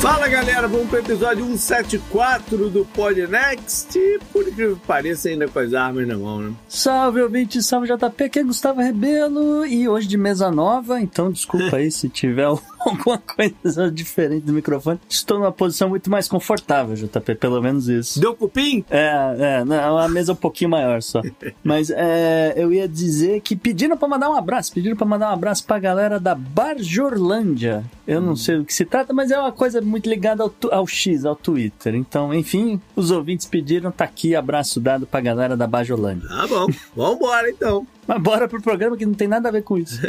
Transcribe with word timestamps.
Fala 0.00 0.28
galera, 0.28 0.68
vamos 0.68 0.88
pro 0.88 1.00
episódio 1.00 1.44
174 1.44 2.70
do 2.70 2.84
Pod 2.84 3.26
Next. 3.26 3.98
E 3.98 4.20
por 4.32 4.46
incrível 4.46 4.76
que 4.76 4.86
pareça, 4.86 5.28
ainda 5.28 5.48
com 5.48 5.58
as 5.58 5.74
armas 5.74 6.06
na 6.06 6.16
mão, 6.16 6.40
né? 6.40 6.52
Salve, 6.68 7.20
ouvinte, 7.20 7.60
salve 7.60 7.88
JP, 7.88 8.24
aqui 8.24 8.38
é 8.38 8.44
Gustavo 8.44 8.80
Rebelo 8.80 9.66
e 9.66 9.88
hoje 9.88 10.06
de 10.06 10.16
mesa 10.16 10.52
nova, 10.52 11.00
então 11.00 11.32
desculpa 11.32 11.76
aí 11.76 11.90
se 11.90 12.08
tiver 12.08 12.44
alguma 12.78 13.18
coisa 13.18 13.90
diferente 13.90 14.46
do 14.46 14.52
microfone. 14.52 15.00
Estou 15.08 15.40
numa 15.40 15.50
posição 15.50 15.88
muito 15.88 16.08
mais 16.08 16.28
confortável, 16.28 16.94
JP, 16.94 17.34
pelo 17.34 17.60
menos 17.60 17.88
isso. 17.88 18.20
Deu 18.20 18.36
cupim? 18.36 18.84
É, 18.88 19.36
é, 19.38 19.64
não, 19.64 19.98
a 19.98 20.08
mesa 20.08 20.30
é 20.30 20.34
um 20.34 20.36
pouquinho 20.36 20.70
maior 20.70 21.02
só. 21.02 21.20
Mas 21.64 21.90
é, 21.90 22.54
eu 22.56 22.72
ia 22.72 22.86
dizer 22.88 23.40
que 23.40 23.56
pediram 23.56 23.96
pra 23.96 24.06
mandar 24.06 24.30
um 24.30 24.36
abraço, 24.36 24.72
pediram 24.72 24.96
pra 24.96 25.06
mandar 25.06 25.30
um 25.30 25.34
abraço 25.34 25.64
pra 25.64 25.80
galera 25.80 26.20
da 26.20 26.36
Barjorlândia. 26.36 27.84
Eu 28.06 28.20
não 28.20 28.36
sei 28.36 28.58
do 28.58 28.64
que 28.64 28.72
se 28.72 28.86
trata, 28.86 29.12
mas 29.12 29.30
é 29.30 29.38
uma 29.38 29.52
coisa 29.52 29.82
muito 29.88 30.08
ligada 30.08 30.42
ao, 30.42 30.50
tu- 30.50 30.72
ao 30.72 30.86
X, 30.86 31.24
ao 31.24 31.34
Twitter. 31.34 31.94
Então, 31.94 32.32
enfim, 32.34 32.80
os 32.94 33.10
ouvintes 33.10 33.46
pediram, 33.46 33.90
tá 33.90 34.04
aqui, 34.04 34.36
abraço 34.36 34.78
dado 34.80 35.06
pra 35.06 35.20
galera 35.20 35.56
da 35.56 35.66
Barjorlândia. 35.66 36.28
Tá 36.28 36.46
bom, 36.46 36.66
vambora 36.94 37.50
então. 37.50 37.86
Mas 38.06 38.22
bora 38.22 38.46
pro 38.48 38.62
programa 38.62 38.96
que 38.96 39.04
não 39.06 39.14
tem 39.14 39.26
nada 39.28 39.48
a 39.48 39.52
ver 39.52 39.62
com 39.62 39.76
isso. 39.78 40.00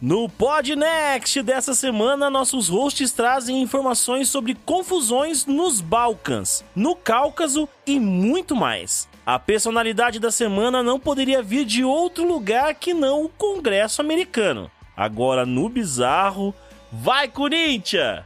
No 0.00 0.28
Pod 0.28 0.74
Next 0.74 1.40
dessa 1.42 1.74
semana, 1.74 2.28
nossos 2.28 2.68
hosts 2.68 3.12
trazem 3.12 3.62
informações 3.62 4.28
sobre 4.28 4.56
confusões 4.66 5.46
nos 5.46 5.80
Balcãs, 5.80 6.64
no 6.74 6.96
Cáucaso 6.96 7.68
e 7.86 8.00
muito 8.00 8.56
mais. 8.56 9.08
A 9.24 9.38
personalidade 9.38 10.18
da 10.18 10.32
semana 10.32 10.82
não 10.82 10.98
poderia 10.98 11.40
vir 11.40 11.64
de 11.64 11.84
outro 11.84 12.26
lugar 12.26 12.74
que 12.74 12.92
não 12.92 13.24
o 13.24 13.28
Congresso 13.28 14.00
americano. 14.00 14.68
Agora 14.96 15.46
no 15.46 15.68
bizarro, 15.68 16.52
vai 16.92 17.26
Corinthians! 17.26 18.22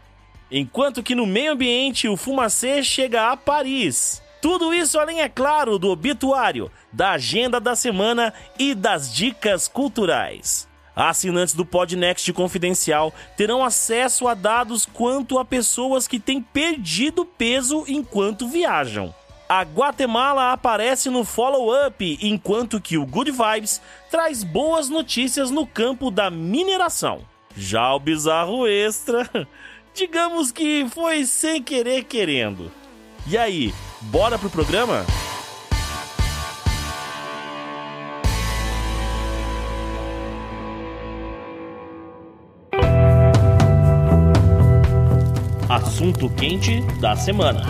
Enquanto 0.51 1.03
que 1.03 1.15
no 1.15 1.27
meio 1.27 1.53
ambiente 1.53 2.09
o 2.09 2.17
fumacê 2.17 2.83
chega 2.83 3.31
a 3.31 3.37
Paris. 3.37 4.23
Tudo 4.43 4.75
isso 4.75 4.99
além, 4.99 5.21
é 5.21 5.29
claro, 5.29 5.79
do 5.79 5.89
obituário, 5.89 6.71
da 6.93 7.13
agenda 7.13 7.61
da 7.61 7.75
semana 7.75 8.33
e 8.59 8.75
das 8.75 9.13
dicas 9.13 9.67
culturais. 9.67 10.69
Assinantes 10.95 11.55
do 11.55 11.67
Podnext 11.67 12.33
Confidencial 12.33 13.13
terão 13.37 13.65
acesso 13.65 14.27
a 14.29 14.35
dados 14.35 14.87
quanto 14.87 15.39
a 15.39 15.45
pessoas 15.45 16.09
que 16.09 16.19
têm 16.19 16.41
perdido 16.41 17.25
peso 17.25 17.85
enquanto 17.87 18.49
viajam. 18.49 19.15
A 19.49 19.63
Guatemala 19.63 20.53
aparece 20.53 21.11
no 21.11 21.25
follow-up, 21.25 22.19
enquanto 22.21 22.81
que 22.81 22.99
o 22.99 23.07
Good 23.07 23.31
Vibes 23.31 23.81
traz 24.11 24.43
boas 24.43 24.89
notícias 24.89 25.51
no 25.51 25.67
campo 25.67 26.11
da 26.11 26.31
mineração. 26.31 27.25
Já 27.57 27.95
o 27.95 27.99
bizarro 27.99 28.67
extra, 28.67 29.29
digamos 29.95 30.53
que 30.53 30.87
foi 30.91 31.25
sem 31.25 31.63
querer 31.63 32.05
querendo. 32.05 32.71
E 33.27 33.37
aí, 33.37 33.73
bora 34.03 34.39
pro 34.39 34.51
programa? 34.51 35.07
Assunto 45.69 46.29
quente 46.31 46.83
da 47.01 47.17
semana. 47.17 47.63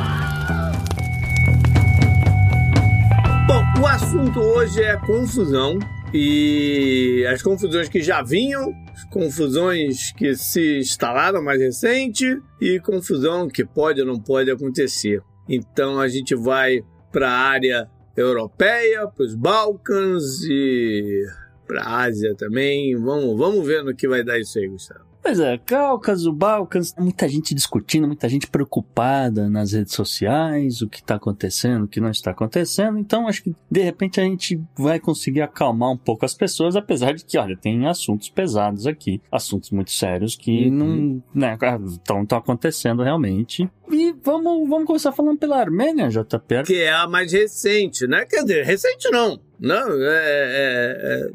Bom, 3.46 3.82
o 3.82 3.86
assunto 3.86 4.40
hoje 4.40 4.82
é 4.82 4.96
confusão 4.96 5.78
e 6.12 7.24
as 7.32 7.40
confusões 7.40 7.88
que 7.88 8.02
já 8.02 8.20
vinham, 8.20 8.74
confusões 9.04 10.12
que 10.12 10.34
se 10.34 10.78
instalaram 10.78 11.42
mais 11.42 11.60
recente 11.60 12.40
e 12.60 12.80
confusão 12.80 13.48
que 13.48 13.64
pode 13.64 14.00
ou 14.00 14.06
não 14.06 14.20
pode 14.20 14.50
acontecer. 14.50 15.20
Então 15.48 16.00
a 16.00 16.08
gente 16.08 16.34
vai 16.34 16.82
para 17.12 17.30
a 17.30 17.38
área 17.38 17.90
europeia, 18.16 19.06
para 19.06 19.24
os 19.24 19.34
Balcãs 19.34 20.42
e 20.42 21.24
para 21.66 21.82
a 21.82 22.04
Ásia 22.04 22.34
também. 22.34 22.96
Vamos, 22.96 23.36
vamos 23.36 23.66
ver 23.66 23.84
no 23.84 23.94
que 23.94 24.08
vai 24.08 24.24
dar 24.24 24.38
isso 24.38 24.58
aí, 24.58 24.68
Gustavo. 24.68 25.05
Pois 25.26 25.40
é, 25.40 25.58
Cáucaso, 25.58 26.32
Balcãs, 26.32 26.94
muita 26.96 27.28
gente 27.28 27.52
discutindo, 27.52 28.06
muita 28.06 28.28
gente 28.28 28.46
preocupada 28.46 29.50
nas 29.50 29.72
redes 29.72 29.92
sociais, 29.92 30.82
o 30.82 30.88
que 30.88 30.98
está 30.98 31.16
acontecendo, 31.16 31.82
o 31.82 31.88
que 31.88 31.98
não 32.00 32.10
está 32.10 32.30
acontecendo. 32.30 32.96
Então, 32.96 33.26
acho 33.26 33.42
que 33.42 33.52
de 33.68 33.80
repente 33.80 34.20
a 34.20 34.22
gente 34.22 34.62
vai 34.78 35.00
conseguir 35.00 35.42
acalmar 35.42 35.90
um 35.90 35.96
pouco 35.96 36.24
as 36.24 36.32
pessoas, 36.32 36.76
apesar 36.76 37.12
de 37.12 37.24
que, 37.24 37.36
olha, 37.38 37.56
tem 37.56 37.88
assuntos 37.88 38.28
pesados 38.28 38.86
aqui, 38.86 39.20
assuntos 39.28 39.72
muito 39.72 39.90
sérios 39.90 40.36
que 40.36 40.70
não 40.70 41.20
né, 41.34 41.58
estão 41.88 42.24
acontecendo 42.30 43.02
realmente. 43.02 43.68
E 43.90 44.14
vamos, 44.22 44.68
vamos 44.68 44.84
começar 44.84 45.10
falando 45.10 45.38
pela 45.38 45.58
Armênia, 45.58 46.08
JP. 46.08 46.62
que 46.64 46.82
é 46.82 46.92
a 46.92 47.08
mais 47.08 47.32
recente, 47.32 48.06
né? 48.06 48.24
Quer 48.26 48.42
dizer, 48.42 48.64
recente 48.64 49.10
não. 49.10 49.40
Não, 49.58 49.88
é, 50.02 50.06
é- 50.06 51.30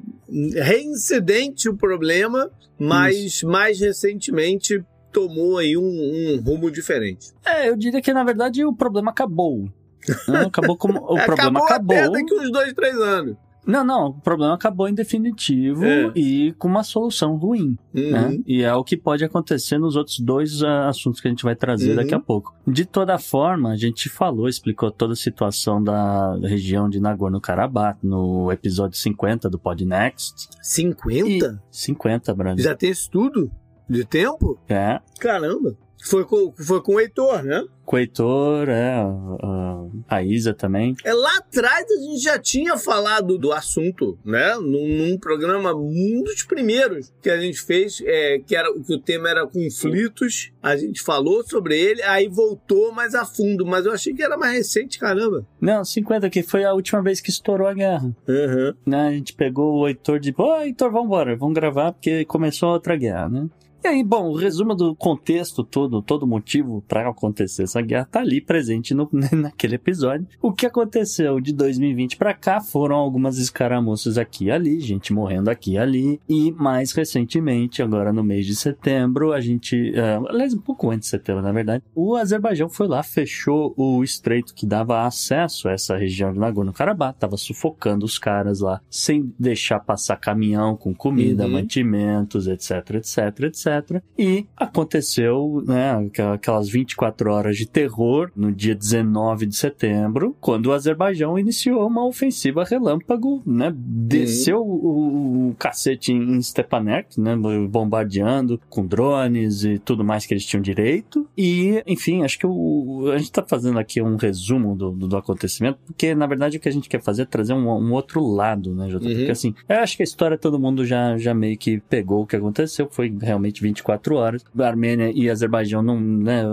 é 0.56 0.64
reincidente 0.64 1.68
o 1.68 1.76
problema, 1.76 2.50
mas 2.80 3.42
mais 3.44 3.80
recentemente 3.80 4.84
tomou 5.12 5.58
aí 5.58 5.76
um, 5.76 5.84
um 5.84 6.42
rumo 6.42 6.72
diferente. 6.72 7.32
É, 7.46 7.68
eu 7.70 7.76
diria 7.76 8.02
que 8.02 8.14
na 8.14 8.24
verdade 8.24 8.64
o 8.66 8.74
problema 8.74 9.12
acabou. 9.12 9.68
Né? 10.28 10.46
Acabou 10.48 10.76
como. 10.78 10.98
O 11.00 11.16
problema 11.26 11.60
acabou. 11.64 11.96
até 11.96 12.10
daqui 12.10 12.34
uns 12.34 12.52
dois, 12.52 12.74
três 12.74 12.96
anos. 12.96 13.36
Não, 13.66 13.84
não, 13.84 14.08
o 14.08 14.14
problema 14.14 14.54
acabou 14.56 14.88
em 14.90 14.94
definitivo 14.94 15.86
É. 15.86 16.12
e 16.16 16.52
com 16.54 16.68
uma 16.68 16.84
solução 16.84 17.36
ruim. 17.38 17.78
Uhum. 17.94 18.12
né? 18.12 18.40
E 18.46 18.64
é 18.64 18.74
o 18.74 18.84
que 18.84 18.98
pode 18.98 19.24
acontecer 19.24 19.78
nos 19.78 19.96
outros 19.96 20.20
dois 20.20 20.64
ah, 20.64 20.88
assuntos 20.90 21.22
que 21.22 21.28
a 21.28 21.32
gente 21.32 21.44
vai 21.44 21.56
trazer 21.56 21.92
Uhum. 21.92 21.96
daqui 21.98 22.14
a 22.16 22.20
pouco. 22.20 22.54
De 22.68 22.86
toda 22.86 23.18
forma, 23.20 23.70
a 23.72 23.76
gente 23.76 24.10
falou, 24.10 24.48
explicou 24.50 24.90
toda 24.90 25.14
a 25.14 25.16
situação 25.16 25.82
da 25.84 26.36
região 26.42 26.90
de 26.90 27.00
Nagorno-Karabakh 27.00 27.98
no 28.04 28.52
episódio 28.52 28.98
50 28.98 29.50
do 29.50 29.60
Podnext. 29.60 30.50
50? 30.62 31.62
50, 31.70 32.34
Brando. 32.34 32.62
Já 32.62 32.76
tem 32.76 32.90
isso 32.90 33.10
tudo? 33.12 33.52
De 33.88 34.06
tempo? 34.06 34.58
É. 34.70 35.00
Caramba. 35.20 35.76
Foi 36.04 36.26
com, 36.26 36.52
foi 36.54 36.82
com 36.82 36.96
o 36.96 37.00
Heitor, 37.00 37.44
né? 37.44 37.64
Com 37.86 37.96
o 37.96 38.00
Heitor, 38.00 38.70
é, 38.70 38.96
a, 38.98 39.86
a 40.08 40.24
Isa 40.24 40.54
também. 40.54 40.96
É, 41.04 41.14
lá 41.14 41.38
atrás 41.38 41.86
a 41.92 42.02
gente 42.02 42.24
já 42.24 42.40
tinha 42.40 42.78
falado 42.78 43.38
do 43.38 43.52
assunto, 43.52 44.18
né? 44.26 44.56
Num, 44.56 44.88
num 44.98 45.18
programa, 45.18 45.74
um 45.76 46.24
dos 46.24 46.44
primeiros 46.44 47.14
que 47.22 47.30
a 47.30 47.40
gente 47.40 47.62
fez, 47.62 48.02
é, 48.04 48.40
que, 48.40 48.56
era, 48.56 48.72
que 48.74 48.94
o 48.94 49.00
tema 49.00 49.30
era 49.30 49.46
conflitos. 49.46 50.52
A 50.62 50.76
gente 50.76 51.02
falou 51.02 51.44
sobre 51.44 51.80
ele, 51.80 52.02
aí 52.04 52.28
voltou 52.28 52.92
mais 52.92 53.14
a 53.14 53.26
fundo, 53.26 53.66
mas 53.66 53.86
eu 53.86 53.92
achei 53.92 54.14
que 54.14 54.24
era 54.24 54.38
mais 54.38 54.54
recente, 54.54 55.00
caramba. 55.00 55.46
Não, 55.60 55.84
50, 55.84 56.30
que 56.30 56.42
foi 56.42 56.64
a 56.64 56.74
última 56.74 57.02
vez 57.02 57.22
que 57.22 57.30
estourou 57.30 57.68
a 57.68 57.74
guerra. 57.74 58.16
Uhum. 58.28 58.74
Né? 58.86 59.08
A 59.08 59.12
gente 59.12 59.34
pegou 59.34 59.80
o 59.80 59.88
Heitor 59.88 60.20
de, 60.20 60.32
pô, 60.32 60.56
Heitor, 60.58 60.92
vambora, 60.92 61.36
vamos 61.36 61.56
gravar 61.56 61.92
porque 61.92 62.26
começou 62.26 62.70
outra 62.70 62.96
guerra, 62.96 63.30
né? 63.30 63.50
E 63.84 63.88
aí, 63.88 64.04
bom, 64.04 64.30
o 64.30 64.36
resumo 64.36 64.76
do 64.76 64.96
contexto 64.96 65.64
todo, 65.64 66.04
todo 66.04 66.28
motivo 66.28 66.84
para 66.88 67.10
acontecer 67.10 67.64
essa 67.64 67.82
guerra 67.82 68.08
tá 68.12 68.20
ali 68.20 68.40
presente 68.40 68.94
no, 68.94 69.10
naquele 69.34 69.74
episódio. 69.74 70.28
O 70.40 70.54
que 70.54 70.68
aconteceu 70.68 71.42
de 71.42 71.52
2020 71.52 72.16
para 72.16 72.32
cá 72.32 72.62
foram 72.62 72.96
algumas 72.96 73.40
escaramuças 73.40 74.20
aqui 74.20 74.46
e 74.46 74.52
ali, 74.52 74.80
gente 74.80 75.12
morrendo 75.12 75.50
aqui 75.50 75.72
e 75.72 75.78
ali, 75.80 76.22
e 76.30 76.52
mais 76.52 76.92
recentemente, 76.92 77.82
agora 77.82 78.14
no 78.14 78.24
mês 78.24 78.46
de 78.46 78.56
setembro, 78.56 79.34
a 79.34 79.42
gente, 79.42 79.92
uh, 79.92 80.28
aliás, 80.30 80.54
um 80.54 80.62
pouco 80.62 80.92
antes 80.92 81.08
de 81.08 81.18
setembro, 81.18 81.42
na 81.42 81.52
verdade, 81.52 81.84
o 81.96 82.16
Azerbaijão 82.16 82.70
foi 82.70 82.88
lá, 82.88 83.02
fechou 83.02 83.74
o 83.76 84.04
estreito 84.04 84.54
que 84.54 84.68
dava 84.68 85.08
acesso 85.08 85.68
a 85.68 85.72
essa 85.72 85.98
região 85.98 86.32
de 86.32 86.38
Nagorno-Karabakh, 86.38 87.18
tava 87.18 87.36
sufocando 87.36 88.06
os 88.06 88.20
caras 88.20 88.60
lá, 88.60 88.80
sem 88.92 89.34
deixar 89.40 89.80
passar 89.80 90.18
caminhão 90.18 90.78
com 90.78 90.94
comida, 90.94 91.46
uhum. 91.46 91.54
mantimentos, 91.54 92.46
etc, 92.46 92.92
etc, 92.92 93.40
etc. 93.40 93.71
E 94.18 94.46
aconteceu, 94.56 95.64
né, 95.66 96.10
aquelas 96.34 96.70
24 96.70 97.32
horas 97.32 97.58
de 97.58 97.68
terror 97.68 98.32
no 98.36 98.52
dia 98.52 98.76
19 98.76 99.46
de 99.46 99.56
setembro, 99.56 100.36
quando 100.40 100.68
o 100.68 100.74
Azerbaijão 100.74 101.38
iniciou 101.38 101.88
uma 101.88 102.06
ofensiva 102.06 102.64
relâmpago, 102.64 103.42
né, 103.46 103.74
desceu 103.76 104.62
o, 104.62 105.50
o, 105.50 105.56
cacete 105.56 106.12
em 106.12 106.42
Stepanakert, 106.42 107.18
né, 107.18 107.36
bombardeando 107.70 108.60
com 108.70 108.86
drones 108.86 109.64
e 109.64 109.80
tudo 109.80 110.04
mais 110.04 110.26
que 110.26 110.34
eles 110.34 110.46
tinham 110.46 110.62
direito. 110.62 111.28
E, 111.38 111.84
enfim, 111.86 112.24
acho 112.24 112.38
que 112.38 112.48
o, 112.48 113.12
a 113.14 113.18
gente 113.18 113.32
tá 113.32 113.44
fazendo 113.48 113.80
aqui 113.80 114.02
um 114.02 114.16
resumo 114.16 114.76
do, 114.76 114.92
do, 114.92 115.08
do 115.08 115.18
acontecimento, 115.18 115.80
porque 115.86 116.14
na 116.16 116.28
verdade 116.28 116.58
o 116.58 116.60
que 116.60 116.70
a 116.70 116.72
gente 116.72 116.90
quer 116.90 117.02
fazer 117.02 117.24
é 117.24 117.26
trazer 117.26 117.54
um, 117.54 117.70
um 117.70 117.94
outro 117.94 118.26
lado, 118.26 118.74
né, 118.74 118.90
Jota? 118.90 119.06
Uhum. 119.06 119.16
Porque 119.16 119.32
assim, 119.32 119.56
eu 119.68 119.78
acho 119.78 119.96
que 119.96 120.04
a 120.04 120.06
história 120.06 120.38
todo 120.38 120.60
mundo 120.60 120.86
já, 120.86 121.18
já 121.18 121.34
meio 121.34 121.58
que 121.58 121.80
pegou 121.80 122.24
o 122.24 122.28
que 122.28 122.36
aconteceu, 122.36 122.88
foi 122.90 123.16
realmente 123.22 123.61
24 123.62 124.16
horas. 124.16 124.44
A 124.58 124.68
Armênia 124.68 125.12
e 125.14 125.30
Azerbaijão 125.30 125.82
não, 125.82 126.00
né, 126.00 126.44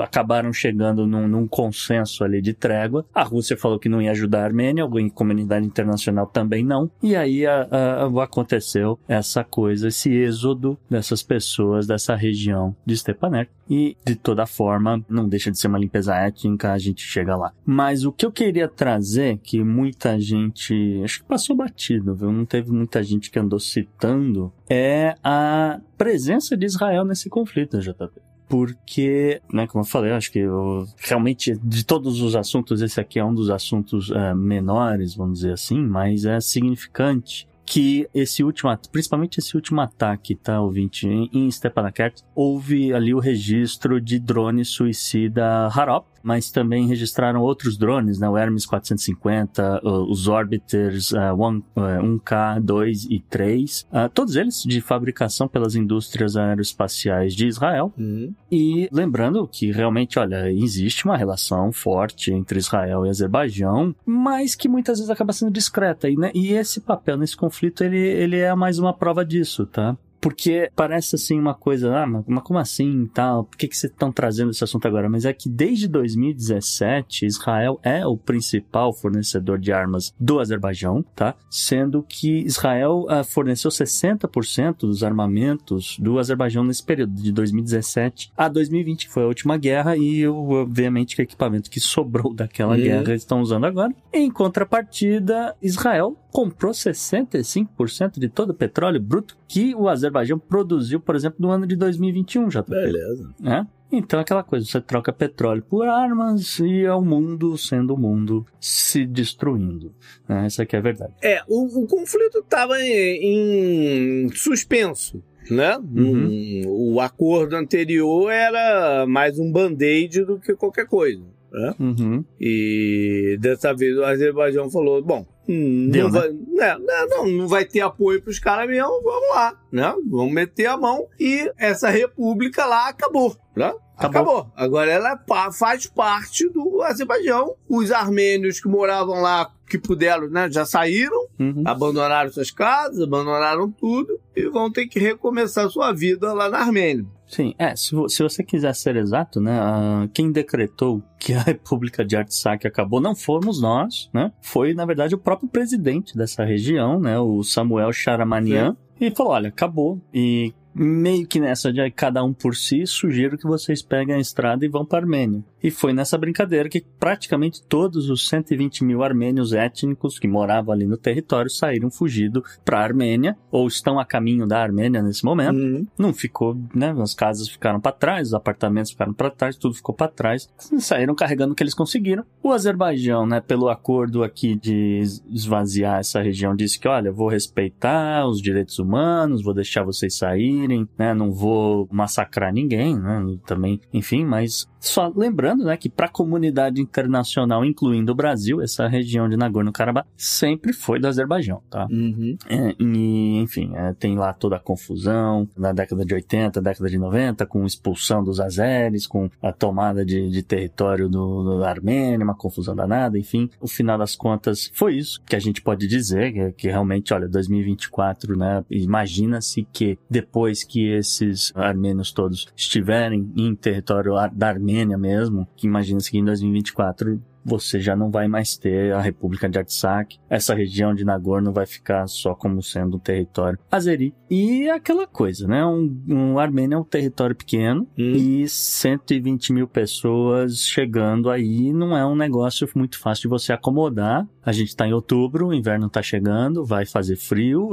acabaram 0.00 0.52
chegando 0.52 1.06
num, 1.06 1.26
num 1.28 1.46
consenso 1.46 2.24
ali 2.24 2.40
de 2.40 2.54
trégua. 2.54 3.04
A 3.14 3.22
Rússia 3.22 3.56
falou 3.56 3.78
que 3.78 3.88
não 3.88 4.00
ia 4.00 4.10
ajudar 4.12 4.42
a 4.42 4.44
Armênia, 4.44 4.84
a 4.84 5.10
comunidade 5.10 5.66
internacional 5.66 6.26
também 6.26 6.64
não. 6.64 6.90
E 7.02 7.14
aí 7.16 7.46
a, 7.46 7.68
a, 7.70 8.22
aconteceu 8.22 8.98
essa 9.08 9.44
coisa, 9.44 9.88
esse 9.88 10.12
êxodo 10.12 10.78
dessas 10.88 11.22
pessoas 11.22 11.86
dessa 11.86 12.14
região 12.14 12.74
de 12.84 12.96
Stepanakert. 12.96 13.50
E, 13.68 13.96
de 14.04 14.14
toda 14.14 14.46
forma, 14.46 15.04
não 15.08 15.28
deixa 15.28 15.50
de 15.50 15.58
ser 15.58 15.66
uma 15.66 15.78
limpeza 15.78 16.14
étnica, 16.14 16.72
a 16.72 16.78
gente 16.78 17.02
chega 17.02 17.36
lá. 17.36 17.52
Mas 17.64 18.04
o 18.04 18.12
que 18.12 18.24
eu 18.24 18.30
queria 18.30 18.68
trazer, 18.68 19.38
que 19.38 19.62
muita 19.62 20.18
gente, 20.20 21.00
acho 21.02 21.20
que 21.20 21.28
passou 21.28 21.56
batido, 21.56 22.14
viu? 22.14 22.30
Não 22.30 22.44
teve 22.44 22.70
muita 22.70 23.02
gente 23.02 23.30
que 23.30 23.38
andou 23.38 23.58
citando, 23.58 24.52
é 24.68 25.14
a 25.22 25.80
presença 25.96 26.56
de 26.56 26.66
Israel 26.66 27.04
nesse 27.04 27.28
conflito, 27.28 27.78
JP 27.78 28.26
porque, 28.48 29.40
né, 29.52 29.66
como 29.66 29.82
eu 29.82 29.88
falei, 29.88 30.12
acho 30.12 30.30
que 30.30 30.38
eu, 30.38 30.86
realmente 30.98 31.58
de 31.62 31.84
todos 31.84 32.20
os 32.20 32.36
assuntos, 32.36 32.80
esse 32.80 33.00
aqui 33.00 33.18
é 33.18 33.24
um 33.24 33.34
dos 33.34 33.50
assuntos 33.50 34.08
uh, 34.10 34.36
menores, 34.36 35.14
vamos 35.14 35.40
dizer 35.40 35.52
assim, 35.52 35.80
mas 35.80 36.24
é 36.24 36.40
significante 36.40 37.48
que 37.64 38.08
esse 38.14 38.44
último, 38.44 38.70
principalmente 38.92 39.38
esse 39.38 39.56
último 39.56 39.80
ataque, 39.80 40.36
tá, 40.36 40.60
ouvinte, 40.60 41.08
em, 41.08 41.28
em 41.32 41.50
Stepanakert, 41.50 42.22
houve 42.32 42.94
ali 42.94 43.12
o 43.12 43.18
registro 43.18 44.00
de 44.00 44.20
drone 44.20 44.64
suicida 44.64 45.66
Harop, 45.66 46.06
mas 46.26 46.50
também 46.50 46.88
registraram 46.88 47.40
outros 47.40 47.78
drones, 47.78 48.18
né? 48.18 48.28
O 48.28 48.36
Hermes 48.36 48.66
450, 48.66 49.80
os 49.84 50.26
Orbiters 50.26 51.12
uh, 51.12 51.32
1, 51.38 51.56
uh, 51.56 51.62
1K, 52.02 52.60
2 52.60 53.04
e 53.04 53.20
3, 53.20 53.82
uh, 53.82 54.08
todos 54.12 54.34
eles 54.34 54.64
de 54.64 54.80
fabricação 54.80 55.46
pelas 55.46 55.76
indústrias 55.76 56.36
aeroespaciais 56.36 57.32
de 57.32 57.46
Israel. 57.46 57.92
Uhum. 57.96 58.34
E 58.50 58.88
lembrando 58.90 59.46
que 59.46 59.70
realmente, 59.70 60.18
olha, 60.18 60.50
existe 60.50 61.04
uma 61.04 61.16
relação 61.16 61.70
forte 61.70 62.32
entre 62.32 62.58
Israel 62.58 63.06
e 63.06 63.08
Azerbaijão, 63.08 63.94
mas 64.04 64.56
que 64.56 64.68
muitas 64.68 64.98
vezes 64.98 65.10
acaba 65.10 65.32
sendo 65.32 65.52
discreta. 65.52 66.10
E, 66.10 66.16
né? 66.16 66.32
e 66.34 66.52
esse 66.54 66.80
papel 66.80 67.16
nesse 67.16 67.36
conflito, 67.36 67.84
ele, 67.84 67.98
ele 67.98 68.38
é 68.38 68.52
mais 68.56 68.80
uma 68.80 68.92
prova 68.92 69.24
disso, 69.24 69.64
tá? 69.64 69.96
Porque 70.26 70.72
parece 70.74 71.14
assim 71.14 71.38
uma 71.38 71.54
coisa, 71.54 71.96
ah, 71.96 72.04
mas 72.04 72.42
como 72.42 72.58
assim 72.58 73.08
tal? 73.14 73.44
Por 73.44 73.56
que, 73.56 73.68
que 73.68 73.76
vocês 73.76 73.92
estão 73.92 74.10
trazendo 74.10 74.50
esse 74.50 74.64
assunto 74.64 74.84
agora? 74.88 75.08
Mas 75.08 75.24
é 75.24 75.32
que 75.32 75.48
desde 75.48 75.86
2017, 75.86 77.24
Israel 77.24 77.78
é 77.80 78.04
o 78.04 78.16
principal 78.16 78.92
fornecedor 78.92 79.56
de 79.56 79.72
armas 79.72 80.12
do 80.18 80.40
Azerbaijão, 80.40 81.04
tá? 81.14 81.36
Sendo 81.48 82.02
que 82.02 82.40
Israel 82.40 83.06
uh, 83.08 83.22
forneceu 83.22 83.70
60% 83.70 84.78
dos 84.80 85.04
armamentos 85.04 85.96
do 86.00 86.18
Azerbaijão 86.18 86.64
nesse 86.64 86.82
período, 86.82 87.14
de 87.14 87.30
2017 87.30 88.32
a 88.36 88.48
2020, 88.48 89.06
que 89.06 89.12
foi 89.12 89.22
a 89.22 89.28
última 89.28 89.56
guerra, 89.56 89.96
e 89.96 90.26
obviamente 90.26 91.14
que 91.14 91.22
o 91.22 91.24
equipamento 91.24 91.70
que 91.70 91.78
sobrou 91.78 92.34
daquela 92.34 92.74
uhum. 92.74 92.82
guerra 92.82 93.10
eles 93.10 93.22
estão 93.22 93.40
usando 93.40 93.64
agora. 93.64 93.94
Em 94.12 94.28
contrapartida, 94.28 95.54
Israel 95.62 96.16
comprou 96.32 96.72
65% 96.72 98.18
de 98.18 98.28
todo 98.28 98.50
o 98.50 98.54
petróleo 98.54 99.00
bruto 99.00 99.38
que 99.48 99.74
o 99.74 99.88
Azerbaijão 99.88 100.15
produziu, 100.48 101.00
por 101.00 101.14
exemplo, 101.14 101.38
no 101.40 101.50
ano 101.50 101.66
de 101.66 101.76
2021, 101.76 102.50
já. 102.50 102.62
Beleza. 102.62 103.34
É? 103.44 103.66
Então, 103.90 104.18
aquela 104.18 104.42
coisa, 104.42 104.66
você 104.66 104.80
troca 104.80 105.12
petróleo 105.12 105.62
por 105.62 105.86
armas 105.86 106.58
e 106.58 106.84
é 106.84 106.92
o 106.92 107.00
mundo 107.00 107.56
sendo 107.56 107.94
o 107.94 107.98
mundo 107.98 108.44
se 108.60 109.06
destruindo. 109.06 109.94
Né? 110.28 110.46
Essa 110.46 110.64
aqui 110.64 110.74
é 110.74 110.78
a 110.78 110.82
verdade. 110.82 111.12
É, 111.22 111.40
o, 111.48 111.82
o 111.82 111.86
conflito 111.86 112.38
estava 112.38 112.80
em, 112.80 114.24
em, 114.24 114.28
suspenso. 114.30 115.22
Né? 115.48 115.76
Uhum. 115.78 116.62
Um, 116.66 116.94
o 116.94 117.00
acordo 117.00 117.54
anterior 117.54 118.30
era 118.32 119.06
mais 119.06 119.38
um 119.38 119.52
band-aid 119.52 120.24
do 120.24 120.40
que 120.40 120.56
qualquer 120.56 120.86
coisa. 120.86 121.22
Né? 121.56 121.74
Uhum. 121.80 122.24
E 122.38 123.38
dessa 123.40 123.72
vez 123.72 123.96
o 123.96 124.04
Azerbaijão 124.04 124.70
falou: 124.70 125.02
bom, 125.02 125.26
Hum, 125.48 125.88
Deu, 125.90 126.08
não, 126.08 126.20
né? 126.20 126.20
vai, 126.20 126.32
né, 126.32 126.78
né, 126.78 127.06
não, 127.08 127.26
não 127.28 127.48
vai 127.48 127.64
ter 127.64 127.80
apoio 127.80 128.20
para 128.20 128.30
os 128.32 128.38
caras 128.40 128.68
mesmo, 128.68 129.00
vamos 129.00 129.28
lá, 129.32 129.54
né? 129.70 129.94
Vamos 130.10 130.34
meter 130.34 130.66
a 130.66 130.76
mão 130.76 131.06
e 131.20 131.50
essa 131.56 131.88
república 131.88 132.66
lá 132.66 132.88
acabou, 132.88 133.36
né? 133.54 133.72
Acabou. 133.96 134.38
Acabou. 134.38 134.52
Agora 134.56 134.90
ela 134.90 135.18
faz 135.56 135.86
parte 135.86 136.46
do 136.50 136.82
Azerbaijão. 136.82 137.54
Os 137.66 137.90
armênios 137.90 138.60
que 138.60 138.68
moravam 138.68 139.22
lá, 139.22 139.50
que 139.70 139.78
puderam, 139.78 140.28
né, 140.28 140.50
já 140.50 140.66
saíram, 140.66 141.26
uhum. 141.40 141.62
abandonaram 141.64 142.30
suas 142.30 142.50
casas, 142.50 143.00
abandonaram 143.00 143.70
tudo 143.70 144.20
e 144.34 144.48
vão 144.48 144.70
ter 144.70 144.86
que 144.86 144.98
recomeçar 144.98 145.70
sua 145.70 145.92
vida 145.92 146.32
lá 146.34 146.50
na 146.50 146.58
Armênia. 146.58 147.06
Sim, 147.26 147.54
é, 147.58 147.74
se, 147.74 147.90
se 148.08 148.22
você 148.22 148.42
quiser 148.42 148.74
ser 148.74 148.96
exato, 148.96 149.40
né, 149.40 149.58
uh, 149.60 150.08
quem 150.14 150.30
decretou 150.30 151.02
que 151.18 151.32
a 151.32 151.42
República 151.42 152.04
de 152.04 152.16
Artsakh 152.16 152.66
acabou 152.66 153.00
não 153.00 153.16
fomos 153.16 153.60
nós, 153.60 154.08
né, 154.12 154.32
foi, 154.40 154.74
na 154.74 154.84
verdade, 154.84 155.14
o 155.14 155.18
próprio 155.18 155.48
presidente 155.48 156.16
dessa 156.16 156.44
região, 156.44 157.00
né, 157.00 157.18
o 157.18 157.42
Samuel 157.42 157.92
Sharamanian, 157.92 158.76
e 159.00 159.10
falou, 159.10 159.32
olha, 159.32 159.48
acabou, 159.48 160.00
e 160.14 160.54
meio 160.76 161.26
que 161.26 161.40
nessa 161.40 161.72
de 161.72 161.90
cada 161.90 162.22
um 162.22 162.34
por 162.34 162.54
si, 162.54 162.86
sugiro 162.86 163.38
que 163.38 163.46
vocês 163.46 163.80
peguem 163.82 164.14
a 164.14 164.20
estrada 164.20 164.64
e 164.64 164.68
vão 164.68 164.84
para 164.84 164.98
a 164.98 165.00
Armênia. 165.00 165.42
E 165.62 165.70
foi 165.70 165.92
nessa 165.92 166.18
brincadeira 166.18 166.68
que 166.68 166.84
praticamente 167.00 167.62
todos 167.62 168.10
os 168.10 168.28
120 168.28 168.84
mil 168.84 169.02
armênios 169.02 169.52
étnicos 169.52 170.18
que 170.18 170.28
moravam 170.28 170.72
ali 170.72 170.86
no 170.86 170.98
território 170.98 171.50
saíram 171.50 171.90
fugido 171.90 172.44
para 172.64 172.78
a 172.78 172.82
Armênia, 172.82 173.36
ou 173.50 173.66
estão 173.66 173.98
a 173.98 174.04
caminho 174.04 174.46
da 174.46 174.62
Armênia 174.62 175.02
nesse 175.02 175.24
momento. 175.24 175.56
Uhum. 175.56 175.86
Não 175.98 176.12
ficou, 176.12 176.56
né? 176.74 176.92
As 177.16 177.26
casas 177.26 177.48
ficaram 177.48 177.80
para 177.80 177.92
trás, 177.92 178.28
os 178.28 178.34
apartamentos 178.34 178.90
ficaram 178.90 179.14
para 179.14 179.30
trás, 179.30 179.56
tudo 179.56 179.74
ficou 179.74 179.94
para 179.94 180.08
trás. 180.08 180.50
Saíram 180.78 181.14
carregando 181.14 181.54
o 181.54 181.56
que 181.56 181.62
eles 181.62 181.72
conseguiram. 181.72 182.24
O 182.42 182.52
Azerbaijão, 182.52 183.26
né, 183.26 183.40
pelo 183.40 183.70
acordo 183.70 184.22
aqui 184.22 184.54
de 184.54 185.00
esvaziar 185.30 185.98
essa 185.98 186.20
região, 186.20 186.54
disse 186.54 186.78
que, 186.78 186.86
olha, 186.86 187.10
vou 187.10 187.28
respeitar 187.28 188.28
os 188.28 188.42
direitos 188.42 188.78
humanos, 188.78 189.42
vou 189.42 189.54
deixar 189.54 189.82
vocês 189.82 190.18
saírem, 190.18 190.86
né? 190.98 191.14
Não 191.14 191.32
vou 191.32 191.88
massacrar 191.90 192.52
ninguém, 192.52 192.94
né? 192.98 193.38
Também, 193.46 193.80
enfim, 193.94 194.22
mas 194.22 194.68
só 194.78 195.12
lembrando, 195.14 195.64
né, 195.64 195.76
que 195.76 195.88
para 195.88 196.06
a 196.06 196.10
comunidade 196.10 196.80
internacional, 196.80 197.64
incluindo 197.64 198.12
o 198.12 198.14
Brasil, 198.14 198.62
essa 198.62 198.86
região 198.86 199.28
de 199.28 199.36
Nagorno-Karabakh 199.36 200.06
sempre 200.16 200.72
foi 200.72 201.00
do 201.00 201.08
Azerbaijão, 201.08 201.60
tá? 201.68 201.86
Uhum. 201.90 202.36
É, 202.48 202.74
e, 202.78 203.38
enfim, 203.38 203.72
é, 203.74 203.92
tem 203.94 204.16
lá 204.16 204.32
toda 204.32 204.56
a 204.56 204.60
confusão 204.60 205.48
na 205.56 205.72
década 205.72 206.04
de 206.04 206.14
80, 206.14 206.60
década 206.60 206.88
de 206.88 206.98
90, 207.06 207.46
com 207.46 207.64
expulsão 207.64 208.22
dos 208.22 208.40
azeres, 208.40 209.06
com 209.06 209.30
a 209.42 209.52
tomada 209.52 210.04
de, 210.04 210.28
de 210.28 210.42
território 210.42 211.08
do, 211.08 211.42
do 211.42 211.64
Armênia, 211.64 212.24
uma 212.24 212.34
confusão 212.34 212.74
danada, 212.74 213.18
enfim. 213.18 213.50
O 213.60 213.68
final 213.68 213.98
das 213.98 214.14
contas 214.14 214.70
foi 214.72 214.96
isso 214.96 215.20
que 215.26 215.36
a 215.36 215.40
gente 215.40 215.62
pode 215.62 215.86
dizer, 215.86 216.32
que, 216.32 216.52
que 216.52 216.68
realmente, 216.68 217.14
olha, 217.14 217.28
2024, 217.28 218.36
né, 218.36 218.64
imagina-se 218.70 219.66
que 219.72 219.98
depois 220.10 220.64
que 220.64 220.88
esses 220.88 221.52
armênios 221.54 222.12
todos 222.12 222.46
estiverem 222.56 223.30
em 223.36 223.54
território 223.54 224.12
da 224.32 224.48
Armênia, 224.48 224.98
mesmo, 224.98 225.46
que 225.56 225.66
imagina-se 225.66 226.10
que 226.10 226.18
em 226.18 226.24
2024 226.24 227.20
você 227.46 227.78
já 227.80 227.94
não 227.94 228.10
vai 228.10 228.26
mais 228.26 228.56
ter 228.56 228.92
a 228.92 229.00
República 229.00 229.48
de 229.48 229.58
Artsakh. 229.58 230.16
Essa 230.28 230.54
região 230.54 230.94
de 230.94 231.04
Nagorno 231.04 231.52
vai 231.52 231.64
ficar 231.66 232.06
só 232.08 232.34
como 232.34 232.62
sendo 232.62 232.96
um 232.96 233.00
território 233.00 233.58
azeri. 233.70 234.12
E 234.28 234.68
aquela 234.68 235.06
coisa, 235.06 235.46
né? 235.46 235.64
Um, 235.64 235.96
um 236.08 236.38
Armênia 236.38 236.74
é 236.74 236.78
um 236.78 236.84
território 236.84 237.36
pequeno 237.36 237.86
e 237.96 238.48
120 238.48 239.52
mil 239.52 239.68
pessoas 239.68 240.58
chegando 240.60 241.30
aí 241.30 241.72
não 241.72 241.96
é 241.96 242.04
um 242.04 242.16
negócio 242.16 242.68
muito 242.74 242.98
fácil 242.98 243.22
de 243.22 243.28
você 243.28 243.52
acomodar. 243.52 244.26
A 244.44 244.52
gente 244.52 244.68
está 244.68 244.86
em 244.86 244.92
outubro, 244.92 245.48
o 245.48 245.54
inverno 245.54 245.86
está 245.86 246.02
chegando, 246.02 246.64
vai 246.64 246.84
fazer 246.86 247.16
frio, 247.16 247.70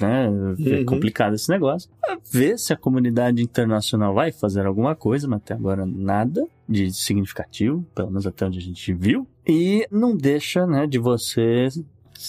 né? 0.00 0.26
É 0.60 0.78
Uhum. 0.78 0.84
complicado 0.84 1.34
esse 1.34 1.48
negócio. 1.50 1.88
Ver 2.30 2.58
se 2.58 2.72
a 2.72 2.76
comunidade 2.76 3.42
internacional 3.42 4.14
vai 4.14 4.32
fazer 4.32 4.66
alguma 4.66 4.94
coisa, 4.94 5.26
mas 5.28 5.38
até 5.40 5.54
agora 5.54 5.84
nada 5.86 6.46
de 6.68 6.92
significativo, 6.92 7.84
pelo 7.94 8.08
menos 8.08 8.26
até 8.26 8.46
onde 8.46 8.58
a 8.58 8.62
gente 8.62 8.92
viu. 8.92 9.26
E 9.46 9.86
não 9.90 10.16
deixa, 10.16 10.66
né, 10.66 10.86
de 10.86 10.98
você, 10.98 11.68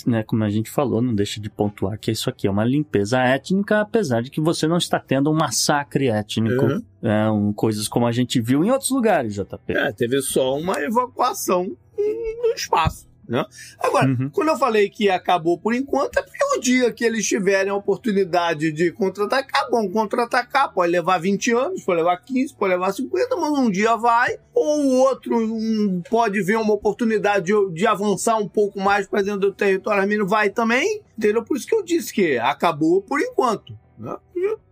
né, 0.06 0.24
como 0.24 0.44
a 0.44 0.50
gente 0.50 0.70
falou, 0.70 1.02
não 1.02 1.14
deixa 1.14 1.40
de 1.40 1.50
pontuar 1.50 2.00
que 2.00 2.12
isso 2.12 2.30
aqui 2.30 2.48
é 2.48 2.52
uma 2.52 2.66
limpeza 2.66 3.20
étnica, 3.20 3.82
apesar 3.82 4.22
de 4.22 4.32
que 4.32 4.42
você 4.42 4.68
não 4.68 4.78
está 4.78 5.00
tendo 5.00 5.30
um 5.30 5.36
massacre 5.36 6.08
étnico, 6.08 6.66
Uhum. 6.66 6.82
é, 7.02 7.30
um, 7.30 7.54
coisas 7.54 7.88
como 7.88 8.08
a 8.08 8.12
gente 8.12 8.42
viu 8.42 8.64
em 8.64 8.72
outros 8.72 8.90
lugares, 8.90 9.36
JP. 9.36 9.74
É, 9.74 9.92
teve 9.92 10.22
só 10.22 10.58
uma 10.58 10.80
evacuação 10.82 11.66
no 11.98 12.54
espaço. 12.56 13.08
Né? 13.34 13.44
Agora, 13.80 14.08
Uhum. 14.08 14.30
quando 14.30 14.50
eu 14.50 14.58
falei 14.58 14.88
que 14.92 15.10
acabou 15.10 15.58
por 15.58 15.74
enquanto, 15.74 16.18
é 16.20 16.22
porque 16.22 16.44
o 16.56 16.60
dia 16.60 16.92
que 16.94 17.04
eles 17.04 17.26
tiverem 17.28 17.72
a 17.72 17.76
oportunidade 17.76 18.72
de 18.72 18.92
contra-atacar, 18.92 19.72
bom, 19.72 19.90
contra-atacar 19.90 20.72
pode 20.72 20.92
levar 20.92 21.18
20 21.18 21.52
anos, 21.52 21.82
pode 21.84 21.98
levar 21.98 22.16
15, 22.18 22.54
pode 22.54 22.74
levar 22.74 22.92
50, 22.94 23.36
mas 23.38 23.50
um 23.58 23.72
dia 23.72 23.96
vai, 23.96 24.38
ou 24.54 24.82
o 24.86 24.98
outro 25.00 25.36
um, 25.36 26.04
pode 26.12 26.44
ver 26.44 26.58
uma 26.58 26.76
oportunidade 26.76 27.46
de, 27.48 27.72
de 27.74 27.88
avançar 27.88 28.38
um 28.38 28.48
pouco 28.48 28.80
mais 28.80 29.08
para 29.08 29.24
dentro 29.24 29.40
do 29.40 29.52
território 29.52 30.02
armênio, 30.02 30.28
vai 30.28 30.52
também, 30.52 31.02
entendeu? 31.18 31.44
Por 31.44 31.58
isso 31.58 31.66
que 31.66 31.74
eu 31.74 31.84
disse 31.84 32.14
que 32.14 32.38
acabou 32.38 33.02
por 33.02 33.20
enquanto. 33.20 33.76
Né? 33.98 34.16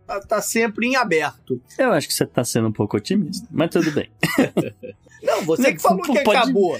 Tá, 0.05 0.19
tá 0.19 0.41
sempre 0.41 0.85
em 0.85 0.95
aberto. 0.95 1.59
Eu 1.79 1.93
acho 1.93 2.07
que 2.07 2.13
você 2.13 2.25
está 2.25 2.43
sendo 2.43 2.67
um 2.67 2.71
pouco 2.71 2.97
otimista, 2.97 3.47
mas 3.49 3.69
tudo 3.71 3.91
bem. 3.91 4.11
Não, 5.23 5.43
você 5.43 5.73
que 5.73 5.81
falou 5.81 6.01
que 6.01 6.23
Pode- 6.23 6.37
acabou. 6.37 6.77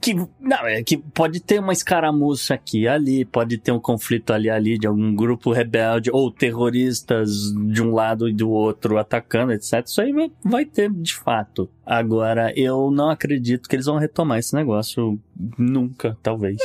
Que 0.00 0.14
não 0.14 0.66
é 0.66 0.82
que 0.82 0.96
pode 0.96 1.40
ter 1.40 1.58
uma 1.60 1.72
escaramuça 1.72 2.54
aqui 2.54 2.82
e 2.82 2.88
ali, 2.88 3.24
pode 3.24 3.58
ter 3.58 3.72
um 3.72 3.80
conflito 3.80 4.32
ali 4.32 4.48
ali 4.50 4.78
de 4.78 4.86
algum 4.86 5.14
grupo 5.14 5.52
rebelde 5.52 6.10
ou 6.12 6.30
terroristas 6.30 7.30
de 7.68 7.82
um 7.82 7.92
lado 7.94 8.28
e 8.28 8.32
do 8.32 8.50
outro 8.50 8.98
atacando, 8.98 9.52
etc. 9.52 9.84
Isso 9.84 10.00
aí 10.00 10.12
vai, 10.12 10.30
vai 10.44 10.64
ter 10.64 10.90
de 10.90 11.14
fato. 11.14 11.68
Agora, 11.84 12.52
eu 12.56 12.90
não 12.90 13.10
acredito 13.10 13.68
que 13.68 13.74
eles 13.76 13.86
vão 13.86 13.96
retomar 13.98 14.38
esse 14.38 14.54
negócio 14.54 15.18
nunca, 15.58 16.16
talvez. 16.22 16.56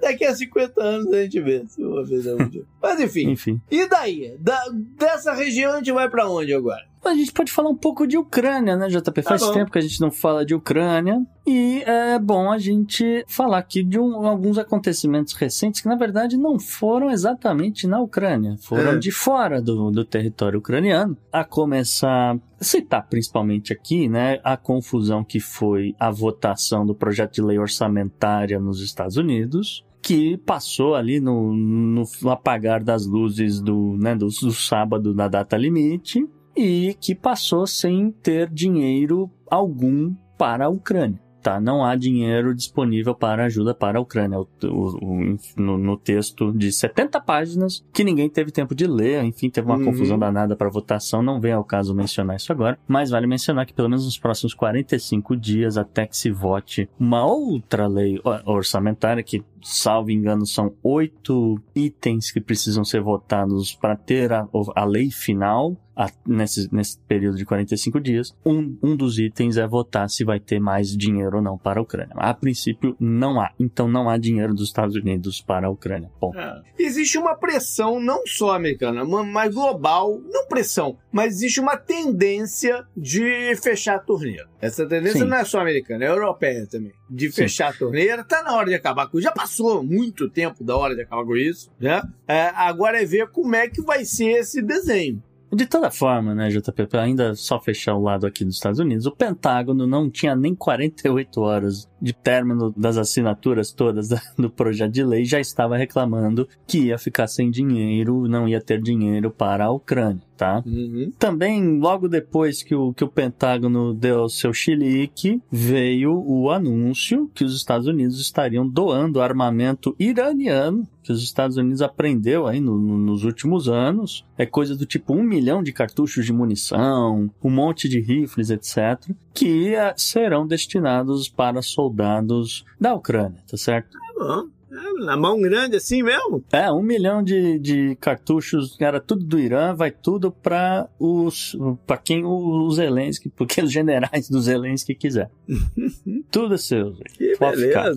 Daqui 0.00 0.24
a 0.24 0.34
50 0.34 0.82
anos 0.82 1.12
a 1.12 1.22
gente 1.22 1.40
vê. 1.40 1.62
Se 1.68 1.82
uma 1.84 2.02
vez 2.04 2.26
é 2.26 2.34
um 2.34 2.48
dia. 2.48 2.64
Mas 2.82 3.00
enfim. 3.00 3.30
Enfim. 3.30 3.60
E 3.70 3.88
daí? 3.88 4.34
Da- 4.40 4.68
dessa 4.98 5.32
região 5.32 5.74
a 5.74 5.76
gente 5.76 5.92
vai 5.92 6.08
pra 6.08 6.28
onde 6.28 6.52
agora? 6.52 6.84
A 7.04 7.14
gente 7.14 7.32
pode 7.32 7.50
falar 7.50 7.68
um 7.68 7.76
pouco 7.76 8.06
de 8.06 8.16
Ucrânia, 8.16 8.76
né, 8.76 8.86
JP? 8.88 9.22
Faz 9.22 9.40
Tá 9.40 9.48
bom. 9.48 9.52
tempo 9.54 9.72
que 9.72 9.78
a 9.78 9.82
gente 9.82 10.00
não 10.00 10.10
fala 10.10 10.46
de 10.46 10.54
Ucrânia. 10.54 11.20
E 11.44 11.82
é 11.84 12.16
bom 12.18 12.50
a 12.52 12.58
gente 12.58 13.24
falar 13.26 13.58
aqui 13.58 13.82
de 13.82 13.98
um- 13.98 14.24
alguns 14.24 14.56
acontecimentos 14.56 15.34
recentes 15.34 15.80
que, 15.80 15.88
na 15.88 15.96
verdade, 15.96 16.36
não 16.36 16.60
foram 16.60 17.10
exatamente 17.10 17.88
na 17.88 18.00
Ucrânia. 18.00 18.56
Foram 18.60 18.92
É. 18.92 18.98
de 18.98 19.10
fora 19.10 19.60
do, 19.60 19.90
do 19.90 20.04
território 20.04 20.60
ucraniano. 20.60 21.16
A 21.32 21.42
começar, 21.44 22.38
citar 22.60 23.04
principalmente 23.08 23.72
aqui, 23.72 24.08
né, 24.08 24.38
a 24.44 24.56
confusão 24.56 25.24
que 25.24 25.40
foi 25.40 25.96
a 25.98 26.08
votação 26.10 26.86
do 26.86 26.94
projeto 26.94 27.34
de 27.34 27.42
lei 27.42 27.58
orçamentária 27.58 28.60
nos 28.60 28.80
Estados 28.80 29.16
Unidos. 29.16 29.84
Que 30.00 30.36
passou 30.36 30.94
ali 30.96 31.20
no, 31.20 31.52
no 31.52 32.04
apagar 32.30 32.82
das 32.82 33.06
luzes 33.06 33.60
do, 33.60 33.96
né, 33.98 34.14
do, 34.14 34.26
do 34.26 34.52
sábado 34.52 35.12
da 35.14 35.26
data 35.28 35.56
limite 35.56 36.24
e 36.56 36.94
que 37.00 37.14
passou 37.14 37.66
sem 37.66 38.10
ter 38.10 38.48
dinheiro 38.50 39.30
algum 39.50 40.14
para 40.38 40.66
a 40.66 40.68
Ucrânia. 40.68 41.20
Tá, 41.42 41.60
não 41.60 41.84
há 41.84 41.96
dinheiro 41.96 42.54
disponível 42.54 43.16
para 43.16 43.46
ajuda 43.46 43.74
para 43.74 43.98
a 43.98 44.00
Ucrânia. 44.00 44.38
O- 44.38 44.46
o- 44.62 44.96
o- 45.04 45.36
no, 45.56 45.76
no 45.76 45.96
texto 45.96 46.52
de 46.52 46.70
70 46.70 47.20
páginas, 47.20 47.84
que 47.92 48.04
ninguém 48.04 48.30
teve 48.30 48.52
tempo 48.52 48.76
de 48.76 48.86
ler, 48.86 49.24
enfim, 49.24 49.50
teve 49.50 49.66
uma 49.66 49.76
Uhum. 49.76 49.86
confusão 49.86 50.16
danada 50.16 50.54
para 50.54 50.70
votação, 50.70 51.20
não 51.20 51.40
vem 51.40 51.50
ao 51.52 51.64
caso 51.64 51.92
mencionar 51.96 52.36
isso 52.36 52.52
agora, 52.52 52.78
mas 52.86 53.10
vale 53.10 53.26
mencionar 53.26 53.66
que 53.66 53.74
pelo 53.74 53.88
menos 53.88 54.04
nos 54.04 54.16
próximos 54.16 54.54
45 54.54 55.36
dias, 55.36 55.76
até 55.76 56.06
que 56.06 56.16
se 56.16 56.30
vote 56.30 56.88
uma 56.96 57.26
outra 57.26 57.88
lei 57.88 58.20
orçamentária, 58.46 59.20
que, 59.24 59.42
salvo 59.62 60.10
engano, 60.10 60.44
são 60.46 60.74
oito 60.82 61.58
itens 61.74 62.30
que 62.30 62.40
precisam 62.40 62.84
ser 62.84 63.00
votados 63.00 63.74
para 63.74 63.96
ter 63.96 64.32
a, 64.32 64.46
a 64.74 64.84
lei 64.84 65.10
final, 65.10 65.76
a- 65.94 66.10
nesse, 66.26 66.68
nesse 66.74 66.98
período 67.00 67.36
de 67.36 67.44
45 67.44 68.00
dias, 68.00 68.34
um, 68.44 68.76
um 68.82 68.96
dos 68.96 69.18
itens 69.18 69.56
é 69.56 69.66
votar 69.66 70.08
se 70.08 70.24
vai 70.24 70.40
ter 70.40 70.58
mais 70.58 70.96
dinheiro 70.96 71.36
ou 71.36 71.42
não 71.42 71.56
para 71.58 71.78
a 71.80 71.82
Ucrânia. 71.82 72.14
A 72.16 72.32
princípio, 72.34 72.96
não 72.98 73.40
há. 73.40 73.50
Então, 73.60 73.86
não 73.88 74.08
há 74.08 74.16
dinheiro 74.16 74.54
dos 74.54 74.68
Estados 74.68 74.96
Unidos 74.96 75.40
para 75.40 75.66
a 75.66 75.70
Ucrânia. 75.70 76.10
Bom, 76.20 76.32
Existe 76.78 77.18
uma 77.18 77.34
pressão 77.36 78.00
não 78.00 78.26
só 78.26 78.54
americana, 78.54 79.04
ma- 79.04 79.22
mas 79.22 79.54
global. 79.54 80.18
Não 80.30 80.46
pressão, 80.48 80.96
mas 81.12 81.34
existe 81.34 81.60
uma 81.60 81.76
tendência 81.76 82.84
de 82.96 83.54
fechar 83.56 83.96
a 83.96 83.98
torneira. 83.98 84.48
Essa 84.60 84.86
tendência 84.86 85.20
Sim. 85.20 85.26
não 85.26 85.36
é 85.36 85.44
só 85.44 85.60
americana, 85.60 86.04
é 86.04 86.08
europeia 86.08 86.66
também. 86.66 86.92
De 87.14 87.26
Sim. 87.26 87.42
fechar 87.42 87.68
a 87.70 87.72
torneira. 87.74 88.24
Tá 88.24 88.42
na 88.42 88.54
hora 88.56 88.68
de 88.68 88.74
acabar 88.74 89.06
com 89.08 89.18
isso. 89.18 89.24
Já 89.26 89.32
passou 89.32 89.82
muito 89.82 90.30
tempo 90.30 90.64
da 90.64 90.76
hora 90.76 90.94
de 90.94 91.02
acabar 91.02 91.24
com 91.24 91.36
isso, 91.36 91.70
né? 91.78 92.02
É, 92.26 92.46
agora 92.54 93.02
é 93.02 93.04
ver 93.04 93.28
como 93.28 93.54
é 93.54 93.68
que 93.68 93.82
vai 93.82 94.04
ser 94.04 94.30
esse 94.38 94.62
desenho. 94.62 95.22
De 95.54 95.66
toda 95.66 95.90
forma, 95.90 96.34
né, 96.34 96.48
JP, 96.48 96.96
ainda 96.96 97.34
só 97.34 97.60
fechar 97.60 97.94
o 97.94 98.00
lado 98.00 98.26
aqui 98.26 98.42
dos 98.42 98.54
Estados 98.54 98.78
Unidos, 98.78 99.04
o 99.04 99.14
Pentágono 99.14 99.86
não 99.86 100.08
tinha 100.08 100.34
nem 100.34 100.54
48 100.54 101.42
horas 101.42 101.86
de 102.00 102.14
término 102.14 102.72
das 102.74 102.96
assinaturas 102.96 103.70
todas 103.70 104.08
da- 104.08 104.22
do 104.38 104.48
projeto 104.48 104.90
de 104.92 105.04
lei, 105.04 105.26
já 105.26 105.38
estava 105.38 105.76
reclamando 105.76 106.48
que 106.66 106.86
ia 106.86 106.96
ficar 106.96 107.26
sem 107.26 107.50
dinheiro, 107.50 108.26
não 108.26 108.48
ia 108.48 108.62
ter 108.62 108.80
dinheiro 108.80 109.30
para 109.30 109.66
a 109.66 109.70
Ucrânia, 109.70 110.22
tá? 110.42 110.62
Uhum. 110.66 111.12
Também, 111.18 111.78
logo 111.78 112.08
depois 112.08 112.62
que 112.62 112.74
o, 112.74 112.92
que 112.92 113.04
o 113.04 113.08
Pentágono 113.08 113.94
deu 113.94 114.28
seu 114.28 114.52
chilique, 114.52 115.40
veio 115.50 116.12
o 116.26 116.50
anúncio 116.50 117.30
que 117.32 117.44
os 117.44 117.54
Estados 117.54 117.86
Unidos 117.86 118.20
estariam 118.20 118.68
doando 118.68 119.20
armamento 119.20 119.94
iraniano, 119.98 120.86
que 121.02 121.12
os 121.12 121.22
Estados 121.22 121.56
Unidos 121.56 121.80
aprendeu 121.82 122.46
aí 122.46 122.60
no- 122.60 122.78
no- 122.78 122.98
nos 122.98 123.24
últimos 123.24 123.68
anos. 123.68 124.24
É 124.36 124.44
coisa 124.46 124.76
do 124.76 124.84
tipo 124.86 125.12
um 125.14 125.22
milhão 125.22 125.62
de 125.62 125.72
cartuchos 125.72 126.24
de 126.26 126.32
munição, 126.32 127.30
um 127.42 127.50
monte 127.50 127.88
de 127.88 128.00
rifles, 128.00 128.50
etc., 128.50 129.10
que 129.34 129.74
eh, 129.74 129.94
serão 129.96 130.46
destinados 130.46 131.28
para 131.28 131.62
soldados 131.62 132.64
da 132.80 132.94
Ucrânia, 132.94 133.42
tá 133.48 133.56
certo? 133.56 133.96
É, 134.20 134.61
na 135.04 135.16
mão 135.16 135.40
grande 135.40 135.76
assim 135.76 136.02
mesmo? 136.02 136.44
É, 136.52 136.70
um 136.70 136.82
milhão 136.82 137.22
de, 137.22 137.58
de 137.58 137.96
cartuchos, 137.96 138.76
era 138.80 139.00
tudo 139.00 139.24
do 139.24 139.38
Irã, 139.38 139.74
vai 139.74 139.90
tudo 139.90 140.30
para 140.30 140.88
os 140.98 141.56
para 141.86 141.98
quem 141.98 142.24
o 142.24 142.70
Zelensky, 142.70 143.28
porque 143.36 143.60
os 143.60 143.72
generais 143.72 144.28
do 144.28 144.40
Zelensky 144.40 144.94
quiser. 144.94 145.30
tudo 146.30 146.54
é 146.54 146.58
seu. 146.58 146.94
Que 147.14 147.36
Pode 147.36 147.60
ficar. 147.60 147.92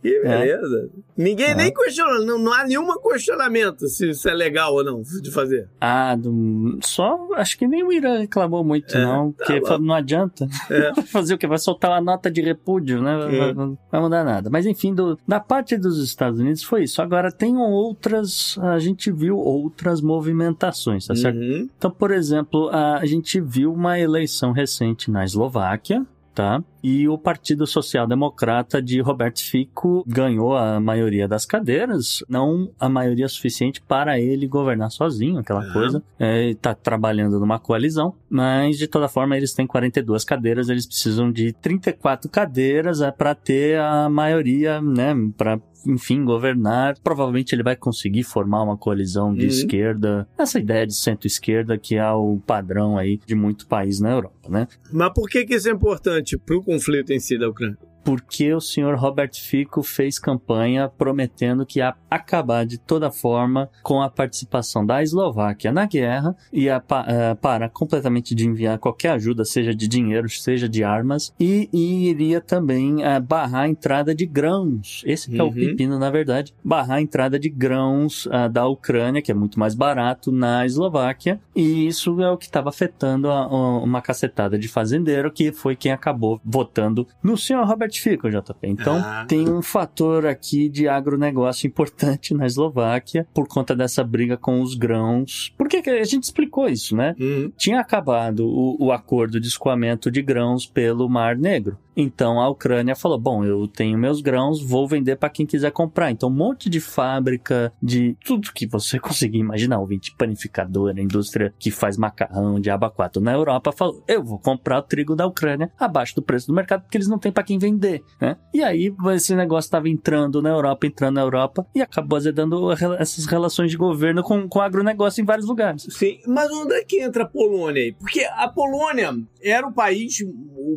Que 0.00 0.20
beleza. 0.22 0.88
Ninguém 1.16 1.48
É. 1.48 1.54
nem 1.56 1.72
questiona, 1.74 2.24
não, 2.24 2.38
não 2.38 2.52
há 2.52 2.64
nenhum 2.64 2.86
questionamento 3.00 3.88
se 3.88 4.10
isso 4.10 4.28
é 4.28 4.32
legal 4.32 4.72
ou 4.74 4.84
não 4.84 5.02
de 5.02 5.30
fazer. 5.30 5.68
Ah, 5.80 6.14
do- 6.14 6.78
só 6.82 7.28
acho 7.34 7.58
que 7.58 7.66
nem 7.66 7.82
o 7.82 7.92
Irã 7.92 8.18
reclamou 8.18 8.62
muito, 8.62 8.96
É, 8.96 9.02
não, 9.04 9.32
tá 9.32 9.44
porque 9.46 9.60
falou, 9.66 9.82
não 9.84 9.94
adianta. 9.94 10.46
É. 10.70 10.92
Fazer 11.10 11.34
o 11.34 11.38
quê? 11.38 11.46
Vai 11.48 11.58
soltar 11.58 11.90
uma 11.90 12.00
nota 12.00 12.30
de 12.30 12.40
repúdio, 12.40 13.02
né? 13.02 13.16
Vai- 13.18 13.50
É. 13.50 13.54
Não 13.54 13.76
vai 13.90 14.00
mudar 14.00 14.22
nada. 14.24 14.48
Mas 14.50 14.66
enfim, 14.66 14.94
do- 14.94 15.18
da 15.26 15.40
parte 15.40 15.76
dos 15.76 16.00
Estados 16.02 16.38
Unidos 16.38 16.62
foi 16.62 16.84
isso. 16.84 17.02
Agora 17.02 17.32
tem 17.32 17.56
outras, 17.56 18.56
a 18.62 18.78
gente 18.78 19.10
viu 19.10 19.36
outras 19.36 20.00
movimentações, 20.00 21.06
tá 21.06 21.16
certo? 21.16 21.38
Uhum. 21.38 21.68
Então, 21.76 21.90
por 21.90 22.10
exemplo, 22.12 22.68
a, 22.68 22.98
a 22.98 23.06
gente 23.06 23.40
viu 23.40 23.72
uma 23.72 23.98
eleição 23.98 24.52
recente 24.52 25.10
na 25.10 25.24
Eslováquia, 25.24 26.06
tá? 26.38 26.62
E 26.84 27.08
o 27.08 27.18
Partido 27.18 27.66
Social 27.66 28.06
Democrata 28.06 28.80
de 28.80 29.00
Robert 29.00 29.34
Fico 29.38 30.04
ganhou 30.06 30.56
a 30.56 30.78
maioria 30.78 31.26
das 31.26 31.44
cadeiras, 31.44 32.22
não 32.28 32.70
a 32.78 32.88
maioria 32.88 33.26
suficiente 33.26 33.80
para 33.82 34.20
ele 34.20 34.46
governar 34.46 34.92
sozinho, 34.92 35.38
aquela 35.38 35.64
Aham. 35.64 35.72
coisa. 35.72 36.02
É, 36.16 36.54
tá 36.54 36.76
trabalhando 36.76 37.40
numa 37.40 37.58
coalizão, 37.58 38.14
mas 38.30 38.78
de 38.78 38.86
toda 38.86 39.08
forma 39.08 39.36
eles 39.36 39.52
têm 39.52 39.66
42 39.66 40.24
cadeiras, 40.24 40.68
eles 40.68 40.86
precisam 40.86 41.32
de 41.32 41.52
34 41.54 42.30
cadeiras 42.30 43.00
é, 43.00 43.10
para 43.10 43.34
ter 43.34 43.80
a 43.80 44.08
maioria, 44.08 44.80
né? 44.80 45.16
Para 45.36 45.58
enfim, 45.86 46.24
governar. 46.24 46.96
Provavelmente 47.02 47.54
ele 47.54 47.62
vai 47.62 47.76
conseguir 47.76 48.22
formar 48.24 48.62
uma 48.62 48.76
coalizão 48.76 49.32
de 49.34 49.42
Uhum. 49.42 49.48
esquerda, 49.48 50.28
essa 50.36 50.58
ideia 50.58 50.86
de 50.86 50.94
centro-esquerda 50.94 51.78
que 51.78 51.96
é 51.96 52.10
o 52.12 52.38
padrão 52.46 52.96
aí 52.98 53.20
de 53.26 53.34
muito 53.34 53.66
país 53.66 54.00
na 54.00 54.10
Europa, 54.10 54.48
né? 54.48 54.66
Mas 54.92 55.12
por 55.14 55.28
que, 55.28 55.44
que 55.44 55.54
isso 55.54 55.68
é 55.68 55.72
importante 55.72 56.36
pro 56.38 56.62
conflito 56.62 57.12
em 57.12 57.20
si 57.20 57.38
da 57.38 57.48
Ucrânia? 57.48 57.78
Porque 58.08 58.54
o 58.54 58.60
senhor 58.60 58.96
Robert 58.96 59.32
Fico 59.34 59.82
fez 59.82 60.18
campanha 60.18 60.88
prometendo 60.88 61.66
que 61.66 61.80
ia 61.80 61.94
acabar 62.10 62.64
de 62.64 62.78
toda 62.78 63.10
forma 63.10 63.68
com 63.82 64.00
a 64.00 64.08
participação 64.08 64.86
da 64.86 65.02
Eslováquia 65.02 65.70
na 65.70 65.84
guerra, 65.84 66.34
ia 66.50 66.80
pa 66.80 67.02
uh, 67.02 67.36
parar 67.36 67.68
completamente 67.68 68.34
de 68.34 68.46
enviar 68.46 68.78
qualquer 68.78 69.10
ajuda, 69.10 69.44
seja 69.44 69.74
de 69.74 69.86
dinheiro, 69.86 70.26
seja 70.30 70.66
de 70.66 70.82
armas, 70.82 71.34
e, 71.38 71.68
e 71.70 72.08
iria 72.08 72.40
também 72.40 72.94
uh, 73.04 73.20
barrar 73.20 73.64
a 73.64 73.68
entrada 73.68 74.14
de 74.14 74.24
grãos. 74.24 75.02
Esse 75.04 75.30
uhum. 75.30 75.36
é 75.36 75.42
o 75.42 75.46
uhum. 75.48 75.52
pepino, 75.52 75.98
na 75.98 76.08
verdade. 76.08 76.54
Barrar 76.64 76.96
a 76.96 77.02
entrada 77.02 77.38
de 77.38 77.50
grãos 77.50 78.24
uh, 78.24 78.48
da 78.50 78.66
Ucrânia, 78.66 79.20
que 79.20 79.30
é 79.30 79.34
muito 79.34 79.60
mais 79.60 79.74
barato, 79.74 80.32
na 80.32 80.64
Eslováquia, 80.64 81.38
e 81.54 81.86
isso 81.86 82.22
é 82.22 82.30
o 82.30 82.38
que 82.38 82.46
estava 82.46 82.70
afetando 82.70 83.30
a, 83.30 83.42
a, 83.42 83.78
uma 83.82 84.00
cacetada 84.00 84.58
de 84.58 84.66
fazendeiro, 84.66 85.30
que 85.30 85.52
foi 85.52 85.76
quem 85.76 85.92
acabou 85.92 86.40
votando 86.42 87.06
no 87.22 87.36
senhor 87.36 87.66
Robert 87.66 87.97
JP. 88.30 88.58
Então, 88.62 88.96
ah. 88.96 89.24
tem 89.26 89.48
um 89.48 89.62
fator 89.62 90.26
aqui 90.26 90.68
de 90.68 90.88
agronegócio 90.88 91.66
importante 91.66 92.34
na 92.34 92.46
Eslováquia 92.46 93.26
por 93.34 93.46
conta 93.48 93.74
dessa 93.74 94.04
briga 94.04 94.36
com 94.36 94.60
os 94.60 94.74
grãos. 94.74 95.52
Por 95.56 95.68
que 95.68 95.88
a 95.88 96.04
gente 96.04 96.24
explicou 96.24 96.68
isso, 96.68 96.96
né? 96.96 97.14
Uhum. 97.18 97.52
Tinha 97.56 97.80
acabado 97.80 98.46
o, 98.46 98.76
o 98.86 98.92
acordo 98.92 99.40
de 99.40 99.48
escoamento 99.48 100.10
de 100.10 100.22
grãos 100.22 100.66
pelo 100.66 101.08
Mar 101.08 101.36
Negro. 101.36 101.78
Então 102.00 102.40
a 102.40 102.48
Ucrânia 102.48 102.94
falou: 102.94 103.18
bom, 103.18 103.44
eu 103.44 103.66
tenho 103.66 103.98
meus 103.98 104.20
grãos, 104.20 104.62
vou 104.62 104.86
vender 104.86 105.16
para 105.16 105.28
quem 105.28 105.44
quiser 105.44 105.72
comprar. 105.72 106.12
Então 106.12 106.28
um 106.28 106.32
monte 106.32 106.70
de 106.70 106.78
fábrica, 106.78 107.72
de 107.82 108.16
tudo 108.24 108.52
que 108.52 108.68
você 108.68 109.00
conseguir 109.00 109.38
imaginar, 109.38 109.80
ouvinte, 109.80 110.14
panificadora, 110.16 111.00
indústria 111.00 111.52
que 111.58 111.72
faz 111.72 111.96
macarrão, 111.96 112.60
de 112.60 112.70
abacato 112.70 113.20
na 113.20 113.32
Europa, 113.32 113.72
falou: 113.72 114.04
eu 114.06 114.22
vou 114.22 114.38
comprar 114.38 114.78
o 114.78 114.82
trigo 114.82 115.16
da 115.16 115.26
Ucrânia 115.26 115.72
abaixo 115.76 116.14
do 116.14 116.22
preço 116.22 116.46
do 116.46 116.54
mercado 116.54 116.82
porque 116.82 116.96
eles 116.96 117.08
não 117.08 117.18
têm 117.18 117.32
para 117.32 117.42
quem 117.42 117.58
vender, 117.58 118.04
né? 118.20 118.36
E 118.54 118.62
aí 118.62 118.94
esse 119.14 119.34
negócio 119.34 119.66
estava 119.66 119.88
entrando 119.88 120.40
na 120.40 120.50
Europa, 120.50 120.86
entrando 120.86 121.16
na 121.16 121.22
Europa 121.22 121.66
e 121.74 121.82
acabou 121.82 122.16
azedando 122.16 122.70
essas 122.72 123.26
relações 123.26 123.72
de 123.72 123.76
governo 123.76 124.22
com, 124.22 124.48
com 124.48 124.60
agronegócio 124.60 125.20
em 125.20 125.24
vários 125.24 125.48
lugares. 125.48 125.86
Sim, 125.90 126.20
mas 126.28 126.48
onde 126.52 126.74
é 126.74 126.84
que 126.84 127.02
entra 127.02 127.24
a 127.24 127.26
Polônia 127.26 127.82
aí? 127.82 127.92
Porque 127.92 128.22
a 128.22 128.46
Polônia 128.46 129.16
era 129.42 129.66
o 129.66 129.72
país 129.72 130.18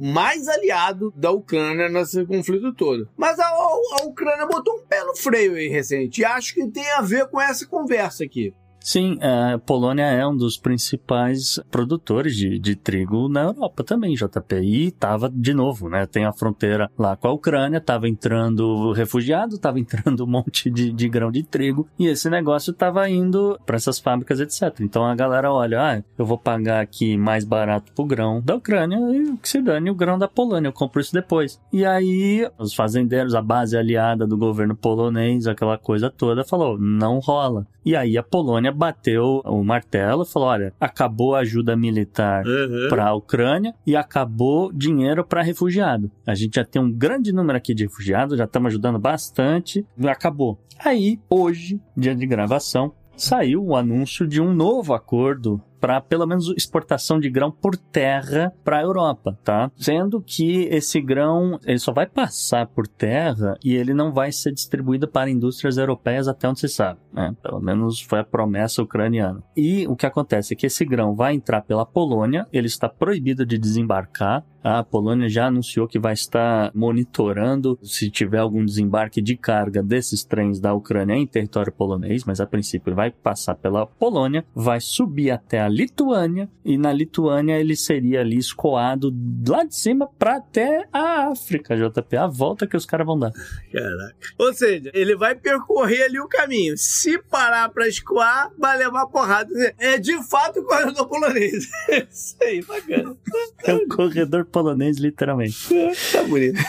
mais 0.01 0.47
aliado 0.47 1.10
da 1.15 1.31
Ucrânia 1.31 1.89
nesse 1.89 2.25
conflito 2.25 2.73
todo. 2.73 3.07
Mas 3.17 3.39
a, 3.39 3.47
a 3.47 4.03
Ucrânia 4.03 4.45
botou 4.45 4.75
um 4.75 4.85
pé 4.85 5.03
no 5.03 5.15
freio 5.15 5.55
aí 5.55 5.67
recente. 5.67 6.21
E 6.21 6.25
acho 6.25 6.53
que 6.53 6.67
tem 6.67 6.89
a 6.91 7.01
ver 7.01 7.27
com 7.27 7.39
essa 7.39 7.65
conversa 7.67 8.23
aqui. 8.23 8.53
Sim, 8.81 9.19
a 9.21 9.59
Polônia 9.59 10.05
é 10.05 10.25
um 10.25 10.35
dos 10.35 10.57
principais 10.57 11.59
produtores 11.69 12.35
de, 12.35 12.57
de 12.57 12.75
trigo 12.75 13.29
na 13.29 13.43
Europa 13.43 13.83
também, 13.83 14.15
JP. 14.15 14.55
E 14.61 14.87
estava 14.87 15.29
de 15.29 15.53
novo, 15.53 15.87
né? 15.87 16.07
Tem 16.07 16.25
a 16.25 16.33
fronteira 16.33 16.89
lá 16.97 17.15
com 17.15 17.27
a 17.27 17.31
Ucrânia, 17.31 17.77
estava 17.77 18.09
entrando 18.09 18.91
refugiado, 18.91 19.55
estava 19.55 19.79
entrando 19.79 20.23
um 20.23 20.27
monte 20.27 20.69
de, 20.69 20.91
de 20.91 21.07
grão 21.07 21.31
de 21.31 21.43
trigo 21.43 21.87
e 21.97 22.07
esse 22.07 22.29
negócio 22.29 22.71
estava 22.71 23.07
indo 23.07 23.59
para 23.65 23.75
essas 23.75 23.99
fábricas, 23.99 24.39
etc. 24.39 24.79
Então 24.81 25.05
a 25.05 25.15
galera 25.15 25.53
olha, 25.53 25.79
ah, 25.79 26.03
eu 26.17 26.25
vou 26.25 26.37
pagar 26.37 26.81
aqui 26.81 27.15
mais 27.15 27.45
barato 27.45 27.93
pro 27.93 28.05
grão 28.05 28.41
da 28.41 28.55
Ucrânia 28.55 28.97
e 29.15 29.37
que 29.37 29.47
se 29.47 29.61
dane 29.61 29.91
o 29.91 29.95
grão 29.95 30.17
da 30.17 30.27
Polônia, 30.27 30.69
eu 30.69 30.73
compro 30.73 31.01
isso 31.01 31.13
depois. 31.13 31.61
E 31.71 31.85
aí 31.85 32.49
os 32.57 32.73
fazendeiros, 32.73 33.35
a 33.35 33.41
base 33.41 33.77
aliada 33.77 34.25
do 34.25 34.37
governo 34.37 34.75
polonês, 34.75 35.45
aquela 35.45 35.77
coisa 35.77 36.09
toda, 36.09 36.43
falou, 36.43 36.79
não 36.79 37.19
rola. 37.19 37.67
E 37.83 37.95
aí 37.95 38.17
a 38.17 38.23
Polônia 38.23 38.70
bateu 38.71 39.41
o 39.45 39.63
martelo 39.63 40.23
e 40.23 40.25
falou: 40.25 40.49
olha, 40.49 40.73
acabou 40.79 41.35
a 41.35 41.39
ajuda 41.39 41.75
militar 41.75 42.45
uhum. 42.45 42.87
para 42.89 43.07
a 43.07 43.13
Ucrânia 43.13 43.73
e 43.85 43.95
acabou 43.95 44.71
dinheiro 44.71 45.23
para 45.25 45.41
refugiado. 45.41 46.11
A 46.25 46.35
gente 46.35 46.55
já 46.55 46.65
tem 46.65 46.81
um 46.81 46.91
grande 46.91 47.33
número 47.33 47.57
aqui 47.57 47.73
de 47.73 47.83
refugiados, 47.83 48.37
já 48.37 48.45
estamos 48.45 48.71
ajudando 48.71 48.99
bastante, 48.99 49.85
acabou. 50.07 50.59
Aí, 50.79 51.19
hoje, 51.29 51.79
dia 51.95 52.15
de 52.15 52.25
gravação, 52.25 52.93
saiu 53.15 53.63
o 53.63 53.75
anúncio 53.75 54.27
de 54.27 54.41
um 54.41 54.53
novo 54.53 54.93
acordo 54.93 55.61
para 55.81 55.99
pelo 55.99 56.27
menos 56.27 56.53
exportação 56.55 57.19
de 57.19 57.29
grão 57.29 57.51
por 57.51 57.75
terra 57.75 58.53
para 58.63 58.77
a 58.77 58.81
Europa, 58.83 59.37
tá? 59.43 59.71
Sendo 59.75 60.21
que 60.21 60.65
esse 60.65 61.01
grão 61.01 61.59
ele 61.65 61.79
só 61.79 61.91
vai 61.91 62.05
passar 62.05 62.67
por 62.67 62.87
terra 62.87 63.57
e 63.63 63.75
ele 63.75 63.93
não 63.93 64.13
vai 64.13 64.31
ser 64.31 64.53
distribuído 64.53 65.07
para 65.07 65.29
indústrias 65.29 65.77
europeias 65.77 66.27
até 66.27 66.47
onde 66.47 66.59
se 66.59 66.69
sabe, 66.69 66.99
né? 67.11 67.35
Pelo 67.41 67.59
menos 67.59 67.99
foi 67.99 68.19
a 68.19 68.23
promessa 68.23 68.83
ucraniana. 68.83 69.43
E 69.57 69.87
o 69.87 69.95
que 69.95 70.05
acontece 70.05 70.53
é 70.53 70.55
que 70.55 70.67
esse 70.67 70.85
grão 70.85 71.15
vai 71.15 71.33
entrar 71.33 71.61
pela 71.63 71.85
Polônia, 71.85 72.47
ele 72.53 72.67
está 72.67 72.87
proibido 72.87 73.43
de 73.43 73.57
desembarcar 73.57 74.45
a 74.63 74.83
Polônia 74.83 75.29
já 75.29 75.47
anunciou 75.47 75.87
que 75.87 75.99
vai 75.99 76.13
estar 76.13 76.71
monitorando 76.73 77.77
se 77.81 78.09
tiver 78.09 78.39
algum 78.39 78.63
desembarque 78.63 79.21
de 79.21 79.35
carga 79.35 79.81
desses 79.81 80.23
trens 80.23 80.59
da 80.59 80.73
Ucrânia 80.73 81.15
em 81.15 81.27
território 81.27 81.71
polonês, 81.71 82.23
mas 82.23 82.39
a 82.39 82.45
princípio 82.45 82.93
vai 82.93 83.11
passar 83.11 83.55
pela 83.55 83.85
Polônia, 83.85 84.45
vai 84.53 84.79
subir 84.79 85.31
até 85.31 85.59
a 85.59 85.67
Lituânia 85.67 86.49
e 86.63 86.77
na 86.77 86.93
Lituânia 86.93 87.59
ele 87.59 87.75
seria 87.75 88.21
ali 88.21 88.37
escoado 88.37 89.13
lá 89.47 89.63
de 89.63 89.75
cima 89.75 90.07
para 90.17 90.37
até 90.37 90.87
a 90.91 91.29
África, 91.31 91.75
JP, 91.75 92.17
a 92.17 92.27
volta 92.27 92.67
que 92.67 92.77
os 92.77 92.85
caras 92.85 93.05
vão 93.05 93.17
dar. 93.17 93.31
Caraca. 93.71 94.15
Ou 94.37 94.53
seja, 94.53 94.91
ele 94.93 95.15
vai 95.15 95.35
percorrer 95.35 96.03
ali 96.03 96.19
o 96.19 96.27
caminho. 96.27 96.77
Se 96.77 97.17
parar 97.23 97.69
para 97.69 97.87
escoar, 97.87 98.51
vai 98.57 98.77
levar 98.77 99.07
porrada. 99.07 99.49
É 99.77 99.97
de 99.97 100.21
fato 100.23 100.59
o 100.59 100.65
corredor 100.65 101.07
polonês. 101.07 101.69
Isso 102.11 102.35
aí, 102.41 102.61
bacana. 102.63 103.15
É 103.63 103.73
um 103.73 103.87
corredor 103.87 104.45
polonês, 104.51 104.97
literalmente. 104.97 105.69
tá 106.11 106.23
bonito. 106.23 106.59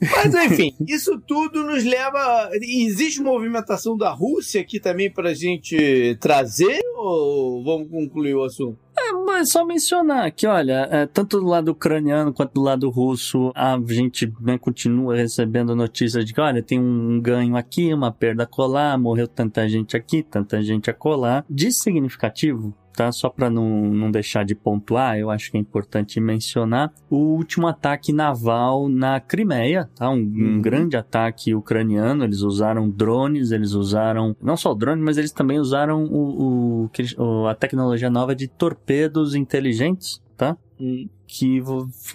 Mas 0.00 0.34
enfim, 0.34 0.74
isso 0.88 1.20
tudo 1.26 1.64
nos 1.64 1.84
leva. 1.84 2.50
Existe 2.54 3.20
movimentação 3.20 3.96
da 3.96 4.10
Rússia 4.10 4.60
aqui 4.60 4.80
também 4.80 5.10
para 5.10 5.30
a 5.30 5.34
gente 5.34 6.16
trazer 6.20 6.80
ou 7.02 7.64
vamos 7.64 7.90
concluir 7.90 8.34
o 8.34 8.44
assunto? 8.44 8.78
É, 8.98 9.12
mas 9.12 9.50
só 9.50 9.64
mencionar 9.64 10.30
que, 10.30 10.46
olha, 10.46 10.86
é, 10.90 11.06
tanto 11.06 11.40
do 11.40 11.46
lado 11.46 11.70
ucraniano 11.70 12.32
quanto 12.32 12.52
do 12.52 12.60
lado 12.60 12.90
russo, 12.90 13.50
a 13.54 13.80
gente 13.88 14.30
né, 14.40 14.58
continua 14.58 15.16
recebendo 15.16 15.74
notícias 15.74 16.24
de 16.24 16.34
que, 16.34 16.40
olha, 16.40 16.62
tem 16.62 16.78
um 16.78 17.18
ganho 17.20 17.56
aqui, 17.56 17.94
uma 17.94 18.12
perda 18.12 18.46
colar, 18.46 18.98
morreu 18.98 19.26
tanta 19.26 19.66
gente 19.68 19.96
aqui, 19.96 20.22
tanta 20.22 20.62
gente 20.62 20.90
a 20.90 20.94
colar. 20.94 21.44
De 21.48 21.72
significativo, 21.72 22.74
tá? 23.00 23.10
Só 23.10 23.30
para 23.30 23.48
não, 23.48 23.64
não 23.64 24.10
deixar 24.10 24.44
de 24.44 24.54
pontuar, 24.54 25.18
eu 25.18 25.30
acho 25.30 25.50
que 25.50 25.56
é 25.56 25.60
importante 25.60 26.20
mencionar 26.20 26.92
o 27.08 27.16
último 27.16 27.66
ataque 27.66 28.12
naval 28.12 28.90
na 28.90 29.18
Crimeia, 29.18 29.88
tá? 29.94 30.10
Um, 30.10 30.16
um 30.16 30.18
uhum. 30.18 30.60
grande 30.60 30.98
ataque 30.98 31.54
ucraniano. 31.54 32.24
Eles 32.24 32.42
usaram 32.42 32.90
drones, 32.90 33.52
eles 33.52 33.72
usaram 33.72 34.36
não 34.42 34.54
só 34.54 34.74
drones, 34.74 35.02
mas 35.02 35.16
eles 35.16 35.32
também 35.32 35.58
usaram 35.58 36.04
o, 36.04 36.90
o, 37.16 37.46
a 37.46 37.54
tecnologia 37.54 38.10
nova 38.10 38.34
de 38.34 38.46
torpedos 38.46 39.34
inteligentes, 39.34 40.22
tá? 40.36 40.54
Uhum 40.78 41.08
que 41.30 41.62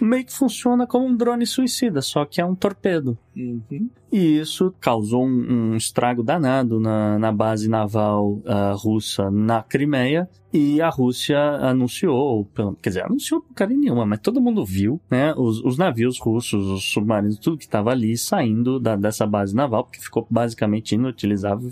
meio 0.02 0.26
que 0.26 0.32
funciona 0.32 0.86
como 0.86 1.06
um 1.06 1.16
drone 1.16 1.46
suicida, 1.46 2.02
só 2.02 2.26
que 2.26 2.38
é 2.38 2.44
um 2.44 2.54
torpedo. 2.54 3.16
Uhum. 3.34 3.88
E 4.12 4.38
isso 4.38 4.74
causou 4.78 5.24
um, 5.24 5.70
um 5.72 5.76
estrago 5.76 6.22
danado 6.22 6.78
na, 6.78 7.18
na 7.18 7.32
base 7.32 7.66
naval 7.66 8.42
uh, 8.44 8.76
russa 8.76 9.30
na 9.30 9.62
Crimeia. 9.62 10.28
E 10.52 10.80
a 10.80 10.88
Rússia 10.88 11.38
anunciou, 11.38 12.48
quer 12.80 12.90
dizer, 12.90 13.04
anunciou 13.04 13.42
porcaria 13.42 13.76
nenhuma, 13.76 14.06
mas 14.06 14.20
todo 14.20 14.40
mundo 14.40 14.64
viu, 14.64 14.98
né? 15.10 15.34
Os, 15.34 15.62
os 15.62 15.76
navios 15.76 16.18
russos, 16.18 16.66
os 16.66 16.84
submarinos, 16.84 17.38
tudo 17.38 17.58
que 17.58 17.64
estava 17.64 17.90
ali 17.90 18.16
saindo 18.16 18.80
da, 18.80 18.96
dessa 18.96 19.26
base 19.26 19.54
naval, 19.54 19.84
porque 19.84 20.00
ficou 20.00 20.26
basicamente 20.30 20.94
inutilizável. 20.94 21.70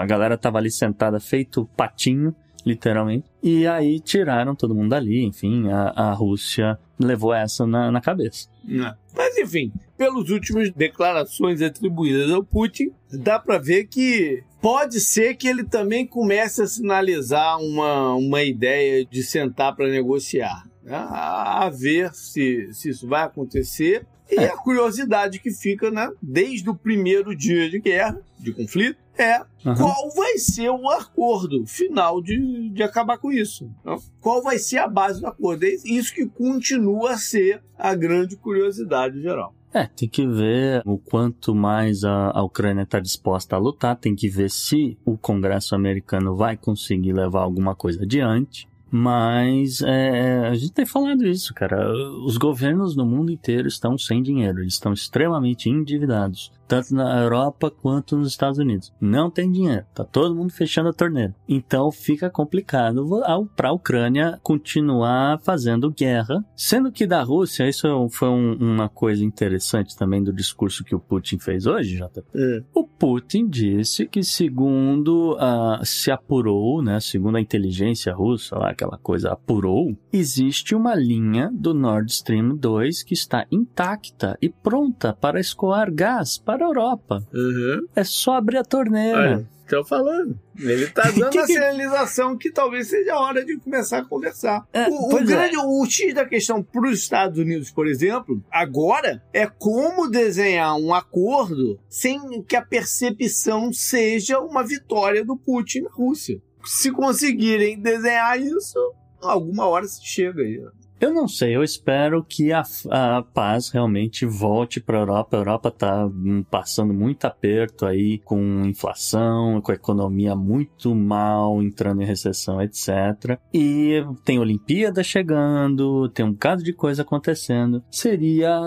A 0.00 0.06
galera 0.06 0.34
estava 0.34 0.58
ali 0.58 0.70
sentada 0.70 1.20
feito 1.20 1.68
patinho 1.76 2.34
literalmente. 2.66 3.24
E 3.40 3.64
aí 3.66 4.00
tiraram 4.00 4.56
todo 4.56 4.74
mundo 4.74 4.90
dali, 4.90 5.24
enfim, 5.24 5.70
a, 5.70 5.90
a 5.90 6.12
Rússia 6.12 6.76
levou 6.98 7.32
essa 7.32 7.64
na, 7.64 7.92
na 7.92 8.00
cabeça. 8.00 8.48
Não. 8.64 8.92
Mas 9.14 9.36
enfim, 9.38 9.72
pelas 9.96 10.28
últimas 10.28 10.70
declarações 10.72 11.62
atribuídas 11.62 12.30
ao 12.32 12.42
Putin, 12.42 12.90
dá 13.12 13.38
para 13.38 13.58
ver 13.58 13.84
que 13.84 14.42
pode 14.60 15.00
ser 15.00 15.36
que 15.36 15.46
ele 15.46 15.62
também 15.62 16.04
comece 16.04 16.60
a 16.62 16.66
sinalizar 16.66 17.58
uma, 17.58 18.14
uma 18.14 18.42
ideia 18.42 19.04
de 19.04 19.22
sentar 19.22 19.76
para 19.76 19.88
negociar. 19.88 20.64
Né? 20.82 20.96
A, 20.96 21.70
ver 21.70 22.12
se, 22.14 22.72
se 22.72 22.90
isso 22.90 23.06
vai 23.06 23.22
acontecer. 23.22 24.04
E 24.30 24.38
é. 24.38 24.46
a 24.46 24.56
curiosidade 24.56 25.38
que 25.38 25.50
fica, 25.50 25.90
né, 25.90 26.10
desde 26.20 26.68
o 26.68 26.74
primeiro 26.74 27.34
dia 27.34 27.70
de 27.70 27.78
guerra, 27.78 28.20
de 28.38 28.52
conflito, 28.52 28.98
é 29.18 29.40
uhum. 29.64 29.74
qual 29.74 30.10
vai 30.14 30.36
ser 30.38 30.68
o 30.68 30.88
acordo 30.90 31.64
final 31.66 32.20
de, 32.20 32.70
de 32.70 32.82
acabar 32.82 33.18
com 33.18 33.32
isso. 33.32 33.70
Né? 33.84 33.96
Qual 34.20 34.42
vai 34.42 34.58
ser 34.58 34.78
a 34.78 34.88
base 34.88 35.20
do 35.20 35.26
acordo? 35.26 35.64
É 35.64 35.70
isso 35.84 36.14
que 36.14 36.26
continua 36.26 37.12
a 37.12 37.18
ser 37.18 37.62
a 37.78 37.94
grande 37.94 38.36
curiosidade 38.36 39.20
geral. 39.20 39.54
É, 39.72 39.86
tem 39.86 40.08
que 40.08 40.26
ver 40.26 40.82
o 40.86 40.96
quanto 40.96 41.54
mais 41.54 42.02
a, 42.02 42.30
a 42.30 42.42
Ucrânia 42.42 42.82
está 42.82 42.98
disposta 42.98 43.56
a 43.56 43.58
lutar, 43.58 43.96
tem 43.96 44.14
que 44.14 44.28
ver 44.28 44.50
se 44.50 44.96
o 45.04 45.18
Congresso 45.18 45.74
americano 45.74 46.34
vai 46.34 46.56
conseguir 46.56 47.12
levar 47.12 47.42
alguma 47.42 47.74
coisa 47.74 48.02
adiante. 48.02 48.66
Mas 48.98 49.82
é, 49.82 50.48
a 50.48 50.54
gente 50.54 50.72
tem 50.72 50.86
falado 50.86 51.26
isso, 51.26 51.52
cara. 51.52 51.92
Os 52.24 52.38
governos 52.38 52.96
no 52.96 53.04
mundo 53.04 53.30
inteiro 53.30 53.68
estão 53.68 53.98
sem 53.98 54.22
dinheiro, 54.22 54.60
eles 54.60 54.72
estão 54.72 54.92
extremamente 54.92 55.68
endividados 55.68 56.50
tanto 56.66 56.94
na 56.94 57.20
Europa 57.20 57.70
quanto 57.70 58.16
nos 58.16 58.28
Estados 58.28 58.58
Unidos. 58.58 58.92
Não 59.00 59.30
tem 59.30 59.50
dinheiro, 59.50 59.84
tá 59.94 60.04
todo 60.04 60.34
mundo 60.34 60.52
fechando 60.52 60.88
a 60.88 60.92
torneira. 60.92 61.34
Então 61.48 61.90
fica 61.90 62.30
complicado 62.30 63.06
para 63.54 63.68
a 63.68 63.72
Ucrânia 63.72 64.38
continuar 64.42 65.40
fazendo 65.40 65.90
guerra, 65.90 66.44
sendo 66.56 66.92
que 66.92 67.06
da 67.06 67.22
Rússia, 67.22 67.68
isso 67.68 68.08
foi 68.10 68.28
um, 68.28 68.54
uma 68.54 68.88
coisa 68.88 69.24
interessante 69.24 69.96
também 69.96 70.22
do 70.22 70.32
discurso 70.32 70.84
que 70.84 70.94
o 70.94 71.00
Putin 71.00 71.38
fez 71.38 71.66
hoje, 71.66 71.96
JP. 71.96 72.22
É. 72.34 72.62
O 72.74 72.84
Putin 72.84 73.48
disse 73.48 74.06
que 74.06 74.22
segundo 74.22 75.34
uh, 75.34 75.84
se 75.84 76.10
apurou, 76.10 76.82
né, 76.82 77.00
segundo 77.00 77.36
a 77.36 77.40
inteligência 77.40 78.12
russa, 78.12 78.56
lá, 78.56 78.70
aquela 78.70 78.98
coisa 78.98 79.32
apurou, 79.32 79.96
existe 80.12 80.74
uma 80.74 80.94
linha 80.94 81.50
do 81.52 81.74
Nord 81.74 82.10
Stream 82.10 82.56
2 82.56 83.02
que 83.02 83.14
está 83.14 83.46
intacta 83.50 84.36
e 84.40 84.48
pronta 84.48 85.12
para 85.12 85.40
escoar 85.40 85.92
gás 85.92 86.38
para 86.38 86.55
a 86.64 86.68
Europa. 86.68 87.26
Uhum. 87.32 87.86
É 87.94 88.04
só 88.04 88.34
abrir 88.34 88.58
a 88.58 88.64
torneira. 88.64 89.46
Estou 89.66 89.84
falando. 89.84 90.38
Ele 90.56 90.86
tá 90.86 91.10
dando 91.10 91.30
que, 91.30 91.38
a 91.38 91.46
sinalização 91.46 92.36
que 92.36 92.52
talvez 92.52 92.88
seja 92.88 93.14
a 93.14 93.20
hora 93.20 93.44
de 93.44 93.58
começar 93.58 93.98
a 93.98 94.04
conversar. 94.04 94.64
É, 94.72 94.88
o, 94.88 95.16
o, 95.16 95.24
grande, 95.24 95.56
é. 95.56 95.58
o 95.58 95.84
X 95.84 96.14
da 96.14 96.24
questão 96.24 96.62
para 96.62 96.88
os 96.88 97.00
Estados 97.00 97.38
Unidos, 97.38 97.70
por 97.72 97.88
exemplo, 97.88 98.42
agora 98.50 99.22
é 99.32 99.46
como 99.46 100.08
desenhar 100.08 100.76
um 100.76 100.94
acordo 100.94 101.80
sem 101.88 102.42
que 102.44 102.54
a 102.54 102.62
percepção 102.62 103.72
seja 103.72 104.38
uma 104.38 104.62
vitória 104.64 105.24
do 105.24 105.36
Putin 105.36 105.80
na 105.80 105.90
Rússia. 105.90 106.40
Se 106.64 106.92
conseguirem 106.92 107.80
desenhar 107.80 108.40
isso, 108.40 108.78
alguma 109.20 109.66
hora 109.66 109.86
se 109.86 110.04
chega 110.04 110.42
aí. 110.42 110.60
Eu 110.98 111.12
não 111.12 111.28
sei, 111.28 111.54
eu 111.54 111.62
espero 111.62 112.24
que 112.24 112.52
a, 112.52 112.62
a 112.90 113.22
paz 113.22 113.68
realmente 113.68 114.24
volte 114.24 114.80
para 114.80 114.96
a 114.96 115.00
Europa. 115.00 115.36
A 115.36 115.40
Europa 115.40 115.68
está 115.68 116.06
hum, 116.06 116.42
passando 116.50 116.94
muito 116.94 117.26
aperto 117.26 117.84
aí 117.84 118.18
com 118.18 118.62
inflação, 118.64 119.60
com 119.60 119.72
a 119.72 119.74
economia 119.74 120.34
muito 120.34 120.94
mal, 120.94 121.62
entrando 121.62 122.02
em 122.02 122.06
recessão, 122.06 122.62
etc. 122.62 123.38
E 123.52 124.02
tem 124.24 124.38
Olimpíada 124.38 125.02
chegando, 125.02 126.08
tem 126.08 126.24
um 126.24 126.32
bocado 126.32 126.62
de 126.62 126.72
coisa 126.72 127.02
acontecendo. 127.02 127.84
Seria, 127.90 128.58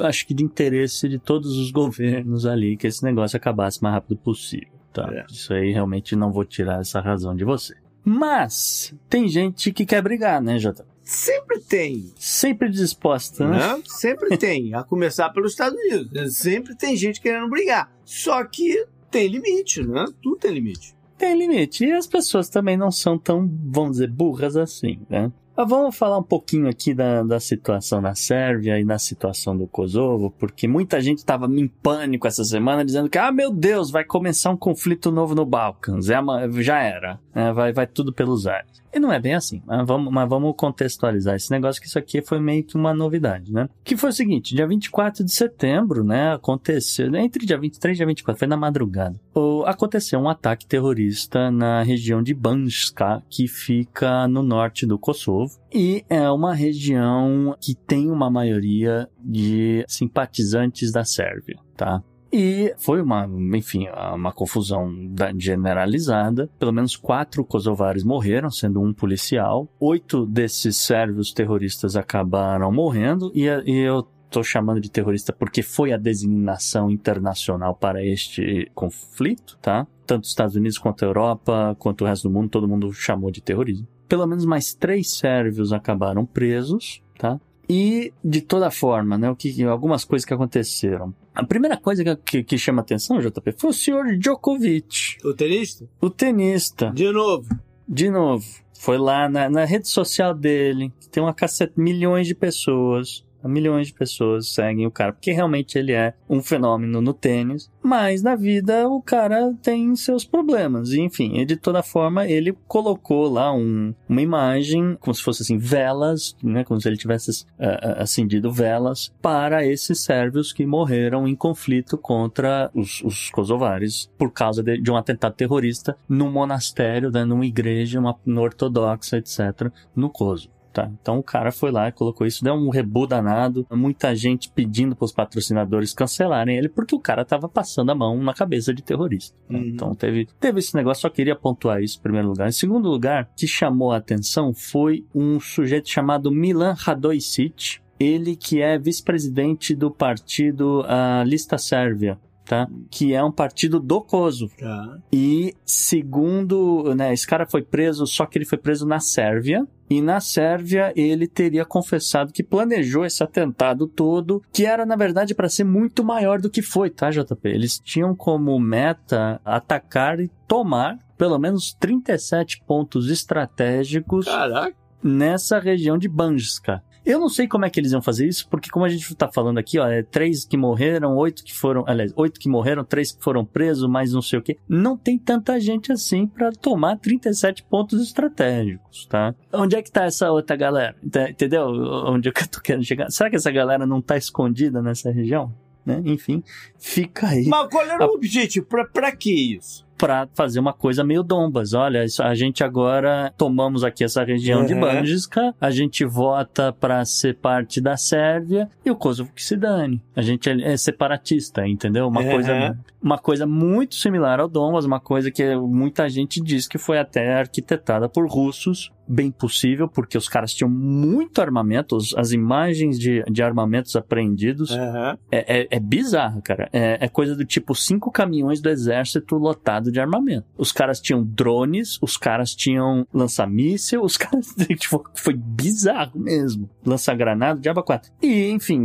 acho 0.00 0.26
que 0.26 0.34
de 0.34 0.42
interesse 0.42 1.08
de 1.08 1.18
todos 1.18 1.56
os 1.56 1.70
governos 1.70 2.46
ali 2.46 2.76
que 2.76 2.88
esse 2.88 3.04
negócio 3.04 3.36
acabasse 3.36 3.80
o 3.80 3.84
mais 3.84 3.94
rápido 3.94 4.16
possível. 4.16 4.80
Tá? 4.92 5.08
É. 5.12 5.24
Isso 5.30 5.52
aí 5.54 5.70
realmente 5.72 6.16
não 6.16 6.32
vou 6.32 6.44
tirar 6.44 6.80
essa 6.80 7.00
razão 7.00 7.34
de 7.34 7.44
você. 7.44 7.76
Mas 8.04 8.94
tem 9.08 9.28
gente 9.28 9.72
que 9.72 9.86
quer 9.86 10.02
brigar, 10.02 10.40
né, 10.42 10.58
Jota? 10.58 10.89
Sempre 11.02 11.60
tem. 11.60 12.12
Sempre 12.16 12.68
disposta, 12.70 13.46
né? 13.46 13.82
Sempre 13.86 14.36
tem. 14.36 14.74
A 14.74 14.84
começar 14.84 15.30
pelos 15.30 15.52
Estados 15.52 15.78
Unidos. 15.78 16.36
Sempre 16.36 16.74
tem 16.76 16.96
gente 16.96 17.20
querendo 17.20 17.48
brigar. 17.48 17.92
Só 18.04 18.44
que 18.44 18.86
tem 19.10 19.26
limite, 19.26 19.82
né? 19.82 20.04
Tudo 20.22 20.36
tem 20.36 20.52
limite. 20.52 20.94
Tem 21.18 21.36
limite. 21.36 21.84
E 21.84 21.92
as 21.92 22.06
pessoas 22.06 22.48
também 22.48 22.76
não 22.76 22.90
são 22.90 23.18
tão, 23.18 23.50
vamos 23.66 23.92
dizer, 23.92 24.10
burras 24.10 24.56
assim, 24.56 25.00
né? 25.08 25.30
Mas 25.56 25.68
vamos 25.68 25.96
falar 25.96 26.16
um 26.16 26.22
pouquinho 26.22 26.68
aqui 26.68 26.94
da, 26.94 27.22
da 27.22 27.38
situação 27.38 28.00
na 28.00 28.14
Sérvia 28.14 28.80
e 28.80 28.84
na 28.84 28.98
situação 28.98 29.54
do 29.54 29.66
Kosovo, 29.66 30.32
porque 30.38 30.66
muita 30.66 31.00
gente 31.02 31.18
estava 31.18 31.46
em 31.46 31.68
pânico 31.68 32.26
essa 32.26 32.44
semana, 32.44 32.84
dizendo 32.84 33.10
que, 33.10 33.18
ah, 33.18 33.30
meu 33.30 33.52
Deus, 33.52 33.90
vai 33.90 34.02
começar 34.02 34.50
um 34.50 34.56
conflito 34.56 35.10
novo 35.10 35.34
no 35.34 35.44
Balcãs. 35.44 36.08
É, 36.08 36.18
já 36.62 36.80
era. 36.80 37.20
É, 37.34 37.52
vai, 37.52 37.72
vai 37.72 37.86
tudo 37.86 38.10
pelos 38.10 38.46
ares. 38.46 38.79
E 38.92 38.98
não 38.98 39.12
é 39.12 39.20
bem 39.20 39.34
assim, 39.34 39.62
mas 39.66 39.86
vamos, 39.86 40.12
mas 40.12 40.28
vamos 40.28 40.54
contextualizar 40.56 41.36
esse 41.36 41.50
negócio, 41.50 41.80
que 41.80 41.86
isso 41.86 41.98
aqui 41.98 42.20
foi 42.22 42.40
meio 42.40 42.64
que 42.64 42.76
uma 42.76 42.92
novidade, 42.92 43.52
né? 43.52 43.68
Que 43.84 43.96
foi 43.96 44.10
o 44.10 44.12
seguinte, 44.12 44.54
dia 44.54 44.66
24 44.66 45.24
de 45.24 45.32
setembro, 45.32 46.02
né, 46.02 46.32
aconteceu, 46.34 47.14
entre 47.14 47.46
dia 47.46 47.58
23 47.58 47.96
e 47.96 47.98
dia 47.98 48.06
24, 48.06 48.38
foi 48.38 48.48
na 48.48 48.56
madrugada, 48.56 49.20
aconteceu 49.66 50.18
um 50.18 50.28
ataque 50.28 50.66
terrorista 50.66 51.50
na 51.50 51.82
região 51.82 52.22
de 52.22 52.34
Banjska, 52.34 53.22
que 53.28 53.46
fica 53.46 54.26
no 54.26 54.42
norte 54.42 54.86
do 54.86 54.98
Kosovo, 54.98 55.58
e 55.72 56.04
é 56.08 56.28
uma 56.30 56.54
região 56.54 57.56
que 57.60 57.74
tem 57.74 58.10
uma 58.10 58.28
maioria 58.28 59.08
de 59.18 59.84
simpatizantes 59.86 60.90
da 60.90 61.04
Sérvia, 61.04 61.58
tá? 61.76 62.02
E 62.32 62.72
foi 62.78 63.02
uma, 63.02 63.28
enfim, 63.56 63.88
uma 64.14 64.32
confusão 64.32 64.92
generalizada. 65.36 66.48
Pelo 66.58 66.72
menos 66.72 66.96
quatro 66.96 67.44
kosovares 67.44 68.04
morreram, 68.04 68.50
sendo 68.50 68.80
um 68.80 68.92
policial. 68.92 69.68
Oito 69.80 70.24
desses 70.26 70.76
sérvios 70.76 71.32
terroristas 71.32 71.96
acabaram 71.96 72.70
morrendo. 72.70 73.32
E, 73.34 73.46
e 73.66 73.78
eu 73.78 74.06
estou 74.30 74.44
chamando 74.44 74.80
de 74.80 74.90
terrorista 74.90 75.32
porque 75.32 75.60
foi 75.60 75.92
a 75.92 75.96
designação 75.96 76.88
internacional 76.88 77.74
para 77.74 78.04
este 78.04 78.70
conflito, 78.74 79.58
tá? 79.60 79.86
Tanto 80.06 80.24
os 80.24 80.30
Estados 80.30 80.54
Unidos 80.54 80.78
quanto 80.78 81.04
a 81.04 81.08
Europa, 81.08 81.76
quanto 81.78 82.04
o 82.04 82.06
resto 82.06 82.28
do 82.28 82.34
mundo, 82.34 82.48
todo 82.48 82.68
mundo 82.68 82.92
chamou 82.92 83.30
de 83.30 83.42
terrorismo. 83.42 83.86
Pelo 84.08 84.26
menos 84.26 84.44
mais 84.44 84.72
três 84.72 85.16
sérvios 85.16 85.72
acabaram 85.72 86.24
presos, 86.24 87.02
tá? 87.18 87.40
E, 87.72 88.12
de 88.24 88.40
toda 88.40 88.68
forma, 88.68 89.16
né, 89.16 89.30
o 89.30 89.36
que, 89.36 89.62
algumas 89.62 90.04
coisas 90.04 90.26
que 90.26 90.34
aconteceram. 90.34 91.14
A 91.32 91.44
primeira 91.44 91.76
coisa 91.76 92.02
que, 92.02 92.16
que, 92.16 92.42
que 92.42 92.58
chama 92.58 92.82
atenção, 92.82 93.20
JP, 93.20 93.52
foi 93.56 93.70
o 93.70 93.72
senhor 93.72 94.18
Djokovic. 94.18 95.18
O 95.24 95.32
tenista? 95.32 95.88
O 96.00 96.10
tenista. 96.10 96.90
De 96.90 97.12
novo. 97.12 97.48
De 97.88 98.10
novo. 98.10 98.44
Foi 98.76 98.98
lá 98.98 99.28
na, 99.28 99.48
na 99.48 99.64
rede 99.64 99.88
social 99.88 100.34
dele, 100.34 100.92
que 100.98 101.08
tem 101.08 101.22
uma 101.22 101.32
cacete, 101.32 101.74
milhões 101.76 102.26
de 102.26 102.34
pessoas 102.34 103.24
milhões 103.44 103.88
de 103.88 103.94
pessoas 103.94 104.52
seguem 104.52 104.86
o 104.86 104.90
cara, 104.90 105.12
porque 105.12 105.32
realmente 105.32 105.78
ele 105.78 105.92
é 105.92 106.14
um 106.28 106.42
fenômeno 106.42 107.00
no 107.00 107.12
tênis, 107.12 107.70
mas 107.82 108.22
na 108.22 108.34
vida 108.34 108.88
o 108.88 109.00
cara 109.00 109.54
tem 109.62 109.94
seus 109.96 110.24
problemas. 110.24 110.90
E, 110.92 111.00
enfim, 111.00 111.44
de 111.44 111.56
toda 111.56 111.82
forma, 111.82 112.26
ele 112.26 112.52
colocou 112.66 113.28
lá 113.28 113.52
um, 113.52 113.94
uma 114.08 114.22
imagem, 114.22 114.96
como 115.00 115.14
se 115.14 115.22
fosse 115.22 115.42
assim, 115.42 115.58
velas, 115.58 116.36
né, 116.42 116.64
como 116.64 116.80
se 116.80 116.88
ele 116.88 116.96
tivesse 116.96 117.44
uh, 117.58 118.02
acendido 118.02 118.52
velas 118.52 119.12
para 119.22 119.64
esses 119.66 120.02
sérvios 120.02 120.52
que 120.52 120.66
morreram 120.66 121.26
em 121.26 121.34
conflito 121.34 121.96
contra 121.96 122.70
os, 122.74 123.02
os 123.02 123.30
kosovares 123.30 124.10
por 124.18 124.32
causa 124.32 124.62
de, 124.62 124.80
de, 124.80 124.90
um 124.90 124.96
atentado 124.96 125.34
terrorista 125.34 125.96
num 126.08 126.30
monastério, 126.30 127.10
né, 127.10 127.24
numa 127.24 127.46
igreja 127.46 127.98
uma, 127.98 128.16
ortodoxa, 128.40 129.18
etc., 129.18 129.70
no 129.94 130.10
Kosovo. 130.10 130.59
Tá, 130.72 130.88
então 131.00 131.18
o 131.18 131.22
cara 131.22 131.50
foi 131.50 131.72
lá 131.72 131.88
e 131.88 131.92
colocou 131.92 132.24
isso, 132.24 132.44
deu 132.44 132.54
um 132.54 132.70
rebu 132.70 133.04
danado, 133.04 133.66
muita 133.72 134.14
gente 134.14 134.48
pedindo 134.48 134.94
para 134.94 135.04
os 135.04 135.12
patrocinadores 135.12 135.92
cancelarem 135.92 136.56
ele 136.56 136.68
porque 136.68 136.94
o 136.94 137.00
cara 137.00 137.24
tava 137.24 137.48
passando 137.48 137.90
a 137.90 137.94
mão 137.94 138.22
na 138.22 138.32
cabeça 138.32 138.72
de 138.72 138.80
terrorista. 138.80 139.36
Uhum. 139.50 139.58
Então 139.58 139.94
teve, 139.96 140.28
teve 140.38 140.60
esse 140.60 140.76
negócio, 140.76 141.02
só 141.02 141.08
queria 141.08 141.34
pontuar 141.34 141.82
isso 141.82 141.98
em 141.98 142.02
primeiro 142.02 142.28
lugar. 142.28 142.48
Em 142.48 142.52
segundo 142.52 142.88
lugar, 142.88 143.28
que 143.36 143.48
chamou 143.48 143.90
a 143.90 143.96
atenção 143.96 144.54
foi 144.54 145.04
um 145.12 145.40
sujeito 145.40 145.88
chamado 145.88 146.30
Milan 146.30 146.76
Radojcic, 146.78 147.80
ele 147.98 148.36
que 148.36 148.62
é 148.62 148.78
vice-presidente 148.78 149.74
do 149.74 149.90
partido 149.90 150.84
a 150.86 151.24
Lista 151.24 151.58
Sérvia, 151.58 152.16
tá? 152.44 152.68
Que 152.90 153.12
é 153.12 153.22
um 153.22 153.30
partido 153.30 153.78
do 153.78 154.00
Kosovo. 154.00 154.52
Tá. 154.58 154.98
E 155.12 155.54
segundo, 155.64 156.94
né, 156.94 157.12
esse 157.12 157.26
cara 157.26 157.44
foi 157.44 157.62
preso, 157.62 158.06
só 158.06 158.24
que 158.24 158.38
ele 158.38 158.44
foi 158.44 158.58
preso 158.58 158.86
na 158.86 159.00
Sérvia. 159.00 159.66
E 159.90 160.00
na 160.00 160.20
Sérvia 160.20 160.92
ele 160.94 161.26
teria 161.26 161.64
confessado 161.64 162.32
que 162.32 162.44
planejou 162.44 163.04
esse 163.04 163.24
atentado 163.24 163.88
todo, 163.88 164.40
que 164.52 164.64
era 164.64 164.86
na 164.86 164.94
verdade 164.94 165.34
para 165.34 165.48
ser 165.48 165.64
muito 165.64 166.04
maior 166.04 166.40
do 166.40 166.48
que 166.48 166.62
foi, 166.62 166.88
tá, 166.90 167.10
JP? 167.10 167.48
Eles 167.48 167.76
tinham 167.80 168.14
como 168.14 168.56
meta 168.60 169.40
atacar 169.44 170.20
e 170.20 170.28
tomar 170.46 170.96
pelo 171.18 171.38
menos 171.38 171.74
37 171.74 172.62
pontos 172.64 173.10
estratégicos 173.10 174.26
Caraca. 174.26 174.74
nessa 175.02 175.58
região 175.58 175.98
de 175.98 176.08
Banjska. 176.08 176.82
Eu 177.04 177.18
não 177.18 177.28
sei 177.28 177.48
como 177.48 177.64
é 177.64 177.70
que 177.70 177.80
eles 177.80 177.92
iam 177.92 178.02
fazer 178.02 178.26
isso, 178.26 178.46
porque 178.48 178.70
como 178.70 178.84
a 178.84 178.88
gente 178.88 179.14
tá 179.14 179.28
falando 179.28 179.58
aqui, 179.58 179.78
ó, 179.78 179.86
é 179.86 180.02
três 180.02 180.44
que 180.44 180.56
morreram, 180.56 181.16
oito 181.16 181.42
que 181.42 181.54
foram, 181.54 181.84
aliás, 181.86 182.12
oito 182.16 182.38
que 182.38 182.48
morreram, 182.48 182.84
três 182.84 183.12
que 183.12 183.22
foram 183.22 183.44
presos, 183.44 183.88
mais 183.88 184.12
não 184.12 184.22
sei 184.22 184.38
o 184.38 184.42
que. 184.42 184.58
Não 184.68 184.96
tem 184.96 185.18
tanta 185.18 185.58
gente 185.58 185.92
assim 185.92 186.26
para 186.26 186.52
tomar 186.52 186.98
37 186.98 187.62
pontos 187.64 188.02
estratégicos, 188.02 189.06
tá? 189.06 189.34
Onde 189.52 189.76
é 189.76 189.82
que 189.82 189.90
tá 189.90 190.04
essa 190.04 190.30
outra 190.30 190.56
galera? 190.56 190.94
Entendeu? 191.02 191.66
Onde 192.06 192.28
é 192.28 192.32
que 192.32 192.42
eu 192.42 192.48
tô 192.48 192.60
querendo 192.60 192.84
chegar? 192.84 193.10
Será 193.10 193.30
que 193.30 193.36
essa 193.36 193.50
galera 193.50 193.86
não 193.86 194.00
tá 194.02 194.16
escondida 194.16 194.82
nessa 194.82 195.10
região? 195.10 195.52
Né? 195.84 196.02
Enfim, 196.04 196.42
fica 196.78 197.28
aí. 197.28 197.46
Mas 197.46 197.68
qual 197.70 197.84
era 197.84 198.04
a... 198.04 198.06
o 198.06 198.14
objetivo? 198.14 198.66
Pra, 198.66 198.84
pra 198.84 199.12
que 199.12 199.56
isso? 199.56 199.86
Para 200.00 200.26
fazer 200.34 200.58
uma 200.58 200.72
coisa 200.72 201.04
meio 201.04 201.22
dombas. 201.22 201.74
Olha, 201.74 202.04
isso, 202.04 202.22
a 202.22 202.34
gente 202.34 202.64
agora 202.64 203.32
tomamos 203.36 203.84
aqui 203.84 204.02
essa 204.02 204.24
região 204.24 204.64
de 204.64 204.72
Uhum. 204.74 204.80
Banjiska, 204.80 205.54
a 205.60 205.70
gente 205.70 206.04
vota 206.04 206.72
para 206.72 207.04
ser 207.04 207.36
parte 207.36 207.80
da 207.80 207.96
Sérvia 207.96 208.68
e 208.84 208.90
o 208.90 208.96
Kosovo 208.96 209.30
que 209.34 209.42
se 209.44 209.56
dane. 209.56 210.02
A 210.16 210.22
gente 210.22 210.48
é, 210.48 210.72
é 210.72 210.76
separatista, 210.76 211.66
entendeu? 211.68 212.08
Uma 212.08 212.22
Uhum. 212.22 212.30
coisa 212.30 212.78
uma 213.02 213.16
coisa 213.18 213.46
muito 213.46 213.94
similar 213.94 214.40
ao 214.40 214.48
Donbas, 214.48 214.84
uma 214.84 215.00
coisa 215.00 215.30
que 215.30 215.56
muita 215.56 216.06
gente 216.08 216.38
diz 216.40 216.68
que 216.68 216.76
foi 216.76 216.98
até 216.98 217.32
arquitetada 217.34 218.08
por 218.10 218.28
russos, 218.28 218.92
bem 219.10 219.30
possível, 219.30 219.88
porque 219.88 220.16
os 220.16 220.28
caras 220.28 220.54
tinham 220.54 220.70
muito 220.70 221.40
armamento, 221.40 221.98
as 222.16 222.32
imagens 222.32 222.98
de, 222.98 223.22
de 223.24 223.42
armamentos 223.42 223.96
apreendidos 223.96 224.70
Aham. 224.70 225.18
é, 225.30 225.62
é, 225.62 225.68
é 225.70 225.80
bizarro, 225.80 226.40
cara. 226.42 226.68
É, 226.72 227.04
é 227.04 227.08
coisa 227.08 227.34
do 227.34 227.44
tipo 227.44 227.74
cinco 227.74 228.10
caminhões 228.10 228.60
do 228.60 228.68
exército 228.68 229.36
lotado 229.36 229.90
de 229.90 230.00
armamento. 230.00 230.46
Os 230.56 230.70
caras 230.70 231.00
tinham 231.00 231.24
drones, 231.24 231.98
os 232.00 232.16
caras 232.16 232.54
tinham 232.54 233.06
lança-míssel, 233.12 234.02
os 234.02 234.16
caras. 234.18 234.54
Tipo, 234.78 235.04
foi 235.14 235.34
bizarro 235.34 236.18
mesmo. 236.18 236.70
Lança-granada, 236.84 237.60
diabo 237.60 237.82
4. 237.82 238.12
E, 238.22 238.50
enfim, 238.50 238.80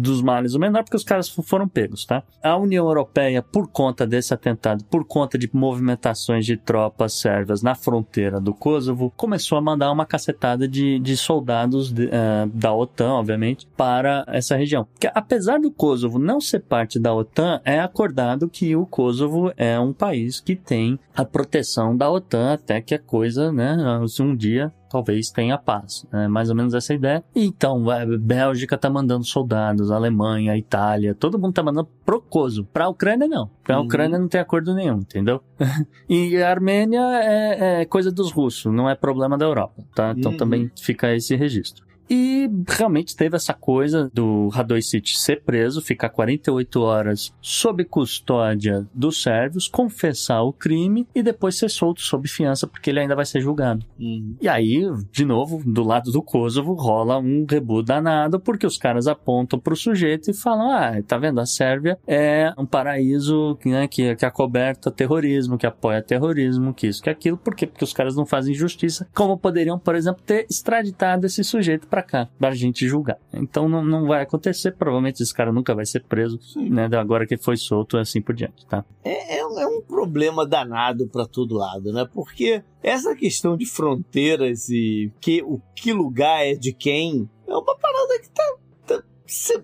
dos 0.00 0.20
males 0.22 0.54
o 0.54 0.58
menor, 0.58 0.82
porque 0.82 0.96
os 0.96 1.04
caras 1.04 1.28
foram 1.28 1.68
pegos, 1.68 2.04
tá? 2.04 2.22
A 2.42 2.56
União 2.56 2.86
Europeia, 2.86 3.42
por 3.42 3.68
conta 3.68 4.06
desse 4.06 4.34
atentado, 4.34 4.84
por 4.84 5.04
conta 5.04 5.38
de 5.38 5.48
movimentações 5.52 6.44
de 6.44 6.56
tropas 6.56 7.14
sérvias 7.14 7.62
na 7.62 7.74
fronteira 7.74 8.40
do 8.40 8.52
Kosovo, 8.52 9.12
começou 9.16 9.51
a 9.56 9.60
mandar 9.62 9.90
uma 9.92 10.06
cacetada 10.06 10.66
de, 10.66 10.98
de 10.98 11.16
soldados 11.16 11.92
de- 11.92 12.08
eh, 12.10 12.48
da 12.52 12.74
OTAN, 12.74 13.12
obviamente, 13.14 13.66
para 13.76 14.24
essa 14.28 14.56
região. 14.56 14.84
Porque 14.92 15.10
apesar 15.14 15.58
do 15.60 15.70
Kosovo 15.70 16.18
não 16.18 16.40
ser 16.40 16.60
parte 16.60 16.98
da 16.98 17.14
OTAN, 17.14 17.60
é 17.64 17.80
acordado 17.80 18.48
que 18.48 18.74
o 18.76 18.86
Kosovo 18.86 19.52
é 19.56 19.78
um 19.78 19.92
país 19.92 20.40
que 20.40 20.54
tem 20.56 20.98
a 21.14 21.24
proteção 21.24 21.96
da 21.96 22.10
OTAN 22.10 22.52
até 22.54 22.80
que 22.80 22.94
a 22.94 22.98
coisa, 22.98 23.52
né, 23.52 23.76
um 24.20 24.36
dia 24.36 24.72
talvez 24.92 25.30
tenha 25.30 25.56
paz. 25.58 26.06
É 26.12 26.28
mais 26.28 26.50
ou 26.50 26.54
menos 26.56 26.74
essa 26.74 26.92
ideia. 26.94 27.24
Então, 27.34 27.88
a 27.90 28.04
Bélgica 28.06 28.76
tá 28.78 28.90
mandando 28.90 29.24
soldados, 29.24 29.90
a 29.90 29.96
Alemanha, 29.96 30.52
a 30.52 30.58
Itália, 30.58 31.14
todo 31.14 31.38
mundo 31.38 31.54
tá 31.54 31.62
mandando 31.62 31.88
pro 32.04 32.20
Kosovo. 32.20 32.68
Pra 32.72 32.88
Ucrânia, 32.88 33.26
não. 33.26 33.50
Pra 33.64 33.78
Uhum. 33.78 33.86
Ucrânia 33.86 34.18
não 34.18 34.28
tem 34.28 34.40
acordo 34.40 34.74
nenhum, 34.74 34.98
entendeu? 34.98 35.40
e 36.08 36.36
a 36.36 36.50
Armênia 36.50 37.00
é, 37.22 37.80
é 37.80 37.84
coisa 37.86 38.12
dos 38.12 38.30
russos, 38.30 38.72
não 38.72 38.88
é 38.88 38.94
problema 38.94 39.36
da 39.38 39.46
Europa, 39.46 39.82
tá? 39.94 40.14
Então 40.16 40.32
Uhum. 40.32 40.36
também 40.38 40.70
fica 40.78 41.14
esse 41.14 41.34
registro. 41.34 41.84
E 42.08 42.50
realmente 42.68 43.16
teve 43.16 43.36
essa 43.36 43.54
coisa 43.54 44.10
do 44.12 44.48
Radoicic 44.48 45.18
ser 45.18 45.42
preso, 45.42 45.80
ficar 45.80 46.08
48 46.10 46.80
horas 46.80 47.32
sob 47.40 47.84
custódia 47.84 48.86
dos 48.92 49.22
sérvios, 49.22 49.68
confessar 49.68 50.42
o 50.42 50.52
crime 50.52 51.06
e 51.14 51.22
depois 51.22 51.56
ser 51.56 51.68
solto 51.68 52.00
sob 52.00 52.28
fiança, 52.28 52.66
porque 52.66 52.90
ele 52.90 53.00
ainda 53.00 53.16
vai 53.16 53.24
ser 53.24 53.40
julgado. 53.40 53.84
Uhum. 53.98 54.36
E 54.40 54.48
aí, 54.48 54.82
de 55.10 55.24
novo, 55.24 55.62
do 55.64 55.82
lado 55.82 56.10
do 56.10 56.22
Kosovo, 56.22 56.74
rola 56.74 57.18
um 57.18 57.46
rebu 57.48 57.82
danado, 57.82 58.40
porque 58.40 58.66
os 58.66 58.76
caras 58.76 59.06
apontam 59.06 59.58
pro 59.58 59.76
sujeito 59.76 60.30
e 60.30 60.34
falam: 60.34 60.70
ah, 60.70 61.02
tá 61.06 61.18
vendo? 61.18 61.40
A 61.40 61.46
Sérvia 61.46 61.98
é 62.06 62.52
um 62.58 62.66
paraíso 62.66 63.58
né, 63.64 63.88
que, 63.88 64.14
que 64.16 64.26
acoberta 64.26 64.90
terrorismo, 64.90 65.58
que 65.58 65.66
apoia 65.66 66.02
terrorismo, 66.02 66.74
que 66.74 66.86
isso, 66.86 67.02
que 67.02 67.10
aquilo. 67.10 67.36
Por 67.36 67.54
quê? 67.54 67.66
Porque 67.66 67.84
os 67.84 67.92
caras 67.92 68.16
não 68.16 68.26
fazem 68.26 68.54
justiça, 68.54 69.08
como 69.14 69.38
poderiam, 69.38 69.78
por 69.78 69.94
exemplo, 69.94 70.22
ter 70.24 70.46
extraditado 70.50 71.26
esse 71.26 71.42
sujeito 71.44 71.86
pra 71.92 72.02
cá, 72.02 72.26
pra 72.38 72.52
gente 72.54 72.88
julgar. 72.88 73.18
Então 73.34 73.68
não, 73.68 73.84
não 73.84 74.06
vai 74.06 74.22
acontecer, 74.22 74.72
provavelmente 74.72 75.22
esse 75.22 75.34
cara 75.34 75.52
nunca 75.52 75.74
vai 75.74 75.84
ser 75.84 76.02
preso, 76.04 76.38
né? 76.56 76.88
Agora 76.98 77.26
que 77.26 77.36
foi 77.36 77.54
solto 77.58 77.98
e 77.98 78.00
assim 78.00 78.22
por 78.22 78.34
diante, 78.34 78.64
tá? 78.64 78.82
É, 79.04 79.36
é 79.40 79.46
um- 79.46 79.60
é 79.60 79.66
um 79.66 79.82
problema 79.82 80.46
danado 80.46 81.06
para 81.06 81.26
todo 81.26 81.54
lado, 81.54 81.92
né? 81.92 82.08
Porque 82.14 82.64
essa 82.82 83.14
questão 83.14 83.58
de 83.58 83.66
fronteiras 83.66 84.70
e 84.70 85.12
que, 85.20 85.42
o 85.42 85.60
que 85.76 85.92
lugar 85.92 86.46
é 86.46 86.54
de 86.54 86.72
quem 86.72 87.28
é 87.46 87.52
uma 87.54 87.76
parada 87.76 88.18
que 88.22 88.30
tá. 88.30 88.54
tá- 88.86 89.02
se- 89.26 89.62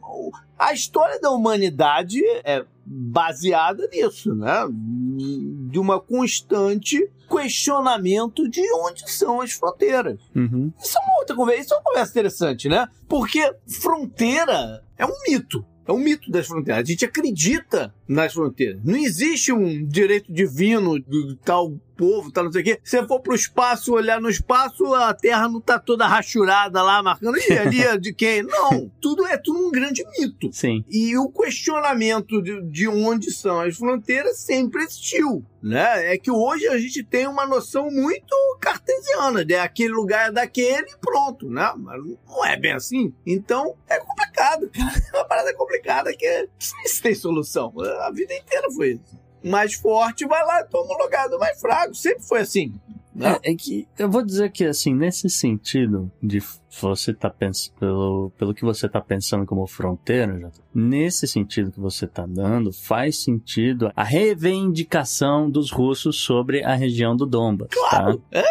a 0.58 0.72
história 0.74 1.18
da 1.20 1.30
humanidade 1.30 2.20
é 2.44 2.62
baseada 2.90 3.88
nisso, 3.88 4.34
né? 4.34 4.66
De 5.70 5.78
uma 5.78 6.00
constante 6.00 7.10
questionamento 7.28 8.48
de 8.48 8.62
onde 8.72 9.10
são 9.10 9.40
as 9.40 9.52
fronteiras. 9.52 10.18
Uhum. 10.34 10.72
Isso 10.82 10.98
é 10.98 11.00
uma 11.02 11.18
outra 11.18 11.36
conversa, 11.36 11.60
isso 11.60 11.74
é 11.74 11.76
uma 11.76 11.82
conversa 11.82 12.10
interessante, 12.12 12.68
né? 12.68 12.88
Porque 13.08 13.54
fronteira 13.66 14.82
é 14.96 15.04
um 15.04 15.14
mito. 15.28 15.64
É 15.86 15.92
um 15.92 15.98
mito 15.98 16.30
das 16.30 16.46
fronteiras. 16.46 16.82
A 16.82 16.86
gente 16.86 17.04
acredita 17.04 17.94
nas 18.06 18.34
fronteiras. 18.34 18.80
Não 18.84 18.96
existe 18.96 19.52
um 19.52 19.86
direito 19.86 20.30
divino 20.32 20.98
do 20.98 21.34
tal 21.36 21.78
povo, 21.98 22.30
tal 22.30 22.44
não 22.44 22.52
sei 22.52 22.62
o 22.62 22.64
quê. 22.64 22.80
Se 22.84 22.96
você 22.96 23.06
for 23.06 23.20
pro 23.20 23.34
espaço, 23.34 23.92
olhar 23.92 24.20
no 24.20 24.30
espaço, 24.30 24.94
a 24.94 25.12
Terra 25.12 25.48
não 25.48 25.60
tá 25.60 25.78
toda 25.80 26.06
rachurada 26.06 26.80
lá, 26.80 27.02
marcando. 27.02 27.36
E 27.36 27.52
ali 27.52 27.82
é 27.82 27.98
de 27.98 28.14
quem? 28.14 28.44
Não. 28.44 28.90
Tudo 29.00 29.26
é 29.26 29.36
tudo 29.36 29.66
um 29.66 29.70
grande 29.70 30.04
mito. 30.16 30.48
Sim. 30.52 30.84
E 30.88 31.18
o 31.18 31.28
questionamento 31.28 32.40
de, 32.40 32.62
de 32.62 32.88
onde 32.88 33.32
são 33.32 33.60
as 33.60 33.76
fronteiras 33.76 34.38
sempre 34.38 34.84
existiu, 34.84 35.44
né? 35.60 36.14
É 36.14 36.16
que 36.16 36.30
hoje 36.30 36.68
a 36.68 36.78
gente 36.78 37.02
tem 37.02 37.26
uma 37.26 37.46
noção 37.46 37.90
muito 37.90 38.34
cartesiana, 38.60 39.44
de 39.44 39.56
aquele 39.56 39.92
lugar 39.92 40.28
é 40.28 40.32
daquele 40.32 40.86
e 40.88 40.98
pronto, 41.00 41.50
né? 41.50 41.72
Mas 41.76 42.00
não 42.26 42.44
é 42.44 42.56
bem 42.56 42.72
assim. 42.72 43.12
Então, 43.26 43.74
é 43.88 43.98
complicado, 43.98 44.70
cara. 44.70 44.88
É 45.08 45.16
uma 45.16 45.24
parada 45.24 45.54
complicada 45.54 46.14
que 46.14 46.42
não 46.42 46.48
sei 46.58 46.86
se 46.86 47.02
tem 47.02 47.14
solução. 47.14 47.72
A 48.02 48.10
vida 48.10 48.34
inteira 48.34 48.70
foi 48.70 48.92
isso. 48.92 49.27
Mais 49.42 49.74
forte 49.74 50.26
vai 50.26 50.44
lá 50.44 50.60
e 50.60 50.64
toma 50.64 50.94
o 50.94 51.02
lugar 51.02 51.28
do 51.28 51.38
mais 51.38 51.60
fraco. 51.60 51.94
Sempre 51.94 52.22
foi 52.22 52.40
assim. 52.40 52.74
Né? 53.14 53.38
É, 53.42 53.52
é 53.52 53.54
que 53.54 53.86
eu 53.98 54.08
vou 54.08 54.22
dizer 54.22 54.52
que, 54.52 54.64
assim, 54.64 54.94
nesse 54.94 55.28
sentido 55.28 56.10
de 56.22 56.40
você 56.70 57.14
tá 57.14 57.30
pensando, 57.30 57.74
pelo, 57.78 58.32
pelo 58.38 58.54
que 58.54 58.62
você 58.62 58.88
tá 58.88 59.00
pensando 59.00 59.46
como 59.46 59.66
fronteira, 59.66 60.38
Jota, 60.38 60.60
nesse 60.74 61.26
sentido 61.26 61.72
que 61.72 61.80
você 61.80 62.06
tá 62.06 62.26
dando, 62.26 62.72
faz 62.72 63.22
sentido 63.22 63.90
a 63.96 64.04
reivindicação 64.04 65.50
dos 65.50 65.70
russos 65.70 66.20
sobre 66.20 66.62
a 66.62 66.74
região 66.74 67.16
do 67.16 67.26
Donbas. 67.26 67.68
Claro, 67.70 68.22
tá? 68.30 68.42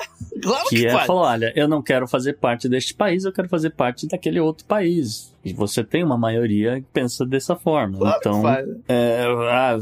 Claro 0.42 0.70
que, 0.70 0.76
Que 0.78 0.88
é 0.88 0.92
faz. 0.92 1.06
falar, 1.06 1.32
olha, 1.32 1.54
eu 1.56 1.68
não 1.68 1.82
quero 1.82 2.08
fazer 2.08 2.34
parte 2.34 2.68
deste 2.68 2.94
país, 2.94 3.24
eu 3.24 3.32
quero 3.32 3.48
fazer 3.48 3.70
parte 3.72 4.08
daquele 4.08 4.40
outro 4.40 4.66
país. 4.66 5.36
E 5.46 5.54
você 5.54 5.82
tem 5.82 6.04
uma 6.04 6.18
maioria 6.18 6.82
que 6.82 6.88
pensa 6.92 7.26
dessa 7.26 7.56
forma. 7.56 7.98
Claro 7.98 8.18
então, 8.20 8.44
é, 8.88 9.24
ah, 9.50 9.78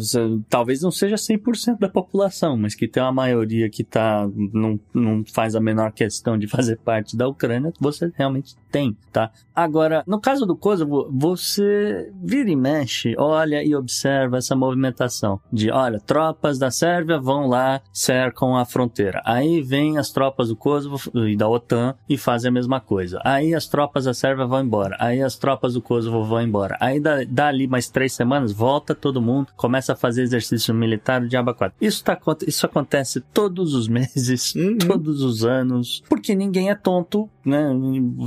talvez 0.48 0.82
não 0.82 0.91
seja 0.91 1.15
100% 1.15 1.80
da 1.80 1.89
população, 1.89 2.56
mas 2.56 2.76
que 2.76 2.88
tem 2.88 3.02
uma 3.02 3.12
maioria 3.12 3.67
que 3.67 3.84
tá, 3.84 4.30
não, 4.54 4.80
não 4.93 5.24
faz 5.26 5.56
a 5.56 5.60
menor 5.60 5.91
questão 5.91 6.38
de 6.38 6.45
fazer 6.48 6.78
parte 6.78 7.17
da 7.17 7.28
Ucrânia, 7.28 7.74
você 7.80 8.12
realmente 8.15 8.25
realmente 8.26 8.56
tem, 8.76 8.98
tá? 9.10 9.32
Agora, 9.56 10.04
no 10.06 10.20
caso 10.20 10.46
do 10.46 10.54
Kosovo, 10.54 11.08
você 11.10 12.12
vira 12.22 12.50
e 12.50 12.58
mexe, 12.58 13.16
olha 13.18 13.64
e 13.64 13.74
observa 13.74 14.38
essa 14.38 14.54
movimentação 14.54 15.40
de, 15.50 15.72
olha, 15.72 15.98
tropas 15.98 16.60
da 16.60 16.70
Sérvia 16.70 17.18
vão 17.18 17.48
lá, 17.48 17.80
cercam 17.94 18.58
a 18.58 18.66
fronteira. 18.66 19.22
Aí 19.24 19.62
vem 19.62 19.98
as 19.98 20.12
tropas 20.12 20.50
do 20.50 20.58
Kosovo 20.58 21.00
e 21.26 21.38
da 21.38 21.48
OTAN 21.48 21.96
e 22.10 22.18
fazem 22.18 22.50
a 22.50 22.52
mesma 22.52 22.82
coisa. 22.82 23.22
Aí 23.24 23.56
as 23.56 23.66
tropas 23.66 24.04
da 24.04 24.14
Sérvia 24.14 24.46
vão 24.46 24.60
embora. 24.62 24.98
Aí 25.00 25.22
as 25.22 25.38
tropas 25.38 25.74
do 25.76 25.82
Kosovo 25.82 26.26
vão 26.26 26.42
embora. 26.42 26.76
Aí 26.82 27.00
dá, 27.00 27.24
dá 27.26 27.48
ali 27.48 27.66
mais 27.68 27.88
três 27.90 28.12
semanas, 28.12 28.52
volta 28.52 28.94
todo 28.94 29.22
mundo, 29.22 29.54
começa 29.56 29.94
a 29.94 29.96
fazer 29.96 30.22
exercício 30.24 30.74
militar 30.76 31.26
de 31.26 31.38
aba 31.38 31.54
4. 31.54 31.78
Isso, 31.80 32.04
tá, 32.04 32.20
isso 32.46 32.66
acontece 32.66 33.22
todos 33.22 33.74
os 33.74 33.88
meses, 33.88 34.54
Uhum. 34.54 34.78
todos 34.80 35.22
os 35.22 35.46
anos, 35.46 36.04
porque 36.10 36.36
ninguém 36.36 36.70
é 36.70 36.76
tonto, 36.76 37.30
né? 37.46 37.70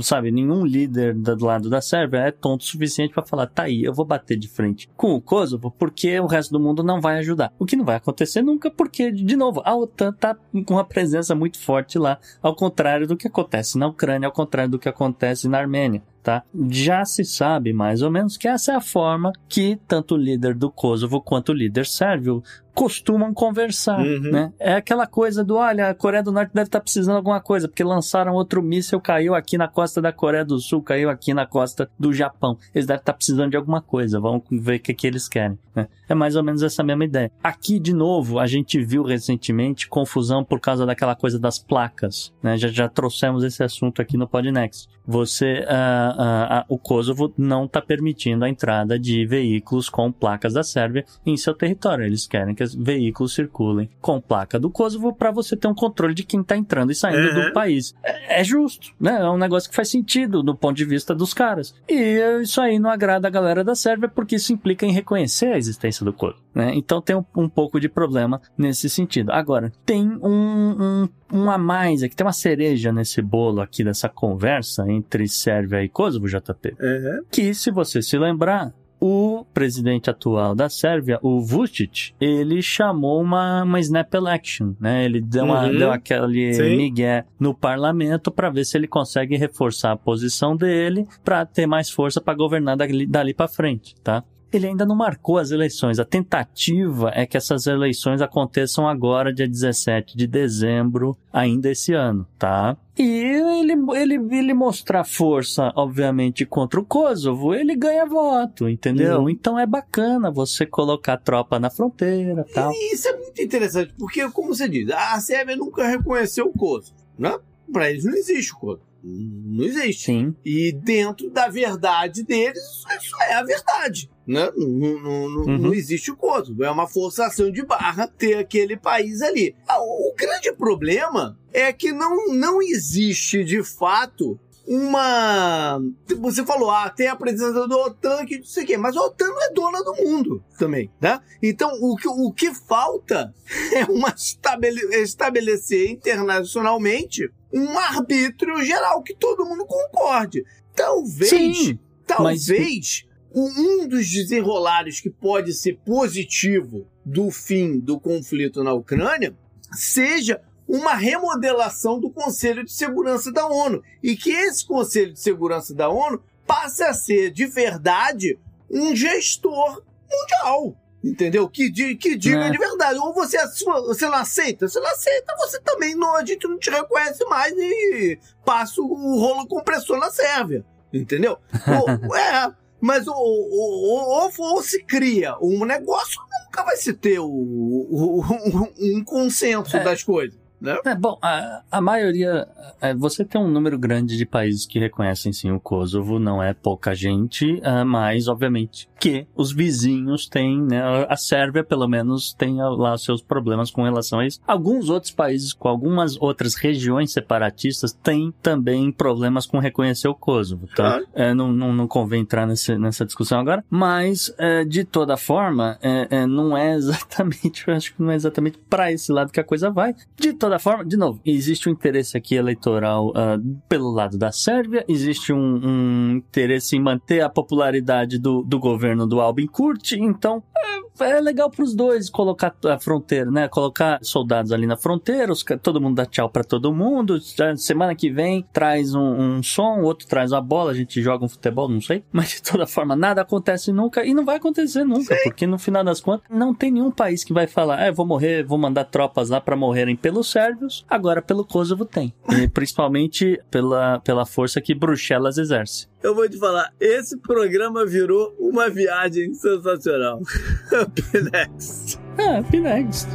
Sabe, 0.01 0.31
nenhum 0.41 0.65
líder 0.65 1.13
do 1.13 1.45
lado 1.45 1.69
da 1.69 1.81
Sérvia 1.81 2.19
é 2.19 2.31
tonto 2.31 2.61
o 2.61 2.65
suficiente 2.65 3.13
pra 3.13 3.25
falar, 3.25 3.47
tá 3.47 3.63
aí, 3.63 3.83
eu 3.83 3.93
vou 3.93 4.05
bater 4.05 4.37
de 4.37 4.47
frente 4.47 4.89
com 4.95 5.13
o 5.13 5.21
Kosovo, 5.21 5.73
porque 5.77 6.19
o 6.19 6.27
resto 6.27 6.51
do 6.51 6.59
mundo 6.59 6.83
não 6.83 7.01
vai 7.01 7.19
ajudar. 7.19 7.53
O 7.59 7.65
que 7.65 7.75
não 7.75 7.85
vai 7.85 7.95
acontecer 7.95 8.41
nunca, 8.41 8.71
porque, 8.71 9.11
de 9.11 9.35
novo, 9.35 9.61
a 9.65 9.75
OTAN 9.75 10.13
tá 10.13 10.35
com 10.65 10.73
uma 10.73 10.85
presença 10.85 11.35
muito 11.35 11.59
forte 11.59 11.97
lá, 11.97 12.19
ao 12.41 12.55
contrário 12.55 13.07
do 13.07 13.17
que 13.17 13.27
acontece 13.27 13.77
na 13.77 13.87
Ucrânia, 13.87 14.27
ao 14.27 14.33
contrário 14.33 14.71
do 14.71 14.79
que 14.79 14.89
acontece 14.89 15.47
na 15.47 15.59
Armênia. 15.59 16.01
Tá? 16.21 16.43
Já 16.69 17.05
se 17.05 17.23
sabe 17.23 17.71
mais 17.71 18.01
ou 18.01 18.11
menos 18.11 18.35
que 18.35 18.47
essa 18.47 18.73
é 18.73 18.75
a 18.75 18.81
forma 18.81 19.31
que 19.47 19.79
tanto 19.87 20.15
o 20.15 20.17
líder 20.17 20.53
do 20.53 20.69
Kosovo 20.69 21.21
quanto 21.21 21.49
o 21.49 21.55
líder 21.55 21.85
sérvio 21.85 22.43
costumam 22.83 23.33
conversar, 23.33 23.99
Uhum. 23.99 24.31
né? 24.31 24.53
É 24.57 24.75
aquela 24.75 25.05
coisa 25.05 25.43
do, 25.43 25.57
olha, 25.57 25.89
a 25.89 25.93
Coreia 25.93 26.23
do 26.23 26.31
Norte 26.31 26.51
deve 26.53 26.67
estar 26.69 26.79
precisando 26.79 27.15
de 27.15 27.17
alguma 27.17 27.41
coisa, 27.41 27.67
porque 27.67 27.83
lançaram 27.83 28.33
outro 28.35 28.63
míssil, 28.63 29.01
caiu 29.01 29.35
aqui 29.35 29.57
na 29.57 29.67
costa 29.67 30.01
da 30.01 30.13
Coreia 30.13 30.45
do 30.45 30.57
Sul, 30.59 30.81
caiu 30.81 31.09
aqui 31.09 31.33
na 31.33 31.45
costa 31.45 31.89
do 31.99 32.13
Japão. 32.13 32.57
Eles 32.73 32.85
devem 32.87 33.01
estar 33.01 33.11
precisando 33.11 33.51
de 33.51 33.57
alguma 33.57 33.81
coisa, 33.81 34.17
vamos 34.17 34.43
ver 34.49 34.77
o 34.77 34.79
que, 34.79 34.93
que 34.93 35.05
eles 35.05 35.27
querem. 35.27 35.59
né? 35.75 35.87
É 36.07 36.15
mais 36.15 36.35
ou 36.37 36.43
menos 36.43 36.63
essa 36.63 36.81
mesma 36.83 37.03
ideia. 37.05 37.31
Aqui, 37.43 37.79
de 37.79 37.93
novo, 37.93 38.39
a 38.39 38.47
gente 38.47 38.81
viu 38.83 39.03
recentemente 39.03 39.87
confusão 39.89 40.43
por 40.43 40.59
causa 40.61 40.85
daquela 40.85 41.15
coisa 41.15 41.37
das 41.37 41.59
placas, 41.59 42.33
né? 42.41 42.57
Já, 42.57 42.69
já 42.69 42.87
trouxemos 42.89 43.43
esse 43.43 43.61
assunto 43.61 44.01
aqui 44.01 44.15
no 44.17 44.27
Podnext. 44.27 44.87
Você, 45.05 45.65
ah, 45.67 46.15
a- 46.17 46.59
a- 46.59 46.65
o 46.69 46.77
Kosovo 46.77 47.33
não 47.37 47.65
está 47.65 47.81
permitindo 47.81 48.45
a 48.45 48.49
entrada 48.49 48.97
de 48.99 49.25
veículos 49.25 49.89
com 49.89 50.11
placas 50.11 50.53
da 50.53 50.63
Sérvia 50.63 51.03
em 51.25 51.35
seu 51.35 51.53
território. 51.53 52.05
Eles 52.05 52.27
querem 52.27 52.53
que 52.55 52.61
os 52.69 52.75
veículos 52.75 53.33
circulem 53.33 53.89
com 54.01 54.19
placa 54.21 54.59
do 54.59 54.69
Kosovo 54.69 55.13
para 55.13 55.31
você 55.31 55.55
ter 55.55 55.67
um 55.67 55.73
controle 55.75 56.13
de 56.13 56.23
quem 56.23 56.41
está 56.41 56.55
entrando 56.57 56.91
e 56.91 56.95
saindo 56.95 57.19
Uhum. 57.19 57.45
do 57.47 57.53
país. 57.53 57.93
É, 58.03 58.41
é 58.41 58.43
justo, 58.43 58.91
né? 58.99 59.19
É 59.21 59.29
um 59.29 59.37
negócio 59.37 59.69
que 59.69 59.75
faz 59.75 59.89
sentido 59.89 60.41
do 60.43 60.55
ponto 60.55 60.75
de 60.77 60.85
vista 60.85 61.13
dos 61.13 61.33
caras. 61.33 61.73
E 61.87 62.19
isso 62.41 62.59
aí 62.61 62.79
não 62.79 62.89
agrada 62.89 63.27
a 63.27 63.31
galera 63.31 63.63
da 63.63 63.75
Sérvia 63.75 64.07
porque 64.09 64.35
isso 64.35 64.53
implica 64.53 64.85
em 64.85 64.91
reconhecer 64.91 65.47
a 65.53 65.57
existência 65.57 66.03
do 66.05 66.13
Kosovo. 66.13 66.39
Né? 66.53 66.71
Então 66.75 67.01
tem 67.01 67.15
um, 67.15 67.23
um 67.35 67.47
pouco 67.49 67.79
de 67.79 67.87
problema 67.87 68.41
nesse 68.57 68.89
sentido. 68.89 69.31
Agora, 69.31 69.71
tem 69.85 70.07
um, 70.21 70.23
um, 70.23 71.09
um 71.31 71.51
a 71.51 71.57
mais 71.57 72.01
aqui, 72.03 72.15
tem 72.15 72.25
uma 72.25 72.33
cereja 72.33 72.91
nesse 72.91 73.21
bolo 73.21 73.61
aqui 73.61 73.83
dessa 73.83 74.09
conversa 74.09 74.89
entre 74.91 75.27
Sérvia 75.27 75.83
e 75.83 75.89
Kosovo, 75.89 76.27
JP, 76.27 76.75
Uhum. 76.79 77.23
que 77.31 77.53
se 77.53 77.69
você 77.71 78.01
se 78.01 78.17
lembrar, 78.17 78.73
o 78.99 79.45
presidente 79.53 80.09
atual 80.09 80.53
da 80.53 80.69
Sérvia, 80.69 81.19
o 81.21 81.39
Vucic, 81.41 82.13
ele 82.19 82.61
chamou 82.61 83.21
uma, 83.21 83.63
uma 83.63 83.79
snap 83.79 84.13
election, 84.13 84.73
né? 84.79 85.05
Ele 85.05 85.21
deu, 85.21 85.45
uma, 85.45 85.65
Uhum. 85.67 85.77
deu 85.77 85.91
aquele 85.91 86.53
Sim. 86.53 86.75
migué 86.77 87.25
no 87.39 87.53
parlamento 87.53 88.31
para 88.31 88.49
ver 88.49 88.65
se 88.65 88.77
ele 88.77 88.87
consegue 88.87 89.37
reforçar 89.37 89.91
a 89.91 89.97
posição 89.97 90.55
dele 90.55 91.07
para 91.23 91.45
ter 91.45 91.65
mais 91.65 91.89
força 91.89 92.19
para 92.19 92.33
governar 92.33 92.75
dali, 92.75 93.05
dali 93.07 93.33
para 93.33 93.47
frente, 93.47 93.95
tá? 94.03 94.23
Ele 94.51 94.67
ainda 94.67 94.85
não 94.85 94.95
marcou 94.95 95.37
as 95.37 95.51
eleições. 95.51 95.99
A 95.99 96.05
tentativa 96.05 97.11
é 97.13 97.25
que 97.25 97.37
essas 97.37 97.67
eleições 97.67 98.21
aconteçam 98.21 98.87
agora, 98.87 99.33
dia 99.33 99.47
17 99.47 100.17
de 100.17 100.25
dezembro, 100.27 101.17
ainda 101.31 101.69
esse 101.69 101.93
ano, 101.93 102.27
tá? 102.37 102.75
E 102.97 103.03
ele, 103.03 103.73
ele, 103.95 104.15
ele 104.35 104.53
mostrar 104.53 105.05
força, 105.05 105.71
obviamente, 105.75 106.45
contra 106.45 106.79
o 106.79 106.85
Kosovo, 106.85 107.53
ele 107.53 107.75
ganha 107.75 108.05
voto, 108.05 108.67
entendeu? 108.67 109.21
Uhum. 109.21 109.29
Então 109.29 109.57
é 109.57 109.65
bacana 109.65 110.29
você 110.29 110.65
colocar 110.65 111.17
tropa 111.17 111.57
na 111.59 111.69
fronteira 111.69 112.45
tal. 112.53 112.73
E 112.73 112.93
isso 112.93 113.07
é 113.07 113.15
muito 113.15 113.41
interessante, 113.41 113.93
porque, 113.97 114.29
como 114.31 114.53
você 114.53 114.67
diz, 114.67 114.89
a 114.89 115.19
Sérvia 115.21 115.55
nunca 115.55 115.87
reconheceu 115.87 116.47
o 116.47 116.53
Kosovo, 116.53 116.97
né? 117.17 117.37
Pra 117.71 117.89
eles 117.89 118.03
não 118.03 118.15
existe 118.15 118.53
o 118.53 118.57
Kosovo. 118.57 118.88
Não 119.03 119.63
existe. 119.65 120.05
Sim. 120.05 120.35
E 120.45 120.71
dentro 120.71 121.29
da 121.29 121.47
verdade 121.47 122.23
deles, 122.23 122.61
isso- 122.99 123.21
é 123.21 123.33
a 123.33 123.43
verdade. 123.43 124.09
Né? 124.27 124.49
Não, 124.55 124.67
não, 124.67 125.29
não, 125.29 125.41
Uhum. 125.45 125.57
não 125.57 125.73
existe 125.73 126.11
o 126.11 126.15
Kosovo. 126.15 126.63
É 126.63 126.69
uma 126.69 126.87
forçação 126.87 127.51
de 127.51 127.63
barra 127.65 128.07
ter 128.07 128.35
aquele 128.35 128.77
país 128.77 129.21
ali. 129.21 129.55
Ah, 129.67 129.79
O 129.81 130.13
grande 130.15 130.51
problema 130.53 131.37
é 131.51 131.71
que 131.73 131.91
não, 131.91 132.27
não 132.35 132.61
existe, 132.61 133.43
de 133.43 133.63
fato, 133.63 134.39
uma. 134.67 135.81
Você 136.19 136.45
falou, 136.45 136.69
ah, 136.69 136.89
tem 136.89 137.07
a 137.07 137.15
presença 137.15 137.67
da 137.67 137.75
OTAN, 137.75 138.23
que 138.25 138.37
não 138.37 138.45
sei 138.45 138.63
o 138.63 138.67
quê, 138.67 138.77
mas 138.77 138.95
a 138.95 139.01
OTAN 139.01 139.27
não 139.29 139.41
é 139.41 139.51
dona 139.51 139.83
do 139.83 139.95
mundo 139.95 140.43
também, 140.59 140.91
né? 141.01 141.19
Então, 141.41 141.71
o 141.81 141.95
que, 141.95 142.07
o 142.07 142.31
que 142.31 142.53
falta 142.53 143.33
é 143.73 143.85
uma 143.85 144.09
estabele- 144.15 144.95
estabelecer 145.01 145.89
internacionalmente 145.89 147.29
um 147.53 147.77
arbítrio 147.77 148.63
geral 148.63 149.01
que 149.01 149.15
todo 149.15 149.45
mundo 149.45 149.65
concorde. 149.65 150.43
Talvez, 150.75 151.29
Sim, 151.29 151.79
talvez, 152.05 153.05
um 153.33 153.87
dos 153.87 154.09
desenrolares 154.09 154.99
que 154.99 155.09
pode 155.09 155.53
ser 155.53 155.77
positivo 155.85 156.87
do 157.05 157.29
fim 157.31 157.79
do 157.79 157.99
conflito 157.99 158.63
na 158.63 158.73
Ucrânia 158.73 159.35
seja 159.71 160.41
uma 160.67 160.93
remodelação 160.93 161.99
do 161.99 162.11
Conselho 162.11 162.63
de 162.63 162.71
Segurança 162.71 163.31
da 163.31 163.47
ONU 163.47 163.81
e 164.03 164.15
que 164.15 164.29
esse 164.29 164.65
Conselho 164.65 165.13
de 165.13 165.19
Segurança 165.19 165.73
da 165.73 165.89
ONU 165.89 166.21
passe 166.45 166.83
a 166.83 166.93
ser 166.93 167.31
de 167.31 167.47
verdade 167.47 168.37
um 168.69 168.95
gestor 168.95 169.83
mundial. 170.09 170.78
Entendeu? 171.03 171.47
Que, 171.47 171.71
que 171.95 172.17
diga 172.17 172.45
É. 172.47 172.49
de 172.49 172.57
verdade. 172.57 172.99
Ou 172.99 173.13
você, 173.13 173.37
assua- 173.37 173.81
você 173.83 174.05
não 174.05 174.15
aceita? 174.15 174.67
Você 174.67 174.79
não 174.79 174.87
aceita, 174.91 175.33
você 175.37 175.59
também 175.61 175.95
não, 175.95 176.15
a 176.15 176.25
gente 176.25 176.47
não 176.47 176.57
te 176.59 176.69
reconhece 176.69 177.23
mais 177.25 177.53
e 177.57 178.19
passa 178.45 178.81
o 178.81 179.17
rolo 179.19 179.47
compressor 179.47 179.97
na 179.97 180.09
Sérvia. 180.11 180.65
Entendeu? 180.93 181.37
Ou- 182.09 182.15
é, 182.15 182.51
mas 182.81 183.07
ou, 183.07 183.15
ou, 183.15 183.83
ou- 183.83 184.23
ou- 184.23 184.55
ou 184.55 184.61
se 184.63 184.83
cria 184.83 185.35
um 185.41 185.63
negócio, 185.65 186.19
nunca 186.45 186.63
vai 186.63 186.75
se 186.77 186.93
ter 186.93 187.19
o, 187.19 187.25
o- 187.27 188.21
o- 188.21 188.69
um 188.97 189.03
consenso 189.03 189.77
É. 189.77 189.83
das 189.83 190.03
coisas. 190.03 190.37
Né? 190.59 190.77
É, 190.85 190.93
bom, 190.95 191.17
a, 191.21 191.61
a 191.71 191.79
maioria. 191.79 192.45
é, 192.81 192.93
você 192.93 193.23
tem 193.23 193.39
um 193.39 193.47
número 193.47 193.79
grande 193.79 194.17
de 194.17 194.25
países 194.25 194.65
que 194.65 194.77
reconhecem 194.77 195.31
sim 195.31 195.51
o 195.51 195.59
Kosovo, 195.59 196.19
não 196.19 196.43
é 196.43 196.53
pouca 196.53 196.93
gente, 196.93 197.61
ah, 197.63 197.85
mas, 197.85 198.27
obviamente, 198.27 198.88
que 198.99 199.25
os 199.35 199.51
vizinhos 199.51 200.27
têm, 200.27 200.61
né? 200.61 200.81
A 201.07 201.15
Sérvia, 201.15 201.63
pelo 201.63 201.87
menos, 201.87 202.33
tem 202.33 202.59
ah, 202.59 202.69
lá 202.69 202.97
seus 202.97 203.21
problemas 203.21 203.71
com 203.71 203.83
relação 203.83 204.19
a 204.19 204.27
isso. 204.27 204.39
Alguns 204.45 204.89
outros 204.89 205.11
países, 205.11 205.53
com 205.53 205.67
algumas 205.67 206.17
outras 206.21 206.55
regiões 206.55 207.11
separatistas, 207.11 207.93
têm 207.93 208.33
também 208.41 208.91
problemas 208.91 209.45
com 209.45 209.57
reconhecer 209.59 210.07
o 210.07 210.15
Kosovo, 210.15 210.67
tá? 210.67 210.75
Claro. 210.75 211.07
É, 211.13 211.33
não, 211.33 211.51
não, 211.51 211.73
não 211.73 211.87
convém 211.87 212.21
entrar 212.21 212.45
nesse, 212.45 212.77
nessa 212.77 213.05
discussão 213.05 213.39
agora, 213.39 213.63
mas, 213.69 214.33
é, 214.37 214.65
de 214.65 214.83
toda 214.83 215.15
forma, 215.15 215.77
é, 215.81 216.07
é, 216.09 216.27
não 216.27 216.57
é 216.57 216.73
exatamente, 216.73 217.63
eu 217.67 217.73
acho 217.73 217.95
que 217.95 218.01
não 218.01 218.11
é 218.11 218.15
exatamente 218.15 218.59
para 218.69 218.91
esse 218.91 219.11
lado 219.11 219.31
que 219.31 219.39
a 219.39 219.43
coisa 219.43 219.69
vai. 219.69 219.95
De 220.17 220.33
toda 220.33 220.59
forma, 220.59 220.83
de 220.83 220.97
novo, 220.97 221.21
existe 221.25 221.69
um 221.69 221.71
interesse 221.71 222.17
aqui 222.17 222.35
eleitoral 222.35 223.13
ah, 223.15 223.39
pelo 223.67 223.91
lado 223.91 224.17
da 224.17 224.31
Sérvia, 224.31 224.83
existe 224.87 225.31
um, 225.31 225.59
um 225.63 226.11
interesse 226.17 226.75
em 226.75 226.81
manter 226.81 227.21
a 227.21 227.29
popularidade 227.29 228.17
do, 228.17 228.43
do 228.43 228.59
governo 228.59 228.88
do 228.95 229.19
Albin 229.21 229.47
Kurti, 229.47 229.99
então 229.99 230.43
é, 230.55 230.81
é 231.01 231.19
legal 231.19 231.49
para 231.49 231.63
os 231.63 231.73
dois 231.73 232.09
colocar 232.09 232.55
a 232.65 232.79
fronteira, 232.79 233.29
né? 233.29 233.47
Colocar 233.47 233.99
soldados 234.01 234.51
ali 234.51 234.65
na 234.65 234.77
fronteira, 234.77 235.31
os, 235.31 235.43
todo 235.61 235.81
mundo 235.81 235.95
dá 235.95 236.05
tchau 236.05 236.29
para 236.29 236.43
todo 236.43 236.73
mundo. 236.73 237.19
Semana 237.57 237.95
que 237.95 238.09
vem 238.09 238.45
traz 238.53 238.93
um, 238.93 238.99
um 239.01 239.43
som, 239.43 239.79
o 239.79 239.83
outro 239.83 240.07
traz 240.07 240.31
uma 240.31 240.41
bola, 240.41 240.71
a 240.71 240.75
gente 240.75 241.01
joga 241.01 241.25
um 241.25 241.29
futebol, 241.29 241.69
não 241.69 241.81
sei. 241.81 242.03
Mas 242.11 242.29
de 242.29 242.41
toda 242.41 242.67
forma, 242.67 242.95
nada 242.95 243.21
acontece 243.21 243.71
nunca 243.71 244.05
e 244.05 244.13
não 244.13 244.25
vai 244.25 244.37
acontecer 244.37 244.83
nunca, 244.83 245.15
porque 245.23 245.47
no 245.47 245.57
final 245.57 245.83
das 245.83 246.01
contas, 246.01 246.27
não 246.29 246.53
tem 246.53 246.71
nenhum 246.71 246.91
país 246.91 247.23
que 247.23 247.33
vai 247.33 247.47
falar, 247.47 247.81
é, 247.81 247.91
vou 247.91 248.05
morrer, 248.05 248.43
vou 248.43 248.57
mandar 248.57 248.85
tropas 248.85 249.29
lá 249.29 249.39
para 249.39 249.55
morrerem 249.55 249.95
pelos 249.95 250.29
sérvios, 250.29 250.85
agora 250.89 251.21
pelo 251.21 251.45
Kosovo 251.45 251.85
tem. 251.85 252.13
E 252.29 252.47
principalmente 252.49 253.41
pela, 253.49 253.99
pela 253.99 254.25
força 254.25 254.61
que 254.61 254.73
Bruxelas 254.73 255.37
exerce. 255.37 255.87
Eu 256.01 256.15
vou 256.15 256.29
te 256.29 256.37
falar, 256.37 256.73
esse 256.79 257.17
programa 257.17 257.85
virou 257.85 258.33
uma 258.39 258.69
viagem 258.69 259.33
sensacional. 259.33 260.21
Up 260.97 261.33
next. 261.33 261.99
Ah, 262.17 262.41
be 262.49 262.59
next. 262.59 263.07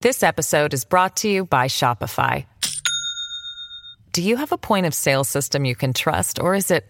This 0.00 0.24
episode 0.24 0.74
is 0.74 0.84
brought 0.84 1.16
to 1.18 1.28
you 1.28 1.44
by 1.44 1.68
Shopify. 1.68 2.44
Do 4.12 4.22
you 4.22 4.36
have 4.36 4.50
a 4.50 4.58
point 4.58 4.86
of 4.86 4.94
sale 4.94 5.24
system 5.24 5.64
you 5.64 5.76
can 5.76 5.92
trust, 5.92 6.40
or 6.40 6.54
is 6.54 6.72
it 6.72 6.84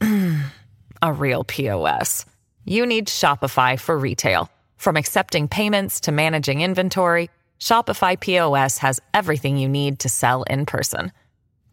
a 1.02 1.12
real 1.12 1.42
POS? 1.42 2.24
You 2.64 2.86
need 2.86 3.08
Shopify 3.08 3.78
for 3.78 3.98
retail. 3.98 4.48
From 4.76 4.96
accepting 4.96 5.48
payments 5.48 6.00
to 6.00 6.12
managing 6.12 6.60
inventory, 6.60 7.28
Shopify 7.58 8.18
POS 8.18 8.78
has 8.78 9.00
everything 9.12 9.56
you 9.56 9.68
need 9.68 9.98
to 10.00 10.08
sell 10.08 10.44
in 10.44 10.64
person. 10.64 11.12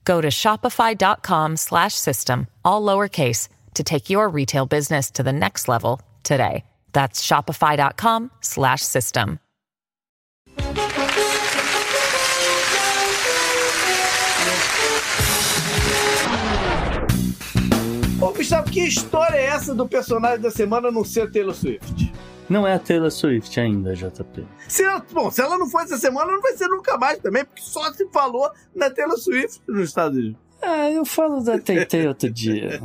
Go 0.06 0.22
to 0.22 0.30
shopify.com 0.30 1.58
slash 1.58 1.94
system, 1.94 2.48
all 2.66 2.82
lowercase, 2.82 3.48
to 3.76 3.84
take 3.84 4.10
your 4.10 4.28
retail 4.30 4.66
business 4.66 5.12
to 5.12 5.24
the 5.24 5.34
next 5.34 5.68
level 5.68 6.02
today. 6.24 6.64
That's 6.94 7.26
shopify.com 7.26 8.32
slash 8.42 8.82
system. 8.82 9.40
Ô, 18.22 18.32
Gustavo, 18.34 18.70
que 18.70 18.82
história 18.82 19.36
é 19.36 19.46
essa 19.46 19.74
do 19.74 19.88
personagem 19.88 20.42
da 20.42 20.52
semana 20.52 20.92
não 20.92 21.04
ser 21.04 21.32
Taylor 21.32 21.56
Swift? 21.56 22.14
Não 22.52 22.68
é 22.68 22.74
a 22.74 22.80
Taylor 22.80 23.10
Swift 23.10 23.58
ainda, 23.62 23.96
JP. 23.96 24.46
Se 24.68 24.84
ela, 24.84 25.06
bom, 25.10 25.32
se 25.32 25.42
ela 25.42 25.58
não 25.58 25.70
for 25.70 25.84
essa 25.84 25.98
semana, 25.98 26.34
não 26.34 26.42
vai 26.42 26.52
ser 26.52 26.68
nunca 26.68 26.98
mais 26.98 27.18
também, 27.20 27.46
porque 27.46 27.62
só 27.62 27.94
se 27.94 28.06
falou 28.10 28.52
na 28.76 28.90
Taylor 28.90 29.18
Swift 29.18 29.62
nos 29.66 29.88
Estados 29.88 30.18
Unidos. 30.18 30.38
Ah, 30.62 30.92
eu 30.92 31.06
falo 31.06 31.42
da 31.42 31.58
TT 31.58 32.08
outro 32.10 32.30
dia. 32.30 32.82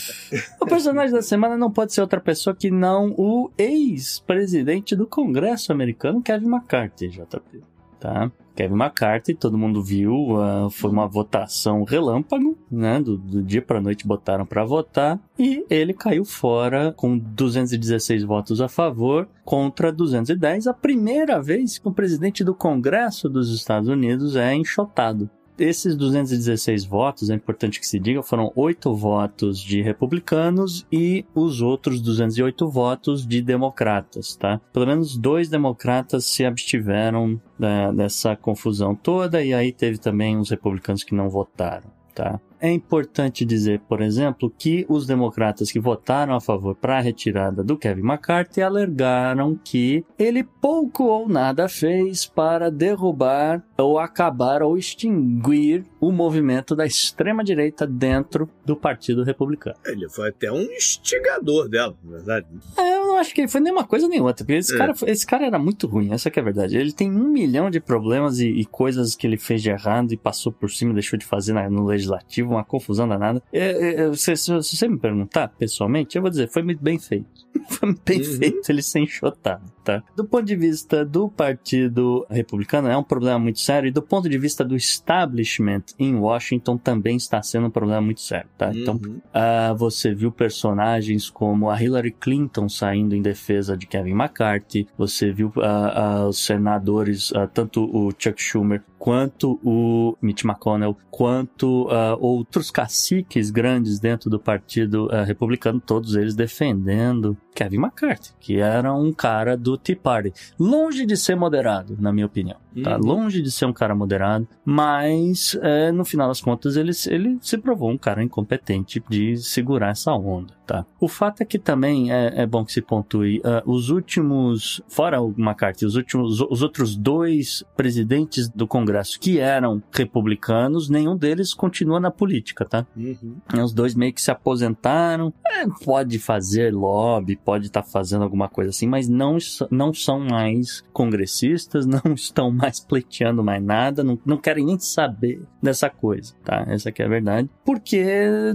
o 0.58 0.64
personagem 0.64 1.12
da 1.12 1.20
semana 1.20 1.54
não 1.58 1.70
pode 1.70 1.92
ser 1.92 2.00
outra 2.00 2.18
pessoa 2.18 2.56
que 2.56 2.70
não 2.70 3.14
o 3.18 3.50
ex-presidente 3.58 4.96
do 4.96 5.06
Congresso 5.06 5.70
americano, 5.70 6.22
Kevin 6.22 6.48
McCarthy, 6.48 7.08
JP. 7.08 7.62
tá? 8.00 8.32
Kevin 8.60 8.74
McCarthy, 8.74 9.34
todo 9.34 9.56
mundo 9.56 9.82
viu, 9.82 10.12
uh, 10.32 10.68
foi 10.68 10.90
uma 10.90 11.06
votação 11.06 11.82
relâmpago, 11.82 12.58
né? 12.70 13.00
Do, 13.00 13.16
do 13.16 13.42
dia 13.42 13.62
para 13.62 13.80
noite 13.80 14.06
botaram 14.06 14.44
para 14.44 14.62
votar 14.66 15.18
e 15.38 15.64
ele 15.70 15.94
caiu 15.94 16.26
fora 16.26 16.92
com 16.92 17.16
216 17.16 18.22
votos 18.22 18.60
a 18.60 18.68
favor 18.68 19.26
contra 19.46 19.90
210, 19.90 20.66
a 20.66 20.74
primeira 20.74 21.40
vez 21.40 21.78
que 21.78 21.88
o 21.88 21.92
presidente 21.92 22.44
do 22.44 22.54
Congresso 22.54 23.30
dos 23.30 23.50
Estados 23.50 23.88
Unidos 23.88 24.36
é 24.36 24.54
enxotado 24.54 25.30
esses 25.60 25.94
216 25.94 26.84
votos, 26.84 27.30
é 27.30 27.34
importante 27.34 27.78
que 27.78 27.86
se 27.86 27.98
diga, 27.98 28.22
foram 28.22 28.50
oito 28.56 28.94
votos 28.94 29.60
de 29.60 29.82
republicanos 29.82 30.86
e 30.90 31.24
os 31.34 31.60
outros 31.60 32.00
208 32.00 32.68
votos 32.68 33.26
de 33.26 33.42
democratas, 33.42 34.34
tá? 34.36 34.60
Pelo 34.72 34.86
menos 34.86 35.16
dois 35.16 35.48
democratas 35.48 36.24
se 36.24 36.44
abstiveram 36.44 37.40
né, 37.58 37.92
dessa 37.92 38.34
confusão 38.34 38.94
toda 38.94 39.42
e 39.42 39.52
aí 39.52 39.70
teve 39.72 39.98
também 39.98 40.36
uns 40.36 40.50
republicanos 40.50 41.04
que 41.04 41.14
não 41.14 41.28
votaram, 41.28 41.90
tá? 42.14 42.40
É 42.62 42.70
importante 42.70 43.42
dizer, 43.42 43.80
por 43.88 44.02
exemplo, 44.02 44.52
que 44.56 44.84
os 44.86 45.06
democratas 45.06 45.72
que 45.72 45.80
votaram 45.80 46.34
a 46.34 46.40
favor 46.40 46.74
para 46.74 46.98
a 46.98 47.00
retirada 47.00 47.64
do 47.64 47.78
Kevin 47.78 48.02
McCarthy 48.02 48.60
alegaram 48.60 49.58
que 49.64 50.04
ele 50.18 50.44
pouco 50.44 51.04
ou 51.04 51.26
nada 51.26 51.70
fez 51.70 52.26
para 52.26 52.70
derrubar 52.70 53.64
ou 53.78 53.98
acabar 53.98 54.62
ou 54.62 54.76
extinguir 54.76 55.86
o 56.00 56.10
movimento 56.10 56.74
da 56.74 56.86
extrema-direita 56.86 57.86
dentro 57.86 58.48
do 58.64 58.74
Partido 58.74 59.22
Republicano. 59.22 59.76
Ele 59.84 60.08
foi 60.08 60.30
até 60.30 60.50
um 60.50 60.62
instigador 60.62 61.68
dela, 61.68 61.94
na 62.02 62.16
verdade. 62.16 62.46
É, 62.76 62.96
eu 62.96 63.06
não 63.06 63.18
acho 63.18 63.34
que 63.34 63.42
ele 63.42 63.48
foi 63.48 63.60
nem 63.60 63.72
uma 63.72 63.84
coisa 63.84 64.08
nem 64.08 64.20
outra, 64.20 64.44
porque 64.44 64.58
esse, 64.58 64.74
é. 64.74 64.78
cara, 64.78 64.94
esse 65.06 65.26
cara 65.26 65.46
era 65.46 65.58
muito 65.58 65.86
ruim, 65.86 66.12
essa 66.12 66.28
é 66.28 66.40
a 66.40 66.42
verdade. 66.42 66.76
Ele 66.76 66.92
tem 66.92 67.10
um 67.10 67.28
milhão 67.28 67.70
de 67.70 67.80
problemas 67.80 68.40
e, 68.40 68.48
e, 68.48 68.64
coisas 68.64 69.14
que 69.14 69.26
ele 69.26 69.36
fez 69.36 69.62
de 69.62 69.70
errado 69.70 70.12
e 70.12 70.16
passou 70.16 70.50
por 70.50 70.70
cima, 70.70 70.94
deixou 70.94 71.18
de 71.18 71.26
fazer 71.26 71.52
no 71.68 71.84
legislativo, 71.84 72.52
uma 72.52 72.64
confusão 72.64 73.06
danada. 73.06 73.42
É, 73.52 74.04
é, 74.04 74.12
se, 74.14 74.34
se, 74.36 74.52
você 74.52 74.88
me 74.88 74.98
perguntar 74.98 75.48
pessoalmente, 75.48 76.16
eu 76.16 76.22
vou 76.22 76.30
dizer, 76.30 76.48
foi 76.48 76.62
muito 76.62 76.82
bem 76.82 76.98
feito. 76.98 77.28
foi 77.68 77.94
bem 78.04 78.18
uhum. 78.20 78.38
feito 78.38 78.70
ele 78.70 78.82
ser 78.82 79.00
enxotado, 79.00 79.64
tá? 79.84 80.02
Do 80.16 80.24
ponto 80.24 80.44
de 80.44 80.56
vista 80.56 81.04
do 81.04 81.28
Partido 81.28 82.26
Republicano, 82.30 82.88
é 82.88 82.96
um 82.96 83.02
problema 83.02 83.38
muito 83.38 83.60
sério, 83.60 83.88
e 83.88 83.90
do 83.90 84.02
ponto 84.02 84.28
de 84.28 84.38
vista 84.38 84.64
do 84.64 84.76
establishment 84.76 85.82
em 85.98 86.14
Washington, 86.14 86.76
também 86.76 87.16
está 87.16 87.42
sendo 87.42 87.66
um 87.66 87.70
problema 87.70 88.00
muito 88.00 88.20
sério, 88.20 88.48
tá? 88.56 88.70
Então, 88.74 88.94
uhum. 88.94 89.00
Então, 89.00 89.72
uh, 89.72 89.76
você 89.76 90.14
viu 90.14 90.30
personagens 90.30 91.28
como 91.30 91.70
a 91.70 91.80
Hillary 91.80 92.12
Clinton 92.12 92.68
saindo 92.68 93.14
em 93.14 93.22
defesa 93.22 93.76
de 93.76 93.86
Kevin 93.86 94.12
McCarthy, 94.12 94.86
você 94.96 95.32
viu 95.32 95.52
uh, 95.56 96.24
uh, 96.24 96.28
os 96.28 96.44
senadores, 96.44 97.32
tanto 97.54 97.84
o 97.84 98.12
Chuck 98.16 98.40
Schumer 98.42 98.82
quanto 98.98 99.58
o 99.64 100.16
Mitch 100.20 100.44
McConnell, 100.44 100.96
quanto 101.10 101.88
outros 102.20 102.70
caciques 102.70 103.50
grandes 103.50 103.98
dentro 103.98 104.28
do 104.28 104.38
Partido 104.38 105.08
Republicano, 105.24 105.80
todos 105.80 106.14
eles 106.14 106.34
defendendo 106.34 107.36
Kevin 107.54 107.78
McCarthy, 107.78 108.34
que 108.38 108.58
era 108.58 108.94
um 108.94 109.12
cara 109.12 109.56
do 109.56 109.76
Tea 109.82 109.96
Party. 109.96 110.32
Longe 110.58 111.06
de 111.06 111.16
ser 111.16 111.36
moderado, 111.36 111.96
na 112.00 112.12
minha 112.12 112.26
opinião. 112.26 112.56
Tá? 112.82 112.96
Uhum. 112.96 113.04
Longe 113.04 113.42
de 113.42 113.50
ser 113.50 113.66
um 113.66 113.72
cara 113.72 113.94
moderado, 113.94 114.46
mas 114.64 115.58
é, 115.60 115.90
no 115.90 116.04
final 116.04 116.28
das 116.28 116.40
contas 116.40 116.76
ele, 116.76 116.92
ele 117.08 117.38
se 117.40 117.58
provou 117.58 117.90
um 117.90 117.98
cara 117.98 118.22
incompetente 118.22 119.02
de 119.08 119.36
segurar 119.36 119.90
essa 119.90 120.12
onda. 120.12 120.54
Tá? 120.70 120.86
O 121.00 121.08
fato 121.08 121.42
é 121.42 121.44
que 121.44 121.58
também 121.58 122.12
é, 122.12 122.42
é 122.42 122.46
bom 122.46 122.64
que 122.64 122.72
se 122.72 122.80
pontue 122.80 123.40
uh, 123.40 123.68
os 123.68 123.90
últimos, 123.90 124.80
fora 124.86 125.20
o 125.20 125.34
McCarthy, 125.36 125.84
os 125.84 125.96
últimos, 125.96 126.40
os 126.40 126.62
outros 126.62 126.96
dois 126.96 127.64
presidentes 127.76 128.48
do 128.48 128.68
Congresso 128.68 129.18
que 129.18 129.40
eram 129.40 129.82
republicanos, 129.90 130.88
nenhum 130.88 131.16
deles 131.16 131.52
continua 131.52 131.98
na 131.98 132.12
política, 132.12 132.64
tá? 132.64 132.86
Uhum. 132.96 133.64
Os 133.64 133.72
dois 133.72 133.96
meio 133.96 134.12
que 134.12 134.22
se 134.22 134.30
aposentaram. 134.30 135.34
É, 135.44 135.66
pode 135.84 136.20
fazer 136.20 136.72
lobby, 136.72 137.34
pode 137.34 137.66
estar 137.66 137.82
tá 137.82 137.88
fazendo 137.88 138.22
alguma 138.22 138.48
coisa 138.48 138.70
assim, 138.70 138.86
mas 138.86 139.08
não, 139.08 139.38
não 139.70 139.92
são 139.92 140.20
mais 140.20 140.84
congressistas, 140.92 141.86
não 141.86 142.14
estão 142.14 142.50
mais 142.50 142.80
pleiteando 142.80 143.42
mais 143.42 143.62
nada, 143.62 144.02
não, 144.02 144.18
não 144.24 144.36
querem 144.36 144.64
nem 144.64 144.78
saber 144.78 145.42
dessa 145.62 145.90
coisa, 145.90 146.34
tá? 146.44 146.64
Essa 146.68 146.88
aqui 146.88 147.02
é 147.02 147.06
a 147.06 147.08
verdade. 147.08 147.48
Porque 147.64 148.04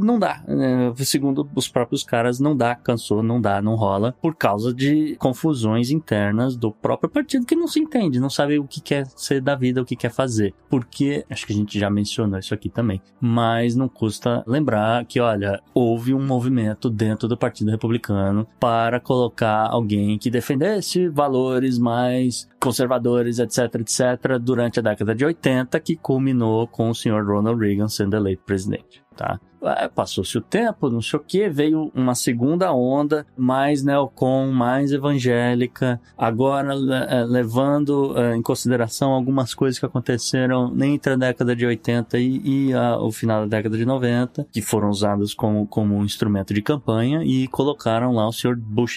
não 0.01 0.19
dá, 0.19 0.43
né? 0.47 0.93
segundo 0.97 1.47
os 1.55 1.67
próprios 1.67 2.03
caras, 2.03 2.39
não 2.39 2.55
dá, 2.55 2.75
cansou, 2.75 3.23
não 3.23 3.39
dá, 3.39 3.61
não 3.61 3.75
rola, 3.75 4.15
por 4.21 4.35
causa 4.35 4.73
de 4.73 5.15
confusões 5.17 5.91
internas 5.91 6.55
do 6.55 6.71
próprio 6.71 7.09
partido 7.09 7.45
que 7.45 7.55
não 7.55 7.67
se 7.67 7.79
entende, 7.79 8.19
não 8.19 8.29
sabe 8.29 8.59
o 8.59 8.67
que 8.67 8.81
quer 8.81 9.05
ser 9.15 9.41
da 9.41 9.55
vida, 9.55 9.81
o 9.81 9.85
que 9.85 9.95
quer 9.95 10.11
fazer. 10.11 10.53
Porque, 10.69 11.25
acho 11.29 11.45
que 11.45 11.53
a 11.53 11.55
gente 11.55 11.79
já 11.79 11.89
mencionou 11.89 12.39
isso 12.39 12.53
aqui 12.53 12.69
também, 12.69 13.01
mas 13.19 13.75
não 13.75 13.87
custa 13.87 14.43
lembrar 14.47 15.05
que, 15.05 15.19
olha, 15.19 15.61
houve 15.73 16.13
um 16.13 16.25
movimento 16.25 16.89
dentro 16.89 17.27
do 17.27 17.37
Partido 17.37 17.71
Republicano 17.71 18.47
para 18.59 18.99
colocar 18.99 19.67
alguém 19.69 20.17
que 20.17 20.29
defendesse 20.29 20.94
valores 21.09 21.77
mais 21.77 22.47
conservadores, 22.59 23.39
etc, 23.39 23.75
etc, 23.75 24.39
durante 24.41 24.79
a 24.79 24.83
década 24.83 25.13
de 25.13 25.25
80, 25.25 25.79
que 25.79 25.95
culminou 25.95 26.67
com 26.67 26.89
o 26.89 26.95
senhor 26.95 27.25
Ronald 27.25 27.59
Reagan 27.59 27.87
sendo 27.87 28.15
eleito 28.15 28.43
presidente, 28.43 29.03
tá? 29.15 29.39
É, 29.63 29.87
passou-se 29.87 30.37
o 30.37 30.41
tempo, 30.41 30.91
não 30.91 31.01
sei 31.01 31.19
o 31.19 31.23
que, 31.23 31.49
veio 31.49 31.91
uma 31.95 32.13
segunda 32.13 32.71
onda 32.71 33.25
mais 33.35 33.83
neocon, 33.83 34.51
mais 34.51 34.91
evangélica, 34.91 35.99
agora 36.15 36.75
é, 37.09 37.23
levando 37.23 38.13
é, 38.15 38.35
em 38.35 38.43
consideração 38.43 39.11
algumas 39.11 39.55
coisas 39.55 39.79
que 39.79 39.85
aconteceram 39.85 40.71
entre 40.83 41.13
a 41.13 41.15
década 41.15 41.55
de 41.55 41.65
80 41.65 42.19
e, 42.19 42.41
e 42.67 42.73
a, 42.73 42.97
o 42.99 43.11
final 43.11 43.41
da 43.41 43.57
década 43.57 43.75
de 43.75 43.85
90, 43.85 44.47
que 44.51 44.61
foram 44.61 44.89
usadas 44.89 45.33
como, 45.33 45.65
como 45.65 45.95
um 45.95 46.05
instrumento 46.05 46.53
de 46.53 46.61
campanha 46.61 47.23
e 47.23 47.47
colocaram 47.47 48.11
lá 48.11 48.27
o 48.27 48.33
senhor 48.33 48.55
Bush 48.55 48.95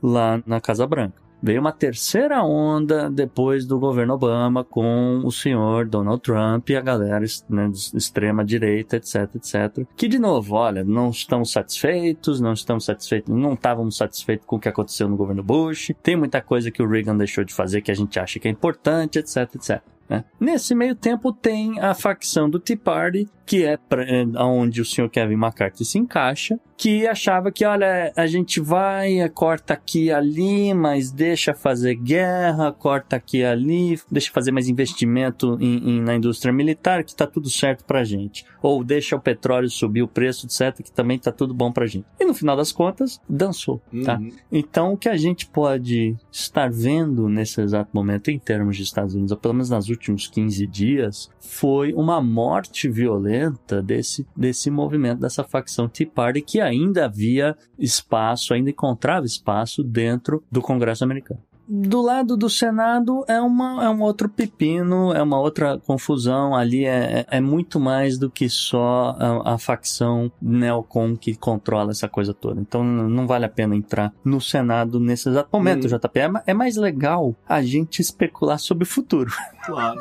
lá 0.00 0.40
na 0.46 0.60
Casa 0.60 0.86
Branca. 0.86 1.27
Veio 1.42 1.60
uma 1.60 1.72
terceira 1.72 2.42
onda 2.42 3.08
depois 3.08 3.64
do 3.64 3.78
governo 3.78 4.14
Obama 4.14 4.64
com 4.64 5.22
o 5.24 5.30
senhor 5.30 5.86
Donald 5.86 6.20
Trump 6.20 6.68
e 6.68 6.76
a 6.76 6.80
galera 6.80 7.24
né, 7.48 7.70
extrema 7.94 8.44
direita, 8.44 8.96
etc, 8.96 9.36
etc. 9.36 9.86
Que 9.96 10.08
de 10.08 10.18
novo, 10.18 10.56
olha, 10.56 10.82
não 10.82 11.10
estamos 11.10 11.52
satisfeitos, 11.52 12.40
não 12.40 12.52
estamos 12.52 12.84
satisfeitos, 12.84 13.32
não 13.32 13.54
estávamos 13.54 13.96
satisfeitos 13.96 14.46
com 14.46 14.56
o 14.56 14.60
que 14.60 14.68
aconteceu 14.68 15.08
no 15.08 15.16
governo 15.16 15.42
Bush. 15.42 15.92
Tem 16.02 16.16
muita 16.16 16.40
coisa 16.40 16.70
que 16.70 16.82
o 16.82 16.88
Reagan 16.88 17.16
deixou 17.16 17.44
de 17.44 17.54
fazer 17.54 17.82
que 17.82 17.90
a 17.90 17.94
gente 17.94 18.18
acha 18.18 18.40
que 18.40 18.48
é 18.48 18.50
importante, 18.50 19.18
etc, 19.18 19.54
etc. 19.54 19.82
Né? 20.08 20.24
Nesse 20.40 20.74
meio 20.74 20.94
tempo 20.94 21.32
tem 21.32 21.78
a 21.80 21.94
facção 21.94 22.48
do 22.48 22.58
Tea 22.58 22.76
Party, 22.76 23.28
que 23.44 23.64
é 23.64 23.76
pra, 23.76 24.04
é, 24.04 24.24
onde 24.40 24.80
o 24.80 24.84
senhor 24.84 25.08
Kevin 25.08 25.34
McCarthy 25.34 25.84
se 25.84 25.98
encaixa, 25.98 26.58
que 26.76 27.06
achava 27.08 27.50
que, 27.50 27.64
olha, 27.64 28.12
a 28.14 28.26
gente 28.26 28.60
vai, 28.60 29.28
corta 29.30 29.74
aqui 29.74 30.04
e 30.04 30.12
ali, 30.12 30.72
mas 30.74 31.10
deixa 31.10 31.52
fazer 31.52 31.96
guerra, 31.96 32.70
corta 32.70 33.16
aqui 33.16 33.38
e 33.38 33.44
ali, 33.44 33.98
deixa 34.10 34.30
fazer 34.30 34.52
mais 34.52 34.68
investimento 34.68 35.56
em, 35.60 35.96
em, 35.96 36.00
na 36.00 36.14
indústria 36.14 36.52
militar, 36.52 37.02
que 37.02 37.16
tá 37.16 37.26
tudo 37.26 37.50
certo 37.50 37.84
pra 37.84 38.04
gente. 38.04 38.44
Ou 38.62 38.84
deixa 38.84 39.16
o 39.16 39.20
petróleo 39.20 39.68
subir 39.68 40.02
o 40.02 40.08
preço, 40.08 40.46
etc., 40.46 40.84
que 40.84 40.92
também 40.92 41.18
tá 41.18 41.32
tudo 41.32 41.52
bom 41.52 41.72
pra 41.72 41.86
gente. 41.86 42.06
E 42.20 42.24
no 42.24 42.34
final 42.34 42.56
das 42.56 42.70
contas, 42.70 43.20
dançou, 43.28 43.82
tá? 44.04 44.18
Uhum. 44.18 44.30
Então, 44.52 44.92
o 44.92 44.96
que 44.96 45.08
a 45.08 45.16
gente 45.16 45.46
pode 45.46 46.16
estar 46.30 46.70
vendo 46.70 47.28
nesse 47.28 47.60
exato 47.60 47.90
momento, 47.92 48.30
em 48.30 48.38
termos 48.38 48.76
de 48.76 48.84
Estados 48.84 49.14
Unidos, 49.14 49.32
ou 49.32 49.38
pelo 49.38 49.54
menos 49.54 49.70
nas 49.70 49.88
últimos 49.98 50.26
15 50.28 50.66
dias, 50.66 51.30
foi 51.40 51.92
uma 51.92 52.20
morte 52.20 52.88
violenta 52.88 53.82
desse, 53.82 54.26
desse 54.36 54.70
movimento, 54.70 55.20
dessa 55.20 55.44
facção 55.44 55.88
Tea 55.88 56.06
Party, 56.06 56.40
que 56.40 56.60
ainda 56.60 57.04
havia 57.04 57.56
espaço, 57.78 58.54
ainda 58.54 58.70
encontrava 58.70 59.26
espaço 59.26 59.82
dentro 59.82 60.42
do 60.50 60.62
Congresso 60.62 61.04
americano 61.04 61.47
do 61.68 62.00
lado 62.00 62.36
do 62.36 62.48
Senado 62.48 63.24
é, 63.28 63.38
uma, 63.40 63.84
é 63.84 63.88
um 63.90 64.00
outro 64.00 64.28
pepino, 64.28 65.12
é 65.12 65.22
uma 65.22 65.38
outra 65.38 65.78
confusão. 65.78 66.54
Ali 66.54 66.86
é, 66.86 67.26
é, 67.30 67.36
é 67.36 67.40
muito 67.40 67.78
mais 67.78 68.16
do 68.16 68.30
que 68.30 68.48
só 68.48 69.14
a, 69.18 69.54
a, 69.54 69.58
facção 69.58 70.32
neocon 70.40 71.14
que 71.14 71.36
controla 71.36 71.90
essa 71.90 72.08
coisa 72.08 72.32
toda. 72.32 72.60
Então 72.60 72.82
não 72.82 73.26
vale 73.26 73.44
a 73.44 73.48
pena 73.50 73.76
entrar 73.76 74.14
no 74.24 74.40
Senado 74.40 74.98
nesse 74.98 75.28
exato 75.28 75.50
momento, 75.52 75.86
hum. 75.86 75.90
JP. 75.90 76.18
É, 76.18 76.30
é 76.46 76.54
mais 76.54 76.76
legal 76.76 77.36
a 77.46 77.60
gente 77.60 78.00
especular 78.00 78.58
sobre 78.58 78.84
o 78.84 78.86
futuro. 78.86 79.30
Claro. 79.68 80.00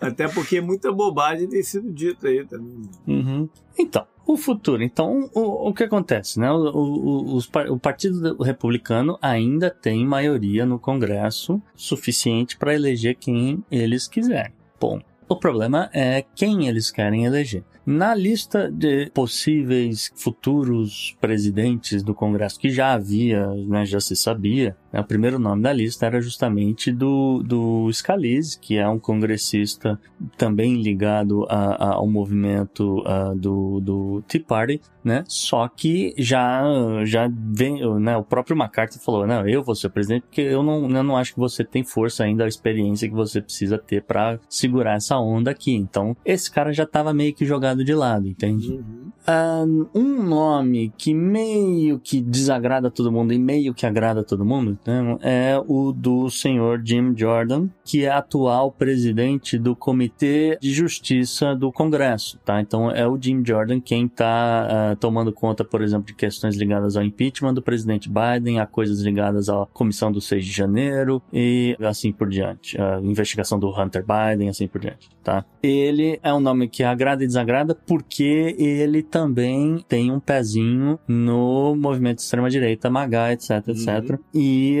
Até 0.00 0.26
porque 0.26 0.58
muita 0.58 0.90
bobagem 0.90 1.46
tem 1.46 1.62
sido 1.62 1.92
dita 1.92 2.28
aí 2.28 2.46
também. 2.46 2.80
Uhum. 3.06 3.46
Então, 3.78 4.06
o 4.26 4.36
futuro. 4.36 4.82
Então, 4.82 5.30
o, 5.34 5.68
o 5.68 5.74
que 5.74 5.84
acontece? 5.84 6.38
Né? 6.38 6.50
O, 6.50 7.36
o, 7.36 7.38
o, 7.38 7.78
Partido 7.78 8.42
Republicano 8.42 9.18
ainda 9.20 9.70
tem 9.70 10.04
maioria 10.06 10.64
no 10.64 10.78
Congresso 10.78 11.60
suficiente 11.74 12.56
para 12.56 12.74
eleger 12.74 13.16
quem 13.16 13.64
eles 13.70 14.06
quiserem. 14.06 14.52
Bom, 14.80 15.00
o 15.28 15.36
problema 15.36 15.88
é 15.92 16.24
quem 16.34 16.68
eles 16.68 16.90
querem 16.90 17.24
eleger. 17.24 17.64
Na 17.84 18.14
lista 18.14 18.70
de 18.70 19.10
possíveis 19.10 20.12
futuros 20.14 21.16
presidentes 21.20 22.02
do 22.02 22.14
Congresso, 22.14 22.60
que 22.60 22.70
já 22.70 22.92
havia, 22.92 23.46
né, 23.48 23.84
já 23.84 23.98
se 23.98 24.14
sabia, 24.14 24.76
né, 24.92 25.00
o 25.00 25.04
primeiro 25.04 25.38
nome 25.38 25.62
da 25.62 25.72
lista 25.72 26.06
era 26.06 26.20
justamente 26.20 26.92
do, 26.92 27.42
do 27.42 27.90
Scalise, 27.92 28.58
que 28.58 28.76
é 28.76 28.86
um 28.86 28.98
congressista 28.98 29.98
também 30.36 30.80
ligado 30.80 31.46
a, 31.48 31.74
a, 31.74 31.94
ao 31.94 32.06
movimento 32.06 33.02
a, 33.06 33.32
do, 33.34 33.80
do 33.80 34.22
Tea 34.28 34.42
Party, 34.46 34.80
né? 35.02 35.24
Só 35.26 35.66
que 35.68 36.14
já, 36.18 36.62
já 37.04 37.28
vem, 37.32 37.80
né, 38.00 38.16
o 38.16 38.22
próprio 38.22 38.56
McCarthy 38.56 38.98
falou, 38.98 39.26
não, 39.26 39.48
eu 39.48 39.62
vou 39.62 39.74
ser 39.74 39.88
presidente 39.88 40.22
porque 40.22 40.42
eu 40.42 40.62
não, 40.62 40.88
eu 40.88 41.02
não 41.02 41.16
acho 41.16 41.34
que 41.34 41.40
você 41.40 41.64
tem 41.64 41.82
força 41.82 42.24
ainda, 42.24 42.44
a 42.44 42.48
experiência 42.48 43.08
que 43.08 43.14
você 43.14 43.40
precisa 43.40 43.78
ter 43.78 44.02
para 44.02 44.38
segurar 44.48 44.96
essa 44.96 45.18
onda 45.18 45.50
aqui. 45.50 45.74
Então, 45.74 46.16
esse 46.24 46.50
cara 46.50 46.72
já 46.72 46.84
estava 46.84 47.14
meio 47.14 47.34
que 47.34 47.44
jogado 47.46 47.84
de 47.84 47.94
lado, 47.94 48.28
entende? 48.28 48.72
Uhum. 48.72 49.88
Um 49.94 50.22
nome 50.22 50.92
que 50.96 51.14
meio 51.14 51.98
que 51.98 52.20
desagrada 52.20 52.90
todo 52.90 53.10
mundo 53.10 53.32
e 53.32 53.38
meio 53.38 53.72
que 53.72 53.86
agrada 53.86 54.22
todo 54.22 54.44
mundo 54.44 54.70
né, 54.86 55.18
é 55.22 55.62
o 55.66 55.92
do 55.92 56.28
senhor 56.30 56.80
Jim 56.84 57.14
Jordan, 57.16 57.68
que 57.84 58.04
é 58.04 58.10
atual 58.10 58.70
presidente 58.70 59.58
do 59.58 59.74
Comitê 59.74 60.58
de 60.60 60.72
Justiça 60.72 61.54
do 61.54 61.72
Congresso, 61.72 62.38
tá? 62.44 62.60
Então 62.60 62.90
é 62.90 63.06
o 63.06 63.18
Jim 63.20 63.42
Jordan 63.44 63.80
quem 63.80 64.06
está 64.06 64.92
uh, 64.92 64.96
tomando 64.96 65.32
conta, 65.32 65.64
por 65.64 65.82
exemplo, 65.82 66.06
de 66.06 66.14
questões 66.14 66.56
ligadas 66.56 66.96
ao 66.96 67.02
impeachment 67.02 67.54
do 67.54 67.62
presidente 67.62 68.08
Biden, 68.08 68.60
a 68.60 68.66
coisas 68.66 69.00
ligadas 69.00 69.48
à 69.48 69.66
comissão 69.72 70.10
do 70.10 70.20
6 70.20 70.44
de 70.44 70.52
janeiro 70.52 71.22
e 71.32 71.76
assim 71.80 72.12
por 72.12 72.28
diante, 72.28 72.80
a 72.80 73.00
investigação 73.00 73.58
do 73.58 73.68
Hunter 73.68 74.04
Biden, 74.04 74.48
assim 74.48 74.66
por 74.66 74.80
diante, 74.80 75.08
tá? 75.22 75.44
Ele 75.62 76.18
é 76.22 76.32
um 76.32 76.40
nome 76.40 76.68
que 76.68 76.82
agrada 76.82 77.24
e 77.24 77.26
desagrada 77.26 77.74
porque 77.74 78.56
ele 78.58 79.02
também 79.02 79.84
tem 79.88 80.10
um 80.10 80.20
pezinho 80.20 80.98
no 81.06 81.74
movimento 81.76 82.16
de 82.16 82.22
extrema-direita, 82.22 82.90
MAGA, 82.90 83.32
etc, 83.32 83.68
etc. 83.68 84.10
Uhum. 84.10 84.18
E 84.34 84.71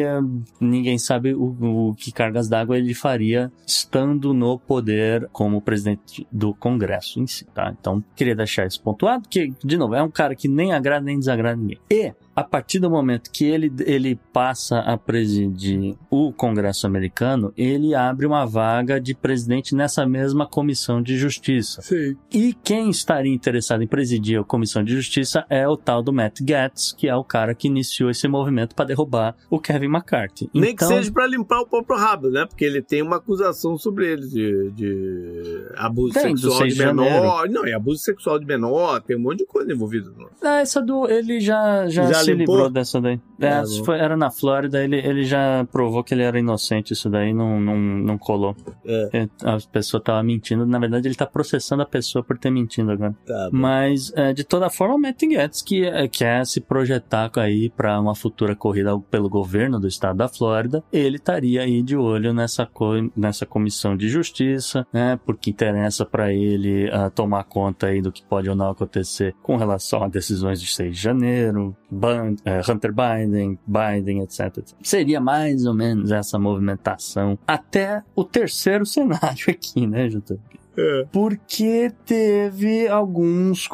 ninguém 0.60 0.98
sabe 0.98 1.34
o, 1.34 1.90
o 1.90 1.94
que 1.94 2.12
cargas 2.12 2.48
d'água 2.48 2.78
ele 2.78 2.94
faria 2.94 3.52
estando 3.66 4.32
no 4.32 4.58
poder 4.58 5.28
como 5.32 5.60
presidente 5.60 6.26
do 6.30 6.54
Congresso 6.54 7.20
em 7.20 7.26
si, 7.26 7.44
tá? 7.46 7.74
Então, 7.78 8.02
queria 8.14 8.34
deixar 8.34 8.66
isso 8.66 8.82
pontuado, 8.82 9.28
que, 9.28 9.52
de 9.64 9.76
novo, 9.76 9.94
é 9.94 10.02
um 10.02 10.10
cara 10.10 10.34
que 10.34 10.48
nem 10.48 10.72
agrada 10.72 11.04
nem 11.04 11.18
desagrada 11.18 11.56
ninguém. 11.56 11.78
E 11.90 12.12
a 12.34 12.42
partir 12.42 12.78
do 12.78 12.90
momento 12.90 13.30
que 13.30 13.44
ele, 13.44 13.72
ele 13.80 14.18
passa 14.32 14.78
a 14.80 14.96
presidir 14.96 15.96
o 16.10 16.32
Congresso 16.32 16.86
americano, 16.86 17.52
ele 17.56 17.94
abre 17.94 18.26
uma 18.26 18.46
vaga 18.46 19.00
de 19.00 19.14
presidente 19.14 19.74
nessa 19.74 20.06
mesma 20.06 20.46
comissão 20.46 21.02
de 21.02 21.16
justiça. 21.16 21.82
Sim. 21.82 22.16
E 22.32 22.54
quem 22.64 22.90
estaria 22.90 23.32
interessado 23.32 23.82
em 23.82 23.86
presidir 23.86 24.40
a 24.40 24.44
comissão 24.44 24.82
de 24.82 24.94
justiça 24.94 25.44
é 25.48 25.68
o 25.68 25.76
tal 25.76 26.02
do 26.02 26.12
Matt 26.12 26.40
Gaetz, 26.42 26.92
que 26.92 27.08
é 27.08 27.14
o 27.14 27.24
cara 27.24 27.54
que 27.54 27.68
iniciou 27.68 28.10
esse 28.10 28.26
movimento 28.26 28.74
para 28.74 28.86
derrubar 28.86 29.36
o 29.50 29.60
Kevin 29.60 29.86
McCarthy. 29.86 30.48
Nem 30.54 30.70
então, 30.70 30.88
que 30.88 30.94
seja 30.94 31.12
para 31.12 31.26
limpar 31.26 31.60
o 31.60 31.66
próprio 31.66 31.98
rabo, 31.98 32.30
né? 32.30 32.46
Porque 32.46 32.64
ele 32.64 32.80
tem 32.82 33.02
uma 33.02 33.16
acusação 33.16 33.76
sobre 33.76 34.10
ele 34.10 34.26
de, 34.26 34.70
de 34.70 35.66
abuso 35.76 36.14
Tem, 36.14 36.36
sexual 36.36 36.58
6 36.58 36.74
de 36.74 36.86
menor. 36.86 37.48
Não, 37.48 37.66
é 37.66 37.74
abuso 37.74 38.02
sexual 38.02 38.38
de 38.38 38.46
menor, 38.46 39.00
tem 39.02 39.16
um 39.16 39.20
monte 39.20 39.38
de 39.38 39.46
coisa 39.46 39.70
envolvida. 39.72 40.10
Ah, 40.42 40.60
essa 40.60 40.80
do. 40.80 41.08
Ele 41.08 41.40
já, 41.40 41.88
já, 41.88 42.04
Já 42.04 42.21
se 42.24 42.34
limpou? 42.34 42.54
livrou 42.56 42.70
dessa 42.70 43.00
daí. 43.00 43.20
É, 43.40 43.46
É, 43.46 43.62
foi- 43.84 43.98
era 43.98 44.16
na 44.16 44.30
Flórida, 44.30 44.82
ele, 44.82 44.96
ele 44.96 45.24
já 45.24 45.66
provou 45.70 46.02
que 46.04 46.14
ele 46.14 46.22
era 46.22 46.38
inocente, 46.38 46.92
isso 46.92 47.08
daí 47.10 47.32
não, 47.34 47.60
não, 47.60 47.76
não 47.76 48.18
colou. 48.18 48.54
É. 48.84 49.08
É, 49.12 49.28
A 49.44 49.58
pessoa 49.70 50.02
tava 50.02 50.22
mentindo, 50.22 50.64
na 50.66 50.78
verdade 50.78 51.08
ele 51.08 51.14
tá 51.14 51.26
processando 51.26 51.82
a 51.82 51.86
pessoa 51.86 52.22
por 52.24 52.38
ter 52.38 52.50
mentindo 52.50 52.90
agora. 52.92 53.14
Tá. 53.26 53.48
Mas, 53.52 54.12
é, 54.16 54.32
de 54.32 54.44
toda 54.44 54.70
forma, 54.70 54.94
o 54.94 54.98
Matt 54.98 55.22
Gaetz 55.22 55.62
que 55.62 55.84
é, 55.84 56.06
quer 56.08 56.44
se 56.46 56.60
projetar 56.60 57.30
aí 57.36 57.70
para 57.70 58.00
uma 58.00 58.14
futura 58.14 58.54
corrida 58.56 58.98
pelo 59.10 59.28
governo 59.28 59.78
do 59.80 59.86
estado 59.86 60.16
da 60.16 60.28
Flórida, 60.28 60.82
ele 60.92 61.16
estaria 61.16 61.62
aí 61.62 61.82
de 61.82 61.96
olho 61.96 62.32
nessa, 62.32 62.66
co 62.66 62.92
nessa 63.16 63.46
comissão 63.46 63.96
de 63.96 64.08
justiça, 64.08 64.86
né? 64.92 65.18
Porque 65.24 65.50
interessa 65.50 66.04
para 66.04 66.32
ele 66.32 66.90
ah, 66.92 67.10
tomar 67.10 67.44
conta 67.44 67.86
aí 67.86 68.00
do 68.02 68.10
que 68.12 68.22
pode 68.24 68.48
ou 68.48 68.56
não 68.56 68.70
acontecer 68.70 69.34
com 69.42 69.56
relação 69.56 70.02
a 70.02 70.08
decisões 70.08 70.60
de 70.60 70.66
6 70.66 70.94
de 70.96 71.00
janeiro, 71.02 71.76
Ban- 71.90 72.11
eh, 72.44 72.60
Hunter 72.68 72.92
Biden, 72.92 73.58
Biden, 73.66 74.20
etc, 74.22 74.58
etc. 74.58 74.76
Seria 74.82 75.20
mais 75.20 75.66
ou 75.66 75.74
menos 75.74 76.10
essa 76.12 76.38
movimentação 76.38 77.38
até 77.46 78.02
o 78.14 78.24
terceiro 78.24 78.84
cenário 78.86 79.44
aqui, 79.48 79.86
né, 79.86 80.08
Juta? 80.08 80.38
É. 80.74 81.04
Porque 81.12 81.92
teve 82.06 82.88
alguns 82.88 83.66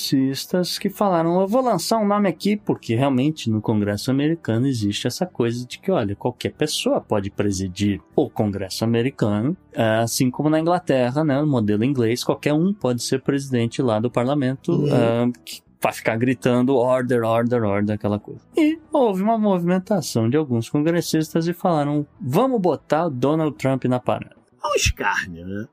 congressistas 0.00 0.78
que 0.78 0.88
falaram: 0.88 1.38
eu 1.40 1.46
vou 1.46 1.60
lançar 1.62 1.98
um 1.98 2.06
nome 2.06 2.28
aqui, 2.28 2.56
porque 2.56 2.94
realmente 2.94 3.50
no 3.50 3.60
Congresso 3.60 4.10
americano 4.10 4.66
existe 4.66 5.06
essa 5.06 5.26
coisa 5.26 5.66
de 5.66 5.78
que, 5.78 5.90
olha, 5.90 6.16
qualquer 6.16 6.52
pessoa 6.52 6.98
pode 6.98 7.30
presidir 7.30 8.00
o 8.14 8.30
Congresso 8.30 8.84
americano, 8.84 9.54
eh, 9.72 9.98
assim 10.02 10.30
como 10.30 10.48
na 10.48 10.58
Inglaterra, 10.58 11.22
né, 11.22 11.38
no 11.38 11.46
modelo 11.46 11.84
inglês, 11.84 12.24
qualquer 12.24 12.54
um 12.54 12.72
pode 12.72 13.02
ser 13.02 13.20
presidente 13.20 13.82
lá 13.82 14.00
do 14.00 14.10
parlamento. 14.10 14.72
Uhum. 14.72 14.88
ah, 14.92 15.30
que- 15.44 15.65
Pra 15.86 15.92
ficar 15.92 16.16
gritando 16.16 16.74
order, 16.74 17.22
order, 17.22 17.62
order, 17.62 17.94
aquela 17.94 18.18
coisa. 18.18 18.40
E 18.56 18.76
houve 18.92 19.22
uma 19.22 19.38
movimentação 19.38 20.28
de 20.28 20.36
alguns 20.36 20.68
congressistas 20.68 21.46
e 21.46 21.52
falaram: 21.52 22.04
vamos 22.20 22.60
botar 22.60 23.08
Donald 23.08 23.56
Trump 23.56 23.84
na 23.84 24.00
parada. 24.00 24.34
É 24.64 24.66
um 24.66 24.74
escárnio, 24.74 25.46
né? 25.46 25.68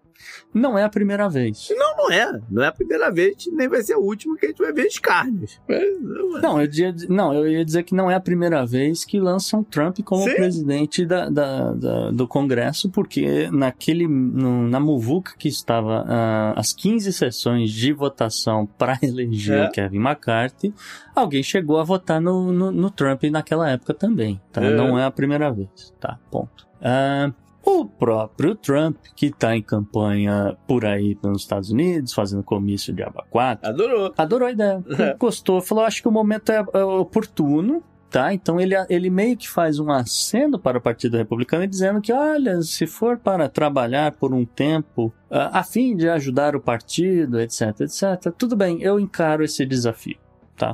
Não 0.54 0.78
é 0.78 0.84
a 0.84 0.90
primeira 0.90 1.28
vez. 1.30 1.70
Não, 1.78 1.98
não 1.98 2.12
é. 2.12 2.40
Não 2.50 2.64
é 2.64 2.68
a 2.68 2.72
primeira 2.72 3.12
vez, 3.12 3.48
nem 3.52 3.68
vai 3.68 3.82
ser 3.82 3.94
a 3.94 3.98
última 3.98 4.38
que 4.38 4.46
a 4.46 4.50
gente 4.50 4.58
vai 4.62 4.72
ver 4.74 4.86
escárnios. 4.86 5.60
É, 5.68 5.90
não 6.00 6.38
é. 6.38 6.42
Não, 6.42 6.62
eu, 6.62 6.70
ia, 6.72 6.96
não, 7.10 7.34
eu 7.34 7.48
ia 7.48 7.66
dizer 7.66 7.84
que 7.84 7.96
não 7.96 8.10
é 8.10 8.16
a 8.16 8.20
primeira 8.20 8.66
vez 8.66 9.04
que 9.06 9.20
lançam 9.20 9.64
Trump 9.64 10.00
como 10.04 10.24
Sim. 10.24 10.36
presidente 10.36 11.06
da, 11.06 11.30
da- 11.30 11.74
da- 11.74 12.12
do 12.12 12.28
Congresso, 12.28 12.90
porque 12.90 13.50
naquele, 13.52 14.08
no- 14.08 14.68
na 14.68 14.80
muvuca 14.80 15.34
que 15.38 15.48
estava 15.48 16.06
ah, 16.08 16.54
as 16.56 16.74
15 16.74 17.12
sessões 17.14 17.72
de 17.72 17.92
votação 17.94 18.66
para 18.66 18.98
eleger 19.02 19.58
É. 19.60 19.68
o 19.68 19.72
Kevin 19.72 19.98
McCarthy, 20.00 20.74
alguém 21.16 21.44
chegou 21.44 21.80
a 21.80 21.84
votar 21.84 22.20
no, 22.22 22.52
no- 22.52 22.72
no 22.72 22.90
Trump 22.92 23.24
naquela 23.26 23.70
época 23.70 23.94
também, 23.94 24.40
tá? 24.52 24.64
É. 24.64 24.70
Não 24.76 24.98
é 24.98 25.04
a 25.06 25.12
primeira 25.12 25.52
vez, 25.52 25.94
tá? 26.00 26.20
Ponto. 26.32 26.68
Ah, 26.82 27.32
o 27.66 27.86
próprio 27.86 28.56
Trump, 28.56 28.98
que 29.16 29.28
está 29.28 29.56
em 29.56 29.62
campanha 29.62 30.58
por 30.68 30.86
aí 30.86 31.18
nos 31.24 31.42
Estados 31.42 31.72
Unidos, 31.72 32.14
fazendo 32.14 32.44
comício 32.44 32.94
de 32.94 33.02
aba 33.02 33.26
4, 33.30 33.70
Adorou. 33.70 34.14
Adorou 34.18 34.48
a 34.48 34.52
ideia. 34.52 34.84
Gostou. 35.18 35.62
Falou, 35.62 35.86
acho 35.86 36.02
que 36.02 36.08
o 36.08 36.12
momento 36.12 36.52
é, 36.52 36.64
é 36.74 36.84
oportuno. 36.84 37.84
Tá? 38.10 38.32
Então 38.32 38.62
ele, 38.62 38.76
ele 38.90 39.10
meio 39.10 39.36
que 39.36 39.50
faz 39.50 39.80
um 39.80 39.92
aceno 39.92 40.60
para 40.60 40.78
o 40.78 40.82
Partido 40.82 41.18
Republicano 41.18 41.66
dizendo 41.66 42.00
que, 42.00 42.14
olha, 42.14 42.62
se 42.62 42.86
for 42.86 43.18
para 43.18 43.50
trabalhar 43.50 44.12
por 44.12 44.36
um 44.36 44.46
tempo 44.46 45.12
ah, 45.32 45.62
a 45.62 45.64
fim 45.64 45.96
de 45.96 46.08
ajudar 46.08 46.56
o 46.56 46.62
partido, 46.62 47.40
etc, 47.40 47.80
etc, 47.80 48.32
tudo 48.38 48.56
bem, 48.56 48.80
eu 48.84 49.00
encaro 49.00 49.44
esse 49.44 49.66
desafio. 49.66 50.16
Tá? 50.58 50.72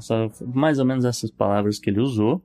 Mais 0.54 0.78
ou 0.80 0.86
menos 0.86 1.06
essas 1.06 1.32
palavras 1.32 1.80
que 1.80 1.90
ele 1.90 2.02
usou. 2.02 2.42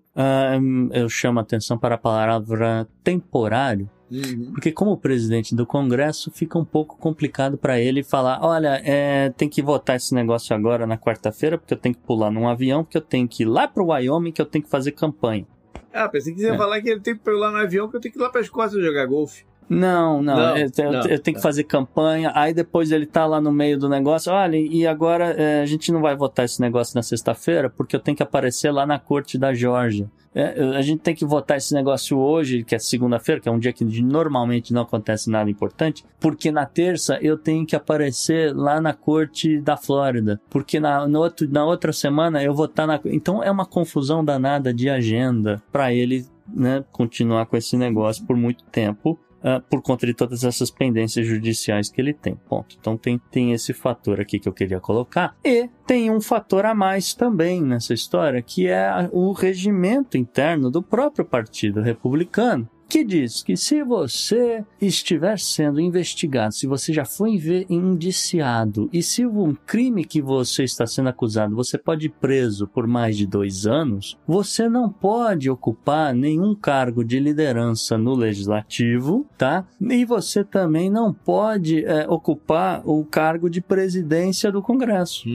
Eu 0.92 1.08
chamo 1.08 1.38
a 1.38 1.42
atenção 1.42 1.76
para 1.78 1.96
a 1.96 1.98
palavra 1.98 2.86
temporário, 3.02 3.90
Uhum. 4.10 4.52
porque 4.52 4.70
como 4.70 4.96
presidente 4.96 5.54
do 5.56 5.66
Congresso 5.66 6.30
fica 6.30 6.56
um 6.58 6.64
pouco 6.64 6.96
complicado 6.96 7.56
para 7.58 7.80
ele 7.80 8.02
falar, 8.04 8.38
olha, 8.42 8.80
é, 8.84 9.30
tem 9.30 9.48
que 9.48 9.60
votar 9.62 9.96
esse 9.96 10.14
negócio 10.14 10.54
agora 10.54 10.86
na 10.86 10.96
quarta-feira, 10.96 11.58
porque 11.58 11.74
eu 11.74 11.78
tenho 11.78 11.94
que 11.94 12.02
pular 12.02 12.30
num 12.30 12.46
avião, 12.46 12.84
porque 12.84 12.98
eu 12.98 13.02
tenho 13.02 13.26
que 13.26 13.42
ir 13.42 13.46
lá 13.46 13.66
pro 13.66 13.86
Wyoming, 13.86 14.30
que 14.30 14.40
eu 14.42 14.46
tenho 14.46 14.62
que 14.62 14.70
fazer 14.70 14.92
campanha. 14.92 15.46
Ah, 15.92 16.08
pensei 16.08 16.34
que 16.34 16.40
você 16.40 16.46
ia 16.48 16.54
É. 16.54 16.56
falar 16.58 16.80
que 16.82 16.90
ele 16.90 17.00
tem 17.00 17.14
que 17.16 17.22
pular 17.24 17.50
no 17.50 17.56
avião, 17.58 17.88
que 17.88 17.96
eu 17.96 18.00
tenho 18.00 18.12
que 18.12 18.18
ir 18.20 18.22
lá 18.22 18.28
para 18.30 18.40
as 18.40 18.48
costas 18.48 18.82
jogar 18.82 19.06
golfe. 19.06 19.44
Não, 19.68 20.22
não, 20.22 20.36
Não, 20.36 20.56
eu, 20.58 20.68
eu- 20.76 20.92
não, 20.92 21.06
eu 21.06 21.18
tenho 21.18 21.36
que 21.36 21.42
fazer 21.42 21.64
campanha, 21.64 22.30
aí 22.34 22.52
depois 22.52 22.90
ele 22.92 23.06
tá 23.06 23.24
lá 23.26 23.40
no 23.40 23.50
meio 23.50 23.78
do 23.78 23.88
negócio, 23.88 24.32
olha, 24.32 24.56
e 24.56 24.86
agora 24.86 25.30
é, 25.32 25.62
a 25.62 25.66
gente 25.66 25.90
não 25.90 26.00
vai 26.00 26.14
votar 26.14 26.44
esse 26.44 26.60
negócio 26.60 26.94
na 26.94 27.02
sexta-feira, 27.02 27.70
porque 27.70 27.96
eu 27.96 28.00
tenho 28.00 28.16
que 28.16 28.22
aparecer 28.22 28.70
lá 28.70 28.84
na 28.86 28.98
corte 28.98 29.38
da 29.38 29.54
Geórgia. 29.54 30.10
É, 30.36 30.76
a 30.76 30.82
gente 30.82 30.98
tem 31.00 31.14
que 31.14 31.24
votar 31.24 31.56
esse 31.56 31.72
negócio 31.72 32.18
hoje, 32.18 32.64
que 32.64 32.74
é 32.74 32.78
segunda-feira, 32.78 33.40
que 33.40 33.48
é 33.48 33.52
um 33.52 33.58
dia 33.58 33.72
que 33.72 33.84
normalmente 34.02 34.72
não 34.72 34.82
acontece 34.82 35.30
nada 35.30 35.48
importante, 35.48 36.04
porque 36.18 36.50
na 36.50 36.66
terça 36.66 37.18
eu 37.22 37.38
tenho 37.38 37.64
que 37.64 37.76
aparecer 37.76 38.54
lá 38.54 38.80
na 38.80 38.92
corte 38.92 39.60
da 39.60 39.76
Flórida, 39.76 40.40
porque 40.50 40.80
na, 40.80 41.06
no 41.06 41.20
outro, 41.20 41.48
na 41.48 41.64
outra 41.64 41.92
semana 41.92 42.42
eu 42.42 42.52
vou 42.52 42.66
estar 42.66 42.86
na. 42.86 42.98
Então 43.06 43.42
é 43.42 43.50
uma 43.50 43.64
confusão 43.64 44.24
danada 44.24 44.74
de 44.74 44.90
agenda 44.90 45.62
para 45.70 45.92
ele 45.94 46.26
né, 46.52 46.84
continuar 46.92 47.46
com 47.46 47.56
esse 47.56 47.76
negócio 47.76 48.26
por 48.26 48.36
muito 48.36 48.64
tempo. 48.64 49.18
Ah, 49.46 49.60
por 49.60 49.82
conta 49.82 50.06
de 50.06 50.14
todas 50.14 50.42
essas 50.42 50.70
pendências 50.70 51.26
judiciais 51.26 51.90
que 51.90 52.00
ele 52.00 52.14
tem. 52.14 52.34
Ponto. 52.48 52.76
Então 52.80 52.96
tem, 52.96 53.20
tem 53.30 53.52
esse 53.52 53.74
fator 53.74 54.18
aqui 54.18 54.38
que 54.38 54.48
eu 54.48 54.54
queria 54.54 54.80
colocar. 54.80 55.36
E 55.44 55.68
tem 55.86 56.10
um 56.10 56.18
fator 56.18 56.64
a 56.64 56.74
mais 56.74 57.12
também 57.12 57.62
nessa 57.62 57.92
história, 57.92 58.40
que 58.40 58.66
é 58.66 58.90
o 59.12 59.32
regimento 59.32 60.16
interno 60.16 60.70
do 60.70 60.82
próprio 60.82 61.26
Partido 61.26 61.82
Republicano, 61.82 62.66
que 62.88 63.04
diz 63.04 63.42
que 63.42 63.56
se 63.56 63.82
você 63.82 64.64
estiver 64.80 65.38
sendo 65.38 65.80
investigado, 65.80 66.54
se 66.54 66.66
você 66.66 66.92
já 66.92 67.04
foi 67.04 67.38
indiciado 67.68 68.88
e 68.92 69.02
se 69.02 69.26
um 69.26 69.54
crime 69.66 70.04
que 70.04 70.22
você 70.22 70.64
está 70.64 70.86
sendo 70.86 71.08
acusado, 71.08 71.54
você 71.54 71.76
pode 71.76 72.06
ir 72.06 72.10
preso 72.10 72.66
por 72.66 72.86
mais 72.86 73.16
de 73.16 73.26
dois 73.26 73.66
anos, 73.66 74.16
você 74.26 74.68
não 74.68 74.88
pode 74.88 75.50
ocupar 75.50 76.14
nenhum 76.14 76.54
cargo 76.54 77.04
de 77.04 77.18
liderança 77.18 77.98
no 77.98 78.14
legislativo, 78.14 79.26
tá? 79.36 79.66
E 79.80 80.04
você 80.04 80.44
também 80.44 80.90
não 80.90 81.12
pode 81.12 81.84
é, 81.84 82.06
ocupar 82.08 82.82
o 82.84 83.04
cargo 83.04 83.48
de 83.48 83.60
presidência 83.60 84.50
do 84.52 84.62
Congresso. 84.62 85.28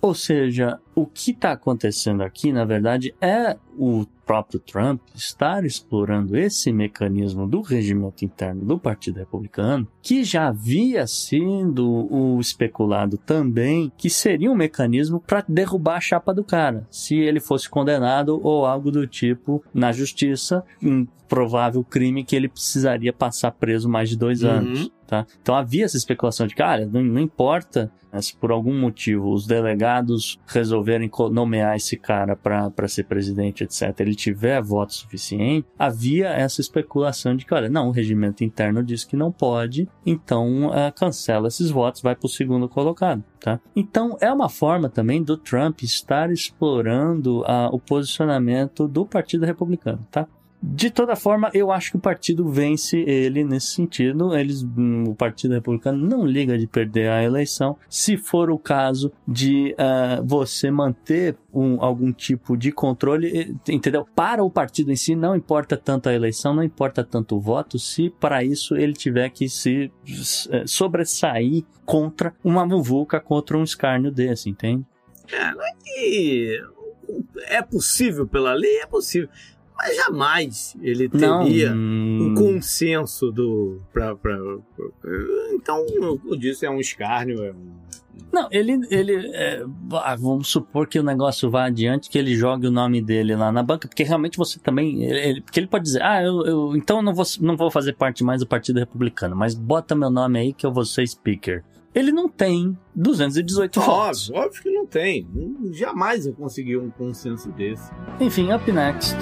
Ou 0.00 0.14
seja, 0.14 0.78
o 0.94 1.06
que 1.06 1.30
está 1.30 1.52
acontecendo 1.52 2.22
aqui, 2.22 2.52
na 2.52 2.64
verdade, 2.64 3.14
é 3.20 3.56
o 3.78 4.04
próprio 4.26 4.60
Trump 4.60 5.00
estar 5.14 5.64
explorando 5.64 6.36
esse 6.36 6.70
mecanismo 6.72 7.46
do 7.46 7.60
regimento 7.62 8.24
interno 8.24 8.64
do 8.64 8.78
Partido 8.78 9.16
Republicano, 9.18 9.88
que 10.02 10.22
já 10.24 10.48
havia 10.48 11.06
sido 11.06 11.88
o 12.12 12.38
especulado 12.40 13.16
também 13.16 13.90
que 13.96 14.10
seria 14.10 14.50
um 14.50 14.54
mecanismo 14.56 15.20
para 15.20 15.44
derrubar 15.48 15.96
a 15.96 16.00
chapa 16.00 16.34
do 16.34 16.44
cara, 16.44 16.86
se 16.90 17.16
ele 17.16 17.40
fosse 17.40 17.68
condenado 17.68 18.38
ou 18.42 18.66
algo 18.66 18.90
do 18.90 19.06
tipo 19.06 19.62
na 19.72 19.92
justiça, 19.92 20.62
um 20.82 21.06
provável 21.28 21.84
crime 21.84 22.24
que 22.24 22.34
ele 22.34 22.48
precisaria 22.48 23.12
passar 23.12 23.50
preso 23.52 23.88
mais 23.88 24.08
de 24.08 24.16
dois 24.16 24.42
Uhum. 24.42 24.50
anos. 24.50 24.90
Tá? 25.08 25.26
Então 25.40 25.54
havia 25.54 25.86
essa 25.86 25.96
especulação 25.96 26.46
de 26.46 26.54
que, 26.54 26.62
cara, 26.62 26.84
não, 26.84 27.02
não 27.02 27.18
importa 27.18 27.90
né, 28.12 28.20
se 28.20 28.36
por 28.36 28.50
algum 28.50 28.78
motivo 28.78 29.32
os 29.32 29.46
delegados 29.46 30.38
resolverem 30.46 31.10
nomear 31.32 31.76
esse 31.76 31.96
cara 31.96 32.36
para 32.36 32.86
ser 32.88 33.04
presidente, 33.04 33.64
etc., 33.64 33.98
ele 34.00 34.14
tiver 34.14 34.60
voto 34.60 34.92
suficiente, 34.92 35.66
havia 35.78 36.28
essa 36.28 36.60
especulação 36.60 37.34
de 37.34 37.46
que, 37.46 37.54
olha, 37.54 37.70
não, 37.70 37.88
o 37.88 37.90
regimento 37.90 38.44
interno 38.44 38.84
diz 38.84 39.02
que 39.02 39.16
não 39.16 39.32
pode, 39.32 39.88
então 40.04 40.70
ah, 40.74 40.92
cancela 40.92 41.48
esses 41.48 41.70
votos, 41.70 42.02
vai 42.02 42.14
para 42.14 42.26
o 42.26 42.30
segundo 42.30 42.68
colocado. 42.68 43.24
Tá? 43.40 43.58
Então 43.74 44.14
é 44.20 44.30
uma 44.30 44.50
forma 44.50 44.90
também 44.90 45.22
do 45.22 45.38
Trump 45.38 45.82
estar 45.82 46.30
explorando 46.30 47.44
ah, 47.46 47.70
o 47.72 47.78
posicionamento 47.78 48.86
do 48.86 49.06
Partido 49.06 49.46
Republicano. 49.46 50.06
Tá? 50.10 50.26
De 50.60 50.90
toda 50.90 51.14
forma, 51.14 51.50
eu 51.54 51.70
acho 51.70 51.92
que 51.92 51.96
o 51.96 52.00
partido 52.00 52.48
vence 52.48 52.98
ele 52.98 53.44
nesse 53.44 53.68
sentido. 53.68 54.36
Eles, 54.36 54.66
o 55.06 55.14
Partido 55.14 55.54
Republicano 55.54 56.04
não 56.04 56.26
liga 56.26 56.58
de 56.58 56.66
perder 56.66 57.08
a 57.10 57.22
eleição. 57.22 57.76
Se 57.88 58.16
for 58.16 58.50
o 58.50 58.58
caso 58.58 59.12
de 59.26 59.72
ah, 59.78 60.20
você 60.24 60.68
manter 60.68 61.36
um- 61.54 61.80
algum 61.80 62.12
tipo 62.12 62.56
de 62.56 62.72
controle, 62.72 63.28
eh, 63.68 63.72
entendeu? 63.72 64.04
Para 64.16 64.42
o 64.42 64.50
partido 64.50 64.90
em 64.90 64.96
si, 64.96 65.14
não 65.14 65.36
importa 65.36 65.76
tanto 65.76 66.08
a 66.08 66.12
eleição, 66.14 66.52
não 66.52 66.64
importa 66.64 67.04
tanto 67.04 67.36
o 67.36 67.40
voto, 67.40 67.78
se 67.78 68.10
para 68.18 68.42
isso 68.42 68.76
ele 68.76 68.94
tiver 68.94 69.28
que 69.30 69.48
se 69.48 69.92
eh, 70.50 70.64
sobressair 70.66 71.62
contra 71.86 72.34
uma 72.42 72.66
muvuca, 72.66 73.20
contra 73.20 73.56
um 73.56 73.62
escárnio 73.62 74.10
desse, 74.10 74.50
entende? 74.50 74.84
E 75.86 76.60
é 77.46 77.62
possível 77.62 78.26
pela 78.26 78.52
lei? 78.54 78.78
É 78.80 78.86
possível. 78.86 79.28
Mas 79.78 79.96
jamais 79.96 80.76
ele 80.82 81.08
teria 81.08 81.72
hum, 81.72 82.30
um 82.30 82.34
consenso 82.34 83.30
do. 83.30 83.80
Pra, 83.92 84.16
pra- 84.16 84.36
pra- 84.76 84.88
então, 85.52 85.86
eu 86.26 86.36
disse, 86.36 86.66
é 86.66 86.70
um 86.70 86.80
escárnio. 86.80 87.44
É 87.44 87.52
um... 87.52 87.78
Não, 88.32 88.48
ele, 88.50 88.80
ele 88.90 89.30
é, 89.32 89.64
ah, 89.92 90.16
vamos 90.16 90.48
supor 90.48 90.86
que 90.88 90.98
o 90.98 91.02
negócio 91.02 91.48
vá 91.48 91.66
adiante, 91.66 92.10
que 92.10 92.18
ele 92.18 92.34
jogue 92.34 92.66
o 92.66 92.70
nome 92.70 93.00
dele 93.00 93.34
lá 93.36 93.52
na 93.52 93.62
banca, 93.62 93.86
porque 93.88 94.02
realmente 94.02 94.36
você 94.36 94.58
também, 94.58 95.04
ele, 95.04 95.40
porque 95.40 95.60
ele 95.60 95.68
pode 95.68 95.84
dizer, 95.84 96.02
ah, 96.02 96.22
eu, 96.22 96.44
eu- 96.44 96.76
então 96.76 96.96
eu 96.98 97.02
não 97.02 97.14
vou, 97.14 97.24
não 97.40 97.56
vou 97.56 97.70
fazer 97.70 97.94
parte 97.94 98.24
mais 98.24 98.40
do 98.40 98.46
Partido 98.46 98.80
Republicano, 98.80 99.36
mas 99.36 99.54
bota 99.54 99.94
meu 99.94 100.10
nome 100.10 100.38
aí 100.40 100.52
que 100.52 100.66
eu 100.66 100.72
vou 100.72 100.84
ser 100.84 101.06
speaker. 101.06 101.62
Ele 101.94 102.12
não 102.12 102.28
tem 102.28 102.76
218 102.94 103.80
votos. 103.80 104.28
Óbvio, 104.30 104.44
óbvio 104.44 104.62
que 104.62 104.70
não 104.70 104.86
tem. 104.86 105.26
Jamais 105.72 106.26
eu 106.26 106.32
consegui 106.34 106.76
um 106.76 106.90
consenso 106.90 107.50
desse. 107.52 107.90
Enfim, 108.20 108.52
up 108.52 108.70
next. 108.70 109.16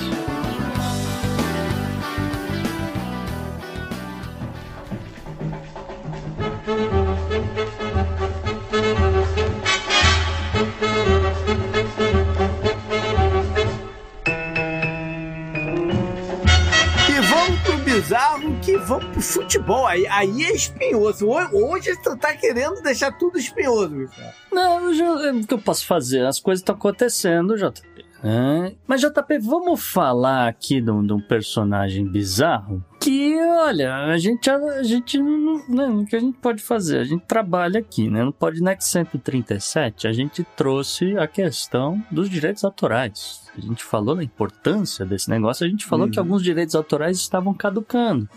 Vamos 18.87 19.05
pro 19.07 19.21
futebol. 19.21 19.87
Aí, 19.87 20.07
aí 20.09 20.45
é 20.45 20.55
espinhoso. 20.55 21.29
Ho- 21.29 21.71
Hoje 21.73 21.95
tu 22.03 22.17
tá 22.17 22.35
querendo 22.35 22.81
deixar 22.83 23.13
tudo 23.13 23.39
espinhoso, 23.39 23.95
Gustavo. 23.95 24.33
Não, 24.53 24.95
já- 24.95 25.33
o 25.33 25.47
que 25.47 25.55
eu 25.55 25.59
posso 25.59 25.87
fazer? 25.87 26.25
As 26.25 26.41
coisas 26.41 26.61
estão 26.63 26.75
acontecendo, 26.75 27.57
JP. 27.57 27.97
É. 28.25 28.73
Mas, 28.87 29.03
JP, 29.03 29.39
vamos 29.39 29.85
falar 29.87 30.49
aqui 30.49 30.81
de 30.81 30.91
um, 30.91 31.07
de 31.07 31.13
um 31.13 31.21
personagem 31.21 32.05
bizarro 32.05 32.83
que, 32.99 33.37
olha, 33.41 33.95
a 33.95 34.19
gente, 34.19 34.51
a, 34.51 34.83
gente 34.83 35.19
não, 35.19 35.63
não, 35.69 35.99
o 36.01 36.07
que 36.07 36.17
a 36.17 36.19
gente 36.19 36.37
pode 36.39 36.61
fazer? 36.63 36.99
A 36.99 37.05
gente 37.05 37.25
trabalha 37.27 37.79
aqui, 37.79 38.09
né? 38.11 38.25
No 38.25 38.33
Podnext 38.33 38.89
137, 38.91 40.09
a 40.09 40.13
gente 40.13 40.43
trouxe 40.57 41.17
a 41.19 41.27
questão 41.29 42.03
dos 42.11 42.29
direitos 42.29 42.65
autorais. 42.65 43.46
A 43.57 43.61
gente 43.61 43.83
falou 43.85 44.15
da 44.17 44.23
importância 44.23 45.05
desse 45.07 45.31
negócio, 45.31 45.67
a 45.67 45.69
gente 45.69 45.85
falou 45.87 46.07
Uhum. 46.07 46.13
que 46.13 46.19
alguns 46.19 46.43
direitos 46.43 46.75
autorais 46.75 47.17
estavam 47.19 47.55
caducando. 47.55 48.29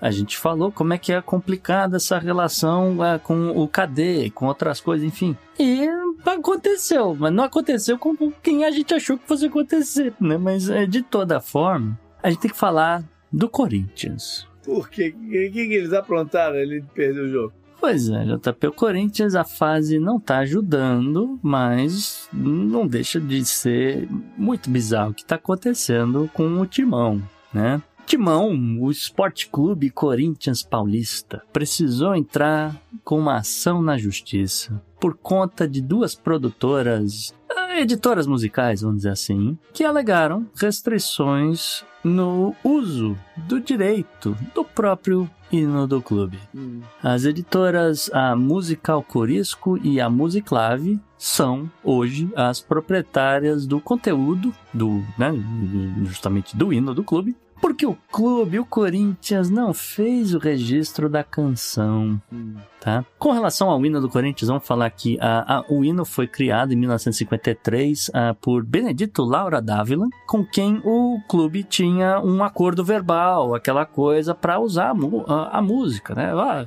A 0.00 0.10
gente 0.10 0.36
falou 0.38 0.70
como 0.70 0.92
é 0.92 0.98
que 0.98 1.12
é 1.12 1.20
complicada 1.20 1.96
essa 1.96 2.18
relação 2.18 3.04
é, 3.04 3.18
com 3.18 3.50
o 3.50 3.66
KD, 3.68 4.30
com 4.30 4.46
outras 4.46 4.80
coisas, 4.80 5.06
enfim. 5.06 5.36
E 5.58 5.86
aconteceu, 6.24 7.16
mas 7.18 7.32
não 7.32 7.44
aconteceu 7.44 7.98
como 7.98 8.32
quem 8.42 8.64
a 8.64 8.70
gente 8.70 8.94
achou 8.94 9.18
que 9.18 9.26
fosse 9.26 9.46
acontecer, 9.46 10.14
né? 10.20 10.36
Mas 10.38 10.68
é, 10.68 10.86
de 10.86 11.02
toda 11.02 11.40
forma, 11.40 11.98
a 12.22 12.30
gente 12.30 12.40
tem 12.40 12.50
que 12.50 12.56
falar 12.56 13.02
do 13.32 13.48
Corinthians. 13.48 14.46
Por 14.64 14.88
quê? 14.88 15.14
O 15.16 15.30
que, 15.30 15.50
que, 15.50 15.66
que 15.68 15.74
eles 15.74 15.92
aprontaram? 15.92 16.56
Ele 16.56 16.84
perdeu 16.94 17.24
o 17.24 17.28
jogo. 17.28 17.52
Pois 17.80 18.08
é, 18.08 18.24
JP, 18.24 18.66
o 18.66 18.72
Corinthians 18.72 19.34
a 19.34 19.44
fase 19.44 20.00
não 20.00 20.18
tá 20.18 20.38
ajudando, 20.38 21.38
mas 21.40 22.28
não 22.32 22.86
deixa 22.86 23.20
de 23.20 23.44
ser 23.44 24.08
muito 24.36 24.68
bizarro 24.68 25.12
o 25.12 25.14
que 25.14 25.24
tá 25.24 25.36
acontecendo 25.36 26.28
com 26.34 26.60
o 26.60 26.66
Timão, 26.66 27.22
né? 27.52 27.80
Timão, 28.08 28.78
o 28.80 28.90
Esporte 28.90 29.50
Clube 29.50 29.90
Corinthians 29.90 30.62
Paulista, 30.62 31.42
precisou 31.52 32.14
entrar 32.14 32.74
com 33.04 33.18
uma 33.18 33.36
ação 33.36 33.82
na 33.82 33.98
justiça 33.98 34.82
por 34.98 35.14
conta 35.14 35.68
de 35.68 35.82
duas 35.82 36.14
produtoras, 36.14 37.34
ah, 37.54 37.78
editoras 37.78 38.26
musicais, 38.26 38.80
vamos 38.80 38.96
dizer 38.96 39.10
assim, 39.10 39.58
que 39.74 39.84
alegaram 39.84 40.46
restrições 40.58 41.84
no 42.02 42.56
uso 42.64 43.14
do 43.36 43.60
direito 43.60 44.34
do 44.54 44.64
próprio 44.64 45.28
hino 45.52 45.86
do 45.86 46.00
clube. 46.00 46.38
As 47.02 47.26
editoras 47.26 48.10
a 48.14 48.34
Musical 48.34 49.02
Corisco 49.02 49.78
e 49.82 50.00
a 50.00 50.08
Musiclave 50.08 50.98
são 51.18 51.70
hoje 51.84 52.30
as 52.34 52.58
proprietárias 52.58 53.66
do 53.66 53.80
conteúdo 53.80 54.54
do, 54.72 55.04
né, 55.18 55.32
justamente 56.04 56.56
do 56.56 56.72
hino 56.72 56.94
do 56.94 57.04
clube, 57.04 57.36
porque 57.68 57.84
o 57.86 57.96
clube, 58.10 58.58
o 58.58 58.64
Corinthians, 58.64 59.50
não 59.50 59.74
fez 59.74 60.34
o 60.34 60.38
registro 60.38 61.08
da 61.08 61.22
canção, 61.22 62.20
tá? 62.80 63.04
Com 63.18 63.30
relação 63.32 63.68
ao 63.68 63.84
hino 63.84 64.00
do 64.00 64.08
Corinthians, 64.08 64.48
vamos 64.48 64.66
falar 64.66 64.88
que 64.90 65.18
a, 65.20 65.58
a- 65.58 65.64
o 65.68 65.84
hino 65.84 66.04
foi 66.04 66.26
criado 66.26 66.72
em 66.72 66.76
1953 66.76 68.10
ah, 68.14 68.34
por 68.40 68.64
Benedito 68.64 69.22
Laura 69.22 69.60
Dávila, 69.60 70.06
com 70.26 70.44
quem 70.44 70.80
o 70.84 71.20
clube 71.28 71.62
tinha 71.62 72.20
um 72.20 72.42
acordo 72.42 72.82
verbal, 72.84 73.54
aquela 73.54 73.84
coisa 73.84 74.34
para 74.34 74.58
usar 74.58 74.92
a, 74.92 75.32
a- 75.32 75.58
a 75.58 75.62
música, 75.62 76.14
né? 76.14 76.32
Ah, 76.34 76.66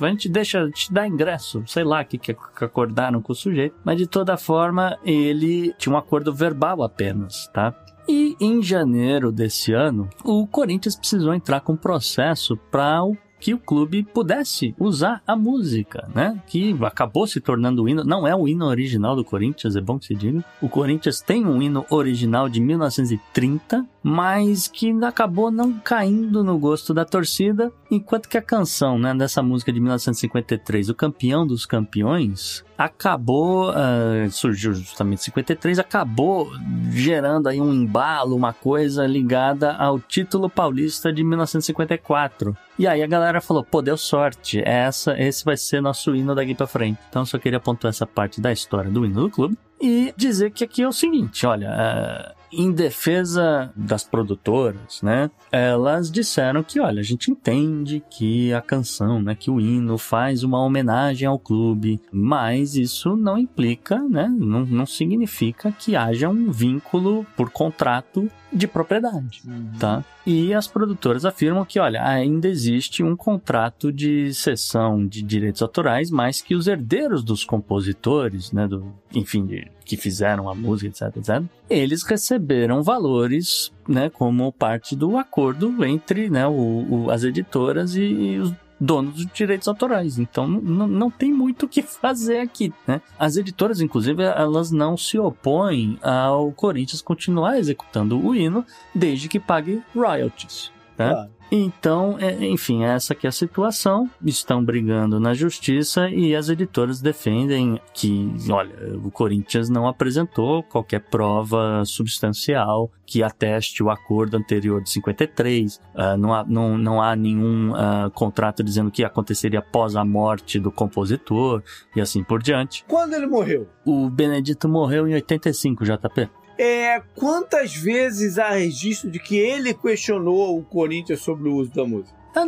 a 0.00 0.08
gente 0.08 0.28
deixa 0.28 0.68
te 0.70 0.92
dar 0.92 1.06
ingresso, 1.06 1.62
sei 1.66 1.84
lá 1.84 2.00
o 2.00 2.04
que, 2.06 2.16
que 2.18 2.32
que 2.34 2.64
acordaram 2.64 3.20
com 3.20 3.32
o 3.32 3.36
sujeito, 3.36 3.76
mas 3.84 3.98
de 3.98 4.06
toda 4.06 4.36
forma 4.36 4.96
ele 5.04 5.74
tinha 5.78 5.94
um 5.94 5.98
acordo 5.98 6.32
verbal 6.32 6.82
apenas, 6.82 7.48
tá? 7.52 7.74
E 8.08 8.36
em 8.40 8.62
janeiro 8.62 9.30
desse 9.30 9.72
ano, 9.72 10.08
o 10.24 10.46
Corinthians 10.46 10.96
precisou 10.96 11.32
entrar 11.32 11.60
com 11.60 11.74
um 11.74 11.76
processo 11.76 12.56
para 12.70 13.02
que 13.42 13.52
o 13.52 13.58
clube 13.58 14.04
pudesse 14.04 14.72
usar 14.78 15.20
a 15.26 15.34
música, 15.34 16.08
né? 16.14 16.40
Que 16.46 16.76
acabou 16.82 17.26
se 17.26 17.40
tornando 17.40 17.82
o 17.82 17.88
hino. 17.88 18.04
Não 18.04 18.24
é 18.24 18.36
o 18.36 18.46
hino 18.46 18.66
original 18.66 19.16
do 19.16 19.24
Corinthians, 19.24 19.74
é 19.74 19.80
bom 19.80 19.98
que 19.98 20.06
se 20.06 20.14
diga. 20.14 20.44
O 20.60 20.68
Corinthians 20.68 21.20
tem 21.20 21.44
um 21.44 21.60
hino 21.60 21.84
original 21.90 22.48
de 22.48 22.60
1930, 22.60 23.84
mas 24.00 24.68
que 24.68 24.92
acabou 25.04 25.50
não 25.50 25.72
caindo 25.72 26.44
no 26.44 26.56
gosto 26.56 26.94
da 26.94 27.04
torcida, 27.04 27.72
enquanto 27.90 28.28
que 28.28 28.38
a 28.38 28.42
canção 28.42 28.96
né, 28.96 29.12
dessa 29.12 29.42
música 29.42 29.72
de 29.72 29.80
1953, 29.80 30.90
O 30.90 30.94
Campeão 30.94 31.44
dos 31.44 31.66
Campeões, 31.66 32.64
acabou, 32.84 33.70
uh, 33.70 34.30
surgiu 34.30 34.74
justamente 34.74 35.20
em 35.20 35.24
53, 35.24 35.78
acabou 35.78 36.50
gerando 36.90 37.48
aí 37.48 37.60
um 37.60 37.72
embalo, 37.72 38.36
uma 38.36 38.52
coisa 38.52 39.06
ligada 39.06 39.74
ao 39.74 39.98
título 40.00 40.48
paulista 40.48 41.12
de 41.12 41.22
1954. 41.22 42.56
E 42.78 42.86
aí 42.86 43.02
a 43.02 43.06
galera 43.06 43.40
falou, 43.40 43.62
pô, 43.62 43.82
deu 43.82 43.96
sorte, 43.96 44.62
essa, 44.64 45.20
esse 45.20 45.44
vai 45.44 45.56
ser 45.56 45.80
nosso 45.80 46.14
hino 46.14 46.34
daqui 46.34 46.54
pra 46.54 46.66
frente. 46.66 46.98
Então 47.08 47.24
só 47.24 47.38
queria 47.38 47.60
pontuar 47.60 47.90
essa 47.90 48.06
parte 48.06 48.40
da 48.40 48.52
história 48.52 48.90
do 48.90 49.04
hino 49.04 49.22
do 49.22 49.30
clube 49.30 49.56
e 49.80 50.14
dizer 50.16 50.50
que 50.52 50.64
aqui 50.64 50.82
é 50.82 50.88
o 50.88 50.92
seguinte, 50.92 51.44
olha, 51.44 51.68
uh, 51.70 52.41
em 52.52 52.70
defesa 52.70 53.72
das 53.74 54.04
produtoras, 54.04 55.00
né? 55.02 55.30
Elas 55.50 56.10
disseram 56.10 56.62
que, 56.62 56.78
olha, 56.78 57.00
a 57.00 57.04
gente 57.04 57.30
entende 57.30 58.02
que 58.10 58.52
a 58.52 58.60
canção, 58.60 59.20
né, 59.22 59.34
que 59.34 59.50
o 59.50 59.60
hino 59.60 59.96
faz 59.96 60.42
uma 60.42 60.62
homenagem 60.62 61.26
ao 61.26 61.38
clube, 61.38 62.00
mas 62.12 62.76
isso 62.76 63.16
não 63.16 63.38
implica, 63.38 63.98
né, 63.98 64.28
não, 64.28 64.66
não 64.66 64.86
significa 64.86 65.72
que 65.72 65.96
haja 65.96 66.28
um 66.28 66.50
vínculo 66.50 67.26
por 67.36 67.50
contrato 67.50 68.30
de 68.52 68.66
propriedade, 68.68 69.42
uhum. 69.46 69.70
tá? 69.78 70.04
E 70.26 70.52
as 70.54 70.66
produtoras 70.66 71.24
afirmam 71.24 71.64
que, 71.64 71.80
olha, 71.80 72.06
ainda 72.06 72.46
existe 72.46 73.02
um 73.02 73.16
contrato 73.16 73.90
de 73.92 74.32
cessão 74.34 75.04
de 75.04 75.22
direitos 75.22 75.62
autorais, 75.62 76.10
mas 76.10 76.40
que 76.40 76.54
os 76.54 76.66
herdeiros 76.66 77.24
dos 77.24 77.44
compositores, 77.44 78.52
né, 78.52 78.68
do, 78.68 78.92
enfim, 79.14 79.46
de, 79.46 79.68
que 79.84 79.96
fizeram 79.96 80.48
a 80.48 80.54
música, 80.54 80.88
etc, 80.88 81.16
etc, 81.16 81.42
eles 81.68 82.02
receberam 82.02 82.82
valores, 82.82 83.72
né, 83.88 84.10
como 84.10 84.52
parte 84.52 84.94
do 84.94 85.16
acordo 85.16 85.84
entre, 85.84 86.28
né, 86.28 86.46
o, 86.46 86.86
o 86.88 87.10
as 87.10 87.24
editoras 87.24 87.96
e, 87.96 88.02
e 88.02 88.38
os 88.38 88.52
donos 88.82 89.14
dos 89.14 89.26
direitos 89.32 89.68
autorais. 89.68 90.18
Então 90.18 90.48
não 90.48 91.08
tem 91.08 91.32
muito 91.32 91.66
o 91.66 91.68
que 91.68 91.82
fazer 91.82 92.38
aqui, 92.38 92.72
né? 92.86 93.00
As 93.16 93.36
editoras, 93.36 93.80
inclusive, 93.80 94.24
elas 94.24 94.72
não 94.72 94.96
se 94.96 95.18
opõem 95.18 95.98
ao 96.02 96.50
Corinthians 96.50 97.00
continuar 97.00 97.58
executando 97.58 98.18
o 98.18 98.34
hino 98.34 98.66
desde 98.92 99.28
que 99.28 99.38
pague 99.38 99.80
royalties. 99.94 100.72
Né? 100.98 101.28
Então, 101.54 102.16
é, 102.18 102.46
enfim, 102.46 102.82
essa 102.82 103.14
que 103.14 103.26
é 103.26 103.28
a 103.28 103.32
situação. 103.32 104.08
Estão 104.24 104.64
brigando 104.64 105.20
na 105.20 105.34
justiça 105.34 106.08
e 106.08 106.34
as 106.34 106.48
editoras 106.48 107.02
defendem 107.02 107.78
que, 107.92 108.34
olha, 108.48 108.74
o 109.04 109.10
Corinthians 109.10 109.68
não 109.68 109.86
apresentou 109.86 110.62
qualquer 110.62 111.00
prova 111.00 111.84
substancial 111.84 112.90
que 113.04 113.22
ateste 113.22 113.82
o 113.82 113.90
acordo 113.90 114.38
anterior 114.38 114.82
de 114.82 114.88
53. 114.88 115.76
Uh, 115.76 116.16
não, 116.16 116.32
há, 116.32 116.42
não, 116.42 116.78
não 116.78 117.02
há 117.02 117.14
nenhum 117.14 117.72
uh, 117.72 118.10
contrato 118.12 118.64
dizendo 118.64 118.90
que 118.90 119.04
aconteceria 119.04 119.58
após 119.58 119.94
a 119.94 120.06
morte 120.06 120.58
do 120.58 120.72
compositor 120.72 121.62
e 121.94 122.00
assim 122.00 122.24
por 122.24 122.42
diante. 122.42 122.82
Quando 122.88 123.12
ele 123.12 123.26
morreu? 123.26 123.68
O 123.84 124.08
Benedito 124.08 124.66
morreu 124.70 125.06
em 125.06 125.12
85, 125.12 125.84
JP. 125.84 126.30
É, 126.64 127.02
quantas 127.16 127.74
vezes 127.74 128.38
há 128.38 128.50
registro 128.50 129.10
de 129.10 129.18
que 129.18 129.36
ele 129.36 129.74
questionou 129.74 130.56
o 130.56 130.62
Corinthians 130.62 131.18
sobre 131.18 131.48
o 131.48 131.56
uso 131.56 131.72
da 131.72 131.84
música? 131.84 132.16
Tá 132.32 132.46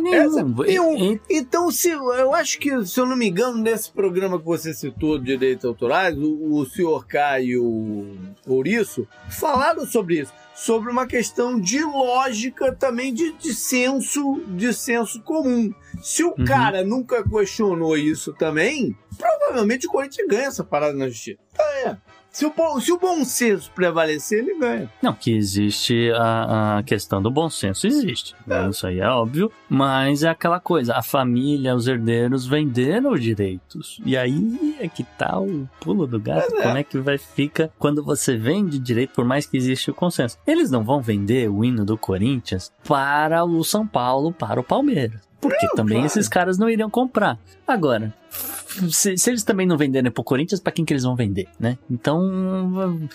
eu, 0.67 1.19
então, 1.29 1.69
se, 1.69 1.89
eu 1.89 2.33
acho 2.33 2.57
que, 2.57 2.85
se 2.85 2.97
eu 2.97 3.05
não 3.05 3.17
me 3.17 3.27
engano, 3.27 3.57
nesse 3.57 3.91
programa 3.91 4.39
que 4.39 4.45
você 4.45 4.73
citou 4.73 5.19
de 5.19 5.25
direitos 5.25 5.65
autorais, 5.65 6.17
o, 6.17 6.55
o 6.55 6.65
senhor 6.65 7.05
K 7.05 7.41
e 7.41 7.57
o 7.57 8.15
Ouriço 8.47 9.05
falaram 9.29 9.85
sobre 9.85 10.21
isso. 10.21 10.31
Sobre 10.55 10.89
uma 10.89 11.05
questão 11.05 11.59
de 11.59 11.83
lógica 11.83 12.73
também 12.73 13.13
de, 13.13 13.33
de 13.33 13.53
senso 13.53 14.41
de 14.47 14.73
senso 14.73 15.21
comum. 15.23 15.73
Se 16.01 16.23
o 16.23 16.29
uhum. 16.29 16.45
cara 16.45 16.85
nunca 16.85 17.21
questionou 17.21 17.97
isso 17.97 18.31
também, 18.31 18.97
provavelmente 19.17 19.87
o 19.87 19.91
Corinthians 19.91 20.27
ganha 20.29 20.47
essa 20.47 20.63
parada 20.63 20.93
na 20.93 21.09
justiça. 21.09 21.37
Tá, 21.53 21.63
é. 21.85 21.97
Se 22.35 22.45
o, 22.45 22.51
bom, 22.53 22.77
se 22.81 22.91
o 22.91 22.99
bom 22.99 23.23
senso 23.23 23.71
prevalecer, 23.73 24.39
ele 24.39 24.59
ganha. 24.59 24.91
Não, 25.01 25.13
que 25.13 25.31
existe 25.31 26.11
a, 26.11 26.79
a 26.79 26.83
questão 26.83 27.21
do 27.21 27.31
bom 27.31 27.49
senso, 27.49 27.87
existe. 27.87 28.35
Né? 28.45 28.67
Isso 28.69 28.85
aí 28.85 28.99
é 28.99 29.07
óbvio. 29.07 29.49
Mas 29.69 30.21
é 30.21 30.27
aquela 30.27 30.59
coisa: 30.59 30.95
a 30.95 31.01
família, 31.01 31.73
os 31.73 31.87
herdeiros 31.87 32.45
venderam 32.45 33.13
os 33.13 33.23
direitos. 33.23 34.01
E 34.05 34.17
aí 34.17 34.75
é 34.81 34.89
que 34.89 35.05
tá 35.05 35.39
o 35.39 35.65
pulo 35.79 36.05
do 36.05 36.19
gato. 36.19 36.53
É. 36.57 36.63
Como 36.63 36.77
é 36.77 36.83
que 36.83 36.97
vai 36.97 37.17
ficar 37.17 37.69
quando 37.79 38.03
você 38.03 38.35
vende 38.35 38.79
direito, 38.79 39.13
por 39.13 39.23
mais 39.23 39.45
que 39.45 39.55
exista 39.55 39.91
o 39.91 39.93
consenso? 39.95 40.37
Eles 40.45 40.69
não 40.69 40.83
vão 40.83 41.01
vender 41.01 41.49
o 41.49 41.63
hino 41.63 41.85
do 41.85 41.97
Corinthians 41.97 42.69
para 42.85 43.45
o 43.45 43.63
São 43.63 43.87
Paulo, 43.87 44.33
para 44.33 44.59
o 44.59 44.63
Palmeiras. 44.63 45.21
Porque 45.47 45.67
não, 45.67 45.75
também 45.75 45.97
claro. 45.97 46.07
esses 46.07 46.27
caras 46.27 46.57
não 46.57 46.69
iriam 46.69 46.89
comprar. 46.89 47.37
Agora, 47.67 48.13
se, 48.89 49.17
se, 49.17 49.29
eles 49.29 49.43
também 49.43 49.65
não 49.65 49.77
venderem 49.77 50.11
pro 50.11 50.23
Corinthians, 50.23 50.59
para 50.59 50.71
quem 50.71 50.85
que 50.85 50.93
eles 50.93 51.03
vão 51.03 51.15
vender, 51.15 51.47
né? 51.59 51.77
Então. 51.89 53.07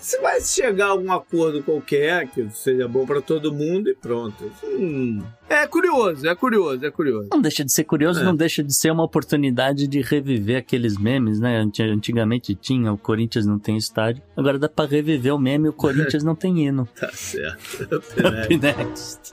Se 0.00 0.20
vai 0.20 0.40
chegar 0.40 0.86
a 0.86 0.90
algum 0.90 1.10
acordo 1.10 1.62
qualquer 1.62 2.28
que 2.28 2.48
seja 2.50 2.86
bom 2.86 3.04
para 3.04 3.20
todo 3.20 3.52
mundo 3.52 3.88
e 3.88 3.94
pronto. 3.94 4.50
Hum. 4.62 5.20
É 5.48 5.66
curioso, 5.66 6.28
é 6.28 6.34
curioso, 6.36 6.86
é 6.86 6.90
curioso. 6.90 7.28
Não 7.32 7.40
deixa 7.40 7.64
de 7.64 7.72
ser 7.72 7.84
curioso, 7.84 8.20
é. 8.20 8.22
não 8.22 8.36
deixa 8.36 8.62
de 8.62 8.72
ser 8.74 8.92
uma 8.92 9.02
oportunidade 9.02 9.88
de 9.88 10.00
reviver 10.00 10.58
aqueles 10.58 10.96
memes, 10.96 11.40
né? 11.40 11.58
Antigamente 11.58 12.54
tinha, 12.54 12.92
o 12.92 12.98
Corinthians 12.98 13.44
não 13.44 13.58
tem 13.58 13.76
estádio. 13.76 14.22
Agora 14.36 14.58
dá 14.58 14.68
para 14.68 14.88
reviver 14.88 15.34
o 15.34 15.38
meme, 15.38 15.68
o 15.68 15.72
Corinthians 15.72 16.22
não 16.24 16.36
tem 16.36 16.66
hino. 16.66 16.88
tá 16.94 17.10
certo. 17.12 17.84
Up 17.92 18.56
next. 18.56 19.32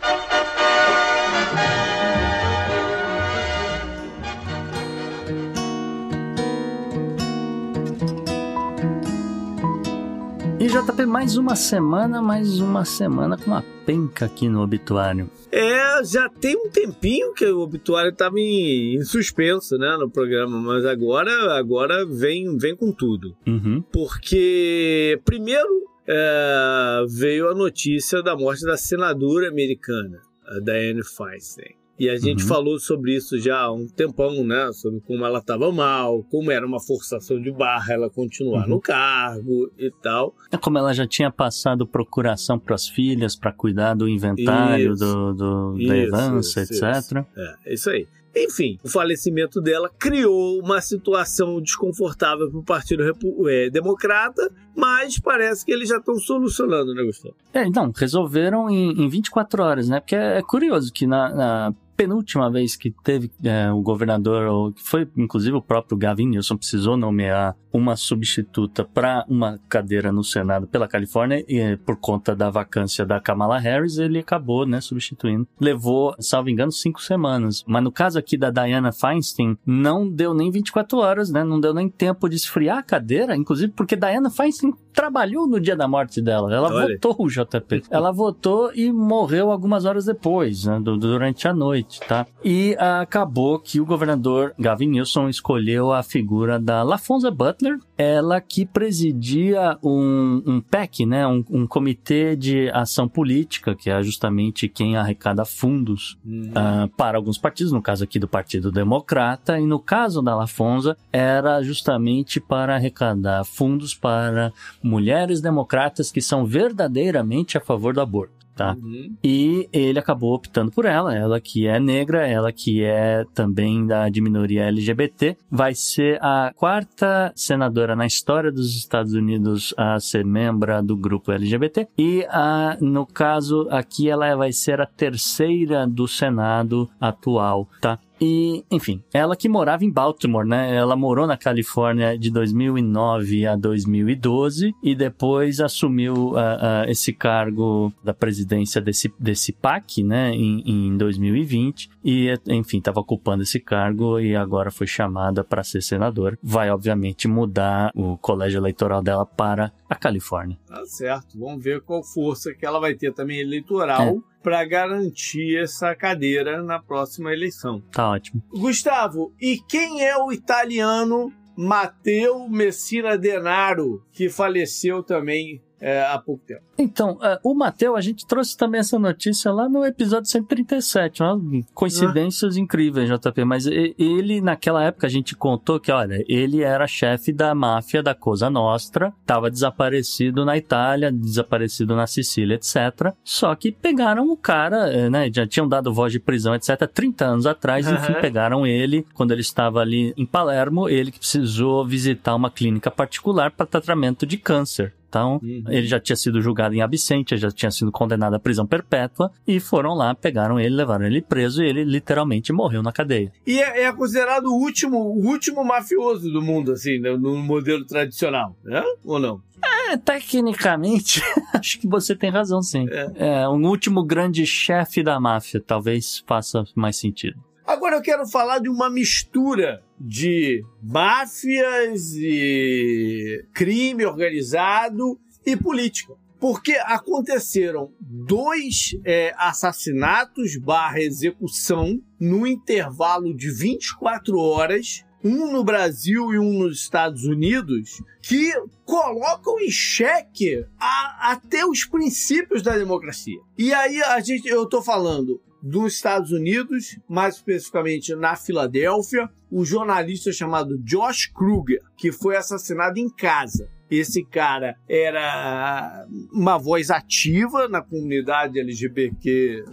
E 10.66 10.68
JP, 10.68 11.06
mais 11.06 11.38
uma 11.38 11.56
semana, 11.56 12.24
mais 12.24 12.60
uma 12.60 12.84
semana 12.84 13.38
com 13.38 13.52
uma 13.52 13.64
penca 13.86 14.26
aqui 14.26 14.50
no 14.50 14.64
obituário. 14.64 15.30
É, 15.52 16.04
já 16.04 16.28
tem 16.28 16.56
um 16.58 16.72
tempinho 16.72 17.36
que 17.36 17.46
o 17.46 17.60
obituário 17.60 18.10
estava 18.10 18.40
em, 18.40 18.96
em, 18.96 19.04
suspenso, 19.04 19.78
né, 19.78 19.96
no 20.00 20.10
programa, 20.10 20.60
mas 20.60 20.84
agora, 20.84 21.56
agora 21.56 22.04
vem, 22.04 22.58
vem 22.58 22.76
com 22.76 22.92
tudo. 22.92 23.38
Uhum. 23.46 23.84
Porque, 23.94 25.22
primeiro, 25.24 25.70
é, 26.08 27.06
veio 27.10 27.48
a 27.48 27.54
notícia 27.54 28.24
da 28.24 28.36
morte 28.36 28.66
da 28.66 28.76
senadora 28.76 29.50
americana, 29.50 30.20
a 30.48 30.60
Dianne 30.60 31.04
Feinstein. 31.04 31.76
E 31.98 32.10
a 32.10 32.18
gente 32.18 32.44
uhum. 32.44 32.50
falou 32.50 32.80
sobre 32.80 33.16
isso 33.16 33.40
já 33.40 33.58
há 33.58 33.72
um 33.72 33.88
tempão, 33.88 34.44
né? 34.44 34.72
Sobre 34.74 35.00
como 35.02 35.26
ela 35.26 35.40
estava 35.40 35.72
mal, 35.72 36.24
como 36.30 36.52
era 36.52 36.66
uma 36.66 36.80
forçação 36.80 37.42
de 37.42 37.52
barra 37.52 37.94
ela 37.94 38.10
continuar 38.10 38.64
uhum. 38.64 38.76
no 38.76 38.82
cargo 38.82 39.72
e 39.78 39.90
tal. 40.02 40.36
É 40.52 40.58
como 40.58 40.78
ela 40.78 40.94
já 40.94 41.08
tinha 41.08 41.32
passado 41.32 41.88
procuração 41.88 42.60
para 42.60 42.76
as 42.76 42.88
filhas 42.88 43.36
para 43.36 43.54
cuidar 43.54 43.94
do 43.94 44.10
inventário, 44.10 44.94
isso, 44.94 45.06
do, 45.06 45.34
do 45.34 45.80
isso, 45.80 45.88
da 45.88 45.98
herança, 45.98 46.62
isso, 46.62 46.86
etc. 46.86 47.26
É, 47.38 47.74
isso 47.74 47.90
aí. 47.90 48.08
Enfim, 48.36 48.78
o 48.84 48.90
falecimento 48.90 49.62
dela 49.62 49.90
criou 49.98 50.60
uma 50.60 50.82
situação 50.82 51.62
desconfortável 51.62 52.50
para 52.50 52.60
o 52.60 52.64
Partido 52.64 53.04
é, 53.48 53.70
Democrata, 53.70 54.52
mas 54.76 55.18
parece 55.18 55.66
que 55.66 55.72
eles 55.72 55.88
já 55.88 55.98
estão 55.98 56.16
solucionando, 56.16 56.94
né, 56.94 57.02
Gustavo? 57.04 57.34
É, 57.54 57.70
não, 57.70 57.94
resolveram 57.96 58.70
em, 58.70 59.06
em 59.06 59.08
24 59.08 59.64
horas, 59.64 59.88
né? 59.88 60.02
Porque 60.02 60.18
é, 60.18 60.40
é 60.40 60.42
curioso 60.42 60.92
que 60.92 61.08
na, 61.08 61.34
na 61.34 61.74
penúltima 61.96 62.50
vez 62.52 62.76
que 62.76 62.92
teve 63.04 63.32
é, 63.44 63.72
o 63.72 63.82
governador, 63.82 64.48
ou 64.48 64.72
que 64.72 64.84
foi 64.84 65.08
inclusive 65.18 65.56
o 65.56 65.62
próprio 65.62 65.98
Gavin 65.98 66.28
Newsom, 66.28 66.58
precisou 66.58 66.98
nomear 66.98 67.56
uma 67.76 67.96
substituta 67.98 68.86
para 68.86 69.26
uma 69.28 69.60
cadeira 69.68 70.12
no 70.12 70.24
Senado 70.24 70.66
pela 70.66 70.88
Califórnia, 70.88 71.44
e 71.48 71.76
por 71.78 71.98
conta 71.98 72.36
da 72.36 72.50
vacância 72.50 73.06
da 73.06 73.20
Kamala 73.20 73.60
Harris, 73.60 73.98
ele 73.98 74.20
acabou, 74.20 74.66
né, 74.66 74.80
substituindo. 74.80 75.48
Levou, 75.60 76.16
salvo 76.20 76.50
engano, 76.50 76.72
cinco 76.72 77.02
semanas. 77.02 77.64
Mas 77.68 77.84
no 77.84 77.92
caso 77.92 78.18
aqui 78.18 78.38
da 78.38 78.50
Diana 78.50 78.92
Feinstein, 78.94 79.58
não 79.66 80.10
deu 80.10 80.34
nem 80.34 80.50
24 80.50 80.98
horas, 80.98 81.30
né? 81.30 81.44
Não 81.44 81.60
deu 81.60 81.74
nem 81.74 81.90
tempo 81.90 82.30
de 82.30 82.36
esfriar 82.36 82.78
a 82.78 82.84
cadeira, 82.84 83.36
inclusive 83.36 83.74
porque 83.74 83.96
Diana 83.96 84.30
Feinstein 84.30 84.74
trabalhou 84.94 85.46
no 85.46 85.60
dia 85.60 85.76
da 85.76 85.88
morte 85.88 86.22
dela. 86.22 86.54
Ela 86.54 86.70
Olha. 86.70 86.96
votou 86.96 87.16
o 87.20 87.28
JP. 87.28 87.84
Ela 87.90 88.12
votou 88.12 88.72
e 88.74 88.92
morreu 88.92 89.52
algumas 89.52 89.84
horas 89.84 90.06
depois, 90.06 90.64
né, 90.64 90.80
durante 90.80 91.48
a 91.48 91.54
noite, 91.54 91.85
tá? 92.08 92.26
E 92.44 92.76
acabou 92.80 93.60
que 93.60 93.80
o 93.80 93.86
governador 93.86 94.54
Gavin 94.60 94.88
Newsom 94.88 95.30
escolheu 95.30 95.92
a 95.92 96.04
figura 96.04 96.60
da 96.60 96.84
LaFonza 96.84 97.32
Butler, 97.32 97.80
ela 97.98 98.42
que 98.42 98.66
presidia 98.66 99.78
um, 99.84 100.44
um 100.46 100.62
PEC, 100.62 101.06
né, 101.06 101.26
um, 101.26 101.44
um, 101.50 101.68
comitê 101.68 102.36
de 102.36 102.70
ação 102.72 103.08
política, 103.08 103.76
que 103.76 103.90
é 103.90 104.02
justamente 104.04 104.68
quem 104.68 104.98
arrecada 104.98 105.46
fundos 105.46 106.18
uhum. 106.26 106.52
uh, 106.52 106.88
para 106.96 107.18
alguns 107.18 107.38
partidos, 107.38 107.72
no 107.72 107.82
caso 107.82 108.04
aqui 108.04 108.20
do 108.20 108.28
Partido 108.28 108.72
Democrata, 108.72 109.60
e 109.60 109.66
no 109.66 109.80
caso 109.80 110.22
da 110.22 110.36
LaFonza, 110.36 110.98
era 111.12 111.62
justamente 111.62 112.40
para 112.40 112.76
arrecadar 112.76 113.44
fundos 113.46 113.94
para 113.94 114.52
mulheres 114.84 115.42
democratas 115.42 116.12
que 116.12 116.22
são 116.22 116.46
verdadeiramente 116.46 117.58
a 117.58 117.62
favor 117.62 117.94
do 117.94 118.02
aborto. 118.02 118.35
Tá? 118.56 118.76
Uhum. 118.82 119.16
E 119.24 119.68
ele 119.72 120.00
acabou 120.00 120.34
optando 120.34 120.72
por 120.72 120.86
ela, 120.86 121.16
ela 121.16 121.40
que 121.40 121.68
é 121.68 121.80
negra, 121.80 122.28
ela 122.28 122.52
que 122.52 122.84
é 122.84 123.26
também 123.34 123.86
da 123.86 124.10
de 124.10 124.22
minoria 124.22 124.66
LGBT, 124.66 125.38
vai 125.50 125.76
ser 125.76 126.18
a 126.22 126.54
quarta 126.56 127.32
senadora 127.36 127.96
na 127.96 128.06
história 128.06 128.52
dos 128.52 128.76
Estados 128.76 129.14
Unidos 129.14 129.74
a 129.78 130.00
ser 130.00 130.26
membro 130.26 130.66
do 130.82 130.96
grupo 130.96 131.32
LGBT 131.32 131.88
e 131.98 132.26
a, 132.30 132.78
no 132.82 133.06
caso 133.06 133.68
aqui 133.70 134.10
ela 134.10 134.36
vai 134.36 134.52
ser 134.52 134.82
a 134.82 134.86
terceira 134.86 135.86
do 135.86 136.08
Senado 136.08 136.90
atual, 137.00 137.68
tá? 137.82 138.00
E, 138.26 138.66
enfim, 138.72 139.04
ela 139.14 139.36
que 139.36 139.48
morava 139.48 139.86
em 139.86 139.92
Baltimore, 139.92 140.48
né? 140.48 140.76
Ela 140.76 140.96
morou 140.96 141.28
na 141.28 141.38
Califórnia 141.38 142.18
de 142.18 142.32
2009 142.32 143.46
a 143.46 143.56
2012 143.56 144.74
e 144.82 144.96
depois 144.96 145.60
assumiu 145.60 146.32
uh, 146.32 146.34
uh, 146.34 146.90
esse 146.90 147.14
cargo 147.14 147.94
da 148.04 148.16
presidência 148.16 148.82
desse, 148.82 149.14
desse 149.20 149.54
PAC, 149.54 150.04
né? 150.04 150.32
Em, 150.32 150.64
em 150.66 150.98
2020 150.98 151.90
e, 152.04 152.34
enfim, 152.48 152.80
estava 152.80 153.00
ocupando 153.00 153.44
esse 153.44 153.60
cargo 153.60 154.20
e 154.20 154.36
agora 154.36 154.72
foi 154.72 154.88
chamada 154.88 155.44
para 155.44 155.64
ser 155.64 155.82
senadora. 155.82 156.36
Vai, 156.42 156.72
obviamente, 156.72 157.28
mudar 157.28 157.92
o 157.96 158.18
colégio 158.18 158.58
eleitoral 158.58 159.04
dela 159.04 159.26
para 159.26 159.72
a 159.90 159.96
Califórnia. 159.96 160.58
Tá 160.68 160.86
certo. 160.86 161.40
Vamos 161.40 161.64
ver 161.64 161.82
qual 161.82 162.04
força 162.04 162.54
que 162.54 162.66
ela 162.66 162.80
vai 162.80 162.96
ter 162.96 163.14
também 163.14 163.40
eleitoral. 163.40 164.18
É. 164.18 164.36
Para 164.42 164.64
garantir 164.64 165.58
essa 165.58 165.96
cadeira 165.96 166.62
na 166.62 166.80
próxima 166.80 167.34
eleição. 167.34 167.82
Tá 167.92 168.12
ótimo. 168.12 168.44
Gustavo, 168.50 169.34
e 169.42 169.58
quem 169.68 170.06
é 170.06 170.16
o 170.18 170.32
italiano 170.32 171.34
Matteo 171.58 172.48
Messina 172.48 173.18
Denaro, 173.18 174.06
que 174.12 174.30
faleceu 174.30 175.02
também 175.02 175.64
é, 175.80 176.02
há 176.02 176.18
pouco 176.18 176.44
tempo? 176.46 176.62
Então, 176.78 177.14
uh, 177.14 177.40
o 177.44 177.54
Mateu, 177.54 177.96
a 177.96 178.02
gente 178.02 178.26
trouxe 178.26 178.56
também 178.58 178.80
essa 178.80 178.98
notícia 179.00 179.52
lá 179.52 179.68
no 179.70 179.86
episódio 179.86 180.30
137, 180.30 181.24
ó, 181.24 181.38
coincidências 181.74 182.58
incríveis, 182.58 183.10
JP, 183.10 183.46
mas 183.46 183.66
ele, 183.66 184.42
naquela 184.42 184.84
época, 184.84 185.08
a 185.08 185.10
gente 185.10 185.36
contou 185.36 185.80
que, 185.80 185.92
olha, 185.92 186.24
ele 186.28 186.62
era 186.64 186.88
chefe 186.88 187.32
da 187.32 187.54
máfia 187.54 188.02
da 188.02 188.14
Cosa 188.16 188.50
Nostra, 188.50 189.14
estava 189.22 189.50
desaparecido 189.50 190.44
na 190.46 190.58
Itália, 190.58 191.12
desaparecido 191.12 191.96
na 191.96 192.08
Sicília, 192.08 192.56
etc. 192.56 193.14
Só 193.24 193.54
que 193.56 193.72
pegaram 193.72 194.30
o 194.30 194.38
cara, 194.38 194.92
eh, 194.92 195.10
né, 195.10 195.30
já 195.34 195.46
tinham 195.48 195.68
dado 195.68 195.94
voz 195.94 196.12
de 196.12 196.20
prisão, 196.20 196.56
etc., 196.56 196.88
30 196.92 197.26
anos 197.26 197.46
atrás, 197.46 197.88
enfim, 197.90 198.14
Uhum. 198.14 198.22
pegaram 198.22 198.68
ele 198.68 199.06
quando 199.14 199.32
ele 199.32 199.42
estava 199.42 199.80
ali 199.80 200.14
em 200.18 200.26
Palermo, 200.26 200.90
ele 200.90 201.12
que 201.12 201.20
precisou 201.20 201.86
visitar 201.86 202.36
uma 202.36 202.50
clínica 202.50 202.90
particular 202.92 203.52
para 203.52 203.66
tratamento 203.66 204.26
de 204.26 204.38
câncer. 204.38 204.94
Então, 205.16 205.40
Uhum. 205.42 205.64
ele 205.70 205.88
já 205.88 205.98
tinha 205.98 206.16
sido 206.18 206.42
julgado 206.42 206.76
em 206.76 206.82
Absente, 206.82 207.38
já 207.38 207.50
tinha 207.50 207.72
sido 207.72 207.90
condenado 207.90 208.34
à 208.34 208.40
prisão 208.40 208.66
perpétua, 208.68 209.32
e 209.48 209.62
foram 209.62 209.94
lá, 209.94 210.14
pegaram 210.14 210.60
ele, 210.60 210.76
levaram 210.76 211.06
ele 211.06 211.22
preso 211.22 211.64
e 211.64 211.68
ele 211.70 211.86
literalmente 211.86 212.52
morreu 212.52 212.84
na 212.84 212.92
cadeia. 212.92 213.32
E 213.48 213.62
é, 213.62 213.84
é 213.84 213.94
considerado 213.94 214.48
o 214.48 214.54
último, 214.60 214.98
o 214.98 215.26
último 215.26 215.64
mafioso 215.64 216.30
do 216.30 216.42
mundo, 216.42 216.74
assim, 216.74 217.00
no, 217.00 217.18
no 217.18 217.38
modelo 217.38 217.86
tradicional, 217.86 218.58
né? 218.64 218.84
Ou 219.06 219.18
não? 219.18 219.42
É, 219.90 219.96
tecnicamente, 219.96 221.22
acho 221.56 221.80
que 221.80 221.88
você 221.88 222.14
tem 222.14 222.30
razão, 222.30 222.62
sim. 222.62 222.86
É. 223.16 223.48
um 223.48 223.66
último 223.68 224.04
grande 224.04 224.46
chefe 224.46 225.02
da 225.02 225.18
máfia, 225.20 225.64
talvez 225.66 226.24
faça 226.28 226.66
mais 226.76 226.98
sentido. 226.98 227.40
Agora 227.66 227.96
eu 227.96 228.02
quero 228.02 228.28
falar 228.28 228.60
de 228.60 228.70
uma 228.70 228.90
mistura 228.90 229.82
de 230.00 230.64
máfias 230.84 232.14
e 232.16 233.46
crime 233.54 234.06
organizado 234.06 235.20
e 235.46 235.56
política. 235.58 236.14
Porque 236.40 236.74
aconteceram 236.74 237.92
dois 238.00 238.92
é, 239.04 239.34
assassinatos 239.38 240.58
barra 240.58 241.00
execução 241.00 242.00
no 242.20 242.46
intervalo 242.46 243.34
de 243.36 243.50
24 243.52 244.38
horas, 244.38 245.04
um 245.24 245.52
no 245.52 245.64
Brasil 245.64 246.34
e 246.34 246.38
um 246.38 246.60
nos 246.60 246.82
Estados 246.82 247.24
Unidos, 247.24 248.00
que 248.22 248.52
colocam 248.84 249.60
em 249.60 249.72
xeque 249.72 250.64
a- 250.80 251.32
até 251.32 251.66
os 251.66 251.84
princípios 251.86 252.62
da 252.62 252.78
democracia. 252.78 253.40
E 253.58 253.74
aí 253.74 254.04
a 254.04 254.20
gente, 254.20 254.48
eu 254.48 254.68
tô 254.68 254.84
falando 254.84 255.42
dos 255.66 255.96
Estados 255.96 256.32
Unidos, 256.32 257.00
mais 257.10 257.38
especificamente 257.38 258.14
na 258.14 258.36
Filadélfia, 258.36 259.28
o 259.50 259.66
jornalista 259.66 260.32
chamado 260.32 260.78
Josh 260.84 261.26
Kruger, 261.34 261.82
que 261.98 262.12
foi 262.12 262.36
assassinado 262.36 263.00
em 263.00 263.10
casa. 263.10 263.68
Esse 263.90 264.24
cara 264.24 264.76
era 264.88 266.06
uma 266.32 266.60
voz 266.60 266.92
ativa 266.92 267.68
na 267.68 267.82
comunidade 267.82 268.60
LGBT+, 268.60 269.64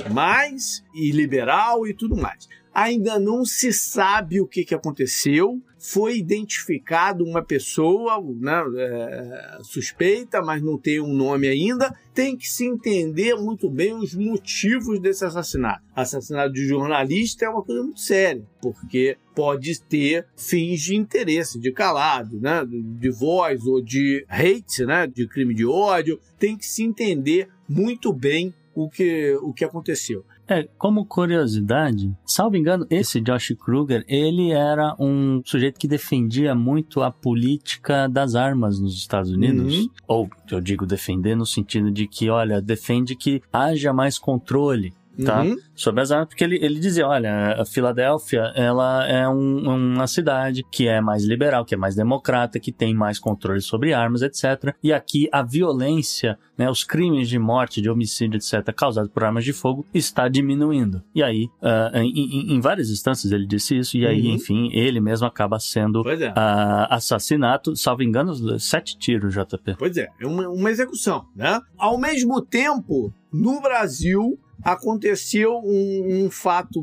e 0.95 1.11
liberal 1.11 1.87
e 1.87 1.93
tudo 1.93 2.17
mais. 2.17 2.49
Ainda 2.73 3.19
não 3.19 3.45
se 3.45 3.71
sabe 3.71 4.41
o 4.41 4.47
que, 4.47 4.65
que 4.65 4.75
aconteceu. 4.75 5.61
Foi 5.85 6.17
identificado 6.17 7.25
uma 7.25 7.43
pessoa 7.43 8.23
né, 8.39 8.63
é, 8.79 9.59
suspeita, 9.65 10.41
mas 10.41 10.63
não 10.63 10.79
tem 10.79 11.01
um 11.01 11.13
nome 11.13 11.49
ainda. 11.49 11.93
Tem 12.15 12.37
que 12.37 12.49
se 12.49 12.65
entender 12.65 13.35
muito 13.35 13.69
bem 13.69 13.93
os 13.93 14.15
motivos 14.15 15.01
desse 15.01 15.25
assassinato. 15.25 15.83
Assassinato 15.95 16.53
de 16.53 16.69
jornalista 16.69 17.47
é 17.47 17.49
uma 17.49 17.65
coisa 17.65 17.83
muito 17.83 17.99
séria, 17.99 18.47
porque 18.61 19.17
pode 19.35 19.81
ter 19.83 20.25
fins 20.37 20.83
de 20.83 20.95
interesse, 20.95 21.59
de 21.59 21.73
calado, 21.73 22.41
né, 22.41 22.65
de 22.65 23.11
voz 23.11 23.67
ou 23.67 23.83
de 23.83 24.25
hate, 24.29 24.87
né, 24.87 25.09
de 25.09 25.27
crime 25.27 25.53
de 25.53 25.67
ódio. 25.67 26.21
Tem 26.39 26.57
que 26.57 26.65
se 26.65 26.85
entender 26.85 27.49
muito 27.69 28.13
bem 28.13 28.55
o 28.73 28.89
que, 28.89 29.37
o 29.43 29.53
que 29.53 29.65
aconteceu. 29.65 30.25
É, 30.53 30.69
como 30.77 31.07
curiosidade, 31.07 32.15
salvo 32.27 32.59
engano, 32.59 32.87
esse 32.91 33.23
Josh 33.23 33.55
Kruger, 33.59 34.05
ele 34.07 34.51
era 34.51 34.95
um 34.99 35.41
sujeito 35.47 35.81
que 35.81 35.89
defendia 35.89 36.55
muito 36.55 37.01
a 37.01 37.11
política 37.11 38.07
das 38.07 38.35
armas 38.35 38.79
nos 38.79 38.95
Estados 38.95 39.31
Unidos. 39.31 39.75
Uhum. 39.75 39.89
Ou, 40.07 40.31
eu 40.51 40.61
digo 40.61 40.85
defender 40.85 41.35
no 41.35 41.47
sentido 41.47 41.91
de 41.91 42.07
que, 42.07 42.29
olha, 42.29 42.61
defende 42.61 43.17
que 43.17 43.41
haja 43.51 43.95
mais 43.95 44.19
controle. 44.19 44.93
Tá? 45.25 45.43
Uhum. 45.43 45.57
Sobre 45.75 46.01
as 46.01 46.11
armas, 46.11 46.29
porque 46.29 46.43
ele, 46.43 46.57
ele 46.65 46.79
dizia, 46.81 47.07
olha, 47.07 47.61
a 47.61 47.65
Filadélfia, 47.67 48.51
ela 48.55 49.07
é 49.07 49.29
um- 49.29 49.93
uma 49.95 50.07
cidade 50.07 50.65
que 50.71 50.89
é 50.89 51.01
mais 51.01 51.25
liberal, 51.25 51.65
que 51.65 51.75
é 51.75 51.79
mais 51.79 51.95
democrata, 51.95 52.59
que 52.59 52.73
tem 52.73 52.95
mais 52.95 53.19
controle 53.19 53.61
sobre 53.61 53.93
armas, 53.93 54.23
etc. 54.23 54.75
E 54.83 54.93
aqui 54.93 55.29
a 55.31 55.43
violência, 55.43 56.39
né, 56.57 56.71
os 56.71 56.83
crimes 56.85 57.29
de 57.29 57.39
morte, 57.39 57.81
de 57.83 57.91
homicídio, 57.91 58.39
etc., 58.39 58.73
causados 58.75 59.11
por 59.11 59.23
armas 59.25 59.45
de 59.45 59.53
fogo, 59.53 59.85
está 59.93 60.29
diminuindo. 60.29 61.03
E 61.15 61.23
aí, 61.23 61.49
ah, 61.61 61.91
em, 61.95 62.55
em- 62.55 62.61
várias 62.61 62.89
instâncias 62.91 63.33
ele 63.33 63.47
disse 63.47 63.77
isso, 63.77 63.97
e 63.99 64.07
aí, 64.07 64.29
Uhum. 64.29 64.35
enfim, 64.35 64.71
ele 64.73 65.01
mesmo 65.01 65.27
acaba 65.27 65.59
sendo 65.59 66.09
é. 66.09 66.33
ah, 66.37 66.87
assassinado, 66.95 67.77
salvo 67.77 68.03
engano, 68.03 68.59
sete 68.59 68.97
tiros, 68.99 69.35
JP. 69.35 69.77
Pois 69.79 69.97
é, 69.97 70.09
é 70.21 70.27
uma, 70.27 70.49
uma 70.49 70.71
execução, 70.71 71.27
né? 71.37 71.61
Ao 71.77 71.99
mesmo 71.99 72.41
tempo, 72.41 73.13
no 73.33 73.61
Brasil, 73.61 74.39
aconteceu 74.63 75.55
um, 75.57 76.25
um 76.25 76.31
fato 76.31 76.83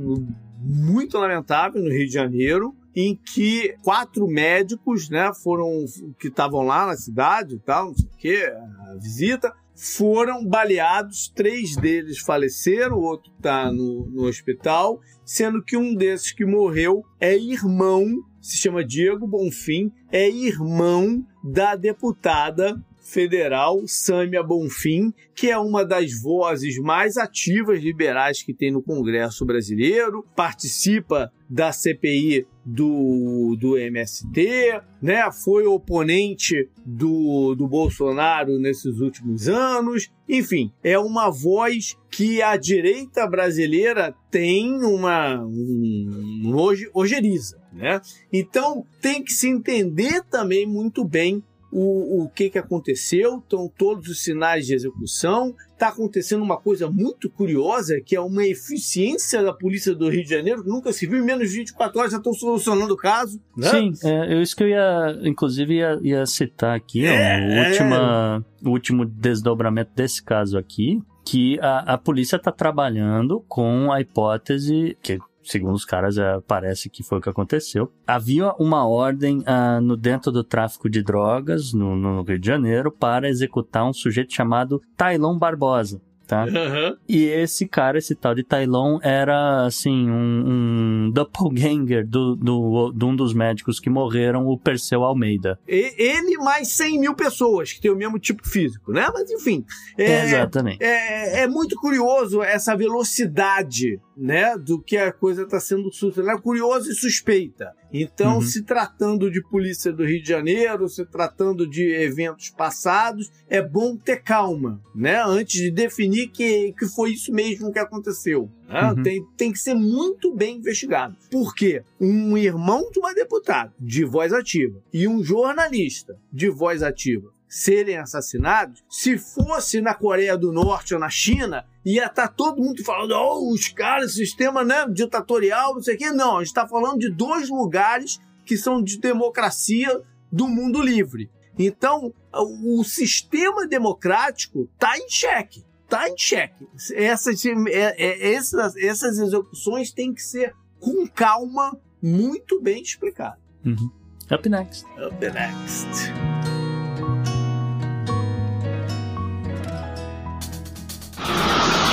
muito 0.62 1.18
lamentável 1.18 1.82
no 1.82 1.90
Rio 1.90 2.06
de 2.06 2.14
Janeiro, 2.14 2.76
em 2.96 3.16
que 3.16 3.76
quatro 3.84 4.28
médicos, 4.28 5.10
né, 5.10 5.32
foram 5.44 5.86
que 6.20 6.28
estavam 6.28 6.64
lá 6.64 6.86
na 6.86 6.98
cidade 6.98 7.56
e 7.56 7.60
tal, 7.60 7.88
não 7.88 7.96
sei 7.96 8.06
o 8.06 8.18
quê, 8.18 8.54
a 8.92 8.96
visita, 8.96 9.54
foram 9.76 10.46
baleados, 10.46 11.32
três 11.34 11.78
deles 11.78 12.20
faleceram, 12.20 12.98
o 12.98 13.04
outro 13.04 13.32
está 13.38 13.72
no, 13.72 14.08
no 14.08 14.24
hospital, 14.24 15.00
sendo 15.24 15.64
que 15.64 15.78
um 15.78 15.96
desses 15.96 16.34
que 16.34 16.46
morreu 16.46 17.06
é 17.20 17.38
irmão, 17.38 18.06
se 18.42 18.58
chama 18.58 18.84
Diego 18.84 19.26
Bonfim, 19.26 19.90
é 20.12 20.30
irmão 20.30 21.26
da 21.42 21.76
deputada 21.78 22.76
federal 23.10 23.82
Sâmia 23.88 24.44
Bonfim, 24.44 25.14
que 25.34 25.50
é 25.50 25.58
uma 25.58 25.84
das 25.84 26.22
vozes 26.22 26.78
mais 26.78 27.18
ativas 27.18 27.82
liberais 27.82 28.44
que 28.44 28.54
tem 28.54 28.72
no 28.72 28.82
Congresso 28.82 29.46
brasileiro, 29.46 30.26
participa 30.36 31.32
da 31.50 31.72
CPI 31.72 32.46
do, 32.64 33.58
do 33.60 33.76
MST, 33.76 34.82
né? 35.02 35.32
Foi 35.32 35.66
oponente 35.66 36.70
do, 36.86 37.56
do 37.56 37.68
Bolsonaro 37.68 38.60
nesses 38.60 39.00
últimos 39.00 39.50
anos. 39.50 40.12
Enfim, 40.28 40.72
é 40.84 41.00
uma 41.00 41.32
voz 41.32 41.98
que 42.12 42.42
a 42.42 42.56
direita 42.56 43.26
brasileira 43.26 44.14
tem 44.30 44.84
uma 44.84 45.44
um, 45.44 46.54
ojeriza, 46.94 47.60
né? 47.74 48.00
Então 48.32 48.86
tem 49.02 49.24
que 49.24 49.32
se 49.32 49.50
entender 49.50 50.22
também 50.30 50.68
muito 50.68 51.04
bem 51.04 51.44
o, 51.72 52.24
o 52.24 52.30
que, 52.30 52.50
que 52.50 52.58
aconteceu, 52.58 53.38
estão 53.40 53.72
todos 53.78 54.08
os 54.10 54.24
sinais 54.24 54.66
de 54.66 54.74
execução. 54.74 55.54
Está 55.74 55.90
acontecendo 55.90 56.44
uma 56.44 56.58
coisa 56.58 56.90
muito 56.90 57.30
curiosa, 57.30 58.02
que 58.06 58.16
é 58.16 58.20
uma 58.20 58.46
eficiência 58.46 59.42
da 59.42 59.54
polícia 59.54 59.96
do 59.96 60.10
Rio 60.10 60.24
de 60.24 60.30
Janeiro, 60.30 60.64
que 60.64 60.70
nunca 60.70 60.92
se 60.92 61.08
viu, 61.08 61.20
em 61.20 61.26
menos 61.26 61.50
de 61.52 61.58
24 61.58 62.00
horas 62.00 62.12
já 62.12 62.18
estão 62.18 62.34
solucionando 62.34 62.94
o 62.94 62.98
caso. 62.98 63.40
Né? 63.56 63.70
Sim, 63.70 63.92
é, 64.04 64.34
eu- 64.34 64.42
isso 64.42 64.56
que 64.56 64.64
eu 64.64 64.68
ia, 64.70 65.18
inclusive, 65.24 65.76
ia, 65.76 66.00
ia 66.02 66.26
citar 66.26 66.76
aqui, 66.76 67.06
ó, 67.08 67.12
É. 67.12 67.40
o, 67.66 67.70
última- 67.70 68.46
o 68.66 68.70
último 68.72 69.06
desdobramento 69.06 69.92
desse 69.96 70.22
caso 70.22 70.58
aqui, 70.58 71.00
que 71.26 71.60
a, 71.62 71.94
a 71.94 71.98
polícia 71.98 72.36
está 72.38 72.52
trabalhando 72.52 73.44
com 73.48 73.92
a 73.92 74.02
hipótese 74.02 74.98
que 75.02 75.20
segundo 75.50 75.76
os 75.76 75.86
caras, 75.86 76.18
é, 76.18 76.40
parece 76.48 76.90
que 76.90 77.04
foi 77.04 77.18
o 77.18 77.22
que 77.22 77.30
aconteceu. 77.30 77.92
Havia 78.06 78.54
uma 78.60 78.88
ordem 78.88 79.44
ah, 79.46 79.82
no 79.82 79.98
dentro 79.98 80.32
do 80.32 80.44
tráfico 80.44 80.90
de 80.90 81.02
drogas 81.02 81.74
no, 81.74 81.96
no 81.96 82.22
Rio 82.24 82.40
de 82.40 82.48
Janeiro 82.48 82.92
para 82.92 83.30
executar 83.30 83.86
um 83.86 83.94
sujeito 83.94 84.34
chamado 84.34 84.82
Tailon 84.96 85.38
Barbosa. 85.38 86.02
Tá? 86.30 86.44
Aham. 86.44 86.96
E 87.08 87.24
esse 87.26 87.68
cara, 87.68 87.98
esse 87.98 88.14
tal 88.14 88.36
de 88.36 88.44
Tailon, 88.44 89.00
era 89.02 89.66
assim, 89.66 90.08
um, 90.12 91.08
um 91.08 91.12
doppelganger 91.12 92.08
do, 92.08 92.36
do, 92.36 92.92
de 92.92 93.04
um 93.04 93.16
dos 93.16 93.34
médicos 93.34 93.80
que 93.80 93.90
morreram, 93.90 94.46
o 94.46 94.56
Perseu 94.56 95.04
Almeida. 95.04 95.60
E- 95.68 95.96
Ele 95.98 96.38
mais 96.38 96.68
100 96.68 97.00
mil 97.00 97.16
pessoas 97.16 97.74
que 97.74 97.82
tem 97.82 97.90
o 97.90 97.96
mesmo 97.96 98.20
tipo 98.20 98.48
físico, 98.48 98.92
né? 98.92 99.10
Mas 99.12 99.32
enfim. 99.32 99.66
É, 99.98 100.26
Exatamente. 100.26 100.78
é, 100.84 101.42
é 101.42 101.48
muito 101.48 101.76
curioso 101.78 102.44
essa 102.44 102.76
velocidade, 102.76 104.00
né? 104.16 104.56
Do 104.56 104.80
que 104.80 104.98
a 104.98 105.12
coisa 105.12 105.42
está 105.44 105.60
sendo 105.60 105.92
suscitada. 105.92 106.32
É 106.34 106.38
curioso 106.40 106.92
e 106.92 106.94
suspeita. 106.94 107.74
Então, 107.92 108.36
Uhum. 108.36 108.42
se 108.42 108.64
tratando 108.64 109.32
de 109.32 109.42
polícia 109.50 109.92
do 109.92 110.06
Rio 110.06 110.22
de 110.22 110.30
Janeiro, 110.30 110.88
se 110.88 111.06
tratando 111.06 111.68
de 111.68 111.92
eventos 111.94 112.50
passados, 112.50 113.32
é 113.48 113.62
bom 113.62 113.98
ter 113.98 114.22
calma, 114.22 114.82
né? 114.96 115.22
Antes 115.26 115.60
de 115.62 115.72
definir 115.72 116.28
que, 116.30 116.74
que 116.74 116.86
foi 116.88 117.12
isso 117.14 117.32
mesmo 117.32 117.72
que 117.72 117.80
aconteceu. 117.80 118.50
né? 118.68 118.92
Uhum. 118.92 119.02
Tem, 119.04 119.26
tem 119.36 119.52
que 119.52 119.58
ser 119.60 119.74
muito 119.74 120.34
bem 120.36 120.58
investigado. 120.58 121.16
Por 121.32 121.56
quê? 121.56 121.82
Um 122.00 122.38
irmão 122.38 122.90
de 122.92 123.00
uma 123.00 123.14
deputada 123.16 123.74
de 123.80 124.06
voz 124.06 124.32
ativa 124.32 124.80
e 124.94 125.08
um 125.08 125.24
jornalista 125.24 126.16
de 126.32 126.50
voz 126.50 126.84
ativa 126.84 127.32
serem 127.50 127.98
assassinados, 127.98 128.84
se 128.88 129.18
fosse 129.18 129.82
na 129.82 129.96
Coreia 129.96 130.38
do 130.38 130.54
Norte 130.54 130.94
ou 130.94 131.00
na 131.00 131.10
China, 131.10 131.66
ia 131.84 132.06
estar 132.06 132.28
todo 132.28 132.62
mundo 132.62 132.84
falando, 132.84 133.14
oh, 133.16 133.52
os 133.52 133.68
caras, 133.70 134.14
sistema 134.14 134.64
né, 134.64 134.86
ditatorial, 134.88 135.74
não 135.74 135.82
sei 135.82 135.96
o 135.96 135.98
quê. 135.98 136.12
Não, 136.12 136.38
a 136.38 136.40
gente 136.40 136.50
está 136.50 136.68
falando 136.68 137.00
de 137.00 137.10
dois 137.10 137.50
lugares 137.50 138.20
que 138.46 138.56
são 138.56 138.82
de 138.82 139.00
democracia 139.00 140.02
do 140.32 140.48
mundo 140.48 140.82
livre. 140.82 141.32
Então, 141.58 142.14
o 142.32 142.84
sistema 142.84 143.68
democrático 143.68 144.70
está 144.74 144.98
em 144.98 145.10
xeque. 145.10 145.66
Está 145.84 146.08
em 146.08 146.18
xeque. 146.18 146.68
Essas, 146.94 147.44
é- 147.46 147.96
é- 147.98 148.34
essas, 148.34 148.76
essas 148.78 149.18
execuções 149.18 149.92
têm 149.92 150.14
que 150.14 150.22
ser 150.22 150.56
com 150.80 151.08
calma, 151.08 151.78
muito 152.02 152.62
bem 152.62 152.82
explicadas. 152.82 153.40
Uhum. 153.66 153.92
Up 154.32 154.48
next. 154.48 154.86
Up 154.86 155.20
next. 155.20 156.59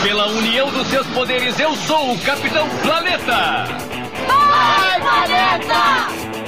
Pela 0.06 0.28
união 0.28 0.70
dos 0.70 0.86
seus 0.86 1.04
poderes, 1.08 1.58
eu 1.58 1.74
sou 1.74 2.12
o 2.12 2.18
Capitão 2.20 2.68
Planeta! 2.80 3.64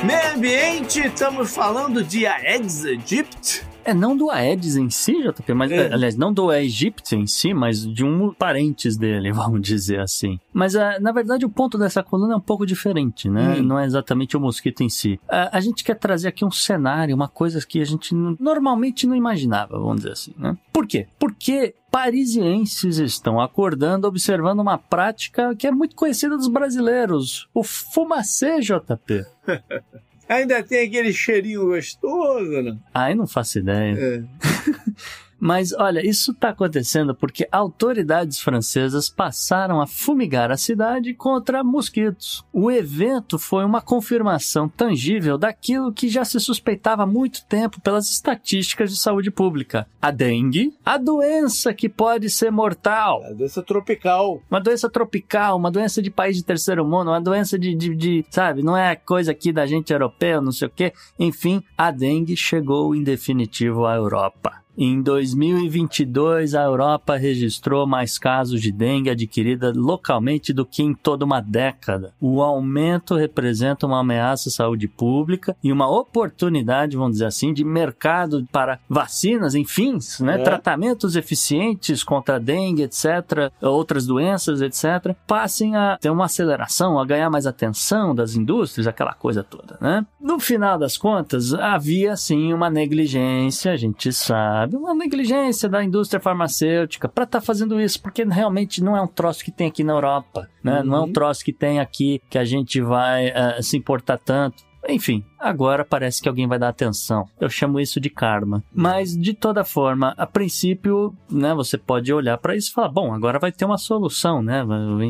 Meio 0.05 0.35
ambiente, 0.37 1.01
estamos 1.01 1.57
falando 1.57 2.05
de 2.05 2.25
Aedes 2.25 2.85
aegypti. 2.85 3.67
É, 3.89 3.95
não 3.95 4.15
do 4.15 4.31
Aedes 4.31 4.77
em 4.77 4.91
si, 4.91 5.15
JP, 5.23 5.55
mas, 5.55 5.73
É. 5.73 5.91
aliás, 5.91 6.15
não 6.15 6.31
do 6.31 6.53
Egipte 6.53 7.17
em 7.17 7.27
si, 7.27 7.55
mas 7.55 7.87
de 7.87 8.05
um 8.05 8.35
parentes 8.35 8.99
dele, 8.99 9.33
vamos 9.33 9.63
dizer 9.63 10.01
assim. 10.01 10.39
Mas, 10.53 10.77
ah, 10.77 10.99
na 11.01 11.11
verdade, 11.11 11.47
o 11.47 11.49
ponto 11.49 11.79
dessa 11.79 12.03
coluna 12.03 12.35
é 12.35 12.37
um 12.37 12.41
pouco 12.41 12.67
diferente, 12.67 13.31
né? 13.31 13.57
Hum. 13.59 13.63
Não 13.63 13.79
é 13.79 13.87
exatamente 13.87 14.37
o 14.37 14.41
mosquito 14.41 14.83
em 14.83 14.91
si. 14.91 15.19
Ah, 15.27 15.49
a 15.53 15.61
gente 15.61 15.83
quer 15.83 15.95
trazer 15.95 16.29
aqui 16.29 16.45
um 16.45 16.51
cenário, 16.51 17.17
uma 17.17 17.29
coisa 17.29 17.65
que 17.67 17.81
a 17.81 17.85
gente 17.87 18.15
normalmente 18.15 19.07
não 19.07 19.17
imaginava, 19.17 19.79
vamos 19.79 19.97
dizer 19.97 20.13
assim, 20.13 20.35
né? 20.37 20.55
Por 20.71 20.87
quê? 20.87 21.07
Porque 21.19 21.75
parisienses 21.91 22.99
estão 22.99 23.41
acordando 23.41 24.07
observando 24.07 24.61
uma 24.61 24.77
prática 24.77 25.55
que 25.57 25.67
é 25.67 25.71
muito 25.71 25.97
conhecida 25.97 26.37
dos 26.37 26.49
brasileiros, 26.49 27.49
o 27.55 27.65
fumacê, 27.65 28.61
JP. 28.61 29.25
Ainda 30.29 30.63
tem 30.63 30.87
aquele 30.87 31.13
cheirinho 31.13 31.67
gostoso, 31.67 32.63
né? 32.63 32.77
Ai, 32.93 33.15
não 33.15 33.27
faço 33.27 33.59
ideia. 33.59 33.97
É. 33.99 34.23
Mas 35.41 35.73
olha, 35.73 36.05
isso 36.05 36.33
está 36.33 36.51
acontecendo 36.51 37.15
porque 37.15 37.49
autoridades 37.53 38.41
francesas 38.41 39.09
passaram 39.09 39.81
a 39.81 39.87
fumigar 39.87 40.51
a 40.51 40.57
cidade 40.57 41.15
contra 41.15 41.63
mosquitos. 41.63 42.45
O 42.53 42.71
evento 42.71 43.39
foi 43.39 43.65
uma 43.65 43.81
confirmação 43.81 44.69
tangível 44.69 45.39
daquilo 45.39 45.93
que 45.93 46.09
já 46.09 46.25
se 46.25 46.41
suspeitava 46.41 47.05
há 47.05 47.07
muito 47.07 47.45
tempo 47.47 47.81
pelas 47.81 48.11
estatísticas 48.11 48.91
de 48.91 48.97
saúde 48.97 49.31
pública: 49.31 49.87
a 50.03 50.11
dengue, 50.11 50.77
a 50.85 50.99
doença 50.99 51.73
que 51.73 51.89
pode 51.89 52.29
ser 52.31 52.51
mortal. 52.51 53.23
A 53.25 53.33
doença 53.33 53.63
tropical. 53.63 54.43
Uma 54.51 54.61
doença 54.61 54.91
tropical, 54.91 55.57
uma 55.57 55.71
doença 55.71 56.03
de 56.03 56.11
país 56.11 56.37
de 56.37 56.45
terceiro 56.45 56.85
mundo, 56.85 57.11
uma 57.11 57.21
doença 57.21 57.59
de, 57.59 57.75
de, 57.75 57.95
de, 57.95 58.25
sabe, 58.31 58.63
não 58.63 58.77
é 58.77 58.97
coisa 58.97 59.31
aqui 59.31 59.53
da 59.53 59.67
gente 59.67 59.93
europeu, 59.93 60.43
não 60.43 60.53
sei 60.53 60.69
o 60.69 60.71
quê. 60.71 60.93
Enfim, 61.19 61.63
a 61.77 61.91
dengue 61.91 62.37
chegou 62.37 62.95
em 62.95 63.03
definitivo 63.03 63.87
à 63.87 63.95
Europa. 63.95 64.68
Em 64.81 65.03
2022, 65.03 66.55
a 66.55 66.63
Europa 66.63 67.17
registrou 67.17 67.85
mais 67.85 68.17
casos 68.17 68.63
de 68.63 68.71
dengue 68.71 69.11
adquirida 69.11 69.73
localmente 69.75 70.53
do 70.53 70.65
que 70.65 70.85
em 70.85 70.95
toda 70.95 71.25
uma 71.25 71.41
década. 71.41 72.13
O 72.21 72.41
aumento 72.41 73.17
representa 73.17 73.89
uma 73.89 73.99
ameaça 73.99 74.49
à 74.49 74.53
saúde 74.53 74.87
pública 74.87 75.57
e 75.65 75.73
uma 75.73 75.91
oportunidade, 75.91 76.97
vamos 76.97 77.15
dizer 77.15 77.25
assim, 77.25 77.53
de 77.53 77.65
mercado 77.65 78.47
para 78.53 78.79
vacinas, 78.89 79.57
enfim, 79.57 79.99
né? 80.21 80.41
É. 80.41 80.45
tratamentos 80.45 81.17
eficientes 81.17 82.05
contra 82.05 82.37
a 82.37 82.39
dengue, 82.39 82.83
etc., 82.85 83.51
outras 83.61 84.07
doenças, 84.07 84.63
etc., 84.63 85.13
passem 85.27 85.75
a 85.75 85.99
ter 86.01 86.11
uma 86.11 86.27
aceleração, 86.27 87.01
a 87.01 87.05
ganhar 87.05 87.29
mais 87.29 87.49
atenção 87.49 88.15
das 88.15 88.37
indústrias, 88.37 88.87
aquela 88.87 89.13
coisa 89.13 89.43
toda, 89.43 89.77
né? 89.81 90.07
No 90.21 90.39
final 90.39 90.79
das 90.79 90.97
contas, 90.97 91.53
havia 91.53 92.17
sim 92.17 92.53
uma 92.53 92.71
negligência, 92.71 93.73
a 93.73 93.77
gente 93.77 94.13
sabe, 94.13 94.68
uma 94.77 94.95
negligência 94.95 95.69
da 95.69 95.83
indústria 95.83 96.21
farmacêutica 96.21 97.09
para 97.09 97.25
estar 97.25 97.41
fazendo 97.41 97.81
isso, 97.81 98.01
porque 98.01 98.25
realmente 98.25 98.83
não 98.83 98.97
é 98.97 99.03
um 99.03 99.07
troço 99.07 99.45
que 99.45 99.51
tem 99.51 99.69
aqui 99.69 99.85
na 99.85 99.93
Europa, 99.93 100.49
né? 100.63 100.83
Não 100.83 100.97
é 100.97 101.01
um 101.01 101.13
troço 101.13 101.45
que 101.45 101.53
tem 101.53 101.81
aqui 101.81 102.21
que 102.29 102.39
a 102.39 102.45
gente 102.45 102.81
vai 102.81 103.29
eh, 103.29 103.63
se 103.63 103.77
importar 103.77 104.19
tanto. 104.19 104.69
Enfim, 104.89 105.25
agora 105.39 105.85
parece 105.85 106.21
que 106.21 106.29
alguém 106.29 106.47
vai 106.47 106.59
dar 106.59 106.69
atenção. 106.69 107.29
Eu 107.41 107.49
chamo 107.49 107.81
isso 107.81 108.01
de 108.01 108.11
karma. 108.11 108.63
Mas 108.73 109.17
de 109.17 109.33
toda 109.33 109.65
forma, 109.65 110.15
a 110.17 110.27
princípio, 110.27 111.15
né, 111.31 111.55
você 111.55 111.79
pode 111.79 112.13
olhar 112.13 112.39
para 112.39 112.57
isso 112.57 112.71
e 112.71 112.73
falar: 112.73 112.89
bom, 112.89 113.15
agora 113.15 113.39
vai 113.39 113.53
ter 113.53 113.65
uma 113.65 113.79
solução, 113.79 114.43
né? 114.43 114.65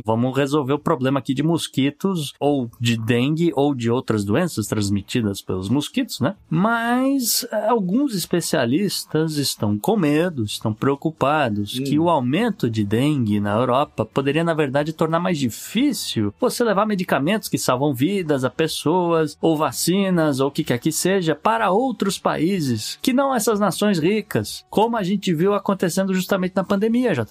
Vamos 0.05 0.37
resolver 0.37 0.73
o 0.73 0.79
problema 0.79 1.19
aqui 1.19 1.35
de 1.35 1.43
mosquitos 1.43 2.33
ou 2.39 2.71
de 2.81 2.97
dengue 2.97 3.53
ou 3.55 3.75
de 3.75 3.91
outras 3.91 4.25
doenças 4.25 4.67
transmitidas 4.67 5.41
pelos 5.41 5.69
mosquitos, 5.69 6.21
né? 6.21 6.35
Mas 6.51 7.47
alguns 7.69 8.15
especialistas 8.15 9.37
estão 9.37 9.79
com 9.79 9.97
medo, 9.97 10.45
estão 10.45 10.73
preocupados 10.75 11.79
que 11.79 11.99
o 11.99 12.09
aumento 12.09 12.69
de 12.69 12.85
dengue 12.85 13.41
na 13.41 13.55
Europa 13.55 14.05
poderia, 14.05 14.45
na 14.45 14.55
verdade, 14.55 14.93
tornar 14.93 15.21
mais 15.21 15.39
difícil 15.39 16.33
você 16.41 16.63
levar 16.65 16.87
medicamentos 16.87 17.49
que 17.49 17.59
salvam 17.59 17.95
vidas 17.95 18.45
a 18.45 18.51
pessoas 18.51 19.37
ou 19.41 19.57
vacinas 19.57 20.18
ou 20.41 20.49
o 20.49 20.51
que 20.51 20.65
quer 20.65 20.79
que 20.79 20.93
seja 20.93 21.35
para 21.35 21.71
outros 21.71 22.19
países 22.19 22.99
que 23.01 23.13
não 23.13 23.35
essas 23.35 23.61
nações 23.61 23.99
ricas, 23.99 24.65
como 24.69 24.97
a 24.97 25.03
gente 25.03 25.33
viu 25.33 25.55
acontecendo 25.55 26.15
justamente 26.15 26.55
na 26.57 26.65
pandemia, 26.65 27.15
já. 27.15 27.27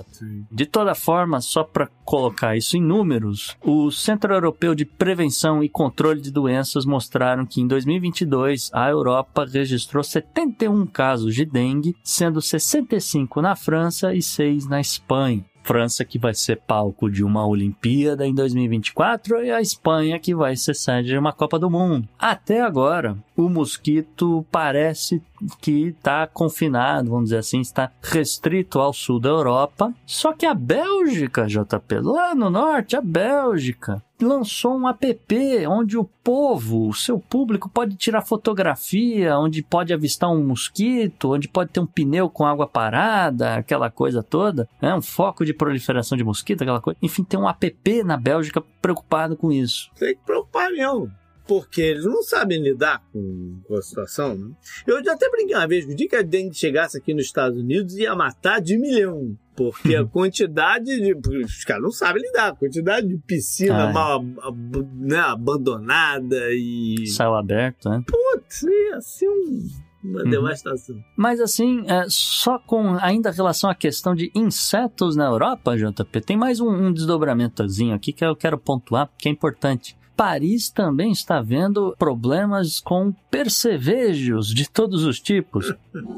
De 0.51 0.65
toda 0.65 0.95
forma, 0.95 1.41
só 1.41 1.63
para 1.63 1.89
colocar 2.05 2.55
isso 2.55 2.77
em 2.77 2.81
números, 2.81 3.55
o 3.63 3.91
Centro 3.91 4.33
Europeu 4.33 4.73
de 4.73 4.85
Prevenção 4.85 5.63
e 5.63 5.69
Controle 5.69 6.21
de 6.21 6.31
Doenças 6.31 6.85
mostraram 6.85 7.45
que 7.45 7.61
em 7.61 7.67
2022 7.67 8.69
a 8.73 8.89
Europa 8.89 9.45
registrou 9.45 10.03
71 10.03 10.85
casos 10.87 11.35
de 11.35 11.45
dengue, 11.45 11.95
sendo 12.03 12.41
65 12.41 13.41
na 13.41 13.55
França 13.55 14.13
e 14.13 14.21
6 14.21 14.67
na 14.67 14.79
Espanha. 14.79 15.45
França 15.67 16.05
que 16.05 16.17
vai 16.17 16.33
ser 16.33 16.61
palco 16.65 17.11
de 17.11 17.25
uma 17.25 17.45
Olimpíada 17.45 18.25
em 18.25 18.33
2024 18.33 19.43
e 19.43 19.51
a 19.51 19.59
Espanha 19.59 20.17
que 20.17 20.33
vai 20.33 20.55
ser 20.55 20.73
sede 20.73 21.09
de 21.09 21.17
uma 21.17 21.33
Copa 21.33 21.59
do 21.59 21.69
Mundo. 21.69 22.07
Até 22.17 22.61
agora, 22.61 23.17
o 23.35 23.49
mosquito 23.49 24.45
parece 24.49 25.21
que 25.59 25.89
está 25.89 26.25
confinado, 26.25 27.09
vamos 27.09 27.25
dizer 27.25 27.39
assim, 27.39 27.59
está 27.59 27.91
restrito 28.01 28.79
ao 28.79 28.93
sul 28.93 29.19
da 29.19 29.27
Europa. 29.27 29.93
Só 30.05 30.31
que 30.31 30.45
a 30.45 30.53
Bélgica, 30.53 31.45
JP, 31.45 31.99
lá 32.01 32.33
no 32.33 32.49
norte, 32.49 32.95
a 32.95 33.01
Bélgica 33.01 34.01
lançou 34.21 34.77
um 34.77 34.87
app 34.87 35.67
onde 35.67 35.97
o 35.97 36.03
povo, 36.03 36.87
o 36.87 36.93
seu 36.93 37.19
público 37.19 37.69
pode 37.69 37.95
tirar 37.95 38.21
fotografia, 38.21 39.37
onde 39.37 39.61
pode 39.61 39.93
avistar 39.93 40.29
um 40.29 40.43
mosquito, 40.43 41.33
onde 41.33 41.47
pode 41.47 41.71
ter 41.71 41.79
um 41.79 41.85
pneu 41.85 42.29
com 42.29 42.45
água 42.45 42.67
parada, 42.67 43.55
aquela 43.55 43.89
coisa 43.89 44.23
toda, 44.23 44.67
né? 44.81 44.93
um 44.95 45.01
foco 45.01 45.45
de 45.45 45.53
proliferação 45.53 46.17
de 46.17 46.23
mosquito, 46.23 46.61
aquela 46.61 46.81
coisa. 46.81 46.97
Enfim, 47.01 47.23
tem 47.23 47.39
um 47.39 47.47
app 47.47 48.03
na 48.03 48.17
Bélgica 48.17 48.61
preocupado 48.81 49.35
com 49.35 49.51
isso. 49.51 49.89
Tem 49.97 50.15
que 50.15 50.21
preocupar 50.25 50.71
mesmo. 50.71 51.11
Porque 51.47 51.81
eles 51.81 52.05
não 52.05 52.21
sabem 52.23 52.61
lidar 52.61 53.01
com, 53.11 53.59
com 53.67 53.75
a 53.75 53.81
situação. 53.81 54.35
Né? 54.35 54.51
Eu 54.85 55.03
já 55.03 55.13
até 55.13 55.29
brinquei 55.29 55.55
uma 55.55 55.67
vez 55.67 55.85
que 55.85 55.93
o 55.93 55.95
dia 55.95 56.07
que 56.09 56.15
a 56.15 56.21
dengue 56.21 56.53
chegasse 56.55 56.97
aqui 56.97 57.13
nos 57.13 57.25
Estados 57.25 57.57
Unidos 57.59 57.95
ia 57.95 58.15
matar 58.15 58.59
de 58.61 58.77
milhão. 58.77 59.37
Porque 59.55 59.95
a 59.95 60.05
quantidade 60.05 60.85
de. 60.85 61.15
Os 61.43 61.63
caras 61.63 61.81
não 61.81 61.89
sabem 61.91 62.21
lidar. 62.21 62.49
A 62.49 62.55
quantidade 62.55 63.07
de 63.07 63.17
piscina 63.17 63.87
Ah, 63.87 63.89
é. 63.89 63.93
mal 63.93 64.19
ab- 64.43 64.87
né, 64.99 65.17
abandonada 65.17 66.49
e. 66.53 67.07
Céu 67.07 67.33
aberto, 67.33 67.89
né? 67.89 68.03
Putz, 68.05 68.61
ia 68.63 69.01
ser 69.01 69.27
um- 69.27 69.67
uma 70.03 70.21
Uhum. 70.23 70.29
devastação. 70.29 70.95
Mas 71.17 71.39
assim, 71.41 71.83
é, 71.87 72.05
só 72.07 72.59
com 72.59 72.93
ainda 73.01 73.31
relação 73.31 73.67
à 73.67 73.73
questão 73.73 74.13
de 74.13 74.31
insetos 74.35 75.15
na 75.15 75.25
Europa, 75.25 75.75
JP, 75.75 76.21
tem 76.21 76.37
mais 76.37 76.59
um, 76.61 76.69
um 76.69 76.93
desdobramentozinho 76.93 77.95
aqui 77.95 78.13
que 78.13 78.23
eu 78.23 78.35
quero 78.35 78.59
pontuar, 78.59 79.07
porque 79.07 79.27
é 79.27 79.31
importante. 79.31 79.96
Paris 80.17 80.71
também 80.71 81.11
está 81.11 81.39
vendo 81.43 81.95
problemas 81.97 82.79
com 82.79 83.13
percevejos 83.29 84.47
de 84.47 84.67
todos 84.67 85.03
os 85.03 85.19
tipos. 85.19 85.71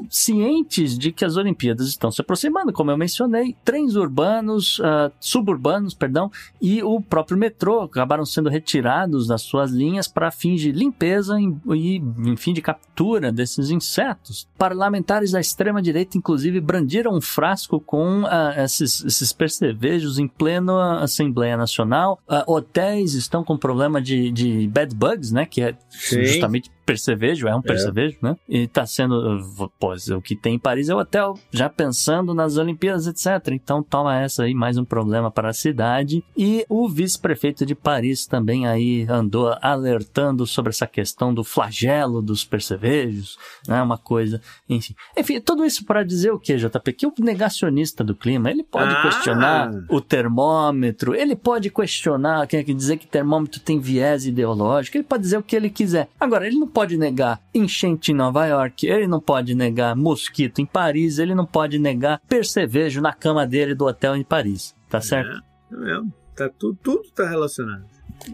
Cientes 0.08 0.98
de 0.98 1.12
que 1.12 1.22
as 1.22 1.36
Olimpíadas 1.36 1.86
estão 1.86 2.10
se 2.10 2.22
aproximando, 2.22 2.72
como 2.72 2.90
eu 2.90 2.96
mencionei, 2.96 3.54
trens 3.62 3.96
urbanos, 3.96 4.80
ah, 4.82 5.12
suburbanos, 5.20 5.92
perdão, 5.92 6.32
e 6.62 6.82
o 6.82 6.98
próprio 7.02 7.36
metrô 7.36 7.82
acabaram 7.82 8.24
sendo 8.24 8.48
retirados 8.48 9.26
das 9.26 9.42
suas 9.42 9.70
linhas 9.70 10.08
para 10.08 10.30
fins 10.30 10.62
de 10.62 10.72
limpeza 10.72 11.38
e 11.38 11.96
em 11.96 12.36
fim 12.36 12.54
de 12.54 12.62
captura 12.62 13.30
desses 13.30 13.70
insetos. 13.70 14.48
Parlamentares 14.56 15.32
da 15.32 15.40
extrema-direita, 15.40 16.16
inclusive, 16.16 16.58
brandiram 16.58 17.14
um 17.14 17.20
frasco 17.20 17.78
com 17.78 18.24
ah, 18.26 18.54
esses, 18.56 19.04
esses 19.04 19.30
percevejos 19.30 20.18
em 20.18 20.26
plena 20.26 21.00
Assembleia 21.00 21.56
Nacional. 21.56 22.18
Ah, 22.26 22.44
hotéis 22.46 23.12
estão 23.12 23.44
com 23.44 23.58
problema 23.90 24.00
de, 24.00 24.30
de 24.30 24.68
bed 24.68 24.94
bugs, 24.94 25.32
né? 25.32 25.44
Que 25.44 25.62
é 25.62 25.74
Sim. 25.90 26.24
justamente 26.24 26.70
percevejo, 26.90 27.46
é 27.46 27.54
um 27.54 27.62
percevejo, 27.62 28.16
né? 28.20 28.36
E 28.48 28.66
tá 28.66 28.84
sendo, 28.84 29.38
pô, 29.78 29.94
o 30.16 30.20
que 30.20 30.34
tem 30.34 30.54
em 30.54 30.58
Paris 30.58 30.88
é 30.88 30.94
o 30.94 30.98
hotel, 30.98 31.38
já 31.52 31.68
pensando 31.68 32.34
nas 32.34 32.56
Olimpíadas, 32.56 33.06
etc. 33.06 33.52
Então 33.52 33.82
toma 33.82 34.18
essa 34.18 34.42
aí, 34.42 34.54
mais 34.54 34.76
um 34.76 34.84
problema 34.84 35.30
para 35.30 35.50
a 35.50 35.52
cidade. 35.52 36.24
E 36.36 36.64
o 36.68 36.88
vice-prefeito 36.88 37.64
de 37.64 37.76
Paris 37.76 38.26
também 38.26 38.66
aí 38.66 39.06
andou 39.08 39.56
alertando 39.62 40.46
sobre 40.46 40.70
essa 40.70 40.86
questão 40.86 41.32
do 41.32 41.44
flagelo 41.44 42.20
dos 42.20 42.44
percevejos, 42.44 43.38
né? 43.68 43.80
Uma 43.80 43.98
coisa, 43.98 44.40
enfim. 44.68 44.94
Enfim, 45.16 45.40
tudo 45.40 45.64
isso 45.64 45.84
para 45.84 46.02
dizer 46.02 46.32
o 46.32 46.40
que, 46.40 46.56
JP? 46.56 46.92
Que 46.92 47.06
o 47.06 47.12
negacionista 47.20 48.02
do 48.02 48.16
clima, 48.16 48.50
ele 48.50 48.64
pode 48.64 48.92
Ah! 48.92 49.02
questionar 49.02 49.70
o 49.88 50.00
termômetro, 50.00 51.14
ele 51.14 51.36
pode 51.36 51.70
questionar, 51.70 52.46
quer 52.48 52.64
dizer 52.64 52.96
que 52.96 53.06
termômetro 53.06 53.60
tem 53.60 53.78
viés 53.78 54.26
ideológico, 54.26 54.96
ele 54.96 55.04
pode 55.04 55.22
dizer 55.22 55.38
o 55.38 55.42
que 55.42 55.54
ele 55.54 55.70
quiser. 55.70 56.08
Agora, 56.18 56.46
ele 56.46 56.58
não 56.58 56.66
pode 56.66 56.79
negar 56.96 57.40
enchente 57.54 58.12
em 58.12 58.14
Nova 58.14 58.46
York, 58.46 58.86
ele 58.86 59.06
não 59.06 59.20
pode 59.20 59.54
negar 59.54 59.96
mosquito 59.96 60.60
em 60.60 60.66
Paris, 60.66 61.18
ele 61.18 61.34
não 61.34 61.46
pode 61.46 61.78
negar 61.78 62.20
percevejo 62.28 63.00
na 63.00 63.12
cama 63.12 63.46
dele 63.46 63.74
do 63.74 63.86
hotel 63.86 64.16
em 64.16 64.24
Paris. 64.24 64.74
Tá 64.88 65.00
certo? 65.00 65.42
É 65.72 65.76
mesmo. 65.76 66.12
Tá 66.34 66.48
tudo, 66.48 66.78
tudo 66.82 67.10
tá 67.10 67.28
relacionado. 67.28 67.84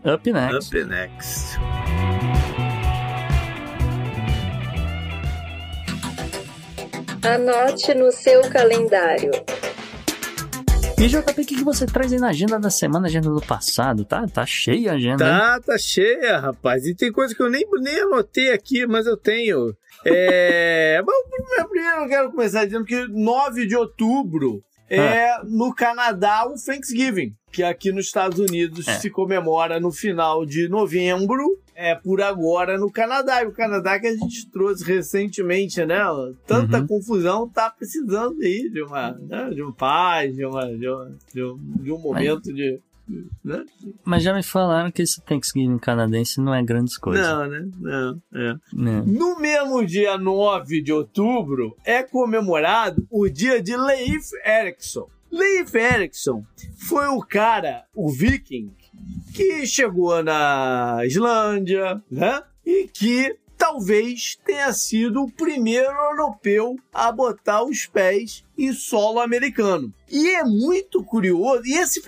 Up 0.05 0.33
next. 0.33 0.77
Up 0.77 0.89
next. 0.89 1.59
Anote 7.23 7.95
no 7.95 8.13
seu 8.13 8.43
calendário. 8.51 9.33
E 10.99 11.09
JP, 11.09 11.31
o 11.31 11.35
que, 11.45 11.57
que 11.57 11.63
você 11.65 11.85
traz 11.85 12.11
aí 12.13 12.19
na 12.19 12.29
agenda 12.31 12.59
da 12.59 12.71
semana, 12.71 13.07
agenda 13.07 13.29
do 13.31 13.41
passado? 13.41 14.05
Tá, 14.05 14.27
tá 14.27 14.47
cheia 14.47 14.93
a 14.93 14.95
agenda, 14.95 15.25
hein? 15.25 15.31
Tá, 15.31 15.61
tá 15.61 15.79
cheia, 15.79 16.39
rapaz. 16.39 16.87
E 16.87 16.95
tem 16.95 17.13
coisa 17.13 17.35
que 17.35 17.43
eu 17.43 17.51
nem, 17.51 17.65
nem 17.83 18.01
anotei 18.01 18.51
aqui, 18.51 18.87
mas 18.87 19.07
eu 19.07 19.17
tenho. 19.17 19.75
É. 20.05 21.01
Bom, 21.05 21.13
primeiro- 21.31 21.69
primeiro 21.69 21.97
eu 22.03 22.09
quero 22.09 22.31
começar 22.31 22.65
dizendo 22.65 22.85
que 22.87 23.07
9 23.09 23.67
de 23.67 23.77
outubro 23.77 24.63
é 24.89 25.37
no 25.45 25.75
Canadá 25.75 26.47
o 26.47 26.55
Thanksgiving, 26.55 27.35
que 27.57 27.63
aqui 27.63 27.91
nos 27.91 28.05
Estados 28.07 28.39
Unidos 28.39 28.87
É. 28.87 28.99
se 28.99 29.09
comemora 29.09 29.81
no 29.81 29.91
final 29.91 30.45
de 30.45 30.69
novembro. 30.69 31.43
É 31.75 31.95
por 31.95 32.21
agora 32.23 32.79
no 32.79 32.91
Canadá. 32.91 33.43
E 33.43 33.47
o 33.47 33.53
Canadá 33.53 33.99
que 33.99 34.07
a 34.07 34.15
gente 34.15 34.49
trouxe 34.51 34.85
recentemente, 34.85 35.85
né? 35.85 35.99
Tanta 36.47 36.81
Uhum. 36.81 36.87
confusão 36.87 37.49
tá 37.49 37.71
precisando 37.71 38.41
aí 38.43 38.71
de 38.71 38.83
uma, 38.83 39.13
né, 39.13 39.51
de 39.51 39.63
um 39.63 39.73
paz, 39.73 40.35
de, 40.35 40.45
uma, 40.45 40.67
de, 40.67 40.89
uma- 40.89 41.17
um, 41.37 41.59
de 41.83 41.93
um 41.93 41.99
momento 41.99 42.53
de. 42.53 42.79
Né? 43.45 43.65
Mas 44.05 44.23
já 44.25 44.35
me 44.35 44.43
falaram 44.43 44.91
que 44.91 45.01
esse 45.03 45.21
Thanksgiving 45.23 45.79
canadense 45.79 46.41
não 46.41 46.53
é 46.55 46.61
grandes 46.63 46.99
coisas. 46.99 47.25
Não, 47.27 47.47
né? 47.47 47.69
Não, 47.81 48.23
é. 48.35 48.55
Né? 48.73 49.03
No 49.07 49.39
mesmo 49.39 49.85
dia 49.87 50.19
9 50.19 50.83
de 50.83 50.93
outubro 50.93 51.77
é 51.85 52.03
comemorado 52.03 53.07
o 53.11 53.29
dia 53.29 53.63
de 53.63 53.77
Leif 53.77 54.25
Erikson. 54.45 55.07
Leif 55.31 55.74
Erikson 55.74 56.45
foi 56.77 57.07
o 57.07 57.20
cara, 57.20 57.85
o 57.95 58.11
viking, 58.11 58.72
que 59.35 59.66
chegou 59.66 60.22
na 60.22 61.01
Islândia, 61.05 62.03
né? 62.11 62.43
E 62.64 62.89
que 62.89 63.37
talvez 63.57 64.39
tenha 64.45 64.73
sido 64.73 65.23
o 65.23 65.31
primeiro 65.31 65.91
europeu 65.91 66.77
a 66.93 67.11
botar 67.11 67.63
os 67.65 67.87
pés 67.87 68.45
em 68.59 68.73
solo 68.73 69.21
americano. 69.21 69.93
E 70.11 70.31
é 70.31 70.43
muito 70.45 71.03
curioso, 71.05 71.63
e 71.67 71.75
esse 71.75 72.01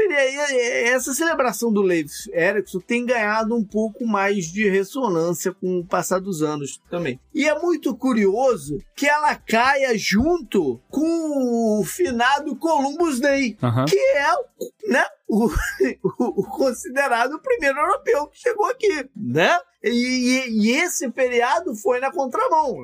essa 0.86 1.12
celebração 1.12 1.70
do 1.72 1.82
Leif 1.82 2.10
Erikson 2.32 2.80
tem 2.80 3.04
ganhado 3.04 3.54
um 3.54 3.64
pouco 3.64 4.06
mais 4.06 4.46
de 4.46 4.68
ressonância 4.68 5.52
com 5.52 5.80
o 5.80 5.84
passar 5.84 6.20
dos 6.20 6.42
anos 6.42 6.80
também. 6.88 7.20
E 7.34 7.46
é 7.46 7.58
muito 7.58 7.94
curioso 7.96 8.78
que 8.96 9.06
ela 9.06 9.34
caia 9.34 9.96
junto 9.98 10.80
com 10.88 11.80
o 11.80 11.84
finado 11.84 12.56
Columbus 12.56 13.20
Day, 13.20 13.56
Aham. 13.62 13.84
que 13.84 13.98
é 13.98 14.30
né, 14.88 15.04
o, 15.28 15.46
o- 16.02 16.40
o 16.40 16.44
considerado 16.44 17.34
o 17.34 17.42
primeiro 17.42 17.78
europeu 17.78 18.26
que 18.28 18.38
chegou 18.38 18.66
aqui, 18.66 19.06
né? 19.14 19.58
E, 19.82 19.88
e- 19.90 20.66
e 20.66 20.70
esse 20.72 21.10
feriado 21.12 21.74
foi 21.76 22.00
na 22.00 22.10
contramão. 22.10 22.74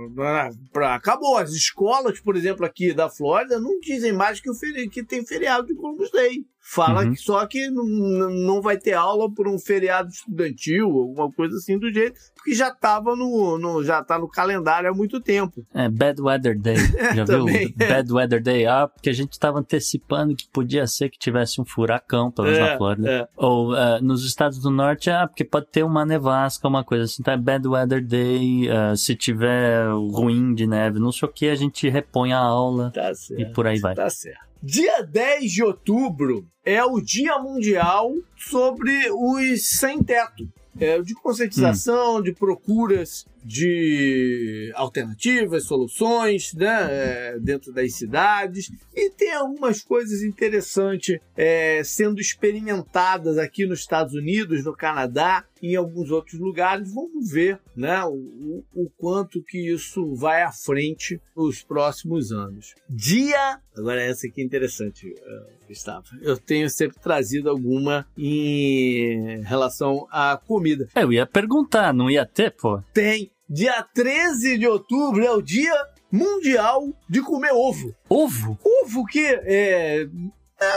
Acabou. 0.92 1.36
As 1.36 1.50
escolas, 1.50 2.20
por 2.20 2.36
exemplo, 2.36 2.64
aqui 2.64 2.92
da 2.94 3.10
Flórida, 3.10 3.58
não 3.58 3.78
dizem 3.80 4.12
mais 4.12 4.40
que, 4.40 4.50
o 4.50 4.54
feri- 4.54 4.88
que 4.88 5.02
tem 5.04 5.24
feriado 5.26 5.66
de 5.66 5.74
Columbus 5.74 6.10
Day. 6.10 6.44
Fala 6.66 7.02
Uhum. 7.04 7.10
que 7.12 7.16
só 7.20 7.44
que 7.46 7.68
não 7.68 8.62
vai 8.62 8.78
ter 8.78 8.94
aula 8.94 9.30
por 9.30 9.46
um 9.46 9.58
feriado 9.58 10.08
estudantil, 10.08 10.86
alguma 10.86 11.30
coisa 11.30 11.56
assim 11.56 11.78
do 11.78 11.92
jeito, 11.92 12.18
porque 12.34 12.54
já 12.54 12.68
estava 12.68 13.14
no, 13.14 13.58
no- 13.58 13.84
já 13.84 14.02
tá 14.02 14.18
no 14.18 14.26
calendário 14.26 14.88
há 14.90 14.94
muito 14.94 15.20
tempo. 15.20 15.64
É 15.74 15.90
Bad 15.90 16.22
Weather 16.22 16.58
Day. 16.58 16.76
Já 17.14 17.24
viu? 17.24 17.46
é. 17.50 17.68
Bad 17.68 18.10
Weather 18.12 18.42
Day. 18.42 18.66
Ah, 18.66 18.88
porque 18.88 19.10
a 19.10 19.12
gente 19.12 19.38
tava 19.38 19.58
antecipando 19.58 20.34
que 20.34 20.48
podia 20.48 20.86
ser 20.86 21.10
que 21.10 21.18
tivesse 21.18 21.60
um 21.60 21.64
furacão, 21.66 22.30
pelo 22.30 22.48
menos 22.48 22.60
na 22.60 22.76
Flórida. 22.78 23.10
é. 23.10 23.28
Ou 23.36 23.74
ah, 23.74 24.00
nos 24.00 24.24
estados 24.24 24.58
do 24.58 24.70
norte, 24.70 25.10
ah, 25.10 25.26
porque 25.28 25.44
pode 25.44 25.66
ter 25.66 25.82
uma 25.84 26.04
nevasca, 26.06 26.66
uma 26.66 26.82
coisa 26.82 27.04
assim. 27.04 27.22
Tá? 27.22 27.36
Bad 27.36 27.68
Weather 27.68 28.02
Day. 28.04 28.70
ah, 28.70 28.96
se 28.96 29.14
tiver 29.14 29.86
ruim 29.90 30.54
de 30.54 30.66
neve, 30.66 30.98
não 30.98 31.12
sei 31.12 31.28
o 31.28 31.32
que, 31.32 31.48
a 31.48 31.54
gente 31.54 31.88
repõe 31.90 32.32
a 32.32 32.38
aula 32.38 32.90
Tá 32.90 33.14
certo. 33.14 33.40
e 33.40 33.44
por 33.52 33.66
aí 33.66 33.78
vai. 33.78 33.94
Tá 33.94 34.08
certo. 34.08 34.53
Dia 34.66 35.02
10 35.02 35.52
de 35.52 35.62
outubro 35.62 36.48
é 36.64 36.82
o 36.82 36.98
Dia 36.98 37.38
Mundial 37.38 38.14
sobre 38.34 39.10
os 39.10 39.76
sem 39.76 40.02
teto. 40.02 40.50
É, 40.80 41.00
de 41.00 41.14
conscientização, 41.14 42.20
de 42.22 42.32
procuras 42.32 43.24
de 43.44 44.72
alternativas, 44.74 45.64
soluções 45.64 46.54
né, 46.54 46.88
é, 46.90 47.38
dentro 47.38 47.72
das 47.72 47.94
cidades. 47.94 48.70
E 48.94 49.10
tem 49.10 49.32
algumas 49.34 49.82
coisas 49.82 50.22
interessantes 50.22 51.18
é, 51.36 51.82
sendo 51.84 52.20
experimentadas 52.20 53.38
aqui 53.38 53.66
nos 53.66 53.80
Estados 53.80 54.14
Unidos, 54.14 54.64
no 54.64 54.74
Canadá 54.74 55.44
e 55.62 55.72
em 55.72 55.76
alguns 55.76 56.10
outros 56.10 56.40
lugares. 56.40 56.92
Vamos 56.92 57.30
ver 57.30 57.60
né, 57.76 58.02
o, 58.04 58.64
o- 58.74 58.90
quanto 58.96 59.42
que 59.42 59.72
isso 59.72 60.14
vai 60.14 60.42
à 60.42 60.50
frente 60.52 61.20
nos 61.36 61.62
próximos 61.62 62.32
anos. 62.32 62.74
Dia. 62.88 63.60
Agora, 63.76 64.00
essa 64.02 64.26
aqui 64.26 64.40
é 64.40 64.44
interessante, 64.44 65.06
eh, 65.06 65.46
Gustavo. 65.74 66.06
Eu 66.22 66.36
tenho 66.36 66.70
sempre 66.70 66.98
trazido 66.98 67.50
alguma 67.50 68.06
em 68.16 69.42
relação 69.42 70.06
à 70.10 70.36
comida. 70.36 70.88
Eu 70.94 71.12
ia 71.12 71.26
perguntar, 71.26 71.92
não 71.92 72.08
ia 72.08 72.24
ter, 72.24 72.52
pô? 72.52 72.80
Tem. 72.92 73.30
Dia 73.48 73.82
13 73.94 74.56
de 74.56 74.66
outubro 74.66 75.22
é 75.22 75.30
o 75.30 75.42
Dia 75.42 75.74
Mundial 76.10 76.88
de 77.08 77.20
Comer 77.20 77.52
Ovo. 77.52 77.94
Ovo? 78.08 78.58
Ovo 78.64 79.04
que 79.04 79.20
é. 79.20 80.06
é 80.06 80.08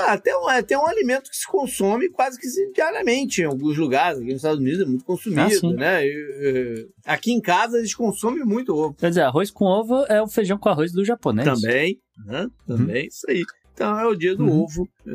até, 0.08 0.36
um, 0.36 0.50
é 0.50 0.58
até 0.58 0.78
um 0.78 0.86
alimento 0.86 1.30
que 1.30 1.38
se 1.38 1.48
consome 1.48 2.10
quase 2.10 2.38
que 2.38 2.48
diariamente 2.74 3.41
em 3.41 3.45
alguns 3.45 3.78
lugares. 3.78 4.18
Aqui 4.20 4.28
nos 4.28 4.38
Estados 4.38 4.60
Unidos 4.60 4.82
é 4.82 4.86
muito 4.86 5.06
consumido, 5.06 5.70
Ah, 5.70 5.74
né? 5.74 6.06
E, 6.06 6.86
é, 7.06 7.12
aqui 7.14 7.32
em 7.32 7.39
casa 7.39 7.78
eles 7.78 7.93
consomem 7.95 8.43
muito 8.43 8.76
ovo. 8.76 8.95
Quer 8.95 9.10
dizer, 9.10 9.22
arroz 9.22 9.50
com 9.50 9.66
ovo 9.66 10.04
é 10.10 10.22
o 10.22 10.28
feijão 10.28 10.58
com 10.58 10.68
arroz 10.68 10.91
do 10.91 11.06
japonês. 11.06 11.48
Também, 11.48 12.02
né? 12.26 12.48
Também, 12.66 13.08
isso 13.08 13.26
aí. 13.30 13.43
Então 13.78 14.00
é 14.00 14.08
o 14.08 14.16
dia 14.16 14.36
do 14.36 14.44
Uhum. 14.44 14.64
ovo. 14.64 14.90
É, 15.06 15.12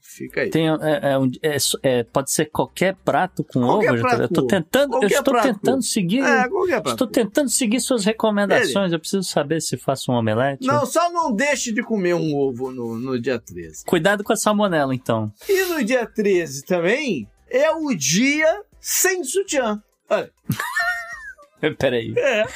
fica 0.00 0.40
aí. 0.40 0.48
Tem, 0.48 0.68
é, 0.70 0.72
é 0.72 1.52
é 1.52 1.56
é, 1.82 2.02
pode 2.04 2.32
ser 2.32 2.46
qualquer 2.46 2.96
prato 3.04 3.44
com 3.44 3.60
Qualquer 3.60 3.92
ovo? 3.92 4.00
prato 4.00 4.22
eu 4.22 4.28
tô 4.30 4.40
com 4.40 4.46
tentando, 4.46 4.94
eu 5.02 5.06
estou 5.06 5.34
prato 5.34 5.46
tentando 5.48 5.82
seguir. 5.82 6.22
É. 6.24 6.46
Estou 6.86 7.06
tentando 7.06 7.50
seguir 7.50 7.78
suas 7.78 8.06
recomendações. 8.06 8.90
Eu 8.90 8.98
preciso 8.98 9.22
saber 9.24 9.60
se 9.60 9.76
faço 9.76 10.10
um 10.10 10.14
omelete. 10.14 10.66
Não, 10.66 10.86
só 10.86 11.12
não 11.12 11.30
deixe 11.30 11.74
de 11.74 11.82
comer 11.82 12.14
um 12.14 12.34
ovo 12.34 12.72
no, 12.72 12.96
no 12.98 13.20
dia 13.20 13.38
13. 13.38 13.84
Cuidado 13.84 14.24
com 14.24 14.32
a 14.32 14.36
salmonela, 14.36 14.94
então. 14.94 15.30
E 15.46 15.64
no 15.66 15.84
dia 15.84 16.06
13 16.06 16.64
também 16.64 17.28
é 17.50 17.70
o 17.70 17.94
dia 17.94 18.62
sem 18.80 19.22
sutiã. 19.22 19.82
Olha, 20.08 20.32
Peraí. 21.78 22.14
é. 22.16 22.46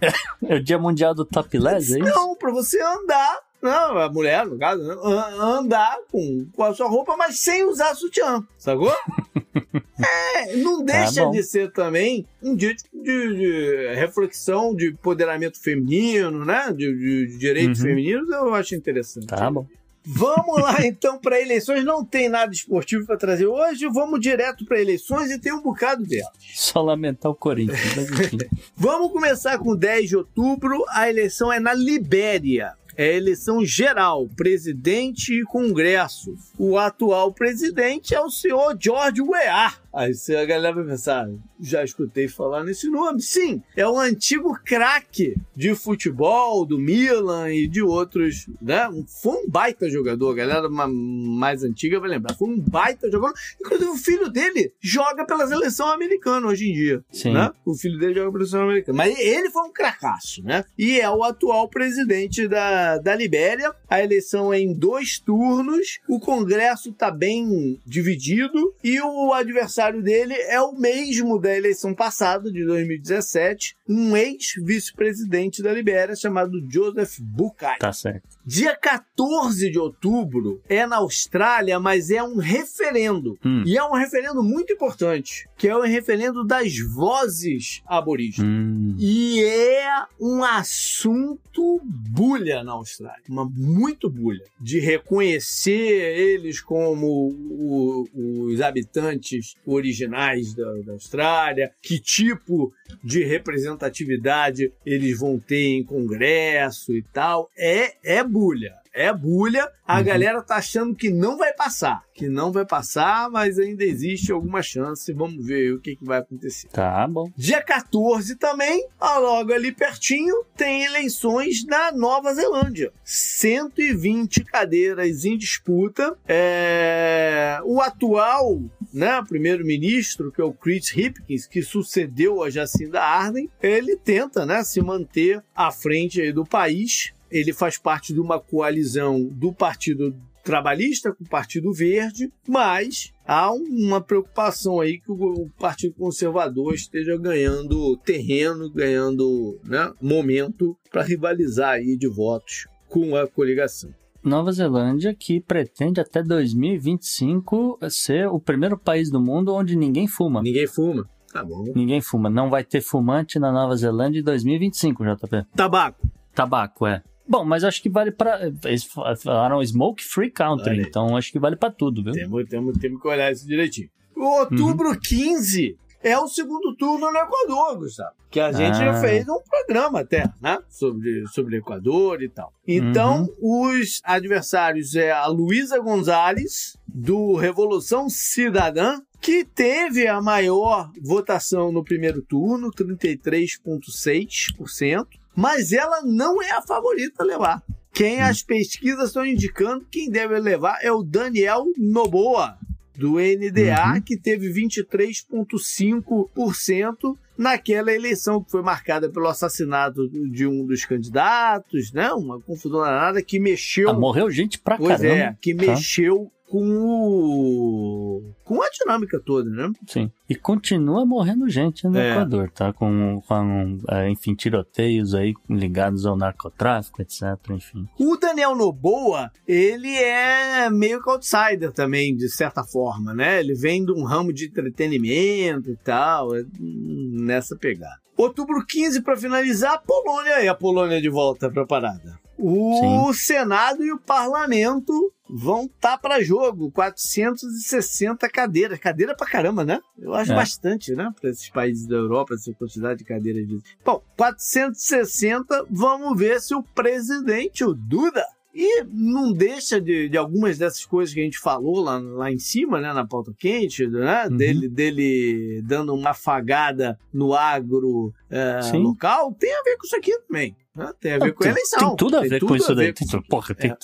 É 0.48 0.56
o 0.56 0.62
dia 0.62 0.78
mundial 0.78 1.14
do 1.14 1.24
topless, 1.26 1.94
é 1.94 1.98
isso? 2.00 2.08
Não, 2.14 2.34
pra 2.36 2.50
você 2.52 2.80
andar. 2.82 3.38
Não, 3.62 3.98
a 3.98 4.08
mulher, 4.10 4.44
no 4.46 4.58
caso, 4.58 4.82
né? 4.82 4.94
an- 5.04 5.58
andar 5.58 5.96
com, 6.10 6.46
com 6.52 6.64
a 6.64 6.74
sua 6.74 6.88
roupa, 6.88 7.16
mas 7.16 7.38
sem 7.38 7.64
usar 7.64 7.94
sutiã, 7.94 8.42
sacou? 8.58 8.92
é, 10.02 10.56
não 10.56 10.84
deixa 10.84 11.14
Tá 11.20 11.24
bom. 11.26 11.30
de 11.30 11.42
ser 11.42 11.70
também 11.72 12.26
um 12.42 12.54
dia 12.56 12.74
de, 12.74 12.82
de- 12.92 13.36
de 13.36 13.94
reflexão 13.94 14.74
de 14.74 14.88
empoderamento 14.90 15.60
feminino, 15.60 16.44
né? 16.44 16.72
De, 16.76 16.92
de- 16.96 17.38
direitos 17.38 17.80
Uhum. 17.80 17.86
femininos, 17.86 18.28
eu 18.30 18.54
acho 18.54 18.74
interessante. 18.74 19.26
Tá 19.26 19.50
bom. 19.50 19.66
Vamos 20.04 20.60
lá 20.60 20.78
então 20.84 21.16
para 21.16 21.40
eleições. 21.40 21.84
Não 21.84 22.04
tem 22.04 22.28
nada 22.28 22.52
esportivo 22.52 23.06
para 23.06 23.16
trazer 23.16 23.46
hoje. 23.46 23.86
Vamos 23.88 24.18
direto 24.20 24.64
para 24.64 24.80
eleições 24.80 25.30
e 25.30 25.38
tem 25.38 25.52
um 25.52 25.62
bocado 25.62 26.04
dela. 26.04 26.28
Só 26.52 26.82
lamentar 26.82 27.30
o 27.30 27.36
Corinthians. 27.36 27.78
Vamos 28.74 29.12
começar 29.12 29.56
com 29.58 29.76
10 29.76 30.08
de 30.08 30.16
outubro. 30.16 30.84
A 30.88 31.08
eleição 31.08 31.52
é 31.52 31.60
na 31.60 31.72
Libéria. 31.72 32.72
É 32.96 33.16
eleição 33.16 33.64
geral, 33.64 34.28
presidente 34.36 35.32
e 35.32 35.44
congresso. 35.44 36.36
O 36.58 36.76
atual 36.78 37.32
presidente 37.32 38.14
é 38.14 38.20
o 38.20 38.30
senhor 38.30 38.76
George 38.78 39.22
Weah. 39.22 39.81
Aí 39.94 40.14
você- 40.14 40.36
a 40.36 40.44
galera 40.44 40.74
vai 40.74 40.84
pensar, 40.84 41.28
já 41.60 41.84
escutei 41.84 42.26
falar 42.28 42.64
nesse 42.64 42.88
nome. 42.88 43.20
Sim, 43.20 43.62
é 43.76 43.86
o 43.86 43.98
antigo 43.98 44.58
craque 44.64 45.34
de 45.54 45.74
futebol, 45.74 46.64
do 46.64 46.78
Milan 46.78 47.52
e 47.52 47.66
de 47.66 47.82
outros, 47.82 48.46
né? 48.60 48.88
Um- 48.88 49.04
Foi 49.06 49.44
um 49.44 49.48
baita 49.48 49.88
jogador, 49.90 50.30
a 50.30 50.34
galera 50.34 50.68
ma- 50.68 50.88
mais 50.88 51.62
antiga 51.62 52.00
vai 52.00 52.08
lembrar. 52.10 52.34
Foi 52.34 52.48
um 52.48 52.58
baita 52.58 53.10
jogador. 53.10 53.34
Inclusive 53.60 53.90
o 53.90 53.96
filho 53.96 54.28
dele 54.30 54.72
joga 54.80 55.24
pela 55.26 55.46
seleção 55.46 55.88
americana 55.88 56.46
hoje 56.46 56.70
em 56.70 56.72
dia. 56.72 57.04
Sim. 57.12 57.32
Né? 57.34 57.50
O 57.64 57.74
filho 57.74 57.98
dele 57.98 58.14
joga 58.14 58.32
pela 58.32 58.44
seleção 58.44 58.68
americana. 58.68 58.96
Mas 58.96 59.18
ele 59.18 59.50
foi 59.50 59.62
um 59.62 59.72
cracaço, 59.72 60.42
né? 60.42 60.64
E 60.78 60.98
é 61.00 61.10
o 61.10 61.22
atual 61.22 61.68
presidente 61.68 62.48
da, 62.48 62.98
da 62.98 63.14
Libéria. 63.14 63.72
A 63.88 64.02
eleição 64.02 64.52
é 64.52 64.58
em 64.60 64.72
dois 64.72 65.18
turnos. 65.18 65.98
O 66.08 66.18
Congresso 66.18 66.92
tá 66.92 67.10
bem 67.10 67.78
dividido. 67.86 68.74
E 68.82 69.00
o 69.00 69.32
adversário 69.32 69.81
dele 69.90 70.34
é 70.34 70.60
o 70.60 70.72
mesmo 70.78 71.40
da 71.40 71.56
eleição 71.56 71.94
passada, 71.94 72.50
de 72.52 72.64
2017. 72.64 73.74
Um 73.88 74.16
ex-vice-presidente 74.16 75.62
da 75.62 75.72
Libéria 75.72 76.14
chamado 76.14 76.62
Joseph 76.70 77.18
Bukai. 77.20 77.78
Tá 77.78 77.92
certo. 77.92 78.22
Dia 78.44 78.76
14 78.76 79.70
de 79.70 79.78
outubro 79.78 80.60
é 80.68 80.86
na 80.86 80.96
Austrália, 80.96 81.78
mas 81.80 82.10
é 82.10 82.22
um 82.22 82.36
referendo. 82.36 83.38
Hum. 83.44 83.62
E 83.66 83.76
é 83.76 83.84
um 83.84 83.92
referendo 83.94 84.42
muito 84.42 84.72
importante, 84.72 85.48
que 85.56 85.68
é 85.68 85.76
o 85.76 85.80
referendo 85.82 86.44
das 86.44 86.72
vozes 86.78 87.82
aborígenes. 87.86 88.48
Hum, 88.50 88.96
E 88.98 89.42
é 89.44 90.04
um 90.20 90.42
assunto 90.42 91.80
bulha 91.84 92.62
na 92.64 92.72
Austrália. 92.72 93.22
Uma 93.28 93.44
muito 93.44 94.08
bulha. 94.10 94.44
De 94.60 94.78
reconhecer 94.80 95.72
eles 96.18 96.60
como 96.60 97.28
o- 97.30 98.06
os 98.14 98.60
habitantes 98.60 99.54
originais 99.72 100.54
da, 100.54 100.72
da 100.82 100.92
Austrália, 100.92 101.72
que 101.82 101.98
tipo 101.98 102.72
de 103.02 103.24
representatividade 103.24 104.72
eles 104.84 105.18
vão 105.18 105.38
ter 105.38 105.76
em 105.76 105.84
congresso 105.84 106.92
e 106.96 107.02
tal. 107.02 107.50
É, 107.56 108.18
é 108.18 108.24
bulha. 108.24 108.81
É 108.94 109.12
bulha. 109.12 109.68
A 109.86 109.98
Uhum. 109.98 110.04
galera 110.04 110.42
tá 110.42 110.56
achando 110.56 110.94
que 110.94 111.10
não 111.10 111.36
vai 111.38 111.52
passar. 111.54 112.02
Que 112.14 112.28
não 112.28 112.52
vai 112.52 112.64
passar, 112.66 113.30
mas 113.30 113.58
ainda 113.58 113.82
existe 113.84 114.30
alguma 114.32 114.62
chance. 114.62 115.12
Vamos 115.12 115.44
ver 115.46 115.72
o 115.74 115.80
que, 115.80 115.96
que 115.96 116.04
vai 116.04 116.18
acontecer. 116.18 116.68
tá 116.68 117.06
bom. 117.08 117.30
Dia 117.36 117.62
14 117.62 118.36
também, 118.36 118.86
logo 119.00 119.52
ali 119.52 119.72
pertinho, 119.72 120.44
tem 120.56 120.84
eleições 120.84 121.64
na 121.66 121.90
Nova 121.92 122.34
Zelândia. 122.34 122.92
120 123.02 124.44
cadeiras 124.44 125.24
em 125.24 125.36
disputa. 125.36 126.16
É, 126.26 127.58
O 127.64 127.80
atual 127.80 128.60
né, 128.92 129.22
primeiro-ministro, 129.26 130.30
que 130.30 130.40
é 130.40 130.44
o 130.44 130.52
Chris 130.52 130.90
Hipkins, 130.94 131.46
que 131.46 131.62
sucedeu 131.62 132.42
a 132.42 132.50
Jacinda 132.50 133.00
Ardern, 133.00 133.48
ele 133.62 133.96
tenta 133.96 134.44
né, 134.44 134.62
se 134.64 134.80
manter 134.82 135.42
à 135.54 135.70
frente 135.70 136.30
do 136.32 136.44
país. 136.44 137.12
Ele 137.32 137.52
faz 137.52 137.78
parte 137.78 138.12
de 138.12 138.20
uma 138.20 138.38
coalizão 138.38 139.24
do 139.24 139.52
Partido 139.52 140.14
Trabalhista 140.44 141.12
com 141.14 141.24
o 141.24 141.28
Partido 141.28 141.72
Verde, 141.72 142.30
mas 142.48 143.12
há 143.24 143.52
uma 143.52 144.00
preocupação 144.00 144.80
aí 144.80 144.98
que 144.98 145.10
o 145.10 145.48
Partido 145.58 145.94
Conservador 145.94 146.74
esteja 146.74 147.16
ganhando 147.16 147.96
terreno, 147.98 148.68
ganhando 148.70 149.58
né, 149.64 149.92
momento 150.00 150.76
para 150.90 151.04
rivalizar 151.04 151.74
aí 151.74 151.96
de 151.96 152.08
votos 152.08 152.66
com 152.88 153.14
a 153.14 153.26
coligação. 153.28 153.90
Nova 154.22 154.52
Zelândia 154.52 155.14
que 155.14 155.40
pretende 155.40 156.00
até 156.00 156.22
2025 156.22 157.78
ser 157.88 158.28
o 158.28 158.40
primeiro 158.40 158.76
país 158.76 159.10
do 159.10 159.20
mundo 159.20 159.54
onde 159.54 159.76
ninguém 159.76 160.06
fuma. 160.06 160.42
Ninguém 160.42 160.66
fuma. 160.66 161.08
Tá 161.32 161.44
bom. 161.44 161.64
Ninguém 161.74 162.00
fuma. 162.00 162.28
Não 162.28 162.50
vai 162.50 162.62
ter 162.62 162.80
fumante 162.80 163.38
na 163.38 163.50
Nova 163.50 163.74
Zelândia 163.76 164.20
em 164.20 164.24
2025, 164.24 165.04
JP. 165.04 165.46
Tabaco. 165.56 166.06
Tabaco, 166.34 166.86
é. 166.86 167.02
Bom, 167.28 167.44
mas 167.44 167.62
acho 167.64 167.80
que 167.82 167.88
vale 167.88 168.10
pra. 168.10 168.40
Eles 168.64 168.84
falaram 169.22 169.64
Smoke 169.64 170.02
Free 170.02 170.30
Country, 170.30 170.70
aí. 170.70 170.80
então 170.82 171.16
acho 171.16 171.30
que 171.32 171.38
vale 171.38 171.56
pra 171.56 171.70
tudo, 171.70 172.02
viu? 172.02 172.12
Temos, 172.12 172.48
temos, 172.48 172.76
temos 172.78 173.00
que 173.00 173.08
olhar 173.08 173.30
isso 173.32 173.46
direitinho. 173.46 173.88
Outubro 174.14 174.98
15 174.98 175.76
é 176.02 176.18
o 176.18 176.26
segundo 176.26 176.74
turno 176.76 177.12
no 177.12 177.18
Equador, 177.18 177.78
Gustavo. 177.78 178.10
Que 178.28 178.40
a 178.40 178.50
gente 178.50 178.76
já 178.76 178.90
Ah. 178.90 179.00
fez 179.00 179.24
um 179.28 179.38
programa 179.48 180.00
até, 180.00 180.28
né? 180.40 180.58
Sobre, 180.68 181.24
sobre 181.28 181.56
o 181.56 181.60
Equador 181.60 182.22
e 182.22 182.28
tal. 182.28 182.52
Então, 182.66 183.28
os 183.40 184.00
adversários 184.04 184.96
é 184.96 185.12
a 185.12 185.26
Luísa 185.26 185.78
Gonzalez, 185.78 186.76
do 186.88 187.36
Revolução 187.36 188.08
Cidadã, 188.10 189.00
que 189.20 189.44
teve 189.44 190.08
a 190.08 190.20
maior 190.20 190.90
votação 191.00 191.70
no 191.70 191.84
primeiro 191.84 192.20
turno, 192.22 192.70
33,6%, 192.72 195.06
mas 195.34 195.72
ela 195.72 196.02
não 196.02 196.42
é 196.42 196.52
a 196.52 196.62
favorita 196.62 197.22
a 197.22 197.26
levar. 197.26 197.62
Quem 197.92 198.20
as 198.20 198.42
pesquisas 198.42 199.08
estão 199.08 199.24
indicando 199.24 199.86
quem 199.90 200.10
deve 200.10 200.38
levar 200.38 200.78
é 200.82 200.90
o 200.90 201.02
Daniel 201.02 201.66
Noboa, 201.76 202.58
do 202.96 203.18
NDA, 203.18 204.00
que 204.04 204.16
teve 204.16 204.52
23,5% 204.52 207.16
naquela 207.36 207.92
eleição 207.92 208.42
que 208.42 208.50
foi 208.50 208.62
marcada 208.62 209.10
pelo 209.10 209.28
assassinato 209.28 210.08
de 210.08 210.46
um 210.46 210.66
dos 210.66 210.84
candidatos, 210.84 211.92
né? 211.92 212.12
Uma 212.12 212.40
confusão 212.40 212.80
danada 212.80 213.22
que 213.22 213.40
mexeu. 213.40 213.90
Ah, 213.90 213.94
morreu 213.94 214.30
gente 214.30 214.58
pra 214.58 214.76
pois 214.76 215.00
caramba. 215.00 215.14
é, 215.14 215.36
que 215.40 215.54
tá? 215.54 215.66
mexeu 215.66 216.30
com 216.52 216.68
o... 216.68 218.34
com 218.44 218.62
a 218.62 218.68
dinâmica 218.68 219.18
toda, 219.18 219.48
né? 219.48 219.72
Sim. 219.86 220.12
E 220.28 220.34
continua 220.34 221.06
morrendo 221.06 221.48
gente 221.48 221.88
no 221.88 221.96
É. 221.98 222.10
Equador, 222.10 222.50
tá? 222.50 222.74
Com, 222.74 223.22
com 223.26 223.78
é, 223.88 224.10
enfim, 224.10 224.34
tiroteios 224.34 225.14
aí 225.14 225.32
ligados 225.48 226.04
ao 226.04 226.14
narcotráfico, 226.14 227.00
etc. 227.00 227.22
Enfim. 227.48 227.88
O 227.98 228.18
Daniel 228.18 228.54
Noboa, 228.54 229.30
ele 229.48 229.94
é 229.96 230.68
meio 230.68 231.02
que 231.02 231.08
outsider 231.08 231.72
também, 231.72 232.14
de 232.14 232.28
certa 232.28 232.62
forma, 232.62 233.14
né? 233.14 233.40
Ele 233.40 233.54
vem 233.54 233.82
de 233.82 233.92
um 233.92 234.04
ramo 234.04 234.30
de 234.30 234.44
entretenimento 234.44 235.70
e 235.70 235.76
tal, 235.78 236.36
é, 236.36 236.44
nessa 236.60 237.56
pegada. 237.56 238.02
Outubro 238.14 238.62
15, 238.66 239.00
para 239.00 239.16
finalizar, 239.16 239.82
Polônia. 239.86 240.44
E 240.44 240.48
a 240.48 240.54
Polônia 240.54 241.00
de 241.00 241.08
volta 241.08 241.50
pra 241.50 241.64
parada. 241.64 242.20
O 242.38 243.12
Senado 243.12 243.84
e 243.84 243.92
o 243.92 243.98
Parlamento 243.98 245.12
vão 245.28 245.64
estar 245.66 245.96
para 245.98 246.22
jogo. 246.22 246.70
460 246.72 248.28
cadeiras. 248.28 248.78
Cadeira 248.78 249.14
pra 249.16 249.26
caramba, 249.26 249.64
né? 249.64 249.80
Eu 249.98 250.12
acho 250.14 250.32
É. 250.32 250.36
bastante, 250.36 250.92
né? 250.94 251.10
Para 251.20 251.30
esses 251.30 251.48
países 251.50 251.86
da 251.86 251.96
Europa, 251.96 252.34
essa 252.34 252.52
quantidade 252.54 252.98
de 253.00 253.04
cadeiras. 253.04 253.46
Bom, 253.84 254.02
460. 254.16 255.66
Vamos 255.70 256.18
ver 256.18 256.40
se 256.40 256.54
o 256.54 256.62
presidente, 256.62 257.64
o 257.64 257.74
Duda, 257.74 258.24
e 258.54 258.84
não 258.84 259.32
deixa 259.32 259.80
de, 259.80 260.08
de 260.10 260.16
algumas 260.18 260.58
dessas 260.58 260.84
coisas 260.84 261.14
que 261.14 261.20
a 261.20 261.24
gente 261.24 261.38
falou 261.38 261.80
lá, 261.80 261.98
lá 261.98 262.30
em 262.30 262.38
cima, 262.38 262.80
né, 262.82 262.92
na 262.92 263.06
pauta 263.06 263.32
quente, 263.38 263.86
né, 263.86 264.26
Uhum. 264.28 264.36
dele, 264.36 264.68
dele 264.68 265.62
dando 265.64 265.94
uma 265.94 266.10
afagada 266.10 266.98
no 267.12 267.32
agro 267.32 268.12
é, 268.28 268.60
Sim. 268.62 268.78
local, 268.82 269.34
tem 269.38 269.50
a 269.54 269.62
ver 269.62 269.76
com 269.78 269.86
isso 269.86 269.96
aqui 269.96 270.18
também. 270.28 270.54
Né? 270.74 270.92
Tem 271.00 271.12
a 271.14 271.18
ver 271.18 271.26
Não, 271.28 271.32
com 271.34 271.42
a 271.42 271.46
tem, 271.46 271.50
eleição. 271.52 271.78
tem 271.88 271.96
tudo 271.96 272.16
a 272.16 272.20
ver 272.20 272.40
com 272.40 272.56
isso 272.56 272.74
daí. 272.74 272.92
Tem 272.92 273.06
tudo- 273.06 273.24
porra, 273.28 273.54
tem 273.54 273.70
É. 273.70 273.76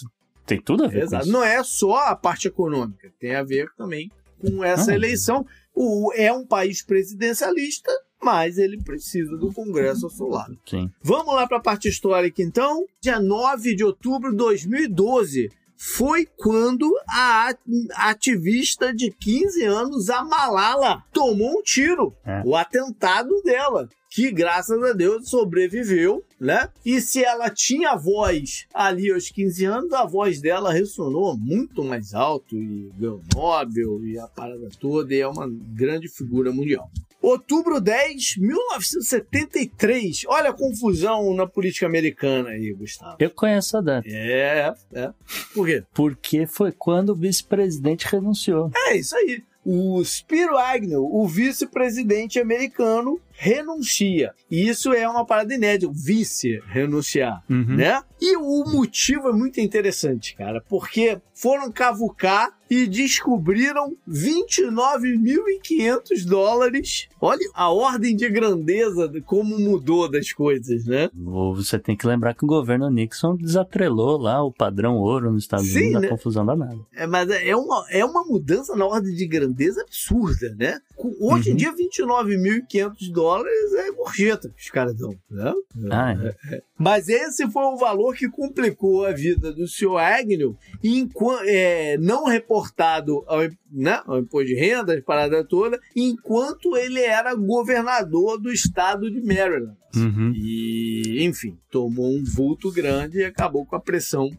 Tem 0.47 0.60
tudo 0.60 0.85
a 0.85 0.89
ver 0.89 1.02
Exato. 1.02 1.24
com 1.24 1.28
isso. 1.28 1.32
Não 1.32 1.44
é 1.44 1.62
só 1.62 1.97
a 2.09 2.16
parte 2.16 2.48
econômica, 2.48 3.12
tem 3.20 3.35
a 3.35 3.43
ver 3.43 3.69
também 3.77 4.10
com 4.40 4.65
essa 4.65 4.90
Ah. 4.93 4.94
eleição. 4.94 5.44
O, 5.74 6.10
é 6.15 6.32
um 6.32 6.47
país 6.47 6.82
presidencialista, 6.82 7.90
mas 8.23 8.56
ele 8.56 8.82
precisa 8.82 9.36
do 9.36 9.52
Congresso 9.52 10.06
ao 10.06 10.10
seu 10.10 10.27
lado. 10.27 10.59
Sim. 10.66 10.90
Vamos 11.02 11.35
lá 11.35 11.47
para 11.47 11.59
a 11.59 11.62
parte 11.62 11.86
histórica, 11.89 12.43
então. 12.43 12.86
Dia 13.01 13.20
9 13.20 13.77
de 13.77 13.85
outubro 13.85 14.31
de 14.31 14.36
2012 14.39 15.51
foi 15.77 16.27
quando 16.36 16.90
a 17.09 17.48
at- 17.48 17.60
ativista 17.94 18.93
de 18.93 19.10
15 19.10 19.62
anos, 19.65 20.09
a 20.10 20.24
Malala, 20.24 21.05
tomou 21.12 21.59
um 21.59 21.62
tiro. 21.62 22.15
É. 22.24 22.43
O 22.44 22.56
atentado 22.56 23.40
dela. 23.44 23.89
Que, 24.19 24.32
graças 24.32 24.82
a 24.82 24.93
Deus, 24.93 25.31
sobreviveu, 25.31 26.24
né? 26.40 26.69
E 26.85 27.01
se 27.01 27.23
ela 27.23 27.49
tinha 27.51 27.95
voz 27.95 28.66
ali 28.74 29.12
aos 29.12 29.31
15 29.31 29.65
anos, 29.65 29.93
a 29.93 30.05
voz 30.05 30.40
dela 30.40 30.73
ressonou 30.73 31.39
muito 31.39 31.85
mais 31.85 32.12
alto 32.15 32.57
e 32.57 32.90
ganhou 32.99 33.23
Nobel 33.32 34.05
e 34.05 34.19
a 34.19 34.27
parada 34.27 34.69
toda, 34.81 35.15
e 35.15 35.20
é 35.20 35.28
uma 35.28 35.49
grande 35.49 36.09
figura 36.09 36.51
mundial. 36.51 36.90
Outubro 37.23 37.81
10, 37.81 38.39
1973. 38.39 40.24
Olha 40.27 40.51
a 40.51 40.53
confusão 40.53 41.32
na 41.32 41.47
política 41.47 41.86
americana 41.86 42.49
aí, 42.49 42.73
Gustavo. 42.73 43.19
Eu 43.20 43.31
conheço 43.31 43.77
a 43.77 43.81
data. 43.81 44.09
É, 44.09 44.74
é. 44.95 45.12
Por 45.55 45.65
quê? 45.65 45.85
Porque 45.95 46.45
foi 46.45 46.73
quando 46.73 47.11
o 47.11 47.15
vice-presidente 47.15 48.09
renunciou. 48.11 48.73
É 48.89 48.97
isso 48.97 49.15
aí. 49.15 49.45
O 49.65 50.03
Spiro 50.03 50.57
Agnew, 50.57 51.05
o 51.05 51.28
vice-presidente 51.28 52.40
americano, 52.40 53.20
renuncia. 53.40 54.32
E 54.51 54.69
isso 54.69 54.93
é 54.93 55.09
uma 55.09 55.24
parada 55.24 55.55
inédita, 55.55 55.89
o 55.90 55.94
vice 55.94 56.60
renunciar, 56.66 57.43
Uhum. 57.48 57.77
né? 57.77 58.02
E 58.20 58.36
o 58.36 58.65
motivo 58.69 59.28
é 59.28 59.32
muito 59.32 59.60
interessante, 59.60 60.35
cara, 60.35 60.60
porque 60.69 61.20
foram 61.32 61.70
cavucar 61.70 62.51
e 62.69 62.85
descobriram 62.86 63.97
29.500 64.09 66.24
dólares. 66.27 67.06
Olha 67.20 67.48
a 67.55 67.70
ordem 67.70 68.16
de 68.16 68.28
grandeza 68.28 69.09
de 69.09 69.20
como 69.20 69.56
mudou 69.59 70.10
das 70.10 70.32
coisas, 70.32 70.85
né? 70.85 71.09
Você 71.55 71.78
tem 71.78 71.97
que 71.97 72.06
lembrar 72.06 72.35
que 72.35 72.44
o 72.44 72.48
governo 72.48 72.90
Nixon 72.90 73.36
desatrelou 73.36 74.19
lá 74.19 74.43
o 74.43 74.52
padrão 74.52 74.97
ouro 74.97 75.31
nos 75.31 75.44
Estados 75.44 75.69
Sim, 75.69 75.78
Unidos, 75.78 75.97
a 75.97 76.01
né? 76.01 76.09
confusão 76.09 76.44
danada. 76.44 76.78
É, 76.94 77.06
mas 77.06 77.31
é 77.31 77.55
uma, 77.56 77.86
é 77.90 78.05
uma 78.05 78.24
mudança 78.24 78.74
na 78.77 78.85
ordem 78.85 79.15
de 79.15 79.27
grandeza 79.27 79.81
absurda, 79.82 80.55
né? 80.59 80.78
Hoje 81.20 81.51
em 81.51 81.52
Uhum. 81.52 81.56
dia, 81.56 81.73
29.500 81.73 83.10
dólares 83.12 83.27
é 83.36 83.92
gorjeta 83.92 84.48
que 84.48 84.62
os 84.62 84.70
caras 84.70 84.94
dão, 84.94 85.14
né? 85.30 85.52
Ah, 85.90 86.12
é. 86.50 86.62
Mas 86.78 87.09
esse 87.09 87.50
foi 87.50 87.62
o 87.64 87.76
valor 87.76 88.14
que 88.14 88.28
complicou 88.28 89.05
a 89.05 89.12
vida 89.12 89.52
do 89.52 89.66
senhor 89.66 89.98
Agnew, 89.98 90.56
enqua- 90.82 91.42
é, 91.44 91.96
não 91.98 92.24
reportado 92.26 93.24
ao, 93.26 93.40
né, 93.70 94.00
ao 94.06 94.18
imposto 94.18 94.46
de 94.46 94.55
renda, 94.55 94.94
as 94.94 95.02
paradas 95.05 95.46
toda, 95.48 95.78
enquanto 95.94 96.76
ele 96.76 97.00
era 97.00 97.34
governador 97.34 98.40
do 98.40 98.52
estado 98.52 99.10
de 99.10 99.20
Maryland. 99.20 99.76
Uhum. 99.96 100.32
E, 100.34 101.24
enfim, 101.24 101.59
tomou 101.70 102.10
um 102.14 102.22
vulto 102.24 102.70
grande 102.70 103.18
e 103.18 103.24
acabou 103.24 103.64
com 103.66 103.74
a 103.76 103.80
pressão 103.80 104.30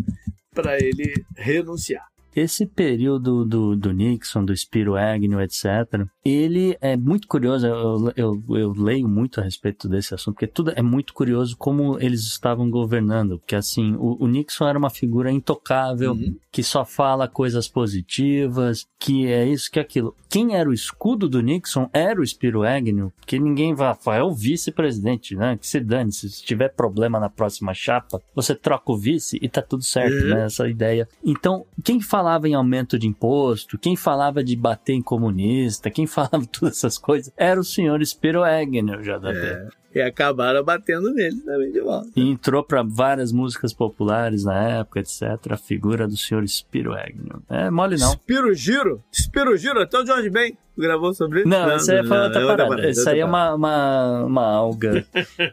para 0.54 0.78
ele 0.78 1.14
renunciar. 1.36 2.06
Esse 2.42 2.66
período 2.66 3.44
do, 3.46 3.76
do 3.76 3.92
Nixon, 3.92 4.46
do 4.46 4.56
Spiro 4.56 4.96
Agnew, 4.96 5.42
etc., 5.42 6.06
ele 6.24 6.78
é 6.82 6.96
muito 6.96 7.28
curioso. 7.28 7.66
Eu, 7.68 8.14
eu, 8.16 8.44
eu 8.58 8.72
leio 8.78 9.08
muito 9.08 9.40
a 9.40 9.44
respeito 9.44 9.88
desse 9.90 10.14
assunto, 10.14 10.36
porque 10.36 10.48
tudo 10.48 10.72
é 10.76 10.82
muito 10.82 11.14
curioso 11.14 11.56
como 11.58 12.00
eles 12.00 12.22
estavam 12.22 12.70
governando. 12.70 13.40
Porque, 13.40 13.56
assim, 13.56 13.96
o, 13.98 14.18
o 14.24 14.28
Nixon 14.28 14.68
era 14.68 14.78
uma 14.80 14.90
figura 14.90 15.32
intocável, 15.32 16.12
Uhum. 16.14 16.36
que 16.52 16.64
só 16.64 16.84
fala 16.86 17.28
coisas 17.28 17.68
positivas, 17.68 18.88
que 19.00 19.28
é 19.28 19.48
isso, 19.48 19.70
que 19.72 19.80
é 19.80 19.82
aquilo. 19.82 20.16
Quem 20.30 20.56
era 20.56 20.70
o 20.70 20.74
escudo 20.74 21.28
do 21.28 21.42
Nixon 21.42 21.90
era 21.94 22.20
o 22.22 22.26
Spiro 22.26 22.64
Agnew, 22.64 23.12
que 23.26 23.40
ninguém 23.40 23.74
vai 23.74 23.94
falar, 23.96 24.18
é 24.18 24.24
o 24.24 24.34
vice-presidente, 24.34 25.36
né? 25.36 25.58
Que 25.58 25.68
se 25.68 25.80
dane, 25.80 26.12
se 26.12 26.30
tiver 26.44 26.70
problema 26.70 27.20
na 27.20 27.30
próxima 27.30 27.74
chapa, 27.74 28.22
você 28.36 28.54
troca 28.56 28.92
o 28.92 28.98
vice 28.98 29.38
e 29.42 29.50
tá 29.50 29.62
tudo 29.62 29.84
certo, 29.84 30.14
Uhum. 30.24 30.30
né? 30.36 30.46
Essa 30.46 30.68
ideia. 30.70 31.08
Então, 31.24 31.66
quem 31.84 32.00
falava 32.30 32.48
em 32.48 32.54
aumento 32.54 33.00
de 33.00 33.08
imposto, 33.08 33.78
quem 33.80 33.96
falava 33.96 34.44
de 34.44 34.56
bater 34.56 34.94
em 34.94 35.02
comunista, 35.02 35.90
quem 35.90 36.06
falava 36.08 36.46
todas 36.46 36.78
essas 36.78 36.98
coisas, 36.98 37.34
era 37.36 37.60
o 37.60 37.64
senhor 37.64 38.06
Spiro 38.06 38.44
Agnew, 38.44 39.02
JP. 39.02 39.80
E 39.96 40.00
acabaram 40.00 40.64
batendo 40.64 41.12
nele 41.12 41.38
também 41.38 41.72
de 41.72 41.82
volta. 41.82 42.08
E 42.16 42.22
entrou 42.22 42.64
para 42.64 42.84
várias 42.84 43.32
músicas 43.32 43.74
populares 43.74 44.44
na 44.44 44.80
época, 44.80 45.00
etc. 45.00 45.24
A 45.50 45.58
figura 45.58 46.08
do 46.08 46.16
senhor 46.16 46.48
Spiro 46.48 46.94
Agnew. 46.94 47.42
É 47.50 47.72
mole 47.72 47.98
não. 47.98 48.12
Spiro 48.12 48.54
Giro? 48.54 49.04
Spiro 49.12 49.58
Giro, 49.58 49.82
até 49.82 49.98
o 49.98 50.06
George 50.06 50.30
Ben 50.30 50.56
gravou 50.78 51.12
sobre 51.16 51.40
isso. 51.40 51.50
Não, 51.50 51.76
isso 51.76 51.92
aí 51.92 52.06
foi 52.06 52.20
outra 52.20 52.40
é 52.40 52.46
parada. 52.46 52.68
parada, 52.70 52.90
Isso 52.90 53.10
aí 53.10 53.20
é 53.20 53.26
outra 53.26 53.56
uma, 53.56 53.56
uma, 53.56 54.26
uma 54.26 54.46
alga 54.46 55.06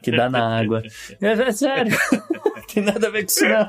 que 0.03 0.11
dá 0.11 0.29
na 0.29 0.59
água. 0.59 0.83
É, 1.19 1.33
é 1.33 1.53
sério. 1.53 1.97
Tem 2.73 2.83
nada 2.83 3.07
a 3.07 3.11
ver 3.11 3.25
com 3.25 3.31
isso, 3.31 3.45
não. 3.49 3.67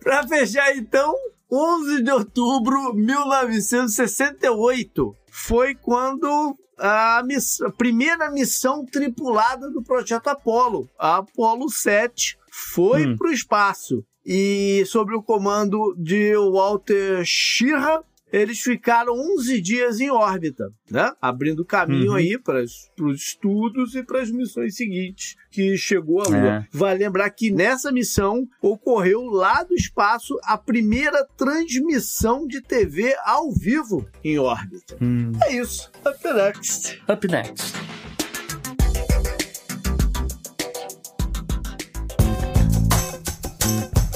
Pra 0.00 0.26
fechar, 0.28 0.76
então, 0.76 1.14
11 1.54 2.02
de 2.02 2.10
outubro 2.10 2.92
de 2.94 3.02
1968 3.02 5.14
foi 5.30 5.74
quando 5.74 6.56
a, 6.78 7.22
miss- 7.24 7.60
a 7.62 7.70
primeira 7.70 8.30
missão 8.30 8.84
tripulada 8.84 9.70
do 9.70 9.82
projeto 9.82 10.28
Apollo, 10.28 10.88
a 10.98 11.16
Apollo 11.18 11.68
7, 11.70 12.36
foi 12.50 13.06
Hum. 13.06 13.16
para 13.16 13.28
o 13.28 13.32
espaço. 13.32 14.04
E 14.26 14.84
sob 14.86 15.14
o 15.14 15.22
comando 15.22 15.94
de 15.98 16.34
Walter 16.36 17.22
Schirra, 17.24 18.02
eles 18.36 18.58
ficaram 18.60 19.12
11 19.36 19.60
dias 19.60 20.00
em 20.00 20.10
órbita, 20.10 20.64
né? 20.90 21.12
Abrindo 21.22 21.64
caminho 21.64 22.10
Uhum. 22.10 22.16
aí 22.16 22.38
para 22.38 22.62
os 22.62 22.90
estudos 23.14 23.94
e 23.94 24.02
para 24.02 24.20
as 24.22 24.30
missões 24.30 24.74
seguintes 24.76 25.36
que 25.50 25.76
chegou 25.76 26.20
à 26.20 26.24
Lua. 26.28 26.38
É. 26.58 26.66
Vale 26.72 26.98
lembrar 27.04 27.30
que 27.30 27.50
nessa 27.52 27.92
missão 27.92 28.46
ocorreu 28.60 29.22
lá 29.24 29.62
do 29.62 29.74
espaço 29.74 30.36
a 30.44 30.58
primeira 30.58 31.24
transmissão 31.36 32.46
de 32.46 32.60
TV 32.60 33.14
ao 33.24 33.52
vivo 33.52 34.04
em 34.24 34.38
órbita. 34.38 34.96
Hum, 35.00 35.30
É 35.44 35.52
isso. 35.56 35.90
Up 36.04 36.18
next. 36.34 37.00
up 37.08 37.28
next. 37.28 37.72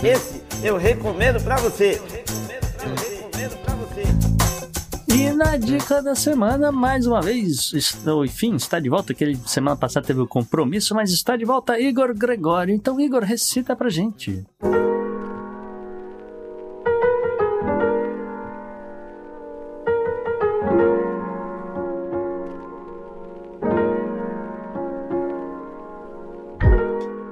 Esse 0.03 0.43
eu 0.63 0.77
recomendo 0.77 1.43
pra 1.43 1.57
você. 1.57 2.01
E 5.11 5.31
na 5.33 5.57
dica 5.57 6.03
da 6.03 6.15
semana, 6.15 6.71
mais 6.71 7.07
uma 7.07 7.23
vez, 7.23 7.73
estou, 7.73 8.25
enfim, 8.25 8.55
está 8.57 8.79
de 8.79 8.91
volta. 8.91 9.13
Aquele 9.13 9.37
semana 9.47 9.77
passada 9.77 10.07
teve 10.07 10.21
o 10.21 10.27
compromisso, 10.27 10.95
mas 10.95 11.11
está 11.11 11.37
de 11.37 11.45
volta 11.45 11.81
Igor 11.81 12.15
Gregório. 12.15 12.75
Então, 12.75 13.01
Igor, 13.01 13.23
recita 13.23 13.75
pra 13.75 13.89
gente. 13.89 14.45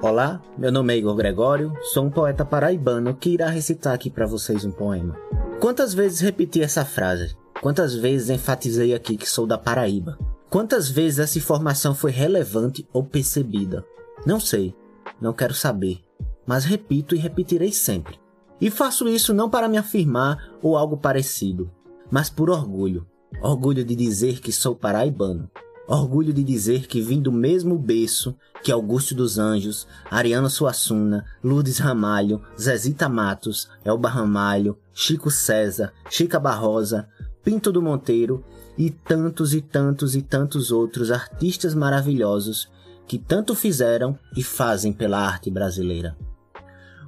Olá, 0.00 0.40
meu 0.56 0.72
nome 0.72 0.94
é 0.94 0.98
Igor 0.98 1.14
Gregório, 1.14 1.72
sou 1.82 2.04
um 2.06 2.10
poeta 2.10 2.44
paraibano 2.44 3.12
que 3.14 3.30
irá 3.30 3.48
recitar 3.48 3.92
aqui 3.92 4.08
para 4.08 4.24
vocês 4.24 4.64
um 4.64 4.70
poema. 4.70 5.14
Quantas 5.60 5.92
vezes 5.92 6.20
repeti 6.20 6.62
essa 6.62 6.84
frase? 6.84 7.36
Quantas 7.60 7.94
vezes 7.94 8.30
enfatizei 8.30 8.94
aqui 8.94 9.16
que 9.16 9.28
sou 9.28 9.46
da 9.46 9.56
Paraíba? 9.56 10.18
Quantas 10.48 10.88
vezes 10.88 11.18
essa 11.18 11.38
informação 11.38 11.94
foi 11.94 12.10
relevante 12.10 12.86
ou 12.92 13.02
percebida? 13.02 13.84
Não 14.24 14.38
sei, 14.38 14.74
não 15.20 15.32
quero 15.32 15.54
saber, 15.54 16.00
mas 16.46 16.64
repito 16.64 17.14
e 17.14 17.18
repetirei 17.18 17.72
sempre. 17.72 18.20
E 18.60 18.70
faço 18.70 19.08
isso 19.08 19.34
não 19.34 19.50
para 19.50 19.68
me 19.68 19.78
afirmar 19.78 20.50
ou 20.62 20.76
algo 20.76 20.96
parecido, 20.96 21.70
mas 22.10 22.30
por 22.30 22.50
orgulho. 22.50 23.06
Orgulho 23.40 23.84
de 23.84 23.96
dizer 23.96 24.40
que 24.40 24.52
sou 24.52 24.74
paraibano. 24.74 25.50
Orgulho 25.88 26.32
de 26.32 26.42
dizer 26.42 26.86
que 26.86 27.00
vim 27.00 27.20
do 27.20 27.30
mesmo 27.30 27.78
berço 27.78 28.36
que 28.62 28.72
Augusto 28.72 29.14
dos 29.14 29.38
Anjos, 29.38 29.86
Ariano 30.10 30.50
Suassuna, 30.50 31.24
Lourdes 31.44 31.78
Ramalho, 31.78 32.42
Zezita 32.60 33.08
Matos, 33.08 33.68
Elba 33.84 34.08
Ramalho, 34.08 34.76
Chico 34.92 35.30
César, 35.30 35.92
Chica 36.10 36.40
Barrosa, 36.40 37.08
Pinto 37.46 37.70
do 37.70 37.80
Monteiro 37.80 38.44
e 38.76 38.90
tantos 38.90 39.54
e 39.54 39.60
tantos 39.60 40.16
e 40.16 40.20
tantos 40.20 40.72
outros 40.72 41.12
artistas 41.12 41.76
maravilhosos 41.76 42.68
que 43.06 43.18
tanto 43.18 43.54
fizeram 43.54 44.18
e 44.36 44.42
fazem 44.42 44.92
pela 44.92 45.20
arte 45.20 45.48
brasileira. 45.48 46.18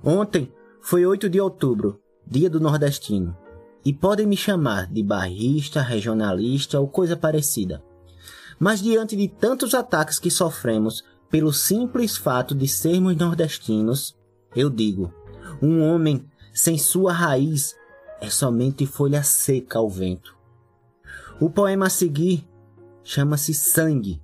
Ontem 0.00 0.48
foi 0.80 1.04
8 1.04 1.28
de 1.28 1.40
outubro, 1.40 2.00
dia 2.24 2.48
do 2.48 2.60
nordestino, 2.60 3.36
e 3.84 3.92
podem 3.92 4.28
me 4.28 4.36
chamar 4.36 4.86
de 4.86 5.02
barrista, 5.02 5.82
regionalista 5.82 6.78
ou 6.78 6.86
coisa 6.86 7.16
parecida. 7.16 7.82
Mas 8.60 8.80
diante 8.80 9.16
de 9.16 9.26
tantos 9.26 9.74
ataques 9.74 10.20
que 10.20 10.30
sofremos 10.30 11.02
pelo 11.28 11.52
simples 11.52 12.16
fato 12.16 12.54
de 12.54 12.68
sermos 12.68 13.16
nordestinos, 13.16 14.16
eu 14.54 14.70
digo: 14.70 15.12
um 15.60 15.82
homem 15.82 16.24
sem 16.54 16.78
sua 16.78 17.12
raiz, 17.12 17.74
é 18.20 18.30
somente 18.30 18.86
folha 18.86 19.22
seca 19.22 19.78
ao 19.78 19.88
vento. 19.88 20.36
O 21.40 21.48
poema 21.48 21.86
a 21.86 21.90
seguir 21.90 22.46
chama-se 23.04 23.54
Sangue 23.54 24.20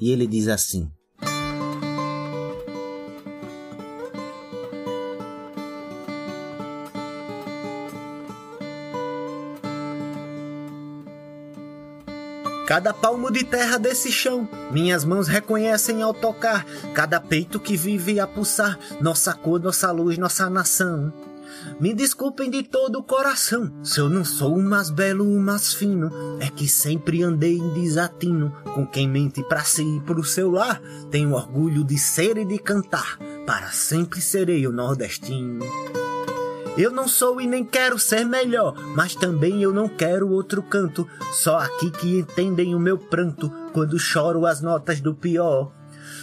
e 0.00 0.10
ele 0.10 0.26
diz 0.26 0.48
assim: 0.48 0.90
Cada 12.66 12.92
palmo 12.92 13.30
de 13.30 13.44
terra 13.44 13.78
desse 13.78 14.10
chão, 14.10 14.48
minhas 14.72 15.04
mãos 15.04 15.28
reconhecem 15.28 16.02
ao 16.02 16.12
tocar. 16.12 16.66
Cada 16.92 17.20
peito 17.20 17.60
que 17.60 17.76
vive 17.76 18.18
a 18.18 18.26
pulsar, 18.26 18.76
nossa 19.00 19.32
cor, 19.32 19.60
nossa 19.60 19.92
luz, 19.92 20.18
nossa 20.18 20.50
nação. 20.50 21.12
Me 21.80 21.92
desculpem 21.92 22.50
de 22.50 22.62
todo 22.62 22.98
o 22.98 23.02
coração, 23.02 23.72
se 23.82 24.00
eu 24.00 24.08
não 24.08 24.24
sou 24.24 24.56
o 24.56 24.62
mais 24.62 24.90
belo, 24.90 25.24
o 25.24 25.40
mais 25.40 25.74
fino, 25.74 26.10
é 26.40 26.48
que 26.48 26.66
sempre 26.66 27.22
andei 27.22 27.58
em 27.58 27.68
desatino 27.74 28.52
com 28.74 28.86
quem 28.86 29.08
mente 29.08 29.42
pra 29.44 29.62
si 29.62 29.96
e 29.96 30.00
pro 30.00 30.24
seu 30.24 30.50
lar. 30.50 30.80
Tenho 31.10 31.32
orgulho 31.32 31.84
de 31.84 31.98
ser 31.98 32.38
e 32.38 32.44
de 32.44 32.58
cantar, 32.58 33.18
para 33.46 33.70
sempre 33.70 34.20
serei 34.20 34.66
o 34.66 34.72
nordestino. 34.72 35.64
Eu 36.78 36.90
não 36.90 37.08
sou 37.08 37.40
e 37.40 37.46
nem 37.46 37.64
quero 37.64 37.98
ser 37.98 38.24
melhor, 38.26 38.74
mas 38.94 39.14
também 39.14 39.62
eu 39.62 39.72
não 39.72 39.88
quero 39.88 40.30
outro 40.30 40.62
canto. 40.62 41.08
Só 41.32 41.58
aqui 41.58 41.90
que 41.90 42.18
entendem 42.18 42.74
o 42.74 42.78
meu 42.78 42.98
pranto 42.98 43.50
quando 43.72 43.98
choro 43.98 44.44
as 44.44 44.60
notas 44.60 45.00
do 45.00 45.14
pior. 45.14 45.72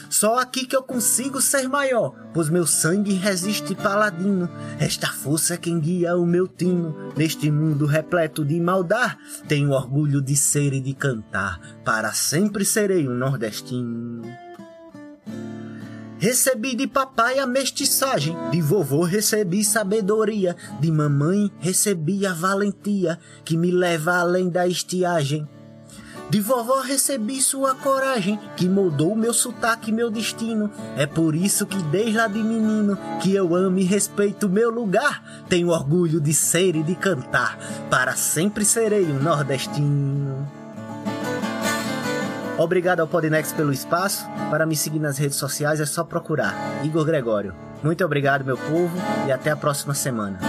Só 0.10 0.40
aqui 0.40 0.66
que 0.66 0.76
eu 0.76 0.84
consigo 0.84 1.42
ser 1.42 1.68
maior, 1.68 2.14
pois 2.34 2.50
meu 2.50 2.66
sangue 2.66 3.14
resiste 3.14 3.76
paladino. 3.76 4.50
Esta 4.80 5.08
força 5.08 5.56
é 5.56 5.58
quem 5.58 5.80
guia 5.80 6.16
o 6.16 6.26
meu 6.26 6.48
tino. 6.48 7.14
Neste 7.16 7.50
mundo 7.50 7.86
repleto 7.86 8.46
de 8.46 8.60
maldade, 8.60 9.18
tenho 9.48 9.72
orgulho 9.72 10.22
de 10.22 10.36
ser 10.36 10.74
e 10.74 10.80
de 10.80 10.94
cantar. 10.94 11.60
Para 11.84 12.14
sempre 12.14 12.66
serei 12.66 13.08
um 13.08 13.14
nordestino. 13.14 14.22
Recebi 16.24 16.74
de 16.74 16.88
papai 16.88 17.38
a 17.38 17.46
mestiçagem, 17.46 18.34
de 18.50 18.62
vovô 18.62 19.04
recebi 19.04 19.62
sabedoria, 19.62 20.56
de 20.80 20.90
mamãe 20.90 21.52
recebi 21.60 22.26
a 22.26 22.32
valentia 22.32 23.20
que 23.44 23.58
me 23.58 23.70
leva 23.72 24.16
além 24.16 24.50
da 24.50 24.66
estiagem. 24.66 25.46
De 26.34 26.42
vovó 26.42 26.82
recebi 26.82 27.40
sua 27.40 27.76
coragem, 27.76 28.40
que 28.58 28.68
moldou 28.68 29.16
meu 29.16 29.32
sotaque 29.32 29.92
e 29.92 29.94
meu 29.94 30.10
destino. 30.10 30.72
É 30.98 31.06
por 31.06 31.36
isso 31.36 31.64
que 31.64 31.78
desde 31.84 32.18
lá 32.18 32.26
de 32.26 32.42
menino, 32.42 32.98
que 33.22 33.36
eu 33.36 33.56
amo 33.56 33.78
e 33.78 33.84
respeito 33.84 34.50
meu 34.50 34.72
lugar. 34.72 35.24
Tenho 35.48 35.70
orgulho 35.70 36.20
de 36.20 36.34
ser 36.34 36.76
e 36.76 36.82
de 36.82 36.96
cantar, 36.96 37.56
para 37.88 38.16
sempre 38.16 38.66
serei 38.66 39.06
um 39.06 39.22
nordestino. 39.22 40.52
Obrigado 42.58 43.02
ao 43.02 43.08
Podnex 43.08 43.54
pelo 43.54 43.72
espaço. 43.72 44.26
Para 44.50 44.66
me 44.66 44.76
seguir 44.76 45.00
nas 45.00 45.20
redes 45.20 45.38
sociais 45.38 45.80
é 45.80 45.86
só 45.86 46.04
procurar 46.04 46.56
Igor 46.84 47.06
Gregório. 47.06 47.54
Muito 47.84 48.04
obrigado, 48.04 48.44
meu 48.44 48.58
povo, 48.58 48.98
e 49.28 49.32
até 49.32 49.52
a 49.52 49.56
próxima 49.56 49.94
semana. 49.94 50.40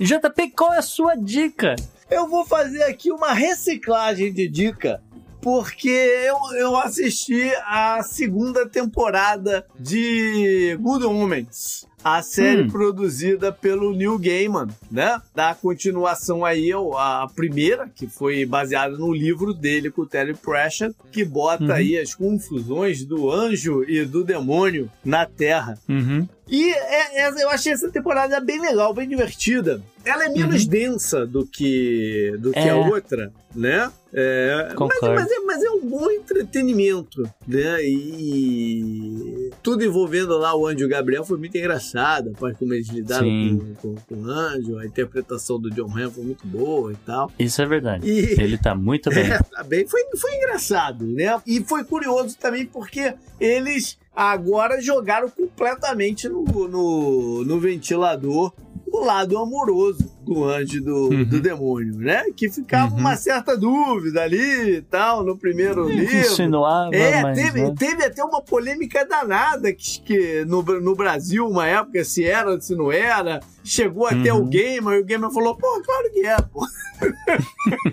JP, 0.00 0.50
qual 0.56 0.72
é 0.72 0.78
a 0.78 0.82
sua 0.82 1.14
dica? 1.14 1.76
Eu 2.10 2.26
vou 2.26 2.44
fazer 2.46 2.82
aqui 2.84 3.12
uma 3.12 3.32
reciclagem 3.32 4.32
de 4.32 4.48
dica 4.48 5.00
porque 5.42 5.88
eu, 5.88 6.36
eu 6.58 6.76
assisti 6.76 7.50
a 7.66 8.02
segunda 8.02 8.68
temporada 8.68 9.64
de 9.78 10.76
Good 10.80 11.04
Omens. 11.06 11.86
A 12.02 12.22
série 12.22 12.62
Hum. 12.62 12.68
produzida 12.70 13.52
pelo 13.52 13.94
Neil 13.94 14.18
Gaiman, 14.18 14.68
né? 14.90 15.20
Da 15.34 15.54
continuação 15.54 16.44
aí, 16.46 16.70
a 16.96 17.26
primeira, 17.36 17.90
que 17.94 18.06
foi 18.06 18.46
baseada 18.46 18.96
no 18.96 19.12
livro 19.12 19.52
dele 19.52 19.90
com 19.90 20.02
o 20.02 20.06
Terry 20.06 20.32
Pratchett, 20.34 20.94
que 21.12 21.24
bota 21.26 21.64
Uhum. 21.64 21.72
aí 21.72 21.98
as 21.98 22.14
confusões 22.14 23.04
do 23.04 23.30
anjo 23.30 23.84
e 23.86 24.02
do 24.06 24.24
demônio 24.24 24.90
na 25.04 25.26
Terra. 25.26 25.78
Uhum. 25.86 26.26
E 26.50 26.72
é- 26.72 27.20
é- 27.28 27.42
eu 27.44 27.48
achei 27.48 27.72
essa 27.72 27.88
temporada 27.90 28.40
bem 28.40 28.60
legal, 28.60 28.92
bem 28.92 29.08
divertida. 29.08 29.80
Ela 30.04 30.24
é 30.26 30.28
menos 30.30 30.66
densa 30.66 31.24
do 31.26 31.46
que, 31.46 32.34
do 32.38 32.50
que 32.52 32.58
É. 32.58 32.70
a 32.70 32.76
outra, 32.76 33.32
né? 33.54 33.90
É, 34.12 34.74
mas, 34.76 34.98
mas 35.02 35.30
é, 35.30 35.38
mas 35.40 35.62
é 35.62 35.70
um 35.70 35.80
bom 35.86 36.10
entretenimento, 36.10 37.22
né? 37.46 37.76
E 37.84 39.50
tudo 39.62 39.84
envolvendo 39.84 40.36
lá 40.38 40.56
o 40.56 40.66
Anjo 40.66 40.88
Gabriel 40.88 41.24
foi 41.24 41.38
muito 41.38 41.56
engraçado. 41.56 42.32
A 42.42 42.54
como 42.54 42.74
eles 42.74 42.88
lidaram 42.88 43.26
Sim. 43.26 43.74
com, 43.80 43.94
com, 43.94 44.00
com 44.08 44.14
o 44.22 44.30
Anjo, 44.30 44.78
a 44.78 44.86
interpretação 44.86 45.60
do 45.60 45.70
John 45.70 45.90
Hamm 45.96 46.10
foi 46.10 46.24
muito 46.24 46.46
boa 46.46 46.92
e 46.92 46.96
tal. 47.06 47.30
Isso 47.38 47.60
é 47.62 47.66
verdade. 47.66 48.08
E- 48.08 48.32
Ele 48.40 48.58
tá 48.58 48.74
muito 48.74 49.10
bem. 49.10 49.30
É, 49.30 49.38
tá 49.38 49.62
bem. 49.62 49.86
Foi, 49.86 50.02
foi 50.16 50.34
engraçado, 50.36 51.06
né? 51.06 51.40
E 51.46 51.60
foi 51.62 51.84
curioso 51.84 52.36
também 52.38 52.66
porque 52.66 53.14
eles 53.38 53.98
agora 54.14 54.80
jogaram 54.80 55.30
completamente 55.30 56.28
no, 56.28 56.42
no, 56.44 57.44
no 57.44 57.60
ventilador 57.60 58.52
o 58.92 59.04
lado 59.04 59.38
amoroso 59.38 60.10
do 60.22 60.44
anjo 60.44 60.76
e 60.78 60.80
do, 60.80 61.08
Uhum. 61.08 61.24
do 61.24 61.40
demônio, 61.40 61.96
né? 61.98 62.24
Que 62.36 62.48
ficava 62.50 62.92
Uhum. 62.94 63.00
uma 63.00 63.16
certa 63.16 63.56
dúvida 63.56 64.22
ali 64.22 64.76
e 64.76 64.82
tal 64.82 65.24
no 65.24 65.36
primeiro 65.36 65.88
livro. 65.88 66.16
Insinuava, 66.16 66.94
É, 66.94 67.22
mas. 67.22 67.38
teve, 67.38 67.62
né? 67.62 67.74
teve 67.78 68.04
até 68.04 68.22
uma 68.24 68.42
polêmica 68.42 69.04
danada 69.04 69.72
que, 69.72 70.00
que 70.02 70.44
no, 70.44 70.62
no 70.62 70.94
Brasil, 70.94 71.46
uma 71.48 71.66
época, 71.66 72.04
se 72.04 72.24
era 72.24 72.50
ou 72.52 72.60
se 72.60 72.74
não 72.74 72.90
era. 72.92 73.40
Chegou 73.64 74.06
até 74.06 74.32
Uhum. 74.32 74.40
o 74.42 74.44
Gamer 74.46 74.94
e 74.98 75.00
o 75.00 75.04
Gamer 75.04 75.30
falou: 75.30 75.54
pô, 75.56 75.80
claro 75.84 76.10
que 76.12 76.26
é, 76.26 76.36
pô. 76.40 76.66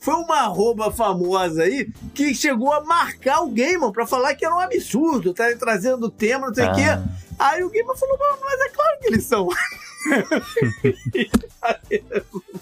Foi 0.00 0.14
uma 0.14 0.40
arroba 0.42 0.90
famosa 0.90 1.62
aí 1.62 1.88
que 2.14 2.34
chegou 2.34 2.72
a 2.72 2.82
marcar 2.84 3.40
o 3.42 3.50
Gamer 3.50 3.90
pra 3.92 4.06
falar 4.06 4.34
que 4.34 4.44
era 4.44 4.54
um 4.54 4.58
absurdo, 4.60 5.32
tá 5.34 5.44
trazendo 5.58 6.10
tema, 6.10 6.48
não 6.48 6.54
sei 6.54 6.64
o 6.64 6.68
Ah. 6.70 6.74
quê. 6.74 7.18
Aí 7.38 7.62
o 7.62 7.70
Gamer 7.70 7.96
falou: 7.96 8.18
"Mas- 8.18 8.40
mas 8.44 8.60
é 8.60 8.68
claro 8.70 8.98
que 9.00 9.06
eles 9.08 9.24
são. 9.24 9.48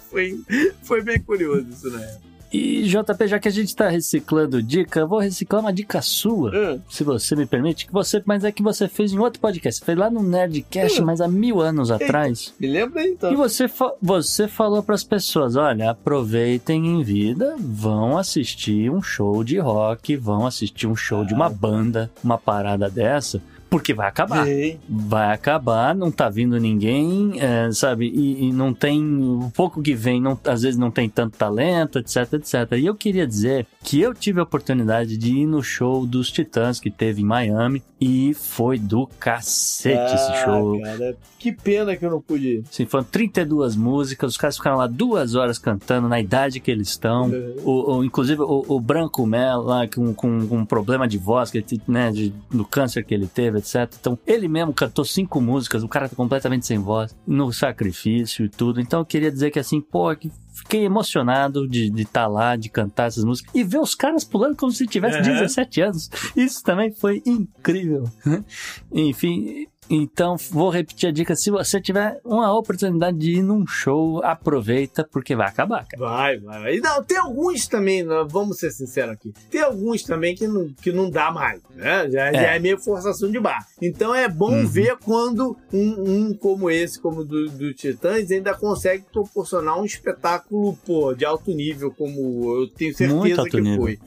foi, 0.09 0.39
foi 0.83 1.03
bem 1.03 1.19
curioso 1.19 1.67
isso, 1.69 1.89
né? 1.89 2.17
E 2.51 2.83
JP, 2.83 3.27
já 3.27 3.39
que 3.39 3.49
a 3.49 3.51
gente 3.51 3.75
tá 3.75 3.89
reciclando 3.89 4.63
dica, 4.63 5.01
eu 5.01 5.07
vou 5.07 5.19
reciclar 5.19 5.61
uma 5.61 5.73
dica 5.73 6.01
sua, 6.01 6.49
Hum. 6.55 6.79
se 6.89 7.03
você 7.03 7.35
me 7.35 7.45
permite, 7.45 7.85
que 7.85 7.91
você, 7.91 8.23
mas 8.25 8.45
é 8.45 8.53
que 8.53 8.63
você 8.63 8.87
fez 8.87 9.11
em 9.11 9.19
outro 9.19 9.41
podcast. 9.41 9.79
Você 9.81 9.85
fez 9.85 9.97
lá 9.97 10.09
no 10.09 10.23
Nerdcast, 10.23 11.01
Hum. 11.01 11.05
mas 11.05 11.19
há 11.19 11.27
mil 11.27 11.59
anos 11.59 11.91
atrás. 11.91 12.53
Me 12.57 12.67
lembra 12.67 13.01
aí, 13.01 13.11
então. 13.11 13.33
E 13.33 13.35
você, 13.35 13.67
fa- 13.67 13.93
você 14.01 14.47
falou 14.47 14.81
pras 14.81 15.03
pessoas: 15.03 15.57
olha, 15.57 15.89
aproveitem 15.91 16.87
em 16.87 17.03
vida, 17.03 17.53
vão 17.59 18.17
assistir 18.17 18.89
um 18.89 19.01
show 19.01 19.43
de 19.43 19.57
rock, 19.59 20.15
vão 20.15 20.45
assistir 20.47 20.87
um 20.87 20.95
show 20.95 21.25
de 21.25 21.33
uma 21.33 21.49
banda, 21.49 22.09
uma 22.23 22.37
parada 22.37 22.89
dessa, 22.89 23.41
porque 23.69 23.93
vai 23.93 24.07
acabar. 24.07 24.45
Sim. 24.45 24.77
Vai 24.87 25.33
acabar, 25.33 25.93
não 25.95 26.11
tá 26.11 26.29
vindo 26.29 26.59
ninguém, 26.59 27.33
é, 27.39 27.69
sabe? 27.71 28.07
E, 28.07 28.45
e 28.47 28.53
não 28.53 28.73
tem. 28.73 29.01
O 29.03 29.51
pouco 29.55 29.81
que 29.81 29.93
vem, 29.93 30.21
não, 30.21 30.39
às 30.45 30.61
vezes 30.61 30.77
não 30.77 30.89
tem 30.91 31.09
tanto 31.09 31.37
talento, 31.37 31.99
etc, 31.99 32.33
etc. 32.33 32.71
E 32.77 32.85
eu 32.85 32.95
queria 32.95 33.27
dizer 33.27 33.65
que 33.83 33.99
eu 34.01 34.13
tive 34.13 34.39
a 34.39 34.43
oportunidade 34.43 35.17
de 35.17 35.31
ir 35.39 35.45
no 35.45 35.61
show 35.63 36.05
dos 36.05 36.31
Titãs 36.31 36.79
que 36.79 36.89
teve 36.91 37.21
em 37.21 37.25
Miami 37.25 37.81
e 37.99 38.33
foi 38.33 38.77
do 38.77 39.07
cacete 39.19 40.15
esse 40.15 40.31
Ah, 40.31 40.43
show. 40.45 40.79
Cara, 40.81 41.17
que 41.39 41.51
pena 41.51 41.95
que 41.95 42.05
eu 42.05 42.11
não 42.11 42.21
pude 42.21 42.47
ir. 42.47 42.63
Sim, 42.69 42.85
foram 42.85 43.03
32 43.03 43.75
músicas, 43.75 44.31
os 44.31 44.37
caras 44.37 44.57
ficaram 44.57 44.77
lá 44.77 44.87
duas 44.87 45.35
horas 45.35 45.57
cantando 45.57 46.07
na 46.07 46.19
idade 46.19 46.59
que 46.59 46.69
eles 46.69 46.89
estão. 46.89 47.25
Uhum. 47.27 47.55
O, 47.63 47.95
o- 47.97 48.03
inclusive 48.03 48.41
o, 48.41 48.65
o 48.67 48.79
Branco 48.79 49.25
Mel 49.25 49.61
lá 49.61 49.87
com, 49.87 50.13
com, 50.13 50.47
com 50.47 50.57
um 50.57 50.65
problema 50.65 51.07
de 51.07 51.17
voz, 51.17 51.49
que, 51.49 51.63
né, 51.87 52.11
de, 52.11 52.33
do 52.51 52.65
câncer 52.65 53.03
que 53.03 53.13
ele 53.13 53.27
teve, 53.27 53.56
etc. 53.57 53.93
Então 53.99 54.17
ele 54.25 54.47
mesmo 54.47 54.73
cantou 54.73 55.05
cinco 55.05 55.41
músicas, 55.41 55.83
o 55.83 55.87
cara 55.87 56.09
tá 56.09 56.15
completamente 56.15 56.65
sem 56.65 56.79
voz, 56.79 57.15
no 57.25 57.51
sacrifício 57.51 58.45
e 58.45 58.49
tudo. 58.49 58.79
Então 58.79 58.99
eu 58.99 59.05
queria 59.05 59.31
dizer 59.31 59.51
que 59.51 59.59
assim, 59.59 59.81
pô, 59.81 60.15
que 60.15 60.31
fiquei 60.57 60.85
emocionado 60.85 61.67
de 61.67 61.91
estar 62.01 62.27
lá, 62.27 62.55
de 62.55 62.69
cantar 62.69 63.07
essas 63.07 63.23
músicas 63.23 63.53
e 63.55 63.63
ver 63.63 63.79
os 63.79 63.95
caras 63.95 64.23
pulando 64.23 64.55
como 64.55 64.71
se 64.71 64.85
tivesse 64.87 65.17
Uhum. 65.17 65.23
17 65.23 65.81
anos. 65.81 66.09
Isso 66.35 66.63
também 66.63 66.91
foi 66.91 67.21
incrível. 67.25 68.03
Enfim, 68.91 69.67
Então, 69.89 70.35
vou 70.51 70.69
repetir 70.69 71.07
a 71.07 71.13
dica. 71.13 71.33
Se 71.33 71.49
você 71.49 71.79
tiver 71.79 72.19
uma 72.25 72.51
oportunidade 72.53 73.17
de 73.17 73.37
ir 73.37 73.41
num 73.41 73.65
show, 73.65 74.21
aproveita, 74.21 75.07
porque 75.09 75.33
vai 75.33 75.47
acabar, 75.47 75.85
cara. 75.87 76.03
Vai, 76.03 76.37
vai. 76.39 76.75
E 76.75 76.81
não, 76.81 77.01
tem 77.01 77.17
alguns 77.17 77.67
também, 77.69 78.05
vamos 78.27 78.57
ser 78.59 78.69
sinceros 78.71 79.13
aqui. 79.13 79.31
Tem 79.49 79.61
alguns 79.61 80.03
também 80.03 80.35
que 80.35 80.45
não, 80.45 80.67
que 80.81 80.91
não 80.91 81.09
dá 81.09 81.31
mais, 81.31 81.61
né? 81.73 82.09
Já 82.09 82.25
é, 82.27 82.33
já 82.33 82.55
é 82.55 82.59
meio 82.59 82.77
forçação 82.77 83.31
de 83.31 83.39
barra. 83.39 83.65
Então 83.81 84.13
é 84.13 84.27
bom 84.27 84.51
Uhum. 84.57 84.67
ver 84.67 84.97
quando 84.97 85.55
um, 85.71 86.03
um 86.27 86.33
como 86.33 86.69
esse, 86.69 86.99
como 86.99 87.23
do, 87.23 87.47
do 87.49 87.73
Titãs, 87.73 88.29
ainda 88.29 88.53
consegue 88.55 89.05
proporcionar 89.09 89.79
um 89.79 89.85
espetáculo, 89.85 90.46
pô, 90.85 91.13
de 91.13 91.25
alto 91.25 91.51
nível, 91.53 91.91
como 91.91 92.61
eu 92.61 92.67
tenho 92.67 92.95
certeza 92.95 93.15
Muito 93.19 93.39
alto 93.39 93.51
que 93.51 93.61
nível. 93.61 93.81
foi. 93.81 93.99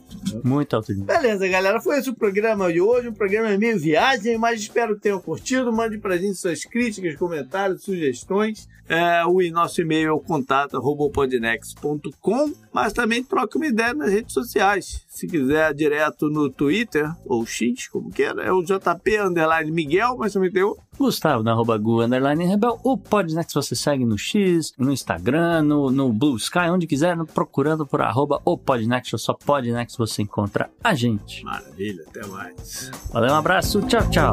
Muito 0.42 0.74
alto 0.74 0.92
nível. 0.92 1.06
Beleza, 1.06 1.46
galera. 1.48 1.80
Foi 1.80 1.98
esse 1.98 2.08
o 2.08 2.14
programa 2.14 2.72
de 2.72 2.80
hoje. 2.80 3.08
Um 3.08 3.12
programa 3.12 3.56
meio 3.58 3.78
viagem, 3.78 4.38
mas 4.38 4.60
espero 4.60 4.94
que 4.96 5.02
tenham 5.02 5.20
curtido. 5.20 5.72
Mande 5.72 5.98
pra 5.98 6.16
gente 6.16 6.34
suas 6.36 6.64
críticas, 6.64 7.16
comentários, 7.16 7.82
sugestões. 7.82 8.66
É, 8.90 9.24
o 9.24 9.40
nosso 9.52 9.80
e-mail 9.80 10.08
é 10.08 10.12
o 10.12 10.18
contato 10.18 10.76
arroba 10.76 11.08
podnext.com, 11.10 12.52
mas 12.72 12.92
também 12.92 13.22
troque 13.22 13.56
uma 13.56 13.68
ideia 13.68 13.94
nas 13.94 14.10
redes 14.10 14.34
sociais. 14.34 15.06
Se 15.06 15.28
quiser 15.28 15.72
direto 15.72 16.28
no 16.28 16.50
Twitter, 16.50 17.08
ou 17.24 17.46
X, 17.46 17.86
como 17.86 18.10
queira, 18.10 18.42
é 18.42 18.50
o 18.50 18.64
JP 18.64 19.20
Underline 19.20 19.70
Miguel, 19.70 20.16
mas 20.18 20.32
também 20.32 20.50
tem 20.50 20.64
o 20.64 20.76
Gustavo, 20.98 21.44
na 21.44 21.52
arroba 21.52 21.78
Gu, 21.78 22.02
underline 22.02 22.44
Rebel. 22.44 22.80
O 22.82 22.98
Podnext 22.98 23.54
você 23.54 23.76
segue 23.76 24.04
no 24.04 24.18
X, 24.18 24.74
no 24.76 24.92
Instagram, 24.92 25.62
no, 25.62 25.88
no 25.90 26.12
Blue 26.12 26.36
Sky, 26.36 26.68
onde 26.68 26.88
quiser, 26.88 27.16
procurando 27.32 27.86
por 27.86 28.02
arroba 28.02 28.42
o 28.44 28.58
Podnext 28.58 29.14
ou 29.14 29.18
só 29.20 29.34
Podnext 29.34 29.96
você 29.96 30.22
encontra 30.22 30.68
a 30.82 30.94
gente. 30.94 31.44
Maravilha, 31.44 32.04
até 32.08 32.26
mais. 32.26 32.90
Valeu, 33.12 33.30
um 33.32 33.36
abraço, 33.36 33.80
tchau, 33.82 34.10
tchau. 34.10 34.32